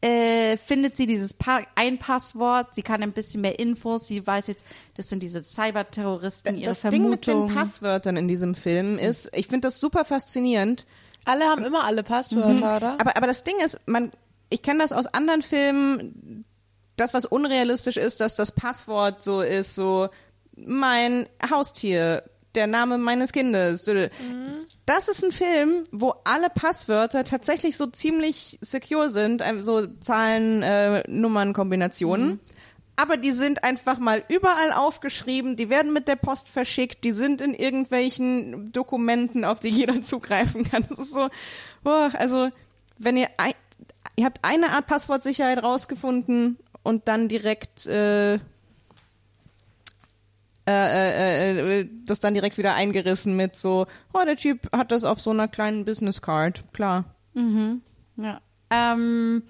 äh, 0.00 0.56
findet 0.56 0.96
sie 0.96 1.06
dieses 1.06 1.34
pa 1.34 1.62
ein 1.74 1.98
Passwort. 1.98 2.72
Sie 2.72 2.82
kann 2.82 3.02
ein 3.02 3.10
bisschen 3.10 3.40
mehr 3.40 3.58
Infos. 3.58 4.06
Sie 4.06 4.24
weiß 4.24 4.46
jetzt, 4.46 4.64
das 4.94 5.08
sind 5.08 5.24
diese 5.24 5.42
Cyberterroristen, 5.42 6.56
ihre 6.56 6.70
Das 6.70 6.82
Ding 6.82 7.10
mit 7.10 7.26
den 7.26 7.32
Vermutung. 7.32 7.56
Passwörtern 7.56 8.16
in 8.16 8.28
diesem 8.28 8.54
Film 8.54 8.96
ist, 9.00 9.28
ich 9.34 9.48
finde 9.48 9.66
das 9.66 9.80
super 9.80 10.04
faszinierend. 10.04 10.86
Alle 11.24 11.46
haben 11.46 11.64
immer 11.64 11.82
alle 11.82 12.04
Passwörter, 12.04 12.76
oder? 12.76 12.92
Aber, 13.00 13.16
aber 13.16 13.26
das 13.26 13.42
Ding 13.42 13.56
ist, 13.64 13.80
man, 13.86 14.12
ich 14.50 14.62
kenne 14.62 14.78
das 14.78 14.92
aus 14.92 15.06
anderen 15.06 15.42
Filmen, 15.42 16.43
das, 16.96 17.14
was 17.14 17.24
unrealistisch 17.24 17.96
ist, 17.96 18.20
dass 18.20 18.36
das 18.36 18.52
Passwort 18.52 19.22
so 19.22 19.40
ist, 19.40 19.74
so 19.74 20.08
mein 20.56 21.28
Haustier, 21.50 22.22
der 22.54 22.66
Name 22.66 22.98
meines 22.98 23.32
Kindes. 23.32 23.84
Das 24.86 25.08
ist 25.08 25.24
ein 25.24 25.32
Film, 25.32 25.82
wo 25.90 26.14
alle 26.24 26.50
Passwörter 26.50 27.24
tatsächlich 27.24 27.76
so 27.76 27.86
ziemlich 27.86 28.58
secure 28.60 29.10
sind, 29.10 29.42
so 29.62 29.86
Zahlen, 29.86 30.62
äh, 30.62 31.02
Nummern, 31.08 31.52
Kombinationen. 31.52 32.40
Aber 32.96 33.16
die 33.16 33.32
sind 33.32 33.64
einfach 33.64 33.98
mal 33.98 34.22
überall 34.28 34.72
aufgeschrieben, 34.72 35.56
die 35.56 35.68
werden 35.68 35.92
mit 35.92 36.06
der 36.06 36.14
Post 36.14 36.48
verschickt, 36.48 37.02
die 37.02 37.10
sind 37.10 37.40
in 37.40 37.52
irgendwelchen 37.52 38.70
Dokumenten, 38.70 39.44
auf 39.44 39.58
die 39.58 39.68
jeder 39.68 40.00
zugreifen 40.00 40.62
kann. 40.62 40.86
Das 40.88 40.98
ist 41.00 41.12
so, 41.12 41.28
boah, 41.82 42.12
also 42.14 42.50
wenn 42.98 43.16
ihr 43.16 43.26
ein, 43.36 43.54
ihr 44.14 44.24
habt 44.24 44.38
eine 44.42 44.70
Art 44.70 44.86
Passwortsicherheit 44.86 45.60
rausgefunden 45.60 46.56
und 46.84 47.08
dann 47.08 47.28
direkt 47.28 47.86
äh, 47.86 48.34
äh, 48.34 48.40
äh, 50.68 51.80
äh, 51.80 51.88
das 52.06 52.20
dann 52.20 52.34
direkt 52.34 52.56
wieder 52.56 52.74
eingerissen 52.74 53.36
mit 53.36 53.56
so, 53.56 53.86
oh, 54.14 54.24
der 54.24 54.36
Typ 54.36 54.70
hat 54.72 54.92
das 54.92 55.04
auf 55.04 55.20
so 55.20 55.30
einer 55.30 55.48
kleinen 55.48 55.84
Business 55.84 56.22
Card, 56.22 56.64
klar. 56.72 57.04
Ja. 58.16 58.40
Ähm, 58.70 59.42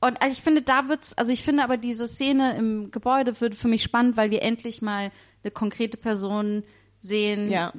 und 0.00 0.22
also 0.22 0.32
ich 0.32 0.42
finde, 0.42 0.62
da 0.62 0.88
wird's, 0.88 1.16
also 1.16 1.32
ich 1.32 1.44
finde 1.44 1.62
aber 1.62 1.76
diese 1.76 2.08
Szene 2.08 2.56
im 2.56 2.90
Gebäude 2.90 3.40
wird 3.40 3.54
für 3.54 3.68
mich 3.68 3.82
spannend, 3.82 4.16
weil 4.16 4.30
wir 4.30 4.42
endlich 4.42 4.82
mal 4.82 5.12
eine 5.44 5.50
konkrete 5.52 5.96
Person 5.98 6.64
sehen 6.98 7.48
Ja. 7.48 7.72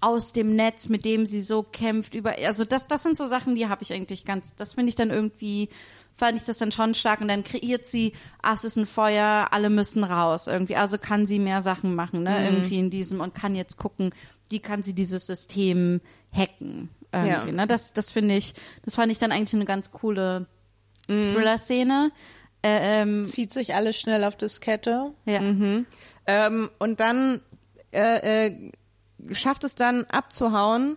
aus 0.00 0.32
dem 0.32 0.56
Netz, 0.56 0.88
mit 0.88 1.04
dem 1.04 1.26
sie 1.26 1.42
so 1.42 1.62
kämpft 1.62 2.14
über, 2.14 2.34
also 2.44 2.64
das, 2.64 2.88
das 2.88 3.04
sind 3.04 3.16
so 3.16 3.26
Sachen, 3.26 3.54
die 3.54 3.68
habe 3.68 3.82
ich 3.84 3.92
eigentlich 3.92 4.24
ganz, 4.24 4.52
das 4.56 4.74
finde 4.74 4.88
ich 4.88 4.96
dann 4.96 5.10
irgendwie, 5.10 5.68
fand 6.16 6.38
ich 6.38 6.44
das 6.44 6.58
dann 6.58 6.72
schon 6.72 6.94
stark 6.94 7.20
und 7.20 7.28
dann 7.28 7.44
kreiert 7.44 7.86
sie, 7.86 8.12
ah, 8.42 8.54
es 8.54 8.64
ist 8.64 8.76
ein 8.76 8.86
Feuer, 8.86 9.48
alle 9.50 9.68
müssen 9.70 10.02
raus 10.04 10.46
irgendwie, 10.46 10.76
also 10.76 10.96
kann 10.98 11.26
sie 11.26 11.38
mehr 11.38 11.60
Sachen 11.62 11.94
machen, 11.94 12.22
ne, 12.22 12.44
irgendwie 12.46 12.78
in 12.78 12.90
diesem 12.90 13.20
und 13.20 13.34
kann 13.34 13.54
jetzt 13.54 13.76
gucken, 13.76 14.10
wie 14.48 14.60
kann 14.60 14.82
sie 14.82 14.94
dieses 14.94 15.26
System 15.26 16.00
hacken 16.32 16.88
irgendwie, 17.12 17.30
Ja. 17.48 17.52
ne, 17.52 17.66
das, 17.66 17.92
das 17.92 18.12
finde 18.12 18.34
ich, 18.36 18.54
das 18.84 18.94
fand 18.94 19.12
ich 19.12 19.18
dann 19.18 19.30
eigentlich 19.32 19.54
eine 19.54 19.64
ganz 19.66 19.90
coole 19.92 20.46
Thriller-Szene. 21.06 22.10
Äh, 22.62 23.02
ähm, 23.02 23.26
Zieht 23.26 23.52
sich 23.52 23.74
alles 23.74 24.00
schnell 24.00 24.24
auf 24.24 24.34
Diskette. 24.36 25.12
ja. 25.24 25.40
Ähm, 26.26 26.70
und 26.80 26.98
dann 26.98 27.40
äh, 27.92 28.46
äh, 28.48 28.72
schafft 29.30 29.62
es 29.62 29.76
dann 29.76 30.04
abzuhauen, 30.06 30.96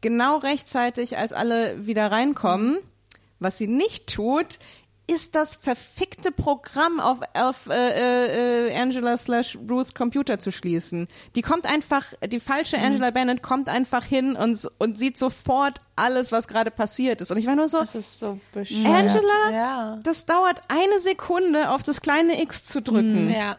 genau 0.00 0.38
rechtzeitig, 0.38 1.18
als 1.18 1.32
alle 1.34 1.86
wieder 1.86 2.10
reinkommen. 2.10 2.78
Was 3.40 3.58
sie 3.58 3.66
nicht 3.66 4.14
tut, 4.14 4.58
ist 5.06 5.34
das 5.34 5.56
verfickte 5.56 6.30
Programm 6.30 7.00
auf, 7.00 7.18
auf 7.34 7.66
äh, 7.68 8.68
äh, 8.68 8.76
Angela 8.76 9.18
slash 9.18 9.58
Ruths 9.68 9.92
Computer 9.92 10.38
zu 10.38 10.52
schließen. 10.52 11.08
Die 11.34 11.42
kommt 11.42 11.66
einfach, 11.66 12.04
die 12.30 12.38
falsche 12.38 12.78
Angela 12.78 13.10
Bennett 13.10 13.42
kommt 13.42 13.68
einfach 13.68 14.04
hin 14.04 14.36
und, 14.36 14.68
und 14.78 14.96
sieht 14.96 15.18
sofort 15.18 15.80
alles, 15.96 16.30
was 16.30 16.46
gerade 16.46 16.70
passiert 16.70 17.20
ist. 17.20 17.32
Und 17.32 17.38
ich 17.38 17.46
war 17.46 17.56
nur 17.56 17.66
so, 17.68 17.80
Das 17.80 17.96
ist 17.96 18.20
so 18.20 18.38
bescheuert. 18.52 18.86
Angela, 18.86 19.50
Ja. 19.52 19.98
das 20.04 20.26
dauert 20.26 20.60
eine 20.68 21.00
Sekunde, 21.00 21.70
auf 21.70 21.82
das 21.82 22.02
kleine 22.02 22.40
X 22.42 22.66
zu 22.66 22.80
drücken. 22.80 23.32
Ja. 23.34 23.56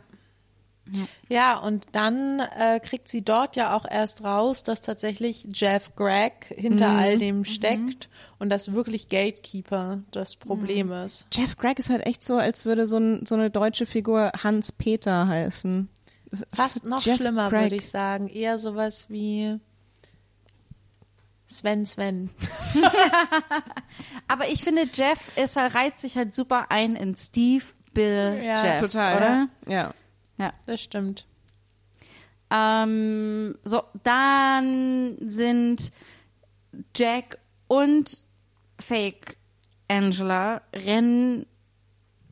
Ja, 1.30 1.58
und 1.60 1.88
dann 1.94 2.40
äh, 2.40 2.80
kriegt 2.80 3.08
sie 3.08 3.24
dort 3.24 3.56
ja 3.56 3.76
auch 3.76 3.86
erst 3.90 4.24
raus, 4.24 4.64
dass 4.64 4.82
tatsächlich 4.82 5.48
Jeff 5.54 5.96
Gregg 5.96 6.48
hinter 6.56 6.90
all 6.90 7.18
dem 7.18 7.44
steckt 7.46 8.10
und 8.40 8.50
dass 8.50 8.74
wirklich 8.74 9.10
Gatekeeper 9.10 10.00
das 10.12 10.36
Problem 10.36 10.92
ist. 10.92 11.28
Jeff 11.34 11.56
Gregg 11.56 11.80
ist 11.80 11.90
halt 11.90 12.06
echt 12.06 12.24
so, 12.24 12.38
als 12.38 12.66
würde 12.66 12.86
so, 12.88 12.98
ein, 12.98 13.26
so 13.26 13.36
eine 13.36 13.50
deutsche 13.50 13.86
Figur 13.86 14.32
Hans 14.44 14.72
Peter 14.72 15.28
heißen. 15.28 15.90
Fast 16.54 16.86
noch 16.86 17.02
Jeff 17.06 17.18
schlimmer, 17.18 17.50
Gregg. 17.50 17.64
würde 17.64 17.76
ich 17.76 17.90
sagen. 17.90 18.28
Eher 18.28 18.58
sowas 18.58 19.10
wie 19.10 19.60
Sven 21.46 21.86
Sven. 21.86 22.30
Aber 24.28 24.48
ich 24.48 24.64
finde, 24.64 24.84
Jeff 24.94 25.36
ist, 25.38 25.58
er 25.58 25.74
reiht 25.76 26.00
sich 26.00 26.18
halt 26.18 26.34
super 26.34 26.68
ein 26.70 26.96
in 26.96 27.16
Steve, 27.16 27.64
Bill, 27.94 28.42
Ja, 28.44 28.66
Jeff. 28.66 28.80
Total. 28.80 29.18
Oder? 29.18 29.48
Ja. 29.68 29.72
Ja. 29.74 29.94
Das 30.66 30.82
stimmt. 30.82 31.26
Ähm, 32.52 33.56
so, 33.64 33.82
dann 34.04 35.18
sind 35.22 35.92
Jack 36.96 37.40
und 37.68 38.24
Fake 38.80 39.38
Angela 39.88 40.62
rennen, 40.74 41.46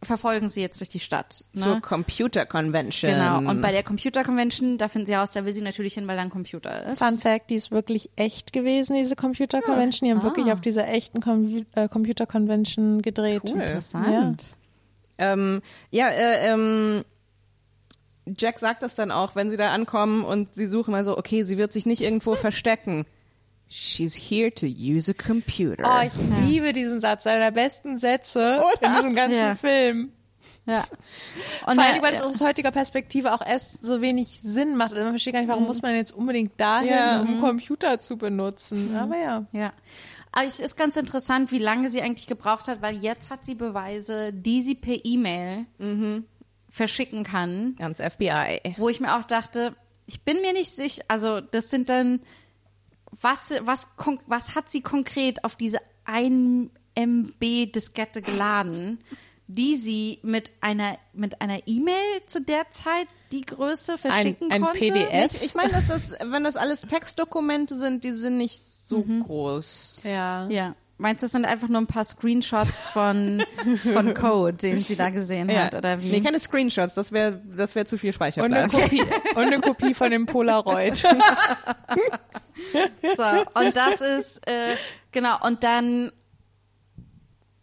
verfolgen 0.02 0.49
sie 0.49 0.61
jetzt 0.61 0.80
durch 0.80 0.90
die 0.90 0.99
Stadt. 0.99 1.45
Ne? 1.53 1.61
Zur 1.61 1.81
Computer 1.81 2.45
Convention. 2.45 3.11
Genau. 3.11 3.38
Und 3.40 3.61
bei 3.61 3.72
der 3.72 3.84
Computer 3.84 4.23
Convention, 4.23 4.77
da 4.77 4.88
finden 4.88 5.07
sie 5.07 5.14
heraus, 5.14 5.31
da 5.31 5.45
will 5.45 5.53
sie 5.53 5.61
natürlich 5.61 5.94
hin, 5.94 6.07
weil 6.07 6.15
da 6.15 6.22
ein 6.22 6.30
Computer 6.30 6.86
ist. 6.86 6.99
Fun 6.99 7.18
Fact, 7.18 7.49
die 7.49 7.56
ist 7.56 7.72
wirklich 7.72 8.10
echt 8.15 8.53
gewesen, 8.53 8.95
diese 8.95 9.15
Computer 9.15 9.61
Convention. 9.61 10.07
Die 10.07 10.15
haben 10.15 10.23
wirklich 10.23 10.52
auf 10.52 10.61
dieser 10.61 10.88
echten 10.88 11.22
Com 11.22 11.65
äh, 11.76 11.88
Computer 11.88 12.26
Convention 12.26 13.02
gedreht. 13.02 13.41
Cool. 13.45 13.61
Interessant. 13.61 14.56
Ähm, 15.18 15.61
ja, 15.91 16.07
äh, 16.07 16.53
ähm, 16.53 17.03
Jack 18.38 18.60
sagt 18.60 18.84
das 18.84 18.95
dann 18.95 19.11
auch, 19.11 19.35
wenn 19.35 19.49
sie 19.49 19.57
da 19.57 19.72
ankommen 19.72 20.23
und 20.23 20.53
sie 20.56 20.68
suchen 20.68 20.91
mal 20.91 21.03
so, 21.03 21.18
okay, 21.18 21.43
sie 21.43 21.57
wird 21.57 21.72
sich 21.73 21.85
nicht 21.85 22.01
irgendwo 22.01 22.35
verstecken. 22.35 23.06
She's 23.68 24.15
here 24.15 24.51
to 24.51 24.65
use 24.65 25.11
a 25.11 25.14
computer. 25.14 25.84
Oh, 25.85 26.03
ich 26.06 26.14
liebe 26.47 26.73
diesen 26.73 26.99
Satz, 26.99 27.27
einer 27.27 27.39
der 27.45 27.51
besten 27.51 27.97
Sätze 27.99 28.61
in 28.81 28.93
diesem 28.95 29.15
ganzen 29.15 29.39
Ja. 29.39 29.56
Film. 29.56 30.11
Ja. 30.65 30.84
Und 31.68 31.76
Vor 31.76 31.84
allem, 31.84 32.01
weil 32.01 32.14
es 32.14 32.22
aus 32.22 32.41
heutiger 32.41 32.72
Perspektive 32.72 33.34
auch 33.34 33.45
erst 33.45 33.84
so 33.84 34.01
wenig 34.01 34.27
Sinn 34.41 34.76
macht. 34.76 34.91
Also 34.93 35.03
man 35.03 35.14
versteht 35.14 35.34
gar 35.34 35.39
nicht, 35.41 35.49
warum 35.49 35.65
muss 35.65 35.81
man 35.81 35.95
jetzt 35.95 36.11
unbedingt 36.11 36.60
dahin, 36.60 36.89
Ja. 36.89 37.22
um 37.22 37.27
einen 37.27 37.39
Computer 37.41 37.99
zu 37.99 38.18
benutzen. 38.18 38.95
Aber 38.95 39.18
ja. 39.18 39.45
Ja. 39.51 39.72
Aber 40.31 40.45
es 40.45 40.60
ist 40.60 40.76
ganz 40.77 40.95
interessant, 40.97 41.51
wie 41.51 41.57
lange 41.60 41.89
sie 41.89 42.01
eigentlich 42.03 42.27
gebraucht 42.27 42.68
hat, 42.68 42.81
weil 42.84 42.97
jetzt 42.97 43.30
hat 43.31 43.45
sie 43.45 43.56
Beweise, 43.56 44.31
die 44.34 44.61
sie 44.61 44.76
per 44.76 44.97
E-Mail 45.03 45.65
verschicken 46.69 47.23
kann, 47.23 47.75
Ganz 47.77 47.99
FBI. 47.99 48.75
wo 48.77 48.89
ich 48.89 48.99
mir 48.99 49.15
auch 49.17 49.23
dachte, 49.23 49.75
ich 50.05 50.21
bin 50.23 50.41
mir 50.41 50.53
nicht 50.53 50.71
sicher, 50.71 51.03
also 51.07 51.41
das 51.41 51.69
sind 51.69 51.89
dann, 51.89 52.21
was, 53.11 53.53
was, 53.61 53.87
was 54.27 54.55
hat 54.55 54.69
sie 54.71 54.81
konkret 54.81 55.43
auf 55.43 55.55
diese 55.55 55.79
1 56.05 56.69
MB 56.95 57.71
Diskette 57.71 58.21
geladen, 58.21 58.99
die 59.47 59.77
sie 59.77 60.19
mit 60.21 60.51
einer, 60.61 60.97
mit 61.13 61.41
einer 61.41 61.59
E-Mail 61.67 61.95
zu 62.27 62.41
der 62.41 62.69
Zeit 62.69 63.07
die 63.31 63.41
Größe 63.41 63.97
verschicken 63.97 64.51
ein 64.51 64.61
konnte? 64.61 64.79
PDF? 64.79 65.33
Ich, 65.35 65.41
ich 65.43 65.55
meine, 65.55 65.71
dass 65.71 65.87
das, 65.87 66.11
wenn 66.23 66.43
das 66.43 66.55
alles 66.55 66.81
Textdokumente 66.81 67.75
sind, 67.77 68.03
die 68.03 68.11
sind 68.13 68.37
nicht 68.37 68.59
so 68.61 68.99
Mhm. 68.99 69.23
groß. 69.23 70.01
Ja. 70.03 70.47
Ja. 70.49 70.75
Meinst 71.01 71.23
du, 71.23 71.26
das 71.26 71.31
sind 71.31 71.45
einfach 71.45 71.69
nur 71.69 71.80
ein 71.80 71.88
paar 71.88 72.03
Screenshots 72.03 72.89
von, 72.89 73.41
von 73.93 74.13
Code, 74.13 74.57
den 74.57 74.77
sie 74.77 74.97
da 74.97 75.09
gesehen 75.09 75.49
hat, 75.49 75.73
oder 75.73 76.01
wie? 76.01 76.11
Nee, 76.11 76.19
keine 76.19 76.41
Screenshots, 76.41 76.93
das 76.93 77.13
wäre 77.13 77.41
das 77.55 77.73
wär 77.73 77.85
zu 77.85 77.97
viel 77.97 78.09
Und 78.09 78.21
eine, 78.21 78.69
Speicherplatz. 78.69 78.71
Kopie, 78.73 79.01
und 79.35 79.45
eine 79.45 79.61
Kopie 79.61 79.93
von 79.93 80.11
dem 80.11 80.26
Polaroid. 80.26 81.01
So, 83.15 83.23
und 83.23 83.76
das 83.77 84.01
ist, 84.01 84.45
äh, 84.45 84.76
genau, 85.13 85.38
und 85.45 85.63
dann, 85.63 86.11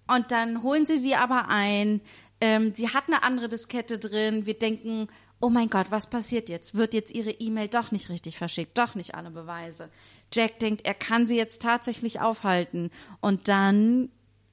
und 0.08 0.32
dann 0.32 0.62
holen 0.62 0.86
sie 0.86 0.96
sie 0.96 1.14
aber 1.14 1.48
ein. 1.48 2.00
Ähm, 2.40 2.72
sie 2.74 2.88
hat 2.88 3.04
eine 3.08 3.22
andere 3.22 3.50
Diskette 3.50 3.98
drin. 3.98 4.46
Wir 4.46 4.58
denken, 4.58 5.08
oh 5.40 5.50
mein 5.50 5.68
Gott, 5.68 5.90
was 5.90 6.08
passiert 6.08 6.48
jetzt? 6.48 6.74
Wird 6.74 6.94
jetzt 6.94 7.14
ihre 7.14 7.30
E-Mail 7.30 7.68
doch 7.68 7.92
nicht 7.92 8.08
richtig 8.08 8.38
verschickt? 8.38 8.78
Doch 8.78 8.94
nicht 8.94 9.14
alle 9.14 9.30
Beweise. 9.30 9.90
Jack 10.32 10.58
denkt, 10.60 10.86
er 10.86 10.94
kann 10.94 11.26
sie 11.26 11.36
jetzt 11.36 11.62
tatsächlich 11.62 12.20
aufhalten. 12.20 12.90
Und 13.20 13.48
dann 13.48 14.08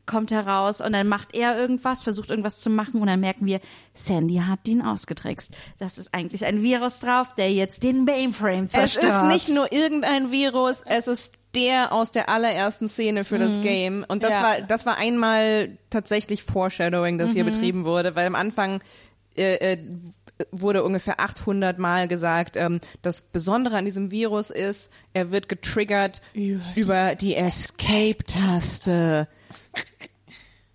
kommt 0.06 0.32
heraus 0.32 0.82
und 0.82 0.92
dann 0.92 1.08
macht 1.08 1.34
er 1.34 1.58
irgendwas, 1.58 2.04
versucht 2.04 2.30
irgendwas 2.30 2.60
zu 2.60 2.70
machen 2.70 3.00
und 3.00 3.08
dann 3.08 3.22
merken 3.22 3.46
wir, 3.46 3.62
Sandy 3.94 4.36
hat 4.36 4.68
ihn 4.68 4.82
ausgetrickst. 4.82 5.52
Das 5.80 5.98
ist 5.98 6.14
eigentlich 6.14 6.46
ein 6.46 6.62
Virus 6.62 7.00
drauf, 7.00 7.30
der 7.38 7.54
jetzt 7.54 7.84
den 7.84 8.04
Mainframe 8.04 8.66
Es 8.66 8.72
zerstört. 8.74 9.06
ist 9.06 9.48
nicht 9.48 9.56
nur 9.56 9.72
irgendein 9.72 10.30
Virus, 10.30 10.84
es 10.86 11.08
ist 11.08 11.40
der 11.56 11.94
aus 11.94 12.12
der 12.12 12.28
allerersten 12.28 12.90
Szene 12.90 13.24
für 13.24 13.38
das 13.40 13.62
Game. 13.62 14.04
Und 14.06 14.24
das 14.26 14.32
Ja. 14.32 14.44
war, 14.44 14.62
das 14.68 14.86
war 14.86 14.98
einmal 14.98 15.78
tatsächlich 15.90 16.44
Foreshadowing, 16.44 17.18
das 17.18 17.32
hier 17.32 17.46
betrieben 17.46 17.86
wurde, 17.86 18.14
weil 18.18 18.28
am 18.28 18.36
Anfang 18.36 18.82
äh, 19.38 19.54
äh, 19.74 19.78
wurde 20.52 20.84
ungefähr 20.84 21.20
800 21.20 21.78
Mal 21.80 22.08
gesagt, 22.08 22.56
ähm, 22.58 22.80
das 23.02 23.22
Besondere 23.22 23.78
an 23.78 23.86
diesem 23.86 24.12
Virus 24.12 24.50
ist, 24.50 24.92
er 25.14 25.32
wird 25.32 25.50
getriggert 25.50 26.22
Über 26.34 26.62
über 26.76 27.16
die- 27.16 27.28
die, 27.28 27.36
Escape-Taste. 27.36 29.28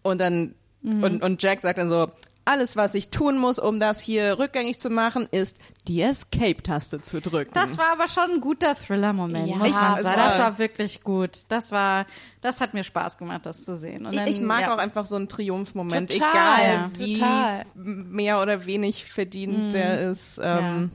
Und 0.02 0.18
dann, 0.20 0.54
und, 0.82 1.22
und 1.22 1.42
Jack 1.42 1.60
sagt 1.62 1.78
dann 1.78 1.88
so, 1.88 2.10
alles, 2.48 2.76
was 2.76 2.94
ich 2.94 3.10
tun 3.10 3.38
muss, 3.38 3.58
um 3.58 3.78
das 3.78 4.00
hier 4.00 4.38
rückgängig 4.38 4.78
zu 4.78 4.90
machen, 4.90 5.28
ist 5.30 5.58
die 5.86 6.02
Escape-Taste 6.02 7.02
zu 7.02 7.20
drücken. 7.20 7.50
Das 7.54 7.78
war 7.78 7.92
aber 7.92 8.08
schon 8.08 8.30
ein 8.30 8.40
guter 8.40 8.74
Thriller-Moment, 8.74 9.48
Ja, 9.48 9.56
muss 9.56 9.74
man 9.74 10.02
sagen. 10.02 10.04
war- 10.20 10.28
Das 10.28 10.38
war 10.38 10.58
wirklich 10.58 11.02
gut. 11.02 11.30
Das 11.48 11.72
war, 11.72 12.06
das 12.40 12.60
hat 12.60 12.74
mir 12.74 12.84
Spaß 12.84 13.18
gemacht, 13.18 13.46
das 13.46 13.64
zu 13.64 13.74
sehen. 13.74 14.06
Und 14.06 14.12
Ich- 14.14 14.18
dann, 14.18 14.28
ich 14.28 14.40
mag 14.40 14.62
ja. 14.62 14.74
auch 14.74 14.78
einfach 14.78 15.06
so 15.06 15.16
einen 15.16 15.28
Triumphmoment, 15.28 16.10
egal 16.10 16.32
ja. 16.62 16.90
wie 16.96 17.14
Total. 17.14 17.64
mehr 17.74 18.40
oder 18.42 18.66
wenig 18.66 19.04
verdient 19.04 19.74
der 19.74 20.10
ist. 20.10 20.40
Ähm, 20.42 20.90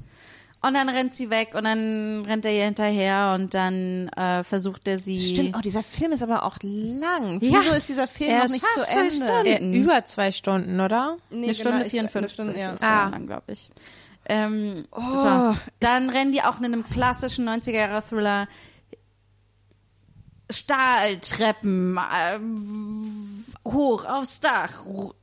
Und 0.66 0.74
dann 0.76 0.88
rennt 0.88 1.14
sie 1.14 1.30
weg 1.30 1.56
und 1.56 1.66
dann 1.66 2.24
rennt 2.26 2.46
er 2.46 2.54
ihr 2.54 2.64
hinterher 2.64 3.34
und 3.36 3.54
dann 3.54 4.08
äh, 4.16 4.44
versucht 4.46 4.88
er 4.88 4.98
sie. 4.98 5.34
Stimmt, 5.36 5.56
oh, 5.58 5.62
dieser 5.62 5.84
Film 5.84 6.14
ist 6.14 6.24
aber 6.24 6.44
auch 6.44 6.58
lang. 6.62 7.42
Ja. 7.42 7.60
Wieso 7.62 7.74
ist 7.76 7.90
dieser 7.90 8.08
Film 8.08 8.30
Er 8.32 8.44
noch 8.46 8.50
nicht 8.52 8.64
zu 8.66 8.80
zwei 8.82 9.02
Ende? 9.02 9.12
Stunden. 9.16 9.74
Äh, 9.74 9.78
über 9.78 10.06
zwei 10.06 10.32
Stunden, 10.32 10.80
oder? 10.80 11.18
Nee, 11.30 11.44
eine 11.46 11.54
Stunde 11.54 11.72
genau, 11.80 11.86
ich- 11.86 11.92
54 11.92 12.16
eine 12.16 12.30
Stunde, 12.30 12.60
ja. 12.62 12.74
ist 12.74 12.84
Ah. 12.84 13.10
lang, 13.10 13.28
glaube 13.28 13.52
ich. 13.52 13.70
Ähm, 14.30 14.86
Oh. 14.92 15.02
so. 15.02 15.58
Dann 15.82 16.10
rennen 16.10 16.32
die 16.32 16.42
auch 16.44 16.58
in 16.60 16.64
einem 16.66 16.86
klassischen 16.86 17.44
90er-Jahre-Thriller 17.46 18.48
Stahltreppen 20.50 21.98
ähm, 22.34 23.44
hoch 23.66 24.06
aufs 24.06 24.40
Dach, 24.40 24.72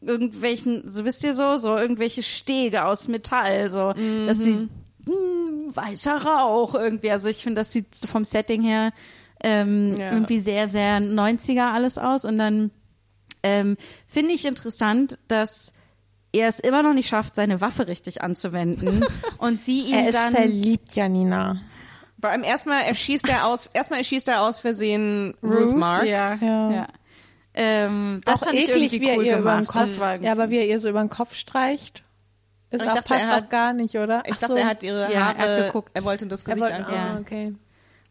irgendwelchen, 0.01 0.91
so 0.91 1.05
wisst 1.05 1.23
ihr 1.25 1.35
so, 1.35 1.57
so 1.57 1.77
irgendwelche 1.77 2.23
Stege 2.23 2.85
aus 2.85 3.07
Metall, 3.09 3.71
so, 3.71 3.93
dass 4.27 4.39
sie 4.39 4.69
mh, 5.11 5.77
weißer 5.77 6.23
Rauch 6.25 6.75
irgendwie. 6.75 7.11
Also 7.11 7.29
ich 7.29 7.43
finde, 7.43 7.61
das 7.61 7.73
sieht 7.73 7.87
vom 8.07 8.25
Setting 8.25 8.63
her 8.63 8.93
ähm, 9.43 9.97
Ja. 9.99 10.13
irgendwie 10.13 10.39
sehr, 10.39 10.69
sehr 10.69 10.99
90er 11.01 11.73
alles 11.73 11.99
aus. 11.99 12.25
Und 12.25 12.39
dann 12.39 12.71
ähm, 13.43 13.77
finde 14.07 14.33
ich 14.33 14.45
interessant, 14.45 15.19
dass 15.29 15.73
er 16.33 16.49
es 16.49 16.61
immer 16.61 16.83
noch 16.83 16.93
nicht 16.95 17.09
schafft, 17.09 17.35
seine 17.37 17.61
Waffe 17.61 17.89
richtig 17.89 18.23
anzuwenden 18.23 19.05
und 19.39 19.63
sie 19.63 19.81
ihn 19.81 19.95
Er 19.95 20.09
ist 20.09 20.19
dann 20.27 20.33
verliebt, 20.35 20.95
Janina. 20.95 21.61
Vor 22.21 22.31
allem 22.31 22.45
erstmal 22.45 22.83
erschießt 22.83 23.29
er 23.29 23.47
aus, 23.47 23.69
erstmal 23.73 24.01
erschießt 24.01 24.29
er 24.29 24.43
aus 24.43 24.61
Versehen 24.61 25.35
Ruth, 25.43 25.77
Marks. 25.77 26.07
Ja, 26.09 26.35
Ja. 26.41 26.71
ja. 26.71 26.89
Ähm, 27.55 28.21
das 28.25 28.43
auch 28.43 28.47
fand 28.47 28.55
ich 28.59 28.69
eklig, 28.69 28.93
irgendwie 28.93 29.01
wie 29.01 29.09
er 29.09 29.17
cool 29.17 29.27
ihr 29.27 29.39
über 29.39 29.51
den 29.53 29.61
gemacht. 29.61 29.67
Kopf, 29.69 29.81
Das 29.81 29.99
war 30.01 30.17
ja, 30.21 30.31
aber 30.33 30.51
wie 30.51 30.59
er 30.59 30.67
ihr 30.69 30.79
so 30.79 30.89
über 30.91 31.01
den 31.01 31.11
Kopf 31.11 31.35
streicht. 31.35 32.05
Ist 32.71 32.83
ich 32.83 32.89
auch, 32.89 32.95
dachte, 32.95 33.09
passt 33.09 33.29
er 33.29 33.37
hat- 33.37 33.45
auch 33.45 33.49
gar 33.49 33.73
nicht, 33.73 33.97
oder? 33.97 34.23
Ich 34.27 34.33
Ach 34.35 34.39
dachte, 34.39 34.55
so. 34.55 34.59
er 34.61 34.67
hat 34.67 34.83
ihre 34.83 35.03
Ja, 35.03 35.09
er 35.21 35.27
hat 35.29 35.39
Haare, 35.39 35.65
geguckt. 35.67 35.91
er 35.95 36.05
wollte 36.05 36.27
das 36.27 36.43
Er 36.45 36.55
Gesicht 36.55 36.73
angucken. 36.73 36.97
ah, 36.97 37.19
okay. 37.21 37.55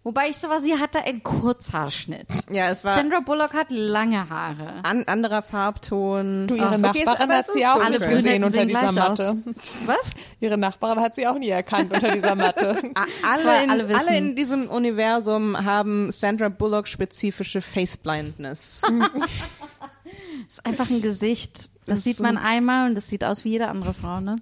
Wobei 0.02 0.30
ich 0.30 0.38
so 0.38 0.48
war, 0.48 0.62
sie 0.62 0.80
hatte 0.80 1.04
einen 1.06 1.22
Kurzhaarschnitt. 1.24 2.26
Ja, 2.50 2.70
es 2.70 2.86
war 2.86 2.94
Sandra 2.94 3.20
Bullock 3.20 3.54
hat 3.54 3.68
lange 3.70 4.30
Haare. 4.30 4.76
an, 4.84 5.04
anderer 5.08 5.42
Farbton. 5.42 6.48
Du, 6.48 6.56
ihre 6.56 6.68
okay, 6.68 6.76
es- 6.76 7.06
Nachbarin 7.06 7.22
aber 7.22 7.34
hat 7.36 7.52
sie 7.52 7.66
auch 7.68 7.84
Alle 7.84 8.00
gesehen 8.00 8.44
unter 8.46 8.66
dieser 8.66 8.88
gleich 8.94 9.10
aus. 9.10 9.18
Matte. 9.20 9.38
Was? 9.86 10.12
Ihre 10.40 10.58
Nachbarin 10.58 11.02
hat 11.02 11.16
sie 11.16 11.28
auch 11.28 11.38
nie 11.38 11.50
erkannt 11.50 11.92
unter 11.94 12.14
dieser 12.14 12.36
Matte. 12.36 12.76
Alle 13.24 13.64
in, 13.66 13.70
alle 13.72 13.94
alle, 13.98 14.18
in 14.18 14.36
diesem 14.38 14.70
Universum 14.70 15.58
haben 15.66 16.12
Sandra 16.14 16.48
Bullock 16.48 16.88
spezifische 16.88 17.60
Faceblindness. 17.62 18.82
Das 18.84 20.48
ist 20.48 20.66
einfach 20.66 20.90
ein 20.90 21.02
Gesicht. 21.02 21.70
Das 21.90 22.04
sieht 22.04 22.20
man 22.20 22.38
einmal 22.38 22.88
und 22.88 22.96
das 22.96 23.08
sieht 23.10 23.24
aus 23.24 23.44
wie 23.44 23.50
jede 23.50 23.68
andere 23.68 23.94
Frau, 23.94 24.20
ne? 24.20 24.38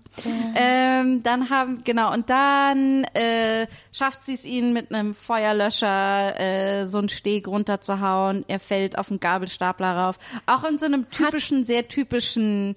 Ähm, 0.55 1.23
dann 1.23 1.49
haben, 1.49 1.83
genau, 1.83 2.13
und 2.13 2.29
dann 2.29 3.03
äh, 3.13 3.67
schafft 3.91 4.23
sie 4.25 4.33
es 4.33 4.45
ihn 4.45 4.73
mit 4.73 4.93
einem 4.93 5.15
Feuerlöscher 5.15 6.39
äh, 6.39 6.87
so 6.87 6.99
einen 6.99 7.09
Steg 7.09 7.47
runterzuhauen. 7.47 8.45
Er 8.47 8.59
fällt 8.59 8.97
auf 8.97 9.09
einen 9.09 9.19
Gabelstapler 9.19 9.95
rauf. 9.95 10.17
Auch 10.45 10.63
in 10.63 10.77
so 10.79 10.85
einem 10.85 11.09
typischen, 11.09 11.63
sehr 11.63 11.87
typischen 11.87 12.75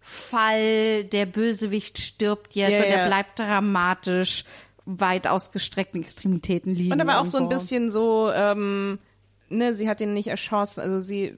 Fall, 0.00 1.04
der 1.04 1.26
Bösewicht 1.26 1.98
stirbt 1.98 2.54
jetzt 2.54 2.70
Ja, 2.70 2.78
und 2.78 2.84
er 2.84 2.98
ja. 3.00 3.06
bleibt 3.08 3.38
dramatisch 3.40 4.44
weit 4.84 5.26
ausgestreckten 5.26 6.00
Extremitäten 6.00 6.74
liegen. 6.74 6.92
Und 6.92 7.00
aber 7.00 7.20
auch 7.20 7.26
so 7.26 7.38
ein 7.38 7.44
irgendwo. 7.44 7.58
bisschen 7.58 7.90
so, 7.90 8.30
ähm, 8.32 9.00
ne, 9.48 9.74
sie 9.74 9.88
hat 9.88 10.00
ihn 10.00 10.14
nicht 10.14 10.28
erschossen, 10.28 10.80
also 10.80 11.00
sie, 11.00 11.36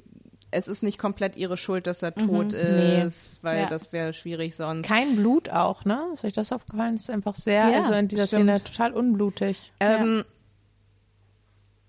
es 0.51 0.69
ist 0.69 0.83
nicht 0.83 0.99
komplett 0.99 1.37
ihre 1.37 1.57
Schuld, 1.57 1.87
dass 1.87 2.03
er 2.03 2.15
tot 2.15 2.53
Nee. 2.53 3.03
ist, 3.03 3.41
weil 3.43 3.61
Ja. 3.61 3.66
das 3.66 3.93
wäre 3.93 4.12
schwierig 4.12 4.57
sonst. 4.57 4.87
Kein 4.87 5.16
Blut 5.16 5.51
auch, 5.51 5.85
ne? 5.85 6.01
Ist 6.15 6.25
euch 6.25 6.33
das 6.33 6.53
aufgefallen? 6.53 6.95
Das 6.95 7.03
ist 7.03 7.11
einfach 7.11 7.35
sehr, 7.35 7.69
Ja, 7.69 7.77
also 7.77 7.93
in 7.93 8.09
dieser 8.09 8.27
stimmt. 8.27 8.45
Szene 8.45 8.65
total 8.65 8.93
unblutig. 8.93 9.73
Ähm, 9.81 10.25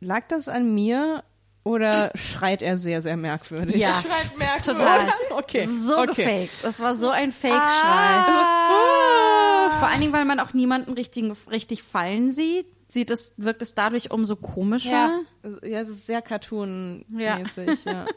Lag 0.01 0.23
das 0.29 0.47
an 0.47 0.73
mir 0.73 1.23
oder 1.63 2.11
schreit 2.15 2.61
er 2.61 2.77
sehr, 2.77 3.01
sehr 3.01 3.17
merkwürdig? 3.17 3.75
Ja, 3.75 3.89
Schreit 4.01 4.37
merkwürdig. 4.37 4.81
total. 4.81 5.07
Okay. 5.31 5.65
So 5.67 5.97
okay. 5.97 6.41
gefaked. 6.47 6.63
Das 6.63 6.79
war 6.81 6.95
so 6.95 7.09
ein 7.09 7.31
Fake-Schrei. 7.31 7.57
Ah. 7.57 9.79
Vor 9.79 9.87
allen 9.87 10.01
Dingen, 10.01 10.13
weil 10.13 10.25
man 10.25 10.39
auch 10.39 10.53
niemanden 10.53 10.93
richtig, 10.93 11.31
richtig 11.49 11.83
fallen 11.83 12.31
sieht, 12.31 12.65
sieht 12.89 13.11
es, 13.11 13.33
wirkt 13.37 13.61
es 13.61 13.75
dadurch 13.75 14.11
umso 14.11 14.35
komischer. 14.35 14.89
Ja. 14.91 15.21
Ja, 15.63 15.79
es 15.79 15.89
ist 15.89 16.07
sehr 16.07 16.21
cartoon-mäßig, 16.21 17.85
ja. 17.85 18.05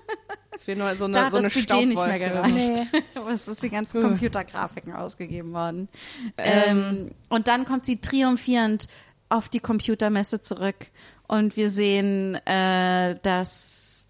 Es 0.55 0.67
wäre 0.67 0.79
nur 0.79 0.95
so 0.95 1.09
Da 1.09 1.15
eine, 1.15 1.25
hat 1.25 1.31
so 1.31 1.39
eine 1.39 1.47
das 1.47 1.55
Budget 1.55 1.89
nicht 1.89 2.07
mehr 2.07 2.19
gereicht. 2.19 2.83
Aber 3.15 3.31
es 3.31 3.49
ist 3.49 3.63
die 3.63 3.71
ganzen 3.71 4.03
Computergrafiken 4.03 4.93
ausgegeben 4.93 5.55
worden. 5.55 5.89
Ähm, 6.37 7.13
und 7.31 7.49
dann 7.49 7.65
kommt 7.65 7.87
sie 7.87 8.03
triumphierend 8.03 8.87
auf 9.31 9.49
die 9.49 9.61
Computermesse 9.61 10.43
zurück 10.43 10.91
und 11.27 11.57
wir 11.57 11.71
sehen, 11.71 12.35
äh, 12.47 13.17
dass 13.23 14.07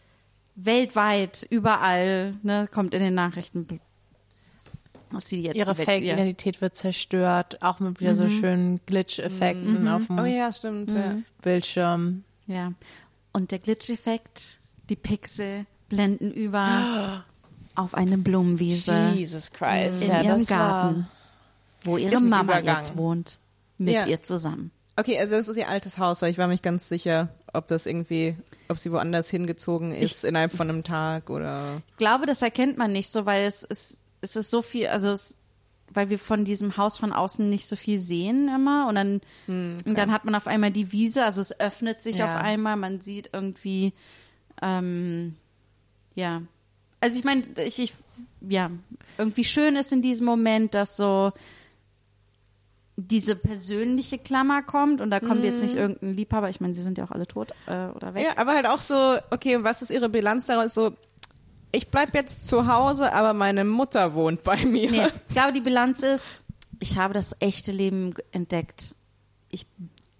weltweit 0.56 1.46
überall, 1.48 2.34
ne, 2.42 2.68
kommt 2.72 2.94
in 2.94 3.02
den 3.02 3.14
Nachrichten, 3.14 3.80
sie 5.20 5.42
jetzt 5.42 5.56
Ihre 5.56 5.74
Fake-Identität 5.74 6.60
wird 6.60 6.76
zerstört, 6.76 7.62
auch 7.62 7.80
mit 7.80 8.00
wieder 8.00 8.14
so 8.14 8.28
schönen 8.28 8.80
Glitch-Effekten 8.86 9.86
auf 9.88 10.06
dem 10.06 10.18
Oh 10.18 10.24
ja, 10.24 10.52
stimmt. 10.52 10.90
Ja. 10.92 11.16
Bildschirm. 11.42 12.24
Ja. 12.46 12.72
Und 13.32 13.50
der 13.50 13.58
Glitch-Effekt, 13.58 14.58
die 14.88 14.96
Pixel 14.96 15.66
blenden 15.88 16.30
über. 16.32 17.24
auf 17.74 17.94
eine 17.94 18.18
Blumenwiese 18.18 19.12
Jesus 19.14 19.50
Christ. 19.52 20.02
in 20.02 20.08
ja, 20.08 20.22
ihrem 20.22 20.38
das 20.40 20.48
Garten, 20.48 21.08
wo 21.84 21.96
ihre 21.96 22.20
Mama 22.20 22.58
Übergang. 22.58 22.76
jetzt 22.76 22.96
wohnt, 22.96 23.38
mit 23.78 23.94
Ja. 23.94 24.06
ihr 24.06 24.22
zusammen. 24.22 24.70
Okay, 24.96 25.18
also 25.18 25.34
das 25.36 25.48
ist 25.48 25.56
ihr 25.56 25.70
altes 25.70 25.96
Haus, 25.98 26.20
weil 26.20 26.30
ich 26.30 26.36
war 26.36 26.48
mich 26.48 26.60
ganz 26.60 26.90
sicher, 26.90 27.30
ob 27.54 27.66
das 27.68 27.86
irgendwie, 27.86 28.36
ob 28.68 28.78
sie 28.78 28.92
woanders 28.92 29.30
hingezogen 29.30 29.94
ist 29.94 30.22
innerhalb 30.22 30.52
von 30.52 30.68
einem 30.68 30.84
Tag 30.84 31.30
oder. 31.30 31.80
Ich 31.88 31.96
glaube, 31.96 32.26
das 32.26 32.42
erkennt 32.42 32.76
man 32.76 32.92
nicht 32.92 33.08
so, 33.08 33.24
weil 33.24 33.46
es 33.46 33.62
ist, 33.62 34.01
es 34.22 34.36
ist 34.36 34.50
so 34.50 34.62
viel, 34.62 34.86
also 34.86 35.10
es, 35.10 35.36
weil 35.92 36.08
wir 36.08 36.18
von 36.18 36.44
diesem 36.46 36.78
Haus 36.78 36.96
von 36.96 37.12
außen 37.12 37.50
nicht 37.50 37.66
so 37.66 37.76
viel 37.76 37.98
sehen 37.98 38.48
immer 38.48 38.86
und 38.88 38.94
dann, 38.94 39.20
und 39.84 39.98
dann 39.98 40.10
hat 40.10 40.24
man 40.24 40.34
auf 40.34 40.46
einmal 40.46 40.70
die 40.70 40.90
Wiese, 40.92 41.22
also 41.24 41.40
es 41.42 41.60
öffnet 41.60 42.00
sich 42.00 42.18
Ja. 42.18 42.24
auf 42.26 42.36
einmal, 42.40 42.76
man 42.76 43.00
sieht 43.02 43.28
irgendwie, 43.34 43.92
ähm, 44.62 45.36
ja, 46.14 46.40
also 47.00 47.18
ich 47.18 47.24
meine, 47.24 47.42
ich, 47.66 47.78
ich, 47.78 47.94
ja, 48.40 48.70
irgendwie 49.18 49.44
schön 49.44 49.76
ist 49.76 49.92
in 49.92 50.00
diesem 50.02 50.24
Moment, 50.24 50.72
dass 50.74 50.96
so 50.96 51.32
diese 52.96 53.34
persönliche 53.36 54.18
Klammer 54.18 54.62
kommt 54.62 55.00
und 55.00 55.10
da 55.10 55.18
kommt 55.18 55.44
jetzt 55.44 55.62
nicht 55.62 55.74
irgendein 55.74 56.14
Liebhaber, 56.14 56.48
ich 56.50 56.60
meine, 56.60 56.74
sie 56.74 56.82
sind 56.82 56.98
ja 56.98 57.04
auch 57.04 57.10
alle 57.10 57.26
tot 57.26 57.52
äh, 57.66 57.86
oder 57.88 58.14
weg. 58.14 58.24
Ja, 58.24 58.36
aber 58.36 58.52
halt 58.54 58.66
auch 58.66 58.80
so, 58.80 59.16
okay, 59.30 59.64
was 59.64 59.82
ist 59.82 59.90
ihre 59.90 60.08
Bilanz 60.08 60.46
daraus? 60.46 60.74
So, 60.74 60.92
ich 61.72 61.88
bleib 61.88 62.14
jetzt 62.14 62.44
zu 62.48 62.66
Hause, 62.72 63.12
aber 63.12 63.32
meine 63.32 63.64
Mutter 63.64 64.14
wohnt 64.14 64.44
bei 64.44 64.64
mir. 64.64 64.90
Nee, 64.90 65.06
ich 65.28 65.34
glaube, 65.34 65.52
die 65.52 65.60
Bilanz 65.60 66.02
ist, 66.02 66.40
ich 66.78 66.98
habe 66.98 67.14
das 67.14 67.36
echte 67.40 67.72
Leben 67.72 68.14
entdect. 68.30 68.94
Ich 69.50 69.66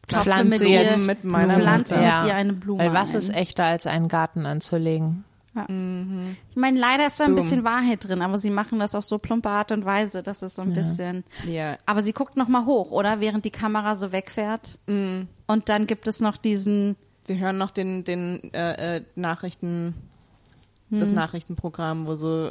klopfe 0.07 0.31
Pflanze 0.31 0.59
mit 0.61 0.69
ihr, 0.69 0.83
jetzt 0.83 1.07
mit 1.07 1.25
meiner 1.25 1.55
pflanze 1.55 1.95
Mutter. 2.01 2.21
mit 2.21 2.29
ihr 2.29 2.35
eine 2.35 2.53
Blume 2.53 2.79
Weil 2.81 2.93
was 2.93 3.15
ist 3.15 3.31
echter, 3.31 3.65
als 3.65 3.87
einen 3.87 4.09
Garten 4.09 4.47
anzulegen? 4.47 5.25
Ich 5.55 6.57
meine, 6.57 6.79
leider 6.79 7.07
ist 7.07 7.21
da 7.21 7.25
ein 7.25 7.35
Boom. 7.35 7.43
bisschen 7.43 7.63
Wahrheit 7.63 8.09
drin, 8.09 8.23
aber 8.23 8.39
sie 8.39 8.49
machen 8.49 8.79
das 8.79 8.95
auf 8.95 9.05
so 9.05 9.19
plumpe 9.19 9.51
Art 9.51 9.71
und 9.71 9.85
Weise, 9.85 10.23
dass 10.23 10.41
es 10.41 10.55
so 10.55 10.63
ein 10.63 10.73
bisschen. 10.73 11.25
Ja. 11.47 11.77
Aber 11.85 12.03
sie 12.03 12.15
guckt 12.15 12.39
noch 12.39 12.49
mal 12.49 12.65
hoch, 12.65 12.91
oder? 12.91 13.21
Während 13.21 13.45
die 13.45 13.51
Kamera 13.51 13.95
so 13.95 14.13
wegfährt. 14.13 14.79
Mhm. 14.87 15.29
Und 15.47 15.69
dann 15.69 15.87
gibt 15.87 16.09
es 16.09 16.21
noch 16.21 16.39
diesen. 16.39 16.97
Wir 17.27 17.37
hören 17.37 17.59
noch 17.59 17.71
den, 17.71 18.03
den 18.05 18.53
äh, 18.55 18.97
äh, 18.97 19.05
Nachrichten, 19.15 19.95
das 20.93 21.09
Hm. 21.11 21.17
Nachrichtenprogramm, 21.17 22.07
wo 22.07 22.15
so 22.17 22.51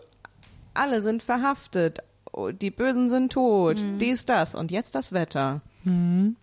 alle 0.73 1.01
sind 1.01 1.21
verhaftet, 1.23 1.99
oh, 2.31 2.51
die 2.51 2.71
Bösen 2.71 3.09
sind 3.09 3.31
tot, 3.33 3.79
Hm. 3.79 3.97
dies, 3.99 4.25
das 4.25 4.55
und 4.55 4.71
jetzt 4.71 4.95
das 4.95 5.11
Wetter. 5.11 5.61
Und 5.83 6.35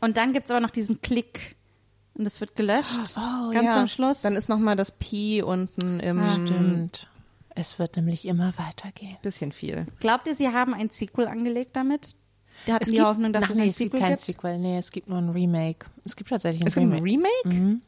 dann 0.00 0.32
gibt 0.32 0.46
es 0.46 0.50
aber 0.50 0.60
noch 0.60 0.70
diesen 0.70 1.00
Klick. 1.00 1.56
Und 2.14 2.26
es 2.26 2.40
wird 2.40 2.54
gelöscht. 2.54 2.98
Oh, 3.16 3.50
ganz 3.52 3.66
ja. 3.66 3.80
am 3.80 3.88
Schluss. 3.88 4.22
Dann 4.22 4.36
ist 4.36 4.48
noch 4.48 4.58
mal 4.58 4.76
das 4.76 4.92
Pi 4.92 5.42
unten 5.42 5.98
im 6.00 6.22
Stimmt. 6.32 7.08
Es 7.56 7.78
wird 7.78 7.96
nämlich 7.96 8.26
immer 8.26 8.52
weitergehen. 8.58 9.16
bisschen 9.22 9.52
viel. 9.52 9.86
Glaubt 10.00 10.26
ihr, 10.28 10.34
sie 10.34 10.48
haben 10.48 10.74
ein 10.74 10.90
Sequel 10.90 11.26
angelegt 11.28 11.76
damit? 11.76 12.16
Die 12.66 12.72
hatten 12.72 12.82
Es 12.84 12.88
die 12.90 12.96
gibt- 12.96 13.06
Hoffnung, 13.06 13.32
dass 13.32 13.44
Ach 13.44 13.50
es 13.50 13.56
nee, 13.56 13.64
ein 13.64 13.68
es 13.70 13.78
gibt 13.78 13.92
Sequel 13.92 14.00
kein 14.00 14.10
gibt? 14.10 14.22
Sequel. 14.22 14.58
Nee, 14.58 14.78
es 14.78 14.90
gibt 14.92 15.08
nur 15.08 15.18
ein 15.18 15.28
Remake. 15.30 15.86
Es 16.04 16.14
gibt 16.16 16.30
tatsächlich 16.30 16.62
ein 16.62 16.68
Es 16.68 16.74
gibt 16.74 16.86
ein 16.86 16.92
Remake. 17.02 17.30
Remake? 17.44 17.80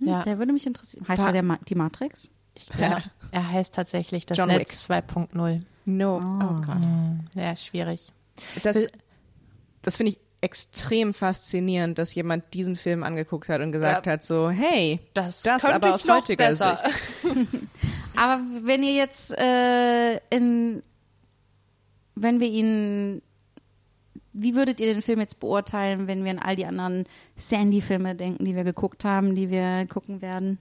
Ja. 0.00 0.22
Der 0.22 0.38
würde 0.38 0.52
mich 0.52 0.66
interessieren. 0.66 1.06
Heißt 1.08 1.20
War- 1.20 1.28
er 1.28 1.32
der 1.32 1.44
Ma 1.44 1.58
die 1.68 1.74
Matrix? 1.74 2.30
Ich 2.54 2.68
glaub, 2.68 3.00
er 3.30 3.50
heißt 3.52 3.74
tatsächlich 3.74 4.26
das 4.26 4.36
John 4.38 4.48
Netz 4.48 4.88
2.0. 4.88 5.60
No. 5.84 6.16
Oh, 6.18 6.64
Gott. 6.66 6.76
Ja, 7.34 7.56
schwierig. 7.56 8.12
Das, 8.62 8.86
das 9.82 9.96
finde 9.96 10.12
ich 10.12 10.18
extrem 10.42 11.14
faszinierend, 11.14 11.98
dass 11.98 12.14
jemand 12.14 12.52
diesen 12.52 12.76
Film 12.76 13.04
angeguckt 13.04 13.48
hat 13.48 13.60
und 13.60 13.72
gesagt 13.72 14.06
Ja. 14.06 14.12
hat 14.12 14.24
so, 14.24 14.50
hey, 14.50 14.98
Das 15.14 15.42
das 15.42 15.64
aber 15.64 15.94
aus 15.94 16.04
noch 16.04 16.16
heutiger 16.16 16.48
besser. 16.48 16.76
Sicht. 17.22 17.46
Aber 18.16 18.42
wenn 18.62 18.82
ihr 18.82 18.92
jetzt 18.94 19.32
äh, 19.38 20.16
in, 20.28 20.82
wenn 22.14 22.40
wir 22.40 22.48
ihn, 22.48 23.22
wie 24.34 24.54
würdet 24.54 24.80
ihr 24.80 24.92
den 24.92 25.00
Film 25.02 25.20
jetzt 25.20 25.40
beurteilen, 25.40 26.06
wenn 26.08 26.22
wir 26.22 26.30
an 26.32 26.38
all 26.38 26.54
die 26.54 26.66
anderen 26.66 27.04
Sandy-Filme 27.36 28.14
denken, 28.14 28.44
die 28.44 28.54
wir 28.54 28.64
geguckt 28.64 29.04
haben, 29.06 29.34
die 29.34 29.48
wir 29.48 29.86
gucken 29.86 30.20
werden? 30.20 30.58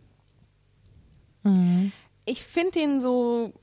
Ich 2.25 2.43
finde 2.43 2.79
ihn 2.79 3.01
so. 3.01 3.53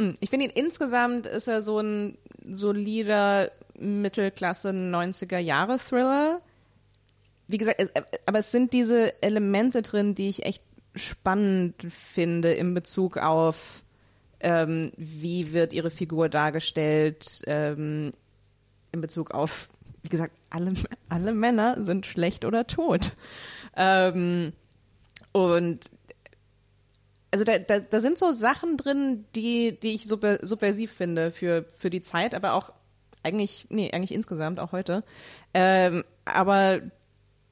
Hm, 0.00 0.14
Ich 0.20 0.30
finde 0.30 0.46
ihn 0.46 0.52
insgesamt 0.54 1.26
ist 1.26 1.48
er 1.48 1.62
so 1.62 1.80
ein 1.80 2.18
solider 2.48 3.50
Mittelklasse 3.78 4.70
90er 4.70 5.38
Jahre 5.38 5.78
Thriller. 5.78 6.40
Wie 7.48 7.58
gesagt, 7.58 7.80
es, 7.80 7.90
aber 8.26 8.38
es 8.38 8.50
sind 8.50 8.72
diese 8.72 9.22
Elemente 9.22 9.82
drin, 9.82 10.14
die 10.14 10.28
ich 10.28 10.46
echt 10.46 10.64
spannend 10.94 11.74
finde 11.90 12.52
in 12.52 12.72
Bezug 12.74 13.16
auf 13.18 13.84
ähm, 14.44 14.92
wie 14.96 15.52
wird 15.52 15.72
ihre 15.72 15.90
Figur 15.90 16.28
dargestellt, 16.28 17.42
ähm, 17.46 18.10
in 18.92 19.00
Bezug 19.00 19.32
auf, 19.32 19.70
wie 20.02 20.10
gesagt, 20.10 20.34
alle, 20.50 20.74
alle 21.08 21.32
Männer 21.32 21.82
sind 21.82 22.06
schlecht 22.06 22.44
oder 22.44 22.66
tot. 22.66 23.12
Ähm, 23.76 24.52
und 25.34 25.80
also 27.30 27.44
da, 27.44 27.58
da, 27.58 27.80
da 27.80 28.00
sind 28.00 28.16
so 28.16 28.30
Sachen 28.32 28.76
drin, 28.76 29.24
die, 29.34 29.78
die 29.80 29.96
ich 29.96 30.06
super, 30.06 30.38
subversiv 30.46 30.92
finde 30.92 31.32
für, 31.32 31.66
für 31.76 31.90
die 31.90 32.00
Zeit, 32.00 32.32
aber 32.34 32.52
auch 32.54 32.72
eigentlich, 33.24 33.66
nee, 33.70 33.90
eigentlich 33.92 34.12
insgesamt, 34.14 34.60
auch 34.60 34.70
heute. 34.70 35.02
Ähm, 35.52 36.04
aber 36.24 36.80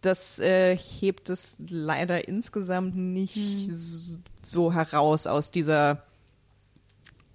das 0.01 0.39
äh, 0.39 0.77
hebt 0.77 1.31
es 1.31 1.57
leider 1.69 2.29
insgesamt 2.29 2.95
nicht 2.97 3.37
s- 3.37 4.19
so 4.41 4.73
heraus 4.73 5.27
aus 5.27 5.51
dieser 5.51 6.05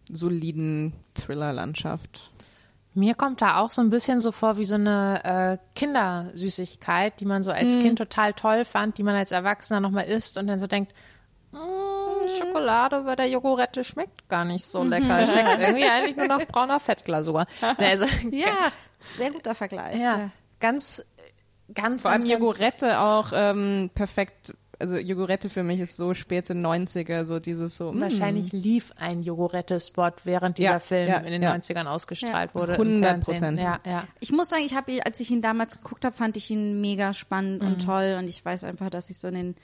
soliden 0.09 0.93
Thriller-Landschaft. 1.15 2.31
Mir 2.97 3.13
kommt 3.13 3.41
da 3.43 3.57
auch 3.59 3.69
so 3.69 3.81
ein 3.83 3.91
bisschen 3.91 4.21
so 4.21 4.31
vor 4.31 4.57
wie 4.57 4.65
so 4.65 4.73
eine 4.75 5.21
äh, 5.23 5.57
Kindersüßigkeit, 5.75 7.19
die 7.19 7.25
man 7.25 7.43
so 7.43 7.51
als 7.51 7.77
Kind 7.79 7.97
total 7.99 8.33
toll 8.33 8.65
fand, 8.65 8.97
die 8.97 9.03
man 9.03 9.15
als 9.15 9.31
Erwachsener 9.31 9.79
nochmal 9.79 10.05
isst 10.05 10.37
und 10.37 10.47
dann 10.47 10.57
so 10.57 10.65
denkt, 10.65 10.93
"Mm, 11.51 11.57
Schokolade 12.39 13.01
bei 13.01 13.15
der 13.15 13.29
Jogurette 13.29 13.83
schmeckt 13.83 14.27
gar 14.29 14.45
nicht 14.45 14.65
so 14.65 14.83
lecker. 14.83 15.25
Schmeckt 15.25 15.59
irgendwie 15.59 15.85
eigentlich 15.89 16.17
nur 16.17 16.27
nach 16.27 16.45
brauner 16.47 16.79
Fettglasur. 16.79 17.45
Also, 17.77 18.05
Ja, 18.31 18.71
sehr 18.99 19.31
guter 19.31 19.53
Vergleich. 19.53 19.99
ja, 20.01 20.31
ganz, 20.59 21.05
ganz, 21.73 22.01
Vor 22.01 22.11
allem 22.11 22.21
ganz, 22.21 22.29
ganz- 22.31 22.39
Jogurette 22.41 22.99
auch 22.99 23.27
ähm, 23.33 23.89
perfekt. 23.93 24.53
Also 24.79 24.95
Jogurette 24.97 25.49
für 25.49 25.63
mich 25.63 25.79
ist 25.79 25.97
so 25.97 26.13
späte 26.13 26.53
90er, 26.53 27.25
so 27.25 27.39
dieses 27.39 27.77
so. 27.77 27.91
mm. 27.91 27.99
Wahrscheinlich 28.01 28.51
lief 28.51 28.91
ein 28.97 29.23
Jogurette-Spot, 29.23 30.11
während 30.23 30.59
dieser 30.59 30.69
Ja, 30.73 30.79
Film 30.79 31.07
ja, 31.09 31.17
in 31.17 31.31
den 31.31 31.41
ja. 31.41 31.53
90ern 31.55 31.85
ausgestrahlt 31.87 32.53
wurde. 32.53 32.75
im 32.75 32.81
100 33.03 33.25
Fernsehen. 33.25 33.57
Ja, 33.57 33.79
ja. 33.85 34.03
Ich 34.19 34.31
muss 34.31 34.49
sagen, 34.49 34.61
ich 34.65 34.75
habe, 34.75 34.99
als 35.05 35.19
ich 35.19 35.31
ihn 35.31 35.41
damals 35.41 35.77
geguckt 35.81 36.05
habe, 36.05 36.15
fand 36.15 36.37
ich 36.37 36.51
ihn 36.51 36.79
mega 36.79 37.13
spannend 37.13 37.63
Mhm. 37.63 37.67
und 37.69 37.85
toll. 37.85 38.17
Und 38.19 38.27
ich 38.29 38.43
weiß 38.45 38.65
einfach, 38.65 38.89
dass 38.91 39.09
ich 39.09 39.17
so 39.17 39.27
in 39.29 39.33
den, 39.33 39.55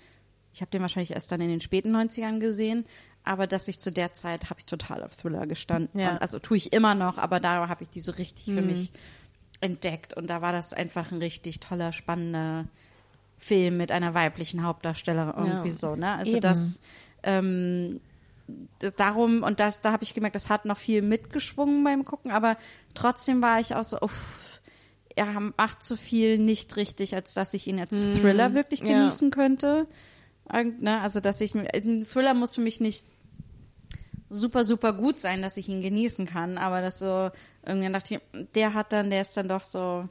ich 0.51 0.61
habe 0.61 0.71
den 0.71 0.81
wahrscheinlich 0.81 1.11
erst 1.11 1.31
dann 1.31 1.41
in 1.41 1.49
den 1.49 1.59
späten 1.59 1.95
90ern 1.95 2.39
gesehen, 2.39 2.85
aber 3.23 3.45
dass 3.45 3.67
ich 3.67 3.79
zu 3.79 3.91
der 3.91 4.13
Zeit 4.13 4.45
habe 4.49 4.59
ich 4.59 4.65
total 4.65 5.03
auf 5.03 5.15
Thriller 5.15 5.45
gestanden. 5.45 5.99
Ja. 5.99 6.13
Und, 6.13 6.21
also 6.23 6.39
tue 6.39 6.57
ich 6.57 6.73
immer 6.73 6.95
noch, 6.95 7.19
aber 7.19 7.39
da 7.39 7.67
habe 7.69 7.83
ich 7.83 7.89
die 7.89 8.01
so 8.01 8.13
richtig 8.13 8.47
Mhm. 8.47 8.55
für 8.55 8.61
mich 8.63 8.91
entdeckt. 9.61 10.13
Und 10.15 10.29
da 10.29 10.41
war 10.41 10.51
das 10.51 10.73
einfach 10.73 11.11
ein 11.11 11.19
richtig 11.19 11.59
toller, 11.59 11.91
spannender 11.93 12.65
Film 13.43 13.77
mit 13.77 13.91
einer 13.91 14.13
weiblichen 14.13 14.63
Hauptdarstellerin 14.63 15.33
irgendwie 15.47 15.69
Ja. 15.69 15.73
so, 15.75 15.95
ne? 15.95 16.13
Also 16.15 16.31
Eben. 16.33 16.41
das 16.41 16.81
ähm, 17.23 17.99
darum 18.97 19.43
und 19.43 19.59
das 19.59 19.81
da 19.81 19.91
habe 19.91 20.03
ich 20.03 20.13
gemerkt, 20.13 20.35
das 20.35 20.49
hat 20.49 20.65
noch 20.65 20.77
viel 20.77 21.01
mitgeschwungen 21.01 21.83
beim 21.83 22.05
gucken, 22.05 22.31
aber 22.31 22.57
trotzdem 22.93 23.41
war 23.41 23.59
ich 23.59 23.75
auch 23.75 23.83
so 23.83 23.99
uff, 24.01 24.61
er 25.15 25.27
macht 25.57 25.83
zu 25.83 25.95
viel 25.95 26.37
nicht 26.37 26.75
richtig, 26.75 27.15
als 27.15 27.33
dass 27.33 27.53
ich 27.53 27.67
ihn 27.67 27.79
als 27.79 27.91
Thriller 28.19 28.53
wirklich 28.53 28.81
ja. 28.81 28.87
genießen 28.87 29.31
könnte. 29.31 29.87
Irgend- 30.51 30.81
Ne? 30.81 30.99
Also 31.01 31.19
dass 31.19 31.39
ich 31.41 31.53
ein 31.55 32.03
Thriller 32.05 32.33
muss 32.33 32.55
für 32.55 32.61
mich 32.61 32.79
nicht 32.81 33.05
super 34.29 34.63
super 34.63 34.93
gut 34.93 35.21
sein, 35.21 35.41
dass 35.41 35.57
ich 35.57 35.69
ihn 35.69 35.81
genießen 35.81 36.25
kann, 36.25 36.57
aber 36.57 36.81
das 36.81 36.99
so 36.99 37.29
irgendwann 37.65 37.93
dachte 37.93 38.15
ich, 38.15 38.21
der 38.55 38.73
hat 38.73 38.91
dann, 38.91 39.09
der 39.09 39.21
ist 39.21 39.37
dann 39.37 39.47
doch 39.47 39.63
so 39.63 40.07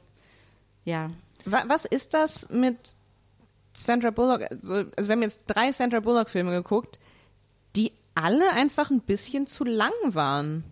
ja, 0.85 1.09
Wa- 1.45 1.63
Was 1.67 1.85
ist 1.85 2.13
das 2.13 2.49
mit 2.49 2.95
Sandra 3.73 4.11
Bullock? 4.11 4.43
Also, 4.51 4.75
also 4.95 5.09
wir 5.09 5.13
haben 5.13 5.21
jetzt 5.21 5.43
drei 5.47 5.71
Sandra 5.71 5.99
Bullock-Filme 5.99 6.51
geguckt, 6.51 6.99
die 7.75 7.91
alle 8.15 8.51
einfach 8.53 8.89
ein 8.91 9.01
bisschen 9.01 9.47
zu 9.47 9.63
lang 9.63 9.91
waren. 10.05 10.63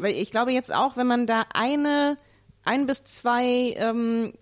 Weil 0.00 0.14
ich 0.14 0.30
glaube 0.30 0.52
jetzt 0.52 0.74
auch, 0.74 0.96
wenn 0.96 1.06
man 1.06 1.26
da 1.26 1.44
eine, 1.54 2.16
ein 2.64 2.86
bis 2.86 3.04
zwei 3.04 3.74
ähm, 3.76 4.32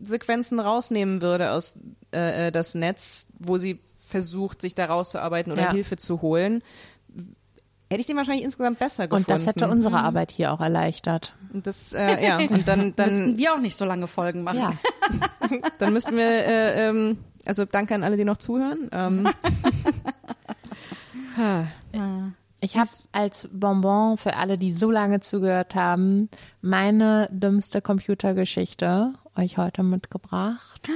Sequenzen 0.00 0.60
rausnehmen 0.60 1.20
würde 1.22 1.50
aus 1.52 1.74
äh, 2.14 2.46
äh, 2.48 2.52
das 2.52 2.74
Netz, 2.74 3.28
wo 3.38 3.58
sie 3.58 3.80
versucht, 4.06 4.62
sich 4.62 4.74
da 4.74 4.86
rauszuarbeiten 4.86 5.52
oder 5.52 5.62
Ja. 5.64 5.72
Hilfe 5.72 5.96
zu 5.96 6.22
holen, 6.22 6.62
hätte 7.90 8.00
ich 8.00 8.06
den 8.06 8.16
wahrscheinlich 8.16 8.44
insgesamt 8.44 8.78
besser 8.78 9.08
gefunden. 9.08 9.30
Und 9.30 9.30
das 9.30 9.46
hätte 9.46 9.68
unsere 9.68 9.98
Arbeit 9.98 10.30
hier 10.30 10.52
auch 10.52 10.60
erleichtert. 10.60 11.34
Und 11.52 11.66
das, 11.66 11.92
äh, 11.92 12.24
ja, 12.24 12.38
und 12.38 12.68
dann, 12.68 12.92
dann 12.96 13.06
müssten 13.06 13.36
wir 13.38 13.54
auch 13.54 13.60
nicht 13.60 13.76
so 13.76 13.84
lange 13.84 14.06
Folgen 14.06 14.42
machen. 14.42 14.58
Ja. 14.58 14.72
Dann 15.78 15.94
müssten 15.94 16.14
wir, 16.16 16.26
äh, 16.26 16.88
ähm, 16.88 17.16
also 17.46 17.64
danke 17.64 17.94
an 17.94 18.04
alle, 18.04 18.18
die 18.18 18.24
noch 18.24 18.36
zuhören. 18.36 18.90
Ähm, 18.92 19.28
Ich 22.60 22.76
habe 22.76 22.90
als 23.12 23.48
Bonbon 23.52 24.16
für 24.16 24.34
alle, 24.34 24.58
die 24.58 24.72
so 24.72 24.90
lange 24.90 25.20
zugehört 25.20 25.76
haben, 25.76 26.28
meine 26.60 27.28
dümmste 27.30 27.80
Computergeschichte 27.80 29.12
euch 29.36 29.56
heute 29.56 29.84
mitgebracht. 29.84 30.88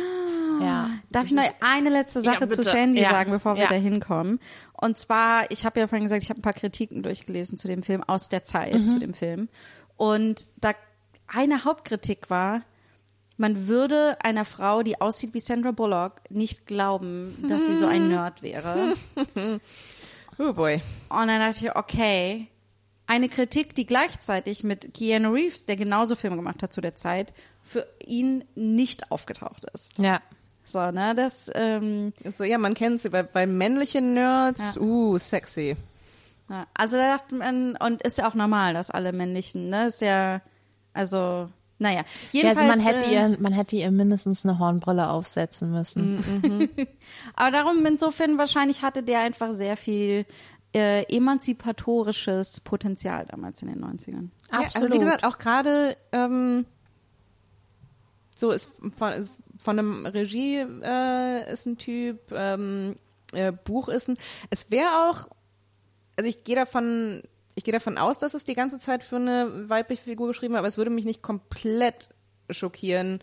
Ja. 0.65 0.91
Darf 1.11 1.27
ich 1.27 1.33
noch 1.33 1.43
eine 1.61 1.91
letzte 1.91 2.23
Sache 2.23 2.45
Ja, 2.45 2.51
zu 2.51 2.63
Sandy 2.63 3.01
Ja. 3.03 3.11
sagen, 3.11 3.31
bevor 3.31 3.57
wir 3.57 3.67
da 3.67 3.75
hinkommen? 3.75 4.39
Und 4.73 4.99
zwar, 4.99 5.51
ich 5.51 5.65
habe 5.65 5.81
ja 5.81 5.87
vorhin 5.87 6.05
gesagt, 6.05 6.23
ich 6.23 6.31
habe 6.31 6.41
ein 6.41 6.43
paar 6.43 6.53
Kritiken 6.53 7.03
durchgelesen 7.03 7.59
zu 7.59 7.69
dem 7.69 7.83
Film, 7.83 8.03
aus 8.03 8.29
der 8.29 8.45
Zeit 8.45 8.75
Mhm. 8.75 8.89
zu 8.89 8.99
dem 8.99 9.15
Film. 9.15 9.49
Und 9.97 10.41
da 10.61 10.73
eine 11.29 11.65
Hauptkritik 11.65 12.31
war, 12.31 12.63
man 13.39 13.67
würde 13.67 14.17
einer 14.23 14.45
Frau, 14.45 14.83
die 14.83 15.01
aussieht 15.01 15.35
wie 15.35 15.41
Sandra 15.41 15.71
Bullock, 15.73 16.21
nicht 16.31 16.67
glauben, 16.67 17.45
dass 17.49 17.67
sie 17.67 17.77
so 17.77 17.87
ein 17.87 18.09
Nerd 18.09 18.43
wäre. 18.43 18.95
Oh 20.39 20.53
boy. 20.55 20.81
Und 21.11 21.29
dann 21.29 21.41
dachte 21.41 21.67
ich, 21.67 21.77
okay, 21.77 22.49
eine 23.07 23.29
Kritik, 23.29 23.75
die 23.75 23.85
gleichzeitig 23.87 24.65
mit 24.65 24.95
Keanu 24.95 25.31
Reeves, 25.33 25.67
der 25.67 25.77
genauso 25.77 26.17
Filme 26.17 26.37
gemacht 26.37 26.63
hat 26.63 26.73
zu 26.73 26.81
der 26.81 26.95
Zeit, 26.97 27.35
für 27.63 27.87
ihn 28.07 28.43
nicht 28.55 29.11
aufgetaucht 29.11 29.67
ist. 29.75 29.99
Ja. 29.99 30.21
So, 30.65 30.91
ne, 30.91 31.15
das, 31.15 31.51
ähm, 31.55 32.13
So, 32.37 32.45
ja, 32.45 32.59
man 32.59 32.75
kennt 32.75 33.01
sie 33.01 33.11
bei, 33.11 33.23
bei 33.23 33.47
männlichen 33.47 34.15
Nerds. 34.15 34.77
Ja. 34.77 34.81
Uh, 34.81 35.19
sexy. 35.19 35.77
ja, 36.49 36.67
also 36.75 36.97
da 36.97 37.17
dachte 37.17 37.35
man, 37.35 37.77
und 37.77 38.03
ist 38.03 38.19
ja 38.19 38.29
auch 38.29 38.35
normal, 38.35 38.75
dass 38.75 38.91
alle 38.91 39.13
männlichen, 39.13 39.71
ne, 39.71 39.87
ist 39.87 40.01
ja, 40.01 40.41
also, 40.93 41.47
naja, 41.79 42.03
Ja, 42.31 42.43
jedenfalls. 42.43 42.59
also 42.59 42.71
man 42.71 42.81
hätte 42.81 43.07
äh, 43.07 43.13
ihr, 43.15 43.37
man 43.41 43.53
hätte 43.53 43.75
ihr 43.77 43.91
mindestens 43.91 44.45
eine 44.45 44.59
Hornbrille 44.61 45.09
aufsetzen 45.11 45.73
müssen. 45.73 46.69
Aber 47.35 47.51
darum, 47.51 47.85
insofern, 47.85 48.39
wahrscheinlich 48.39 48.83
hatte 48.83 49.03
der 49.03 49.21
einfach 49.21 49.51
sehr 49.51 49.77
viel 49.77 50.27
äh, 50.75 51.03
emanzipatorisches 51.15 52.61
Potenzial 52.61 53.27
damals 53.27 53.63
in 53.63 53.69
den 53.69 53.85
90ern. 53.85 54.29
Ja, 54.51 54.59
also 54.59 54.65
Absolut. 54.67 54.93
wie 54.93 54.99
gesagt, 55.01 55.25
auch 55.25 55.39
gerade 55.39 55.97
ähm, 56.13 56.67
so 58.35 58.51
ist 58.51 58.81
von, 59.63 59.79
einem 59.79 60.07
Regie 60.07 60.59
äh, 60.59 61.53
ist 61.53 61.67
ein 61.67 61.79
Typ, 61.79 62.19
ähm, 62.33 62.97
äh, 63.33 63.53
Buch 63.53 63.89
ist 63.89 64.09
ein. 64.09 64.17
Es 64.51 64.71
wäre 64.71 64.89
auch, 65.09 65.29
also 66.17 66.29
ich 66.29 66.45
gehe 66.45 66.57
davon, 66.57 67.23
ich 67.55 67.65
gehe 67.65 67.73
davon 67.73 67.99
aus, 67.99 68.19
dass 68.19 68.35
es 68.35 68.45
die 68.45 68.55
ganze 68.55 68.79
Zeit 68.79 69.03
für 69.05 69.17
eine 69.17 69.69
weibliche 69.69 70.03
Figur 70.03 70.29
geschrieben 70.29 70.55
war, 70.55 70.59
aber 70.61 70.69
es 70.69 70.79
würde 70.79 70.91
mich 70.91 71.05
nicht 71.05 71.23
komplett 71.23 72.09
schockieren, 72.51 73.21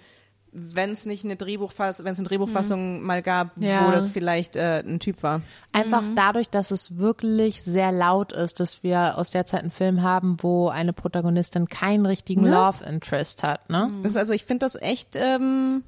wenn 0.52 0.90
es 0.92 1.06
nicht 1.06 1.24
eine 1.26 1.36
Drehbuchfassung, 1.36 2.06
wenn 2.06 2.14
es 2.14 2.18
eine 2.20 2.28
Drehbuchfassung 2.28 3.04
mal 3.04 3.22
gab, 3.22 3.64
Ja. 3.64 3.88
wo 3.88 3.92
das 3.92 4.10
vielleicht 4.10 4.56
äh, 4.56 4.80
ein 4.84 5.00
Typ 5.00 5.22
war. 5.22 5.42
Einfach 5.74 6.04
dadurch, 6.16 6.50
dass 6.50 6.72
es 6.72 6.98
wirklich 6.98 7.62
sehr 7.62 7.92
laut 7.92 8.32
ist, 8.32 8.60
dass 8.60 8.82
wir 8.82 9.20
aus 9.20 9.30
der 9.30 9.46
Zeit 9.46 9.62
einen 9.62 9.70
Film 9.70 10.02
haben, 10.02 10.38
wo 10.42 10.70
eine 10.70 10.92
Protagonistin 10.92 11.68
keinen 11.68 12.08
richtigen 12.08 12.48
Love 12.48 12.84
Interest 12.84 13.44
hat, 13.44 13.70
ne? 13.70 13.92
Ist 14.02 14.18
also 14.18 14.34
ich 14.34 14.46
finde 14.46 14.66
das 14.66 14.74
echt, 14.76 15.16
ähm, 15.16 15.84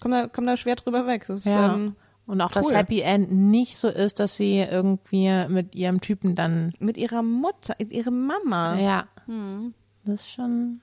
komm 0.00 0.10
da, 0.12 0.26
komm 0.28 0.46
da 0.46 0.56
schwer 0.56 0.76
drüber 0.76 1.06
weg. 1.06 1.24
Das 1.26 1.40
ist, 1.40 1.44
Ja. 1.46 1.74
ähm, 1.74 1.94
Und 2.26 2.40
auch 2.40 2.50
das 2.50 2.66
cool. 2.66 2.74
Happy 2.76 3.00
End 3.00 3.32
nicht 3.32 3.76
so 3.76 3.88
ist, 3.88 4.20
dass 4.20 4.36
sie 4.36 4.58
irgendwie 4.58 5.30
mit 5.48 5.74
ihrem 5.74 6.00
Typen 6.00 6.34
dann, 6.34 6.72
mit 6.78 6.96
ihrer 6.96 7.22
Mutter, 7.22 7.74
mit 7.78 7.90
ihrer 7.92 8.10
Mama. 8.10 8.78
ja, 8.78 9.06
das 10.04 10.20
ist 10.22 10.30
schon. 10.32 10.80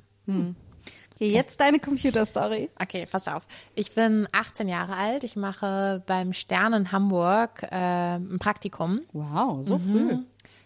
Okay, 1.16 1.30
jetzt 1.32 1.60
deine 1.62 1.80
Computerstory. 1.80 2.70
Okay, 2.80 3.08
pass 3.10 3.28
auf. 3.28 3.48
Ich 3.76 3.96
bin 3.96 4.28
18 4.34 4.68
Jahre 4.68 4.96
alt. 4.96 5.24
Ich 5.24 5.36
mache 5.36 6.04
beim 6.06 6.32
Stern 6.34 6.74
in 6.74 6.92
Hamburg 6.92 7.64
äh, 7.64 8.18
ein 8.18 8.38
Praktikum. 8.40 9.02
Wow, 9.14 9.66
so 9.66 9.80
früh. 9.80 10.18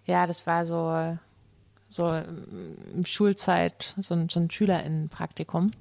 Ja, 0.05 0.25
das 0.25 0.45
war 0.47 0.65
so, 0.65 1.17
so 1.87 2.09
ähm, 2.09 3.05
Schulzeit, 3.05 3.93
so 3.99 4.13
ein, 4.15 4.27
so 4.29 4.39
ein 4.41 4.49
SchülerInnen-Praktikum. 4.49 5.71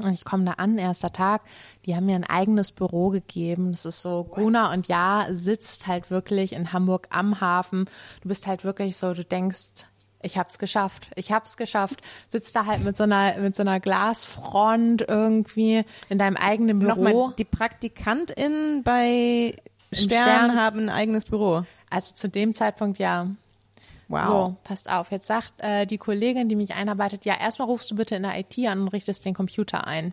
Und 0.00 0.12
ich 0.12 0.24
komme 0.24 0.44
da 0.44 0.52
an, 0.52 0.78
erster 0.78 1.12
Tag, 1.12 1.42
die 1.84 1.94
haben 1.94 2.06
mir 2.06 2.14
ein 2.14 2.24
eigenes 2.24 2.72
Büro 2.72 3.10
gegeben. 3.10 3.72
Das 3.72 3.84
ist 3.84 4.00
so, 4.00 4.24
Guna 4.24 4.72
und 4.72 4.88
Ja 4.88 5.26
sitzt 5.30 5.86
halt 5.86 6.10
wirklich 6.10 6.54
in 6.54 6.72
Hamburg 6.72 7.08
am 7.10 7.40
Hafen. 7.40 7.84
Du 8.22 8.28
bist 8.28 8.46
halt 8.46 8.64
wirklich 8.64 8.96
so, 8.96 9.12
du 9.12 9.24
denkst, 9.24 9.86
ich 10.22 10.38
hab's 10.38 10.58
geschafft, 10.58 11.10
ich 11.16 11.32
hab's 11.32 11.56
geschafft. 11.56 12.00
Sitzt 12.28 12.56
da 12.56 12.66
halt 12.66 12.84
mit 12.84 12.96
so 12.96 13.04
einer, 13.04 13.36
mit 13.38 13.54
so 13.54 13.62
einer 13.62 13.80
Glasfront 13.80 15.04
irgendwie 15.06 15.84
in 16.08 16.18
deinem 16.18 16.36
eigenen 16.36 16.78
Büro. 16.78 16.94
Nochmal, 16.94 17.34
die 17.38 17.44
PraktikantInnen 17.44 18.82
bei 18.82 19.54
Stern, 19.92 20.06
Stern. 20.06 20.56
haben 20.56 20.80
ein 20.80 20.90
eigenes 20.90 21.24
Büro. 21.24 21.64
Also 21.90 22.14
zu 22.14 22.28
dem 22.28 22.54
Zeitpunkt 22.54 22.98
ja. 22.98 23.26
Wow. 24.12 24.26
So, 24.26 24.56
passt 24.62 24.90
auf. 24.90 25.10
Jetzt 25.10 25.26
sagt 25.26 25.54
äh, 25.56 25.86
die 25.86 25.96
Kollegin, 25.96 26.46
die 26.48 26.54
mich 26.54 26.74
einarbeitet, 26.74 27.24
ja, 27.24 27.34
erstmal 27.40 27.66
rufst 27.66 27.90
du 27.90 27.96
bitte 27.96 28.14
in 28.14 28.24
der 28.24 28.38
IT 28.38 28.58
an 28.68 28.82
und 28.82 28.88
richtest 28.88 29.24
den 29.24 29.32
Computer 29.32 29.86
ein. 29.86 30.12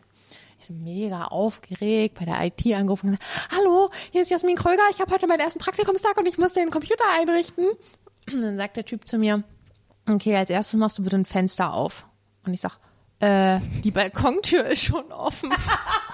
Ich 0.58 0.68
bin 0.68 0.84
mega 0.84 1.26
aufgeregt, 1.26 2.18
bei 2.18 2.24
der 2.24 2.42
IT 2.46 2.66
angerufen 2.74 3.10
und 3.10 3.20
gesagt, 3.20 3.52
hallo, 3.58 3.90
hier 4.12 4.22
ist 4.22 4.32
Jasmin 4.32 4.56
Kröger, 4.56 4.84
ich 4.92 5.02
habe 5.02 5.14
heute 5.14 5.28
meinen 5.28 5.42
ersten 5.42 5.60
Praktikumstag 5.60 6.18
und 6.18 6.28
ich 6.28 6.38
muss 6.38 6.54
den 6.54 6.70
Computer 6.70 7.04
einrichten. 7.20 7.66
Und 8.32 8.42
dann 8.42 8.58
sagt 8.58 8.78
der 8.78 8.86
Typ 8.86 9.08
zu 9.08 9.18
mir, 9.18 9.44
okay, 10.08 10.36
als 10.36 10.52
erstes 10.52 10.78
machst 10.78 11.00
du 11.00 11.04
bitte 11.04 11.18
ein 11.18 11.26
Fenster 11.26 11.74
auf. 11.74 12.06
Und 12.46 12.54
ich 12.54 12.62
sag, 12.62 12.78
äh, 13.22 13.60
die 13.84 13.90
Balkontür 13.90 14.66
ist 14.66 14.84
schon 14.84 15.12
offen. 15.12 15.52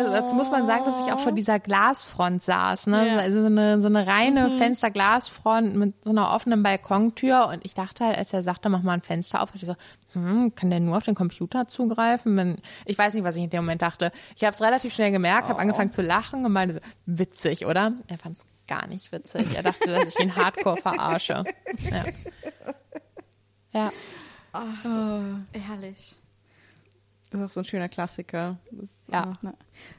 Aber 0.00 0.10
dazu 0.10 0.34
muss 0.34 0.50
man 0.50 0.66
sagen, 0.66 0.84
dass 0.84 1.00
ich 1.00 1.12
auch 1.12 1.18
vor 1.18 1.32
dieser 1.32 1.58
Glasfront 1.58 2.42
saß, 2.42 2.88
ne? 2.88 3.08
Ja. 3.08 3.18
Also 3.18 3.40
so 3.40 3.46
eine, 3.46 3.80
so 3.80 3.88
eine 3.88 4.06
reine 4.06 4.50
Fensterglasfront 4.50 5.74
mit 5.76 6.04
so 6.04 6.10
einer 6.10 6.32
offenen 6.32 6.62
Balkontür. 6.62 7.48
Und 7.48 7.64
ich 7.64 7.74
dachte 7.74 8.04
halt, 8.04 8.18
als 8.18 8.32
er 8.32 8.42
sagte, 8.42 8.68
mach 8.68 8.82
mal 8.82 8.92
ein 8.92 9.02
Fenster 9.02 9.42
auf, 9.42 9.50
ich 9.54 9.64
so, 9.64 9.74
hm, 10.12 10.54
kann 10.54 10.70
der 10.70 10.80
nur 10.80 10.96
auf 10.96 11.04
den 11.04 11.14
Computer 11.14 11.66
zugreifen? 11.66 12.60
Ich 12.84 12.98
weiß 12.98 13.14
nicht, 13.14 13.24
was 13.24 13.36
ich 13.36 13.44
in 13.44 13.50
dem 13.50 13.64
Moment 13.64 13.82
dachte. 13.82 14.10
Ich 14.36 14.44
habe 14.44 14.52
es 14.52 14.62
relativ 14.62 14.94
schnell 14.94 15.10
gemerkt, 15.10 15.48
habe 15.48 15.60
angefangen 15.60 15.90
zu 15.90 16.02
lachen 16.02 16.44
und 16.44 16.52
meinte 16.52 16.74
so, 16.74 16.80
witzig, 17.06 17.66
oder? 17.66 17.92
Er 18.08 18.18
fand 18.18 18.36
es 18.36 18.46
gar 18.66 18.86
nicht 18.88 19.12
witzig. 19.12 19.56
Er 19.56 19.62
dachte, 19.62 19.92
dass 19.92 20.08
ich 20.08 20.18
ihn 20.20 20.34
hardcore 20.34 20.76
verarsche. 20.76 21.44
Ja. 21.90 22.04
Ja. 23.72 23.92
Herrlich. 25.52 26.16
Das 27.30 27.40
ist 27.40 27.46
auch 27.46 27.50
so 27.50 27.60
ein 27.60 27.64
schöner 27.64 27.88
Klassiker. 27.88 28.56
Ja. 29.10 29.32
Na. 29.42 29.54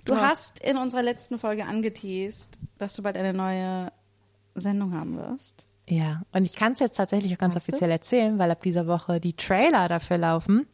Du 0.06 0.16
hast 0.16 0.60
in 0.60 0.78
unserer 0.78 1.04
letzten 1.04 1.40
Folge 1.40 1.66
angeteased, 1.66 2.58
dass 2.78 2.96
du 2.96 3.04
bald 3.04 3.18
eine 3.18 3.34
neue 3.34 3.92
Sendung 4.56 4.94
haben 4.94 5.18
wirst. 5.18 5.68
Ja, 5.90 6.24
und 6.34 6.46
ich 6.46 6.56
kann 6.56 6.74
es 6.74 6.80
jetzt 6.80 6.96
tatsächlich 6.96 7.34
auch 7.34 7.38
ganz 7.38 7.56
Hast 7.56 7.68
du? 7.68 7.72
offiziell 7.72 7.92
erzählen, 7.92 8.38
weil 8.40 8.52
ab 8.52 8.62
dieser 8.62 8.88
Woche 8.88 9.20
die 9.22 9.34
Trailer 9.34 9.88
dafür 9.88 10.18
laufen. 10.18 10.68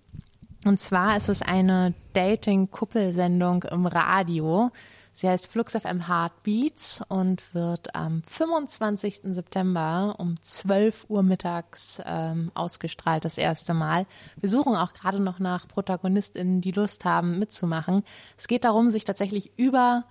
Und 0.66 0.80
zwar 0.80 1.18
ist 1.18 1.30
es 1.30 1.42
eine 1.42 1.94
Dating-Kuppelsendung 2.14 3.64
im 3.64 3.86
Radio. 3.86 4.72
Sie 5.15 5.30
heißt 5.30 5.48
Flux 5.48 5.73
FM 5.76 6.07
Heartbeats 6.07 7.03
und 7.07 7.53
wird 7.53 7.94
am 7.94 8.23
25. 8.26 9.22
September 9.26 10.15
um 10.18 10.41
12 10.41 11.06
Uhr 11.07 11.22
mittags 11.22 12.02
ähm, 12.03 12.52
ausgestrahlt, 12.56 13.23
das 13.23 13.38
erste 13.38 13.76
Mal. 13.76 14.07
Wir 14.38 14.49
suchen 14.49 14.76
auch 14.76 14.94
gerade 14.94 15.19
noch 15.19 15.38
nach 15.38 15.68
ProtagonistInnen, 15.68 16.61
die 16.61 16.72
Lust 16.72 17.06
haben, 17.06 17.38
mitzumachen. 17.38 18.03
Es 18.38 18.48
geht 18.48 18.64
darum, 18.64 18.90
sich 18.90 19.03
tatsächlich 19.03 19.52
über 19.56 20.06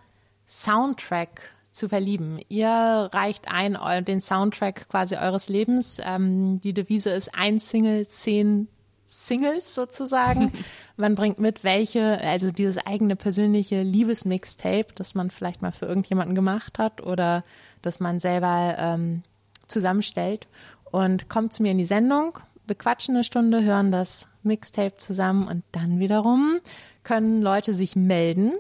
Soundtrack 0.47 1.51
zu 1.73 1.89
verlieben. 1.89 2.39
Ihr 2.49 2.69
reicht 2.69 3.51
ein 3.51 3.77
den 4.05 4.21
Soundtrack 4.21 4.89
quasi 4.89 5.17
eures 5.17 5.49
Lebens. 5.49 6.01
Ähm, 6.05 6.61
die 6.61 6.75
Devise 6.75 7.11
ist 7.11 7.35
ein 7.35 7.59
Single, 7.59 8.07
zehn 8.07 8.69
Singles 9.13 9.75
sozusagen. 9.75 10.53
man 10.97 11.15
bringt 11.15 11.39
mit, 11.39 11.65
welche, 11.65 12.21
also 12.21 12.51
dieses 12.51 12.79
eigene 12.79 13.15
persönliche 13.15 13.83
Liebesmixtape, 13.83 14.95
das 14.95 15.15
man 15.15 15.31
vielleicht 15.31 15.61
mal 15.61 15.73
für 15.73 15.87
irgendjemanden 15.87 16.35
gemacht 16.35 16.79
hat 16.79 17.03
oder 17.03 17.45
das 17.83 18.01
man 18.01 18.21
selber 18.21 18.75
ähm, 18.79 19.23
zusammenstellt 19.67 20.49
und 20.91 21.29
kommt 21.29 21.53
zu 21.53 21.63
mir 21.63 21.73
in 21.73 21.79
die 21.79 21.85
Sendung, 21.85 22.39
bequatschen 22.67 23.15
eine 23.15 23.25
Stunde, 23.25 23.63
hören 23.63 23.93
das 23.93 24.29
Mixtape 24.43 24.97
zusammen 24.97 25.47
und 25.47 25.63
dann 25.73 26.01
wiederum 26.01 26.61
können 27.03 27.43
Leute 27.43 27.75
sich 27.75 27.97
melden 27.97 28.53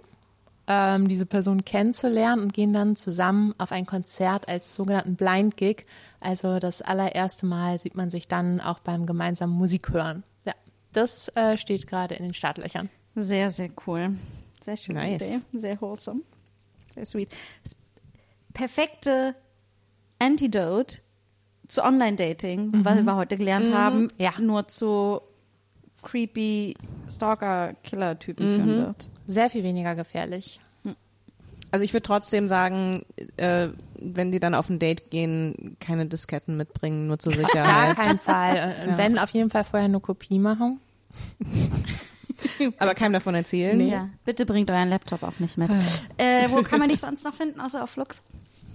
ähm, 0.66 1.08
diese 1.08 1.26
Person 1.26 1.64
kennenzulernen 1.64 2.42
und 2.42 2.52
gehen 2.52 2.72
dann 2.72 2.94
zusammen 2.96 3.54
auf 3.58 3.72
ein 3.72 3.86
Konzert 3.86 4.48
als 4.48 4.76
sogenannten 4.76 5.16
Blind 5.16 5.56
Gig. 5.56 5.86
Also 6.20 6.58
das 6.58 6.82
allererste 6.82 7.46
Mal 7.46 7.78
sieht 7.78 7.94
man 7.94 8.10
sich 8.10 8.28
dann 8.28 8.60
auch 8.60 8.80
beim 8.80 9.06
gemeinsamen 9.06 9.54
Musik 9.54 9.90
hören. 9.90 10.22
Ja, 10.94 11.02
das 11.02 11.28
äh, 11.36 11.56
steht 11.56 11.86
gerade 11.86 12.14
in 12.14 12.24
den 12.24 12.34
Startlöchern. 12.34 12.88
Sehr, 13.14 13.50
sehr 13.50 13.70
cool. 13.86 14.16
Sehr 14.60 14.76
schöne 14.76 15.00
Nice. 15.00 15.22
Idee. 15.22 15.38
Sehr 15.52 15.80
wholesome. 15.80 16.20
Sehr 16.94 17.04
sweet. 17.06 17.30
Das 17.64 17.76
perfekte 18.54 19.34
Antidote 20.18 20.98
zu 21.66 21.82
Online-Dating, 21.82 22.84
weil 22.84 23.02
wir 23.02 23.16
heute 23.16 23.36
gelernt 23.36 23.72
haben, 23.74 24.08
Ja. 24.18 24.32
nur 24.38 24.68
zu 24.68 25.20
creepy 26.02 26.74
Stalker-Killer-Typen 27.08 28.46
führen 28.46 28.76
wird. 28.86 29.08
Sehr 29.26 29.48
viel 29.50 29.62
weniger 29.62 29.94
gefährlich. 29.94 30.60
Also 31.70 31.84
ich 31.86 31.94
würde 31.94 32.02
trotzdem 32.02 32.48
sagen, 32.48 33.02
äh, 33.38 33.68
wenn 33.98 34.30
die 34.30 34.40
dann 34.40 34.54
auf 34.54 34.68
ein 34.68 34.78
Date 34.78 35.10
gehen, 35.10 35.78
keine 35.80 36.04
Disketten 36.04 36.58
mitbringen, 36.58 37.06
nur 37.06 37.18
zur 37.18 37.32
Gar 37.36 37.46
Sicherheit. 37.46 37.96
keinen 37.96 38.18
Fall. 38.18 38.74
Und 38.88 38.98
wenn, 38.98 39.18
auf 39.18 39.30
jeden 39.30 39.48
Fall 39.48 39.64
vorher 39.64 39.86
eine 39.86 39.98
Kopie 40.00 40.38
machen. 40.38 40.80
Aber 42.78 42.94
keinem 42.94 43.12
davon 43.12 43.34
erzählen. 43.34 43.80
Ja, 43.88 44.08
bitte 44.24 44.46
bringt 44.46 44.70
euren 44.70 44.88
Laptop 44.88 45.22
auch 45.22 45.38
nicht 45.38 45.58
mit. 45.58 45.70
äh, 46.18 46.48
wo 46.48 46.62
kann 46.62 46.78
man 46.80 46.88
dich 46.88 47.00
sonst 47.00 47.24
noch 47.24 47.34
finden, 47.34 47.60
außer 47.60 47.82
auf 47.82 47.90
Flux? 47.90 48.24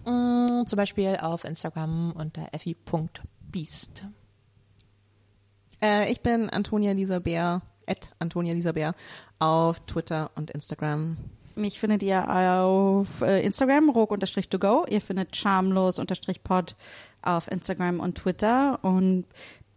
Mm, 0.06 0.66
zum 0.66 0.78
Beispiel 0.78 1.18
auf 1.18 1.44
Instagram 1.44 2.14
unter 2.14 2.48
effi.beast. 2.54 4.06
Äh, 5.82 6.12
ich 6.12 6.22
bin 6.22 6.50
Antonia 6.50 6.94
Lisa 6.94 7.20
Bär, 7.20 7.62
at 7.86 8.12
Antonia 8.20 8.54
Lisa 8.54 8.72
Bär, 8.72 8.96
auf 9.40 9.80
Twitter 9.82 10.32
und 10.36 10.52
Instagram. 10.52 11.18
Mich 11.56 11.80
findet 11.80 12.04
ihr 12.04 12.30
auf 12.30 13.22
äh, 13.22 13.42
Instagram, 13.42 13.90
rog-to-go. 13.90 14.86
Ihr 14.90 15.02
findet 15.02 15.36
charmlos-pod 15.36 16.76
auf 17.24 17.52
Instagram 17.52 18.00
und 18.00 18.16
Twitter 18.16 18.80
und 18.84 19.26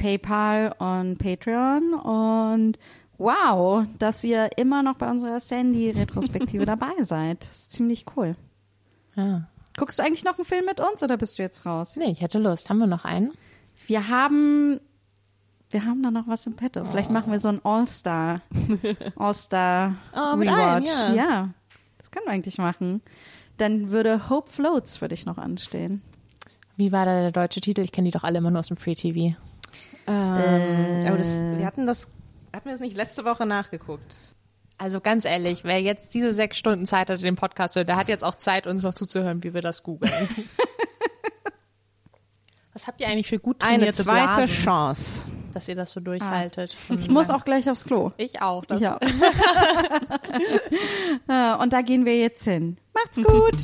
PayPal 0.01 0.75
und 0.79 1.19
Patreon. 1.19 1.95
Und 1.95 2.79
wow, 3.19 3.85
dass 3.99 4.25
ihr 4.25 4.49
immer 4.57 4.83
noch 4.83 4.97
bei 4.97 5.11
unserer 5.11 5.41
Sandy-Retrospektive 5.41 6.65
dabei 6.67 6.93
seid. 7.03 7.45
Das 7.45 7.51
ist 7.53 7.73
ziemlich 7.73 8.07
cool. 8.17 8.35
Ja. 9.15 9.49
Guckst 9.77 9.99
du 9.99 10.03
eigentlich 10.03 10.25
noch 10.25 10.39
einen 10.39 10.45
Film 10.45 10.65
mit 10.65 10.81
uns 10.81 11.03
oder 11.03 11.17
bist 11.17 11.39
du 11.39 11.43
jetzt 11.43 11.65
raus? 11.67 11.97
Nee, 11.97 12.11
ich 12.11 12.21
hätte 12.21 12.39
Lust. 12.39 12.71
Haben 12.71 12.79
wir 12.79 12.87
noch 12.87 13.05
einen? 13.05 13.31
Wir 13.87 14.09
haben, 14.09 14.81
wir 15.71 15.85
haben 15.85 16.03
da 16.03 16.11
noch 16.11 16.27
was 16.29 16.47
im 16.47 16.57
Petto. 16.57 16.85
Vielleicht 16.85 17.11
machen 17.11 17.31
wir 17.33 17.39
so 17.39 17.49
ein 17.49 17.61
All-Star, 17.65 18.41
All-Star 19.17 19.95
Oh, 20.15 20.35
Rewatch. 20.37 20.51
allen, 20.59 20.85
ja. 20.85 21.15
ja, 21.15 21.49
das 21.99 22.11
können 22.11 22.27
wir 22.27 22.33
eigentlich 22.33 22.59
machen. 22.59 23.01
Dann 23.59 23.91
würde 23.91 24.29
Hope 24.31 24.49
Floats 24.51 24.97
für 24.97 25.09
dich 25.09 25.27
noch 25.27 25.39
anstehen. 25.39 26.03
Wie 26.77 26.93
war 26.93 27.05
da 27.05 27.21
der 27.21 27.33
deutsche 27.33 27.61
Titel? 27.61 27.83
Ich 27.83 27.93
kenne 27.93 28.09
die 28.09 28.13
doch 28.13 28.25
alle 28.25 28.39
immer 28.39 28.51
nur 28.51 28.61
aus 28.61 28.69
dem 28.69 28.77
Free 28.79 28.95
TV. 28.95 29.37
Ähm, 30.11 31.07
aber 31.07 31.19
das, 31.19 31.41
wir 31.57 31.65
hatten 31.67 31.87
das, 31.87 32.09
hatten 32.53 32.65
wir 32.67 32.73
das 32.73 32.81
nicht 32.81 32.97
letzte 32.97 33.25
Woche 33.25 33.47
nachgeguckt? 33.47 34.35
Also 34.79 35.01
ganz 35.01 35.25
ehrlich, 35.27 35.65
wer 35.65 35.81
jetzt 35.81 36.15
diese 36.15 36.33
sechs 36.33 36.57
Stunden 36.57 36.87
Zeit 36.87 37.11
hatte, 37.11 37.23
den 37.23 37.37
Podcast 37.37 37.75
zu 37.75 37.81
hören, 37.81 37.87
der 37.87 37.97
hat 37.97 38.09
jetzt 38.09 38.25
auch 38.25 38.35
Zeit, 38.35 38.67
uns 38.67 38.83
noch 38.83 38.95
zuzuhören, 38.95 39.43
wie 39.45 39.53
wir 39.55 39.61
das 39.63 39.83
googeln. 39.83 40.13
Was 42.73 42.87
habt 42.87 43.01
ihr 43.01 43.09
eigentlich 43.09 43.27
für 43.29 43.39
gut 43.39 43.63
Eine 43.63 43.79
trainierte 43.79 44.05
zweite 44.05 44.33
Blasen, 44.37 44.55
Chance. 44.55 45.27
dass 45.53 45.69
ihr 45.69 45.75
das 45.75 45.91
so 45.91 46.01
durchhaltet? 46.01 46.75
Ich 46.99 47.11
muss 47.11 47.29
auch 47.29 47.45
gleich 47.45 47.69
aufs 47.69 47.85
Klo. 47.85 48.13
Ich 48.17 48.41
auch. 48.41 48.65
Das 48.65 48.81
Ja. 48.81 48.99
Äh, 51.29 51.55
Und 51.63 51.73
da 51.73 51.83
gehen 51.83 52.05
wir 52.07 52.17
jetzt 52.19 52.45
hin. 52.45 52.79
Macht's 52.95 53.17
gut. 53.23 53.57